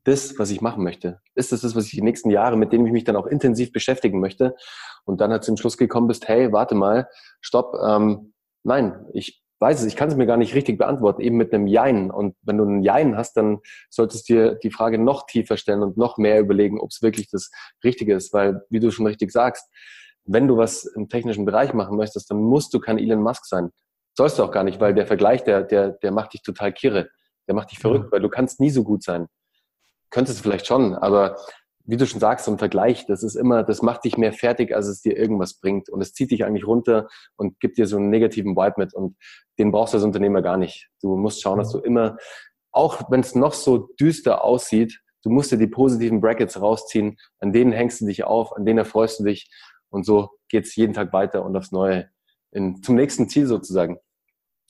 das, 0.06 0.40
was 0.40 0.50
ich 0.50 0.62
machen 0.62 0.82
möchte? 0.82 1.20
Ist 1.36 1.52
das 1.52 1.60
das, 1.60 1.76
was 1.76 1.88
ich 1.88 1.92
die 1.92 2.02
nächsten 2.02 2.30
Jahre, 2.30 2.56
mit 2.56 2.72
dem 2.72 2.86
ich 2.86 2.94
mich 2.94 3.04
dann 3.04 3.18
auch 3.18 3.28
intensiv 3.28 3.74
beschäftigen 3.74 4.22
möchte? 4.22 4.56
Und 5.04 5.20
dann 5.20 5.34
hat 5.34 5.44
zum 5.44 5.58
Schluss 5.58 5.78
gekommen 5.78 6.08
bist, 6.08 6.30
hey, 6.30 6.54
warte 6.54 6.74
mal, 6.74 7.10
stopp, 7.42 7.76
ähm, 7.86 8.32
nein, 8.64 9.05
ich 9.14 9.41
weiß 9.59 9.82
es, 9.82 9.86
ich 9.86 9.95
kann 9.95 10.09
es 10.09 10.16
mir 10.16 10.26
gar 10.26 10.38
nicht 10.38 10.55
richtig 10.55 10.80
beantworten, 10.80 11.22
eben 11.22 11.38
mit 11.38 11.53
einem 11.53 11.68
Jein. 11.68 12.09
Und 12.09 12.36
wenn 12.41 12.57
du 12.57 12.64
einen 12.64 12.82
Jein 12.82 13.16
hast, 13.16 13.38
dann 13.38 13.59
solltest 13.89 14.28
du 14.28 14.34
dir 14.34 14.55
die 14.55 14.72
Frage 14.72 14.97
noch 14.97 15.28
tiefer 15.28 15.55
stellen 15.55 15.84
und 15.84 15.97
noch 15.97 16.18
mehr 16.18 16.39
überlegen, 16.39 16.80
ob 16.80 16.89
es 16.89 17.01
wirklich 17.03 17.30
das 17.30 17.51
Richtige 17.84 18.16
ist. 18.16 18.34
Weil, 18.34 18.64
wie 18.70 18.80
du 18.80 18.89
schon 18.89 19.05
richtig 19.05 19.32
sagst, 19.32 19.70
wenn 20.26 20.47
du 20.47 20.57
was 20.57 20.86
im 20.86 21.09
technischen 21.09 21.45
Bereich 21.45 21.74
machen 21.74 21.95
möchtest, 21.95 22.32
dann 22.32 22.41
musst 22.41 22.74
du 22.74 22.80
kein 22.80 22.97
Elon 22.97 23.22
Musk 23.22 23.45
sein. 23.45 23.70
Sollst 24.18 24.39
du 24.39 24.43
auch 24.43 24.51
gar 24.51 24.64
nicht, 24.64 24.80
weil 24.80 24.95
der 24.95 25.05
Vergleich, 25.05 25.43
der, 25.43 25.62
der, 25.64 25.91
der 25.91 26.12
macht 26.12 26.34
dich 26.34 26.41
total 26.41 26.74
kirre. 26.74 27.09
Der 27.47 27.55
macht 27.55 27.72
dich 27.72 27.80
verrückt, 27.80 28.12
weil 28.12 28.22
du 28.22 28.30
kannst 28.30 28.59
nie 28.59 28.72
so 28.72 28.84
gut 28.84 29.03
sein. 29.03 29.28
Könntest 30.09 30.39
du 30.39 30.43
vielleicht 30.43 30.68
schon, 30.68 30.95
aber 30.95 31.38
wie 31.86 31.98
du 31.98 32.06
schon 32.06 32.20
sagst, 32.20 32.46
so 32.46 32.52
ein 32.52 32.58
Vergleich, 32.58 33.06
das 33.06 33.24
ist 33.24 33.36
immer, 33.36 33.64
das 33.64 33.82
macht 33.82 34.04
dich 34.04 34.18
mehr 34.18 34.34
fertig, 34.34 34.76
als 34.76 34.88
es 34.88 35.02
dir 35.02 35.18
irgendwas 35.18 35.56
bringt. 35.56 35.90
Und 35.90 36.02
es 36.02 36.14
zieht 36.14 36.32
dich 36.32 36.46
eigentlich 36.46 36.68
runter 36.68 37.08
und 37.36 37.60
gibt 37.60 37.78
dir 37.78 37.88
so 37.88 37.98
einen 37.98 38.10
negativen 38.10 38.56
Vibe 38.56 38.76
mit. 38.78 38.94
Und 38.94 39.18
den 39.58 39.72
brauchst 39.72 39.94
du 39.94 39.98
als 39.98 40.06
Unternehmer 40.06 40.42
gar 40.42 40.58
nicht. 40.58 40.90
Du 41.02 41.16
musst 41.16 41.42
schauen, 41.42 41.60
dass 41.60 41.72
du 41.72 41.80
immer, 41.80 42.18
auch 42.72 43.10
wenn 43.10 43.22
es 43.22 43.36
noch 43.36 43.54
so 43.54 43.90
düster 44.00 44.44
aussieht, 44.44 45.02
du 45.24 45.30
musst 45.30 45.52
dir 45.52 45.58
die 45.58 45.68
positiven 45.68 46.22
Brackets 46.22 46.62
rausziehen, 46.62 47.18
an 47.40 47.52
denen 47.52 47.72
hängst 47.72 48.02
du 48.02 48.06
dich 48.06 48.24
auf, 48.24 48.56
an 48.56 48.66
denen 48.66 48.80
erfreust 48.80 49.20
du 49.20 49.24
dich. 49.26 49.52
Und 49.90 50.06
so 50.06 50.30
geht's 50.50 50.76
jeden 50.76 50.94
Tag 50.94 51.14
weiter 51.14 51.44
und 51.44 51.56
aufs 51.56 51.72
Neue. 51.72 52.10
In, 52.52 52.82
zum 52.84 52.96
nächsten 52.96 53.30
Ziel 53.30 53.48
sozusagen. 53.48 53.98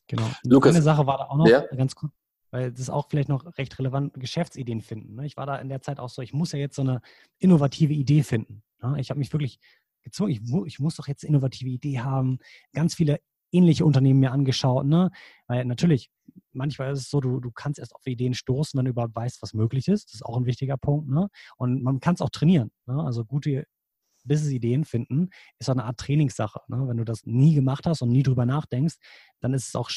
Genau. 0.07 0.27
Lukas, 0.43 0.75
eine 0.75 0.83
Sache 0.83 1.05
war 1.07 1.17
da 1.17 1.25
auch 1.25 1.37
noch, 1.37 1.47
ja? 1.47 1.65
ganz 1.75 1.95
kurz 1.95 2.11
weil 2.51 2.71
das 2.71 2.81
ist 2.81 2.89
auch 2.89 3.07
vielleicht 3.09 3.29
noch 3.29 3.57
recht 3.57 3.77
relevant, 3.79 4.13
Geschäftsideen 4.13 4.81
finden. 4.81 5.15
Ne? 5.15 5.25
Ich 5.25 5.37
war 5.37 5.45
da 5.45 5.55
in 5.57 5.69
der 5.69 5.81
Zeit 5.81 5.99
auch 5.99 6.09
so, 6.09 6.21
ich 6.21 6.33
muss 6.33 6.51
ja 6.51 6.59
jetzt 6.59 6.75
so 6.75 6.81
eine 6.81 7.01
innovative 7.39 7.93
Idee 7.93 8.23
finden. 8.23 8.63
Ne? 8.81 8.97
Ich 8.99 9.09
habe 9.09 9.19
mich 9.19 9.33
wirklich 9.33 9.59
gezwungen, 10.03 10.31
ich, 10.31 10.41
ich, 10.65 10.79
muss 10.79 10.95
doch 10.95 11.07
jetzt 11.07 11.23
eine 11.23 11.29
innovative 11.29 11.69
Idee 11.69 11.99
haben. 11.99 12.39
Ganz 12.73 12.95
viele 12.95 13.19
ähnliche 13.51 13.85
Unternehmen 13.85 14.19
mir 14.19 14.31
angeschaut, 14.31 14.85
ne? 14.85 15.11
Weil 15.47 15.65
natürlich, 15.65 16.09
manchmal 16.53 16.93
ist 16.93 16.99
es 16.99 17.09
so, 17.09 17.19
du, 17.19 17.39
du 17.39 17.51
kannst 17.51 17.79
erst 17.79 17.93
auf 17.93 18.05
Ideen 18.05 18.33
stoßen, 18.33 18.77
wenn 18.77 18.85
du 18.85 18.91
überhaupt 18.91 19.15
weißt, 19.15 19.41
was 19.41 19.53
möglich 19.53 19.87
ist. 19.87 20.05
Das 20.07 20.15
ist 20.15 20.25
auch 20.25 20.37
ein 20.37 20.45
wichtiger 20.45 20.77
Punkt, 20.77 21.09
ne? 21.09 21.27
Und 21.57 21.83
man 21.83 21.99
kann 21.99 22.15
es 22.15 22.21
auch 22.21 22.29
trainieren. 22.29 22.71
Ne? 22.85 23.03
Also 23.03 23.25
gute 23.25 23.65
Business-Ideen 24.23 24.85
finden, 24.85 25.29
ist 25.59 25.69
auch 25.69 25.73
eine 25.73 25.83
Art 25.83 25.99
Trainingssache. 25.99 26.61
Ne? 26.67 26.87
Wenn 26.87 26.97
du 26.97 27.03
das 27.03 27.25
nie 27.25 27.55
gemacht 27.55 27.85
hast 27.85 28.01
und 28.01 28.09
nie 28.09 28.23
drüber 28.23 28.45
nachdenkst, 28.45 28.95
dann 29.39 29.53
ist 29.53 29.67
es 29.67 29.75
auch 29.75 29.89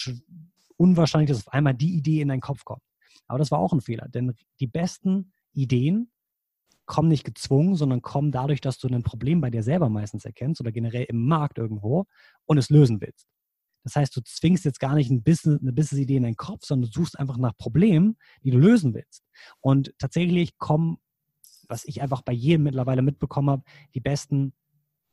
unwahrscheinlich, 0.77 1.31
dass 1.31 1.47
auf 1.47 1.53
einmal 1.53 1.75
die 1.75 1.95
Idee 1.95 2.21
in 2.21 2.29
deinen 2.29 2.41
Kopf 2.41 2.65
kommt. 2.65 2.83
Aber 3.27 3.39
das 3.39 3.51
war 3.51 3.59
auch 3.59 3.73
ein 3.73 3.81
Fehler, 3.81 4.09
denn 4.09 4.35
die 4.61 4.67
besten 4.67 5.33
Ideen 5.53 6.11
kommen 6.87 7.09
nicht 7.09 7.25
gezwungen, 7.25 7.77
sondern 7.77 8.03
kommen 8.03 8.31
dadurch, 8.31 8.61
dass 8.61 8.79
du 8.79 8.89
ein 8.89 9.03
Problem 9.03 9.41
bei 9.41 9.51
dir 9.51 9.63
selber 9.63 9.89
meistens 9.89 10.25
erkennst 10.25 10.61
oder 10.61 10.73
generell 10.73 11.05
im 11.05 11.27
Markt 11.27 11.59
irgendwo 11.59 12.05
und 12.45 12.59
es 12.59 12.69
lösen 12.69 13.01
willst. 13.01 13.27
Das 13.85 13.97
heißt, 13.97 14.17
du 14.17 14.23
zwingst 14.23 14.65
jetzt 14.65 14.81
gar 14.81 14.95
nicht 14.95 15.11
ein 15.11 15.23
Business, 15.23 15.61
eine 15.61 15.73
Business-Idee 15.73 16.17
in 16.17 16.23
deinen 16.23 16.37
Kopf, 16.37 16.65
sondern 16.65 16.91
du 16.91 17.01
suchst 17.01 17.19
einfach 17.19 17.37
nach 17.37 17.57
Problemen, 17.57 18.17
die 18.43 18.51
du 18.51 18.59
lösen 18.59 18.95
willst. 18.95 19.23
Und 19.61 19.95
tatsächlich 19.99 20.57
kommen, 20.59 20.99
was 21.69 21.85
ich 21.85 22.01
einfach 22.03 22.23
bei 22.23 22.33
jedem 22.33 22.65
mittlerweile 22.65 23.03
mitbekommen 23.03 23.51
habe, 23.51 23.63
die 23.95 24.01
besten 24.01 24.55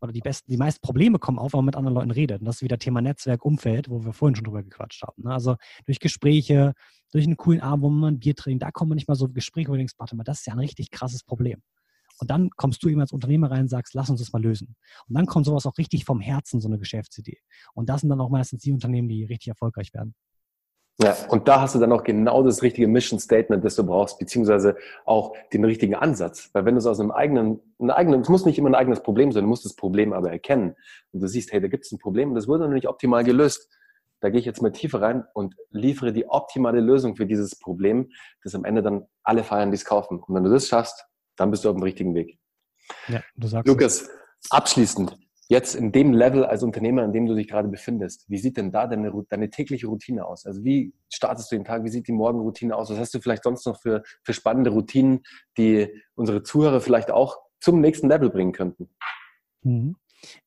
oder 0.01 0.11
die 0.11 0.21
besten, 0.21 0.51
die 0.51 0.57
meisten 0.57 0.81
Probleme 0.81 1.19
kommen 1.19 1.39
auf, 1.39 1.53
wenn 1.53 1.59
man 1.59 1.65
mit 1.65 1.75
anderen 1.75 1.95
Leuten 1.95 2.11
redet. 2.11 2.41
Und 2.41 2.45
das 2.45 2.57
ist 2.57 2.61
wieder 2.63 2.79
Thema 2.79 3.01
Netzwerk, 3.01 3.45
Umfeld, 3.45 3.89
wo 3.89 4.03
wir 4.03 4.13
vorhin 4.13 4.35
schon 4.35 4.45
drüber 4.45 4.63
gequatscht 4.63 5.03
haben. 5.03 5.23
Ne? 5.23 5.31
Also 5.31 5.55
durch 5.85 5.99
Gespräche, 5.99 6.73
durch 7.11 7.25
einen 7.25 7.37
coolen 7.37 7.61
Abend, 7.61 7.83
wo 7.83 7.89
man 7.89 8.15
ein 8.15 8.19
Bier 8.19 8.35
trinkt, 8.35 8.63
da 8.63 8.71
kommen 8.71 8.89
manchmal 8.89 9.15
so 9.15 9.29
Gespräche, 9.29 9.69
wo 9.69 9.73
du 9.73 9.77
denkst, 9.77 9.93
warte 9.97 10.15
mal, 10.15 10.23
das 10.23 10.39
ist 10.39 10.47
ja 10.47 10.53
ein 10.53 10.59
richtig 10.59 10.91
krasses 10.91 11.23
Problem. 11.23 11.61
Und 12.19 12.29
dann 12.29 12.49
kommst 12.51 12.83
du 12.83 12.89
eben 12.89 13.01
als 13.01 13.11
Unternehmer 13.11 13.49
rein 13.49 13.61
und 13.61 13.67
sagst, 13.69 13.93
lass 13.93 14.09
uns 14.09 14.19
das 14.19 14.31
mal 14.31 14.41
lösen. 14.41 14.75
Und 15.07 15.15
dann 15.15 15.25
kommt 15.25 15.45
sowas 15.45 15.65
auch 15.65 15.77
richtig 15.77 16.05
vom 16.05 16.19
Herzen, 16.19 16.61
so 16.61 16.67
eine 16.67 16.77
Geschäftsidee. 16.77 17.39
Und 17.73 17.89
das 17.89 18.01
sind 18.01 18.09
dann 18.09 18.21
auch 18.21 18.29
meistens 18.29 18.61
die 18.61 18.71
Unternehmen, 18.71 19.09
die 19.09 19.23
richtig 19.23 19.47
erfolgreich 19.47 19.93
werden. 19.93 20.13
Ja, 21.03 21.17
und 21.29 21.47
da 21.47 21.61
hast 21.61 21.73
du 21.73 21.79
dann 21.79 21.91
auch 21.91 22.03
genau 22.03 22.43
das 22.43 22.61
richtige 22.61 22.87
Mission 22.87 23.19
Statement, 23.19 23.63
das 23.65 23.75
du 23.75 23.83
brauchst, 23.83 24.19
beziehungsweise 24.19 24.75
auch 25.05 25.35
den 25.51 25.63
richtigen 25.65 25.95
Ansatz. 25.95 26.49
Weil 26.53 26.65
wenn 26.65 26.75
du 26.75 26.79
es 26.79 26.85
aus 26.85 26.99
einem 26.99 27.11
eigenen, 27.11 27.59
einem 27.79 27.89
eigenen, 27.89 28.21
es 28.21 28.29
muss 28.29 28.45
nicht 28.45 28.59
immer 28.59 28.69
ein 28.69 28.75
eigenes 28.75 29.01
Problem 29.01 29.31
sein, 29.31 29.43
du 29.43 29.49
musst 29.49 29.65
das 29.65 29.75
Problem 29.75 30.13
aber 30.13 30.31
erkennen. 30.31 30.75
Und 31.11 31.21
du 31.21 31.27
siehst, 31.27 31.51
hey, 31.51 31.61
da 31.61 31.67
gibt 31.67 31.85
es 31.85 31.91
ein 31.91 31.99
Problem 31.99 32.29
und 32.29 32.35
das 32.35 32.47
wurde 32.47 32.65
noch 32.65 32.73
nicht 32.73 32.87
optimal 32.87 33.23
gelöst. 33.23 33.69
Da 34.19 34.29
gehe 34.29 34.39
ich 34.39 34.45
jetzt 34.45 34.61
mal 34.61 34.71
tiefer 34.71 35.01
rein 35.01 35.25
und 35.33 35.55
liefere 35.71 36.13
die 36.13 36.27
optimale 36.29 36.79
Lösung 36.79 37.15
für 37.15 37.25
dieses 37.25 37.57
Problem, 37.57 38.11
das 38.43 38.53
am 38.53 38.65
Ende 38.65 38.83
dann 38.83 39.07
alle 39.23 39.43
feiern, 39.43 39.71
die 39.71 39.75
es 39.75 39.85
kaufen. 39.85 40.19
Und 40.19 40.35
wenn 40.35 40.43
du 40.43 40.51
das 40.51 40.67
schaffst, 40.67 41.05
dann 41.35 41.49
bist 41.49 41.65
du 41.65 41.69
auf 41.69 41.75
dem 41.75 41.83
richtigen 41.83 42.13
Weg. 42.13 42.37
Ja, 43.07 43.21
du 43.35 43.47
sagst 43.47 43.67
Lukas, 43.67 44.01
es. 44.01 44.51
abschließend, 44.51 45.17
Jetzt 45.51 45.75
in 45.75 45.91
dem 45.91 46.13
Level 46.13 46.45
als 46.45 46.63
Unternehmer, 46.63 47.03
in 47.03 47.11
dem 47.11 47.25
du 47.25 47.35
dich 47.35 47.49
gerade 47.49 47.67
befindest, 47.67 48.23
wie 48.29 48.37
sieht 48.37 48.55
denn 48.55 48.71
da 48.71 48.87
deine, 48.87 49.11
deine 49.27 49.49
tägliche 49.49 49.87
Routine 49.87 50.25
aus? 50.25 50.45
Also 50.45 50.63
wie 50.63 50.93
startest 51.09 51.51
du 51.51 51.57
den 51.57 51.65
Tag? 51.65 51.83
Wie 51.83 51.89
sieht 51.89 52.07
die 52.07 52.13
Morgenroutine 52.13 52.73
aus? 52.73 52.89
Was 52.89 52.97
hast 52.97 53.13
du 53.13 53.19
vielleicht 53.19 53.43
sonst 53.43 53.67
noch 53.67 53.77
für, 53.77 54.01
für 54.23 54.31
spannende 54.31 54.69
Routinen, 54.69 55.23
die 55.57 55.89
unsere 56.15 56.43
Zuhörer 56.43 56.79
vielleicht 56.79 57.11
auch 57.11 57.35
zum 57.59 57.81
nächsten 57.81 58.07
Level 58.07 58.29
bringen 58.29 58.53
könnten? 58.53 58.87
Mhm. 59.63 59.97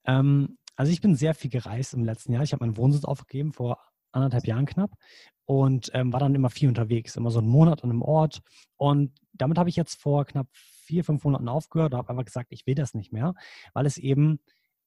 Ähm, 0.07 0.57
also 0.75 0.91
ich 0.91 1.03
bin 1.03 1.17
sehr 1.17 1.35
viel 1.35 1.51
gereist 1.51 1.93
im 1.93 2.03
letzten 2.03 2.33
Jahr. 2.33 2.43
Ich 2.43 2.55
habe 2.55 2.65
meinen 2.65 2.79
Wohnsitz 2.79 3.05
aufgegeben 3.05 3.53
vor 3.53 3.77
anderthalb 4.11 4.47
Jahren 4.47 4.65
knapp 4.65 4.93
und 5.45 5.91
ähm, 5.93 6.15
war 6.15 6.21
dann 6.21 6.35
immer 6.35 6.49
viel 6.49 6.71
unterwegs, 6.71 7.17
immer 7.17 7.31
so 7.31 7.41
einen 7.41 7.49
Monat 7.49 7.85
an 7.85 7.91
einem 7.91 8.01
Ort. 8.01 8.41
Und 8.79 9.13
damit 9.35 9.59
habe 9.59 9.69
ich 9.69 9.77
jetzt 9.77 10.01
vor 10.01 10.25
knapp 10.25 10.47
vier, 10.55 11.05
fünf 11.05 11.25
Monaten 11.25 11.49
aufgehört 11.49 11.93
und 11.93 11.99
habe 11.99 12.09
einfach 12.09 12.25
gesagt, 12.25 12.53
ich 12.53 12.67
will 12.67 12.75
das 12.75 12.95
nicht 12.95 13.13
mehr, 13.13 13.35
weil 13.75 13.85
es 13.85 13.99
eben 13.99 14.41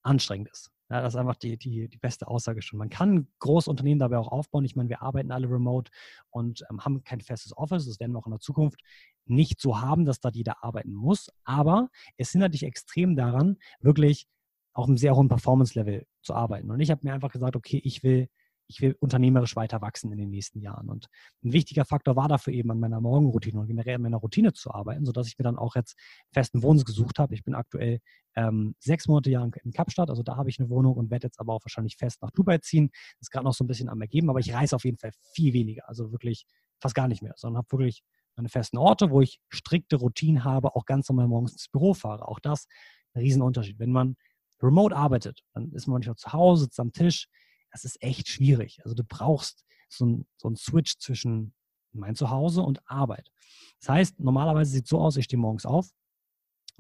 anstrengend 0.08 0.50
ist. 0.50 0.72
Ja, 0.90 1.02
das 1.02 1.14
ist 1.14 1.20
einfach 1.20 1.36
die, 1.36 1.58
die, 1.58 1.90
die 1.90 1.98
beste 1.98 2.28
Aussage 2.28 2.62
schon. 2.62 2.80
Man 2.80 2.90
kann 2.90 3.28
große 3.40 3.70
Unternehmen 3.70 4.00
dabei 4.00 4.18
auch 4.18 4.30
aufbauen. 4.30 4.64
Ich 4.64 4.78
meine, 4.78 4.88
wir 4.88 5.02
arbeiten 5.02 5.32
alle 5.32 5.50
remote 5.50 5.92
und 6.30 6.64
ähm, 6.70 6.86
haben 6.86 7.04
kein 7.04 7.20
festes 7.20 7.56
Office. 7.58 7.86
Das 7.86 8.00
werden 8.00 8.14
wir 8.14 8.20
auch 8.20 8.26
in 8.26 8.32
der 8.32 8.40
Zukunft 8.40 8.80
nicht 9.26 9.60
so 9.60 9.82
haben, 9.82 10.06
dass 10.06 10.22
da 10.22 10.30
jeder 10.30 10.64
arbeiten 10.64 10.94
muss. 10.94 11.30
Aber 11.44 11.90
es 12.16 12.32
hindert 12.32 12.54
dich 12.54 12.64
extrem 12.64 13.18
daran, 13.18 13.58
wirklich 13.82 14.28
auf 14.74 14.86
einem 14.88 14.96
sehr 14.96 15.16
hohen 15.16 15.28
Performance-Level 15.28 16.06
zu 16.22 16.34
arbeiten. 16.34 16.72
Und 16.72 16.80
ich 16.80 16.90
habe 16.90 17.02
mir 17.04 17.14
einfach 17.14 17.32
gesagt, 17.32 17.58
okay, 17.58 17.82
ich 17.84 18.04
will 18.04 18.30
ich 18.68 18.82
will 18.82 18.96
unternehmerisch 19.00 19.56
weiter 19.56 19.82
wachsen 19.82 20.12
in 20.12 20.18
den 20.18 20.30
nächsten 20.30 20.60
Jahren. 20.60 20.90
Und 20.90 21.08
ein 21.44 21.54
wichtiger 21.54 21.86
Faktor 21.86 22.16
war 22.16 22.28
dafür 22.28 22.54
eben 22.54 22.70
an 22.72 22.80
meiner 22.80 23.00
Morgenroutine 23.00 23.60
und 23.60 23.68
generell 23.68 23.96
an 23.96 24.02
meiner 24.02 24.18
Routine 24.18 24.54
zu 24.54 24.72
arbeiten, 24.72 25.06
sodass 25.06 25.28
ich 25.28 25.38
mir 25.38 25.44
dann 25.44 25.58
auch 25.58 25.76
jetzt 25.76 25.96
festen 26.34 26.62
Wohnsitz 26.64 26.86
gesucht 26.86 27.20
habe. 27.20 27.34
Ich 27.34 27.44
bin 27.44 27.56
aktuell 27.56 28.00
ähm, 28.36 28.76
sechs 28.80 29.08
Monate 29.08 29.30
Jahr 29.30 29.50
in 29.64 29.72
Kapstadt, 29.72 30.10
also 30.10 30.24
da 30.24 30.36
habe 30.36 30.50
ich 30.50 30.60
eine 30.60 30.70
Wohnung 30.70 30.96
und 30.96 31.10
werde 31.10 31.28
jetzt 31.28 31.40
aber 31.40 31.54
auch 31.54 31.64
wahrscheinlich 31.64 31.96
fest 31.98 32.22
nach 32.22 32.32
Dubai 32.32 32.58
ziehen. 32.60 32.90
Ist 33.20 33.32
gerade 33.32 33.46
noch 33.46 33.54
so 33.54 33.64
ein 33.64 33.68
bisschen 33.68 33.90
am 33.90 34.02
Ergeben, 34.02 34.30
aber 34.30 34.40
ich 34.40 34.54
reise 34.54 34.76
auf 34.76 34.86
jeden 34.86 34.98
Fall 34.98 35.12
viel 35.34 35.54
weniger, 35.54 35.88
also 35.88 36.12
wirklich 36.12 36.46
fast 36.80 36.96
gar 36.96 37.08
nicht 37.08 37.22
mehr, 37.22 37.34
sondern 37.36 37.60
habe 37.60 37.72
wirklich 37.72 38.04
meine 38.36 38.50
festen 38.50 38.78
Orte, 38.78 39.10
wo 39.10 39.22
ich 39.22 39.40
strikte 39.50 39.96
Routinen 39.96 40.44
habe, 40.44 40.76
auch 40.76 40.86
ganz 40.86 41.10
normal 41.10 41.28
morgens 41.28 41.54
ins 41.54 41.70
Büro 41.70 41.94
fahre. 41.94 42.28
Auch 42.28 42.40
das 42.40 42.68
ein 43.14 43.22
Riesenunterschied. 43.22 43.80
Wenn 43.80 43.92
man 43.92 44.16
remote 44.62 44.96
arbeitet, 44.96 45.42
dann 45.54 45.72
ist 45.72 45.88
man 45.88 45.96
manchmal 45.96 46.16
zu 46.16 46.34
Hause, 46.34 46.66
sitzt 46.66 46.80
am 46.80 46.92
Tisch, 46.92 47.28
das 47.72 47.86
ist 47.86 48.02
echt 48.02 48.28
schwierig. 48.28 48.82
Also 48.84 48.96
du 48.96 49.04
brauchst 49.04 49.66
so 49.90 50.06
einen 50.06 50.26
so 50.38 50.54
Switch 50.56 50.98
zwischen 50.98 51.54
mein 51.94 52.16
Zuhause 52.16 52.62
und 52.62 52.82
Arbeit. 52.90 53.32
Das 53.80 53.90
heißt, 53.90 54.20
normalerweise 54.20 54.72
sieht 54.72 54.86
es 54.86 54.90
so 54.90 55.00
aus, 55.00 55.18
ich 55.18 55.26
stehe 55.26 55.40
morgens 55.40 55.66
auf, 55.66 55.90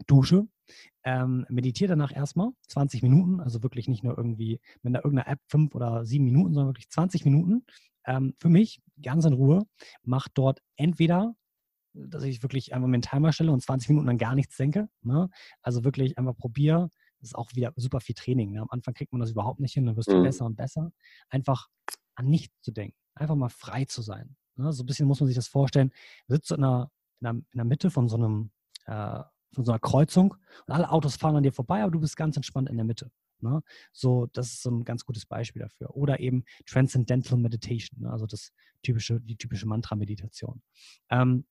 dusche, 0.05 0.47
ähm, 1.03 1.45
meditiere 1.49 1.89
danach 1.89 2.15
erstmal 2.15 2.51
20 2.67 3.01
Minuten, 3.01 3.39
also 3.39 3.63
wirklich 3.63 3.87
nicht 3.87 4.03
nur 4.03 4.17
irgendwie 4.17 4.59
mit 4.81 4.93
einer 4.93 5.03
irgendeiner 5.03 5.29
App 5.29 5.39
fünf 5.47 5.73
oder 5.73 6.05
sieben 6.05 6.25
Minuten, 6.25 6.53
sondern 6.53 6.69
wirklich 6.69 6.89
20 6.89 7.25
Minuten 7.25 7.65
ähm, 8.05 8.35
für 8.39 8.49
mich, 8.49 8.81
ganz 9.01 9.25
in 9.25 9.33
Ruhe, 9.33 9.65
mache 10.03 10.29
dort 10.33 10.61
entweder 10.75 11.35
dass 11.97 12.23
ich 12.23 12.43
wirklich 12.43 12.73
einfach 12.73 12.87
mir 12.87 12.95
einen 12.95 13.01
Timer 13.01 13.31
stelle 13.31 13.51
und 13.51 13.61
20 13.61 13.89
Minuten 13.89 14.07
dann 14.07 14.17
gar 14.17 14.35
nichts 14.35 14.55
denke. 14.57 14.89
Ne? 15.01 15.29
Also 15.61 15.83
wirklich 15.83 16.17
einfach 16.17 16.35
probiere, 16.35 16.91
das 17.19 17.29
ist 17.29 17.35
auch 17.35 17.53
wieder 17.55 17.73
super 17.75 17.99
viel 17.99 18.15
Training. 18.15 18.51
Ne? 18.51 18.61
Am 18.61 18.69
Anfang 18.69 18.93
kriegt 18.93 19.11
man 19.11 19.19
das 19.19 19.31
überhaupt 19.31 19.59
nicht 19.59 19.73
hin, 19.73 19.85
dann 19.85 19.95
wirst 19.95 20.09
du 20.09 20.17
mhm. 20.17 20.23
besser 20.23 20.45
und 20.45 20.55
besser. 20.55 20.91
Einfach 21.29 21.67
an 22.15 22.27
nichts 22.27 22.55
zu 22.61 22.71
denken, 22.71 22.97
einfach 23.15 23.35
mal 23.35 23.49
frei 23.49 23.85
zu 23.85 24.01
sein. 24.01 24.35
Ne? 24.55 24.71
So 24.73 24.83
ein 24.83 24.85
bisschen 24.85 25.07
muss 25.07 25.19
man 25.19 25.27
sich 25.27 25.35
das 25.35 25.47
vorstellen. 25.47 25.91
Du 26.27 26.35
sitzt 26.35 26.51
in 26.51 26.61
der, 26.61 26.91
in 27.21 27.25
der, 27.25 27.31
in 27.33 27.45
der 27.53 27.65
Mitte 27.65 27.89
von 27.89 28.07
so 28.07 28.17
einem 28.17 28.51
äh, 28.85 29.23
von 29.53 29.65
so 29.65 29.71
einer 29.71 29.79
Kreuzung 29.79 30.35
und 30.67 30.73
alle 30.73 30.91
Autos 30.91 31.15
fahren 31.15 31.35
an 31.35 31.43
dir 31.43 31.53
vorbei, 31.53 31.81
aber 31.81 31.91
du 31.91 31.99
bist 31.99 32.17
ganz 32.17 32.35
entspannt 32.35 32.69
in 32.69 32.75
der 32.75 32.85
Mitte. 32.85 33.11
Ne? 33.39 33.61
So, 33.91 34.27
das 34.33 34.47
ist 34.47 34.63
so 34.63 34.71
ein 34.71 34.83
ganz 34.83 35.05
gutes 35.05 35.25
Beispiel 35.25 35.61
dafür. 35.61 35.95
Oder 35.95 36.19
eben 36.19 36.43
Transcendental 36.65 37.37
Meditation, 37.37 38.01
ne? 38.01 38.11
also 38.11 38.25
das 38.25 38.51
typische, 38.83 39.21
die 39.21 39.37
typische 39.37 39.67
Mantra-Meditation. 39.67 40.61
Ähm, 41.09 41.45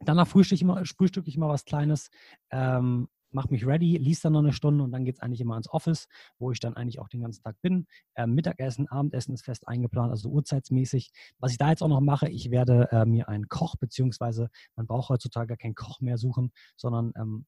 danach 0.00 0.26
frühstücke 0.26 0.56
ich, 0.56 0.62
immer, 0.62 0.84
frühstück 0.84 1.28
ich 1.28 1.36
mal 1.36 1.48
was 1.48 1.64
Kleines, 1.64 2.10
ähm, 2.50 3.08
mache 3.32 3.48
mich 3.50 3.66
ready, 3.66 3.96
liest 3.96 4.24
dann 4.24 4.32
noch 4.32 4.40
eine 4.40 4.52
Stunde 4.52 4.84
und 4.84 4.92
dann 4.92 5.04
geht 5.04 5.16
es 5.16 5.20
eigentlich 5.20 5.40
immer 5.40 5.56
ins 5.56 5.70
Office, 5.70 6.08
wo 6.38 6.50
ich 6.50 6.60
dann 6.60 6.74
eigentlich 6.74 6.98
auch 6.98 7.08
den 7.08 7.22
ganzen 7.22 7.42
Tag 7.42 7.60
bin. 7.62 7.86
Ähm, 8.16 8.34
Mittagessen, 8.34 8.88
Abendessen 8.88 9.34
ist 9.34 9.44
fest 9.44 9.68
eingeplant, 9.68 10.10
also 10.10 10.28
uhrzeitsmäßig. 10.30 11.12
Was 11.38 11.52
ich 11.52 11.58
da 11.58 11.70
jetzt 11.70 11.82
auch 11.82 11.88
noch 11.88 12.00
mache, 12.00 12.28
ich 12.28 12.50
werde 12.50 12.88
äh, 12.90 13.04
mir 13.04 13.28
einen 13.28 13.48
Koch, 13.48 13.76
beziehungsweise 13.76 14.50
man 14.76 14.86
braucht 14.86 15.08
heutzutage 15.08 15.56
keinen 15.56 15.74
Koch 15.74 16.00
mehr 16.00 16.18
suchen, 16.18 16.52
sondern 16.76 17.12
ähm, 17.16 17.46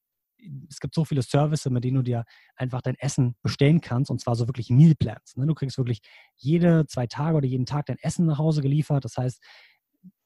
es 0.69 0.81
gibt 0.81 0.95
so 0.95 1.05
viele 1.05 1.23
Services, 1.23 1.71
mit 1.71 1.85
denen 1.85 1.97
du 1.97 2.03
dir 2.03 2.25
einfach 2.57 2.83
dein 2.83 2.97
Essen 2.97 3.37
bestellen 3.43 3.81
kannst 3.81 4.11
und 4.11 4.21
zwar 4.21 4.35
so 4.35 4.49
wirklich 4.49 4.71
Mealplans. 4.71 5.37
Ne? 5.37 5.47
Du 5.47 5.55
kriegst 5.55 5.79
wirklich 5.79 6.01
jede 6.37 6.87
zwei 6.87 7.07
Tage 7.07 7.37
oder 7.37 7.47
jeden 7.47 7.67
Tag 7.67 7.87
dein 7.87 7.99
Essen 7.99 8.27
nach 8.27 8.39
Hause 8.39 8.63
geliefert. 8.63 9.05
Das 9.05 9.17
heißt, 9.17 9.43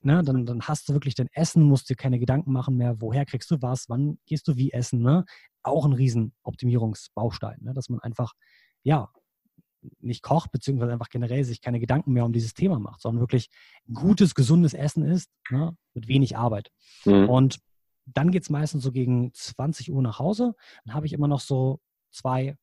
Ne, 0.02 0.22
dann, 0.22 0.46
dann 0.46 0.62
hast 0.62 0.88
du 0.88 0.92
wirklich 0.92 1.14
dein 1.14 1.28
Essen, 1.32 1.64
musst 1.64 1.90
dir 1.90 1.96
keine 1.96 2.18
Gedanken 2.18 2.52
machen 2.52 2.76
mehr, 2.76 3.00
woher 3.00 3.24
kriegst 3.24 3.50
du 3.50 3.60
was, 3.60 3.88
wann 3.88 4.18
gehst 4.26 4.46
du 4.46 4.56
wie 4.56 4.70
essen. 4.72 5.02
Ne? 5.02 5.24
Auch 5.62 5.84
ein 5.84 5.94
riesen 5.94 6.32
Optimierungsbaustein, 6.42 7.58
ne? 7.62 7.72
dass 7.72 7.88
man 7.88 8.00
einfach, 8.00 8.34
ja, 8.82 9.10
nicht 10.00 10.22
kocht, 10.22 10.52
beziehungsweise 10.52 10.92
einfach 10.92 11.08
generell 11.08 11.44
sich 11.44 11.60
keine 11.60 11.80
Gedanken 11.80 12.12
mehr 12.12 12.24
um 12.24 12.32
dieses 12.32 12.54
Thema 12.54 12.78
macht, 12.78 13.00
sondern 13.00 13.20
wirklich 13.20 13.50
gutes, 13.92 14.34
gesundes 14.34 14.74
Essen 14.74 15.04
ist, 15.04 15.30
ne? 15.50 15.76
mit 15.94 16.08
wenig 16.08 16.36
Arbeit. 16.36 16.70
Mhm. 17.04 17.28
Und 17.28 17.58
dann 18.04 18.30
geht 18.30 18.42
es 18.42 18.50
meistens 18.50 18.84
so 18.84 18.92
gegen 18.92 19.32
20 19.34 19.90
Uhr 19.90 20.02
nach 20.02 20.18
Hause. 20.18 20.54
Dann 20.84 20.94
habe 20.94 21.06
ich 21.06 21.12
immer 21.12 21.28
noch 21.28 21.40
so 21.40 21.80
zwei, 22.10 22.56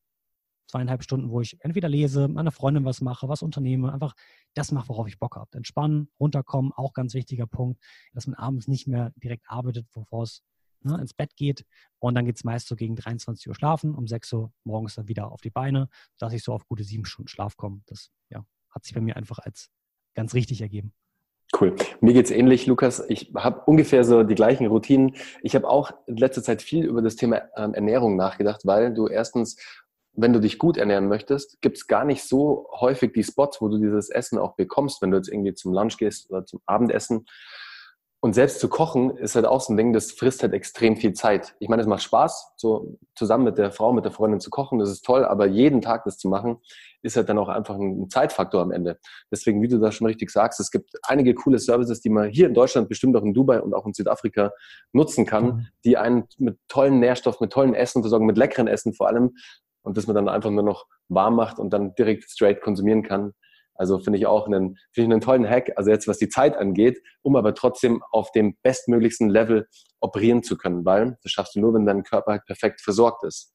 zweieinhalb 0.67 1.03
Stunden, 1.03 1.29
wo 1.29 1.41
ich 1.41 1.57
entweder 1.63 1.89
lese, 1.89 2.27
meiner 2.27 2.51
Freundin 2.51 2.85
was 2.85 3.01
mache, 3.01 3.27
was 3.27 3.41
unternehme, 3.41 3.93
einfach 3.93 4.13
das 4.53 4.71
mache, 4.71 4.89
worauf 4.89 5.07
ich 5.07 5.19
Bock 5.19 5.35
habe. 5.35 5.57
Entspannen, 5.57 6.09
runterkommen, 6.19 6.71
auch 6.73 6.93
ganz 6.93 7.13
wichtiger 7.13 7.47
Punkt, 7.47 7.81
dass 8.13 8.27
man 8.27 8.35
abends 8.35 8.67
nicht 8.67 8.87
mehr 8.87 9.11
direkt 9.15 9.49
arbeitet, 9.49 9.87
bevor 9.93 10.23
es 10.23 10.43
ne, 10.81 10.99
ins 10.99 11.13
Bett 11.13 11.35
geht. 11.35 11.65
Und 11.99 12.15
dann 12.15 12.25
geht 12.25 12.37
es 12.37 12.43
meist 12.43 12.67
so 12.67 12.75
gegen 12.75 12.95
23 12.95 13.47
Uhr 13.47 13.55
schlafen, 13.55 13.95
um 13.95 14.07
6 14.07 14.33
Uhr 14.33 14.53
morgens 14.63 14.95
dann 14.95 15.07
wieder 15.07 15.31
auf 15.31 15.41
die 15.41 15.49
Beine, 15.49 15.89
dass 16.17 16.33
ich 16.33 16.43
so 16.43 16.53
auf 16.53 16.67
gute 16.67 16.83
sieben 16.83 17.05
Stunden 17.05 17.27
Schlaf 17.27 17.57
komme. 17.57 17.81
Das 17.87 18.11
ja, 18.29 18.45
hat 18.69 18.83
sich 18.83 18.93
bei 18.93 19.01
mir 19.01 19.15
einfach 19.15 19.39
als 19.39 19.69
ganz 20.15 20.33
richtig 20.33 20.61
ergeben. 20.61 20.93
Cool. 21.59 21.75
Mir 22.01 22.13
geht's 22.13 22.31
ähnlich, 22.31 22.65
Lukas. 22.65 23.03
Ich 23.09 23.31
habe 23.35 23.61
ungefähr 23.65 24.03
so 24.03 24.23
die 24.23 24.33
gleichen 24.33 24.65
Routinen. 24.65 25.15
Ich 25.43 25.53
habe 25.53 25.69
auch 25.69 25.91
in 26.07 26.17
letzter 26.17 26.41
Zeit 26.41 26.63
viel 26.63 26.85
über 26.85 27.03
das 27.03 27.15
Thema 27.15 27.43
ähm, 27.55 27.75
Ernährung 27.75 28.15
nachgedacht, 28.15 28.65
weil 28.65 28.91
du 28.91 29.07
erstens 29.07 29.57
wenn 30.15 30.33
du 30.33 30.39
dich 30.39 30.59
gut 30.59 30.77
ernähren 30.77 31.07
möchtest, 31.07 31.61
gibt 31.61 31.77
es 31.77 31.87
gar 31.87 32.05
nicht 32.05 32.23
so 32.23 32.69
häufig 32.71 33.13
die 33.13 33.23
Spots, 33.23 33.61
wo 33.61 33.67
du 33.67 33.77
dieses 33.77 34.09
Essen 34.09 34.37
auch 34.37 34.55
bekommst, 34.55 35.01
wenn 35.01 35.11
du 35.11 35.17
jetzt 35.17 35.29
irgendwie 35.29 35.53
zum 35.53 35.73
Lunch 35.73 35.97
gehst 35.97 36.29
oder 36.29 36.45
zum 36.45 36.61
Abendessen. 36.65 37.25
Und 38.23 38.31
selbst 38.31 38.61
zu 38.61 38.69
kochen 38.69 39.17
ist 39.17 39.35
halt 39.35 39.45
auch 39.45 39.59
so 39.59 39.73
ein 39.73 39.75
Ding, 39.75 39.91
das 39.91 40.13
frisst 40.13 40.43
halt 40.43 40.53
extrem 40.53 40.95
viel 40.95 41.11
Zeit. 41.11 41.55
Ich 41.59 41.67
meine, 41.67 41.81
es 41.81 41.89
macht 41.89 42.03
Spaß, 42.03 42.53
so 42.55 42.97
zusammen 43.15 43.43
mit 43.43 43.57
der 43.57 43.73
Frau, 43.73 43.91
mit 43.91 44.05
der 44.05 44.13
Freundin 44.13 44.39
zu 44.39 44.49
kochen, 44.49 44.79
das 44.79 44.89
ist 44.89 45.03
toll, 45.03 45.25
aber 45.25 45.45
jeden 45.45 45.81
Tag 45.81 46.05
das 46.05 46.17
zu 46.17 46.29
machen, 46.29 46.61
ist 47.01 47.17
halt 47.17 47.27
dann 47.27 47.37
auch 47.37 47.49
einfach 47.49 47.75
ein 47.75 48.09
Zeitfaktor 48.09 48.61
am 48.61 48.71
Ende. 48.71 48.97
Deswegen, 49.29 49.61
wie 49.61 49.67
du 49.67 49.77
das 49.77 49.95
schon 49.95 50.07
richtig 50.07 50.29
sagst, 50.29 50.61
es 50.61 50.71
gibt 50.71 50.91
einige 51.03 51.35
coole 51.35 51.59
Services, 51.59 51.99
die 51.99 52.09
man 52.09 52.29
hier 52.29 52.47
in 52.47 52.53
Deutschland, 52.53 52.87
bestimmt 52.87 53.17
auch 53.17 53.23
in 53.23 53.33
Dubai 53.33 53.59
und 53.59 53.73
auch 53.73 53.85
in 53.85 53.93
Südafrika 53.93 54.53
nutzen 54.93 55.25
kann, 55.25 55.45
mhm. 55.45 55.67
die 55.83 55.97
einen 55.97 56.23
mit 56.37 56.57
tollen 56.69 57.01
Nährstoffen, 57.01 57.43
mit 57.43 57.51
tollen 57.51 57.73
Essen 57.73 58.03
versorgen, 58.03 58.25
mit 58.25 58.37
leckeren 58.37 58.67
Essen 58.67 58.93
vor 58.93 59.09
allem, 59.09 59.35
und 59.83 59.97
das 59.97 60.07
man 60.07 60.15
dann 60.15 60.29
einfach 60.29 60.49
nur 60.49 60.63
noch 60.63 60.87
warm 61.07 61.35
macht 61.35 61.59
und 61.59 61.71
dann 61.71 61.93
direkt 61.95 62.29
straight 62.29 62.61
konsumieren 62.61 63.03
kann. 63.03 63.33
Also 63.75 63.99
finde 63.99 64.19
ich 64.19 64.25
auch 64.25 64.45
einen, 64.47 64.77
finde 64.91 65.07
ich 65.07 65.11
einen 65.11 65.21
tollen 65.21 65.49
Hack, 65.49 65.71
also 65.75 65.89
jetzt 65.89 66.07
was 66.07 66.17
die 66.17 66.29
Zeit 66.29 66.55
angeht, 66.57 67.01
um 67.21 67.35
aber 67.35 67.55
trotzdem 67.55 68.03
auf 68.11 68.31
dem 68.31 68.55
bestmöglichsten 68.61 69.29
Level 69.29 69.67
operieren 69.99 70.43
zu 70.43 70.57
können, 70.57 70.85
weil 70.85 71.17
das 71.23 71.31
schaffst 71.31 71.55
du 71.55 71.59
nur, 71.59 71.73
wenn 71.73 71.85
dein 71.85 72.03
Körper 72.03 72.33
halt 72.33 72.45
perfekt 72.45 72.81
versorgt 72.81 73.23
ist. 73.23 73.53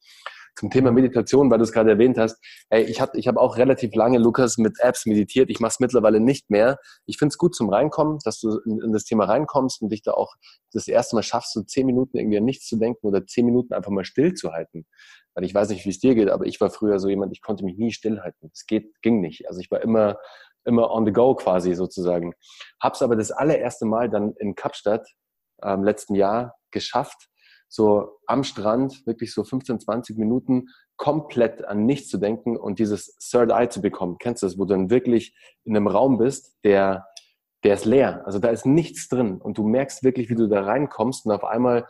Zum 0.57 0.71
Thema 0.71 0.91
Meditation, 0.91 1.53
weil 1.53 1.59
du 1.59 1.65
es 1.65 1.71
gerade 1.71 1.91
erwähnt 1.91 2.19
hast, 2.19 2.37
ey, 2.71 2.83
ich 2.83 3.01
habe 3.01 3.17
ich 3.17 3.29
hab 3.29 3.37
auch 3.37 3.59
relativ 3.59 3.95
lange, 3.95 4.19
Lukas, 4.19 4.59
mit 4.59 4.81
Apps 4.81 5.07
meditiert. 5.07 5.51
Ich 5.51 5.61
mache 5.61 5.71
es 5.71 5.79
mittlerweile 5.79 6.19
nicht 6.19 6.51
mehr. 6.51 6.79
Ich 7.07 7.17
finde 7.17 7.33
es 7.33 7.39
gut 7.39 7.55
zum 7.55 7.69
Reinkommen, 7.69 8.19
dass 8.25 8.41
du 8.41 8.59
in, 8.67 8.81
in, 8.81 8.93
das 8.93 9.05
Thema 9.05 9.27
reinkommst 9.27 9.81
und 9.83 9.91
dich 9.91 10.03
da 10.03 10.15
auch 10.15 10.35
das 10.73 10.89
erste 10.89 11.15
Mal 11.15 11.23
schaffst, 11.23 11.53
so 11.53 11.63
zehn 11.63 11.87
Minuten 11.87 12.19
irgendwie 12.19 12.39
an 12.39 12.45
nichts 12.45 12.67
zu 12.67 12.77
denken 12.77 13.07
oder 13.07 13.25
zehn 13.25 13.47
Minuten 13.47 13.73
einfach 13.73 13.93
mal 13.93 14.05
still 14.05 14.35
zu 14.35 14.51
halten. 14.51 14.85
Weil 15.39 15.45
ich 15.45 15.55
weiß 15.55 15.69
nicht, 15.69 15.85
wie 15.85 15.91
es 15.91 16.01
dir 16.01 16.17
geht, 16.17 16.31
aber 16.31 16.47
ich 16.47 16.61
war 16.61 16.69
früher 16.69 16.99
so 16.99 17.09
jemand, 17.09 17.31
ich 17.31 17.43
konnte 17.43 17.65
mich 17.65 17.79
nie 17.79 17.93
stillhalten. 17.93 18.51
Es 18.53 18.67
ging 18.67 19.21
nicht. 19.21 19.47
Also 19.47 19.61
ich 19.61 19.71
war 19.71 19.81
immer, 19.83 20.19
immer 20.65 20.91
on 20.91 21.07
the 21.07 21.13
go 21.13 21.37
quasi 21.37 21.75
sozusagen. 21.75 22.35
Hab's 22.83 23.03
aber 23.03 23.15
das 23.15 23.31
allererste 23.31 23.87
Mal 23.87 24.11
dann 24.11 24.33
in 24.41 24.57
Kapstadt 24.57 25.07
ähm, 25.63 25.85
letzten 25.85 26.17
Jahr 26.17 26.57
geschafft, 26.73 27.29
so 27.69 28.19
am 28.27 28.43
Strand 28.43 29.07
wirklich 29.07 29.33
so 29.33 29.45
15, 29.45 29.79
20 29.79 30.19
Minuten 30.19 30.71
komplett 30.97 31.65
an 31.65 31.87
nichts 31.87 32.09
zu 32.09 32.19
denken 32.19 32.57
und 32.57 32.81
dieses 32.81 33.15
Third 33.19 33.53
Eye 33.53 33.69
zu 33.69 33.81
bekommen. 33.81 34.17
Kennst 34.19 34.43
du 34.43 34.47
das, 34.47 34.59
wo 34.59 34.65
du 34.65 34.75
dann 34.75 34.91
wirklich 34.91 35.37
in 35.63 35.77
einem 35.77 35.87
Raum 35.87 36.19
bist, 36.19 36.57
der, 36.65 37.07
der 37.63 37.75
ist 37.75 37.85
leer. 37.85 38.27
Also 38.27 38.41
da 38.41 38.49
ist 38.49 38.67
nichts 38.67 39.07
drin 39.07 39.41
und 39.41 39.57
du 39.57 39.63
merkst 39.63 40.03
wirklich, 40.03 40.31
wie 40.31 40.35
du 40.35 40.49
da 40.49 40.63
reinkommst 40.63 41.27
und 41.27 41.31
auf 41.31 41.45
einmal 41.45 41.87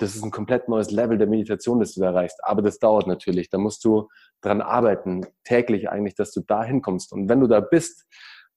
das 0.00 0.16
ist 0.16 0.24
ein 0.24 0.30
komplett 0.30 0.66
neues 0.66 0.90
Level 0.90 1.18
der 1.18 1.26
Meditation, 1.26 1.78
das 1.78 1.92
du 1.92 2.00
da 2.00 2.06
erreichst. 2.06 2.38
Aber 2.42 2.62
das 2.62 2.78
dauert 2.78 3.06
natürlich. 3.06 3.50
Da 3.50 3.58
musst 3.58 3.84
du 3.84 4.08
dran 4.40 4.62
arbeiten, 4.62 5.26
täglich 5.44 5.90
eigentlich, 5.90 6.14
dass 6.14 6.32
du 6.32 6.40
da 6.40 6.64
hinkommst. 6.64 7.12
Und 7.12 7.28
wenn 7.28 7.40
du 7.40 7.46
da 7.46 7.60
bist, 7.60 8.06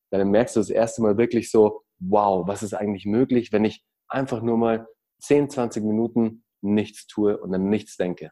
dann 0.09 0.31
merkst 0.31 0.55
du 0.55 0.61
das 0.61 0.69
erste 0.69 1.01
Mal 1.01 1.17
wirklich 1.17 1.51
so, 1.51 1.81
wow, 1.99 2.47
was 2.47 2.63
ist 2.63 2.73
eigentlich 2.73 3.05
möglich, 3.05 3.51
wenn 3.51 3.65
ich 3.65 3.83
einfach 4.07 4.41
nur 4.41 4.57
mal 4.57 4.87
10, 5.19 5.49
20 5.49 5.83
Minuten 5.83 6.45
nichts 6.61 7.07
tue 7.07 7.37
und 7.37 7.51
dann 7.51 7.67
nichts 7.67 7.97
denke. 7.97 8.31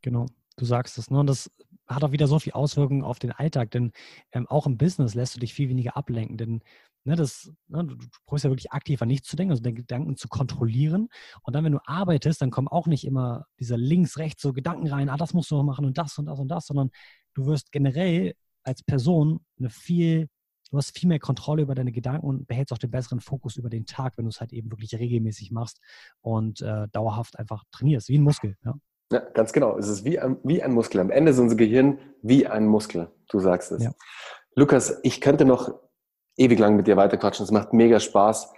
Genau, 0.00 0.24
du 0.56 0.64
sagst 0.64 0.96
es. 0.96 1.10
Ne? 1.10 1.20
Und 1.20 1.26
das 1.26 1.50
hat 1.86 2.02
auch 2.02 2.12
wieder 2.12 2.28
so 2.28 2.38
viel 2.38 2.54
Auswirkungen 2.54 3.04
auf 3.04 3.18
den 3.18 3.32
Alltag, 3.32 3.72
denn 3.72 3.92
ähm, 4.32 4.46
auch 4.48 4.66
im 4.66 4.78
Business 4.78 5.14
lässt 5.14 5.36
du 5.36 5.40
dich 5.40 5.52
viel 5.52 5.68
weniger 5.68 5.98
ablenken, 5.98 6.38
denn 6.38 6.62
ne, 7.04 7.16
das, 7.16 7.52
ne, 7.68 7.84
du, 7.84 7.96
du 7.96 8.06
probierst 8.26 8.44
ja 8.44 8.50
wirklich 8.50 8.72
aktiv 8.72 9.00
an 9.02 9.08
nichts 9.08 9.28
zu 9.28 9.36
denken, 9.36 9.52
also 9.52 9.62
deine 9.62 9.74
Gedanken 9.74 10.16
zu 10.16 10.28
kontrollieren. 10.28 11.08
Und 11.42 11.54
dann, 11.54 11.64
wenn 11.64 11.72
du 11.72 11.80
arbeitest, 11.84 12.42
dann 12.42 12.50
kommen 12.50 12.68
auch 12.68 12.86
nicht 12.86 13.04
immer 13.04 13.46
diese 13.58 13.76
links, 13.76 14.18
rechts 14.18 14.42
so 14.42 14.52
Gedanken 14.52 14.88
rein, 14.88 15.08
ah, 15.08 15.16
das 15.16 15.34
musst 15.34 15.50
du 15.50 15.56
noch 15.56 15.64
machen 15.64 15.84
und 15.84 15.98
das 15.98 16.18
und 16.18 16.26
das 16.26 16.38
und 16.38 16.48
das, 16.48 16.66
sondern 16.66 16.90
du 17.34 17.46
wirst 17.46 17.72
generell 17.72 18.34
als 18.62 18.82
Person 18.82 19.40
eine 19.58 19.70
viel 19.70 20.28
du 20.72 20.78
hast 20.78 20.98
viel 20.98 21.08
mehr 21.08 21.18
Kontrolle 21.18 21.62
über 21.62 21.74
deine 21.74 21.92
Gedanken 21.92 22.26
und 22.26 22.46
behältst 22.48 22.72
auch 22.72 22.78
den 22.78 22.90
besseren 22.90 23.20
Fokus 23.20 23.56
über 23.56 23.68
den 23.68 23.84
Tag, 23.84 24.16
wenn 24.16 24.24
du 24.24 24.30
es 24.30 24.40
halt 24.40 24.52
eben 24.52 24.70
wirklich 24.72 24.94
regelmäßig 24.94 25.52
machst 25.52 25.78
und 26.22 26.62
äh, 26.62 26.88
dauerhaft 26.92 27.38
einfach 27.38 27.64
trainierst, 27.70 28.08
wie 28.08 28.18
ein 28.18 28.22
Muskel. 28.22 28.56
Ja. 28.64 28.74
ja, 29.12 29.20
ganz 29.34 29.52
genau. 29.52 29.76
Es 29.76 29.88
ist 29.88 30.04
wie 30.04 30.18
ein, 30.18 30.38
wie 30.44 30.62
ein 30.62 30.72
Muskel. 30.72 31.00
Am 31.00 31.10
Ende 31.10 31.32
ist 31.32 31.38
unser 31.38 31.56
Gehirn 31.56 31.98
wie 32.22 32.46
ein 32.46 32.66
Muskel. 32.66 33.10
Du 33.28 33.38
sagst 33.38 33.70
es. 33.70 33.84
Ja. 33.84 33.92
Lukas, 34.54 34.98
ich 35.02 35.20
könnte 35.20 35.44
noch 35.44 35.78
ewig 36.36 36.58
lang 36.58 36.76
mit 36.76 36.86
dir 36.86 36.96
weiterquatschen. 36.96 37.44
Es 37.44 37.50
macht 37.50 37.72
mega 37.72 38.00
Spaß. 38.00 38.52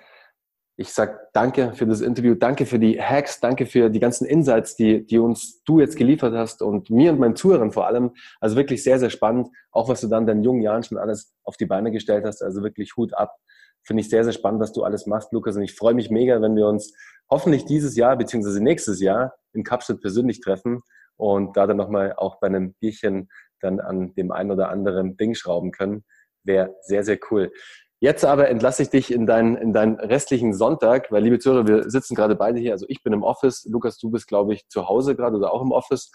Ich 0.76 0.92
sag 0.92 1.32
danke 1.32 1.72
für 1.74 1.86
das 1.86 2.01
Interview, 2.01 2.34
danke 2.34 2.66
für 2.66 2.80
die 2.80 3.01
Hacks, 3.01 3.38
danke 3.38 3.64
für 3.64 3.90
die 3.90 4.01
ganzen 4.01 4.26
Insights, 4.26 4.74
die, 4.74 5.06
die 5.06 5.20
uns 5.20 5.62
du 5.62 5.78
jetzt 5.78 5.96
geliefert 5.96 6.34
hast 6.34 6.62
und 6.62 6.90
mir 6.90 7.12
und 7.12 7.20
meinen 7.20 7.36
Zuhörern 7.36 7.70
vor 7.70 7.86
allem. 7.86 8.10
Also 8.40 8.56
wirklich 8.56 8.82
sehr, 8.82 8.98
sehr 8.98 9.10
spannend. 9.10 9.48
Auch 9.70 9.88
was 9.88 10.01
du 10.01 10.09
dann 10.09 10.24
in 10.24 10.26
deinen 10.26 10.42
jungen 10.42 10.62
Jahren 10.62 10.82
schon 10.82 10.98
alles 10.98 11.32
auf 11.44 11.56
die 11.56 11.66
Beine 11.66 11.92
gestellt 11.92 12.24
hast. 12.24 12.42
Also 12.42 12.62
wirklich 12.64 12.96
Hut 12.96 13.14
ab. 13.14 13.36
Finde 13.84 14.01
ich 14.01 14.09
sehr, 14.09 14.24
sehr 14.24 14.32
spannend, 14.32 14.60
was 14.60 14.72
du 14.72 14.82
alles 14.82 15.06
machst, 15.06 15.32
Lukas. 15.32 15.56
Und 15.56 15.62
ich 15.62 15.74
freue 15.74 15.94
mich 15.94 16.10
mega, 16.10 16.40
wenn 16.42 16.56
wir 16.56 16.66
uns 16.66 16.92
hoffentlich 17.30 17.66
dieses 17.66 17.96
Jahr 17.96 18.16
beziehungsweise 18.16 18.62
nächstes 18.62 19.01
Jahr 19.01 19.34
in 19.52 19.62
Kapstadt 19.62 20.01
persönlich 20.01 20.40
treffen 20.40 20.82
und 21.16 21.56
da 21.56 21.66
dann 21.66 21.76
nochmal 21.76 22.14
auch 22.16 22.40
bei 22.40 22.48
einem 22.48 22.74
Bierchen 22.80 23.28
dann 23.60 23.80
an 23.80 24.14
dem 24.14 24.32
einen 24.32 24.51
oder 24.51 24.70
anderen 24.70 25.16
Ding 25.16 25.34
schrauben 25.34 25.70
können. 25.70 26.05
Wäre 26.44 26.74
sehr, 26.82 27.04
sehr 27.04 27.18
cool. 27.30 27.52
Jetzt 28.00 28.24
aber 28.24 28.48
entlasse 28.48 28.82
ich 28.82 28.90
dich 28.90 29.12
in 29.12 29.26
deinen, 29.26 29.56
in 29.56 29.72
deinen 29.72 29.98
restlichen 29.98 30.52
Sonntag, 30.52 31.10
weil, 31.10 31.22
liebe 31.22 31.38
Zuhörer, 31.38 31.66
wir 31.66 31.90
sitzen 31.90 32.14
gerade 32.14 32.36
beide 32.36 32.60
hier. 32.60 32.72
Also 32.72 32.84
ich 32.88 33.02
bin 33.02 33.12
im 33.12 33.22
Office. 33.22 33.66
Lukas, 33.70 33.98
du 33.98 34.10
bist, 34.10 34.28
glaube 34.28 34.52
ich, 34.52 34.68
zu 34.68 34.88
Hause 34.88 35.16
gerade 35.16 35.36
oder 35.36 35.52
auch 35.52 35.62
im 35.62 35.72
Office. 35.72 36.10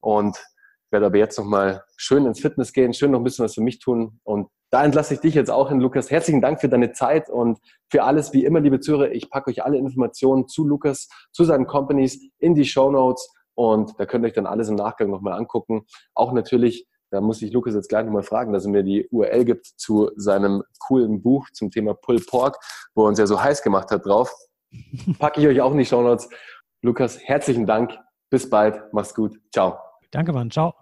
Und 0.00 0.42
werde 0.90 1.06
aber 1.06 1.18
jetzt 1.18 1.38
nochmal 1.38 1.84
schön 1.96 2.24
ins 2.24 2.40
Fitness 2.40 2.72
gehen, 2.72 2.94
schön 2.94 3.10
noch 3.10 3.18
ein 3.18 3.24
bisschen 3.24 3.44
was 3.44 3.54
für 3.54 3.60
mich 3.60 3.78
tun. 3.80 4.20
Und 4.22 4.48
da 4.70 4.84
entlasse 4.84 5.14
ich 5.14 5.20
dich 5.20 5.34
jetzt 5.34 5.50
auch 5.50 5.68
hin, 5.68 5.80
Lukas. 5.80 6.10
Herzlichen 6.10 6.40
Dank 6.40 6.60
für 6.60 6.68
deine 6.68 6.92
Zeit 6.92 7.28
und 7.28 7.58
für 7.90 8.04
alles. 8.04 8.32
Wie 8.32 8.44
immer, 8.44 8.60
liebe 8.60 8.80
Zuhörer, 8.80 9.10
ich 9.10 9.28
packe 9.28 9.50
euch 9.50 9.64
alle 9.64 9.76
Informationen 9.76 10.48
zu 10.48 10.66
Lukas, 10.66 11.08
zu 11.32 11.44
seinen 11.44 11.66
Companies 11.66 12.30
in 12.38 12.54
die 12.54 12.64
Show 12.64 12.90
Notes. 12.90 13.28
Und 13.54 13.98
da 13.98 14.06
könnt 14.06 14.24
ihr 14.24 14.28
euch 14.28 14.34
dann 14.34 14.46
alles 14.46 14.68
im 14.68 14.76
Nachgang 14.76 15.10
nochmal 15.10 15.34
angucken. 15.34 15.84
Auch 16.14 16.32
natürlich 16.32 16.86
da 17.14 17.20
muss 17.20 17.40
ich 17.42 17.52
Lukas 17.52 17.74
jetzt 17.74 17.88
gleich 17.88 18.04
nochmal 18.04 18.24
fragen, 18.24 18.52
dass 18.52 18.64
er 18.64 18.72
mir 18.72 18.82
die 18.82 19.06
URL 19.12 19.44
gibt 19.44 19.66
zu 19.66 20.10
seinem 20.16 20.64
coolen 20.80 21.22
Buch 21.22 21.48
zum 21.52 21.70
Thema 21.70 21.94
Pull 21.94 22.20
Pork, 22.20 22.58
wo 22.92 23.04
er 23.04 23.08
uns 23.08 23.20
ja 23.20 23.26
so 23.26 23.40
heiß 23.40 23.62
gemacht 23.62 23.92
hat 23.92 24.04
drauf. 24.04 24.34
Packe 25.20 25.40
ich 25.40 25.46
euch 25.46 25.60
auch 25.60 25.70
in 25.70 25.78
die 25.78 25.84
Show 25.84 26.02
Notes. 26.02 26.28
Lukas, 26.82 27.20
herzlichen 27.22 27.66
Dank. 27.66 27.96
Bis 28.30 28.50
bald. 28.50 28.82
Mach's 28.92 29.14
gut. 29.14 29.38
Ciao. 29.52 29.78
Danke, 30.10 30.32
Mann. 30.32 30.50
Ciao. 30.50 30.74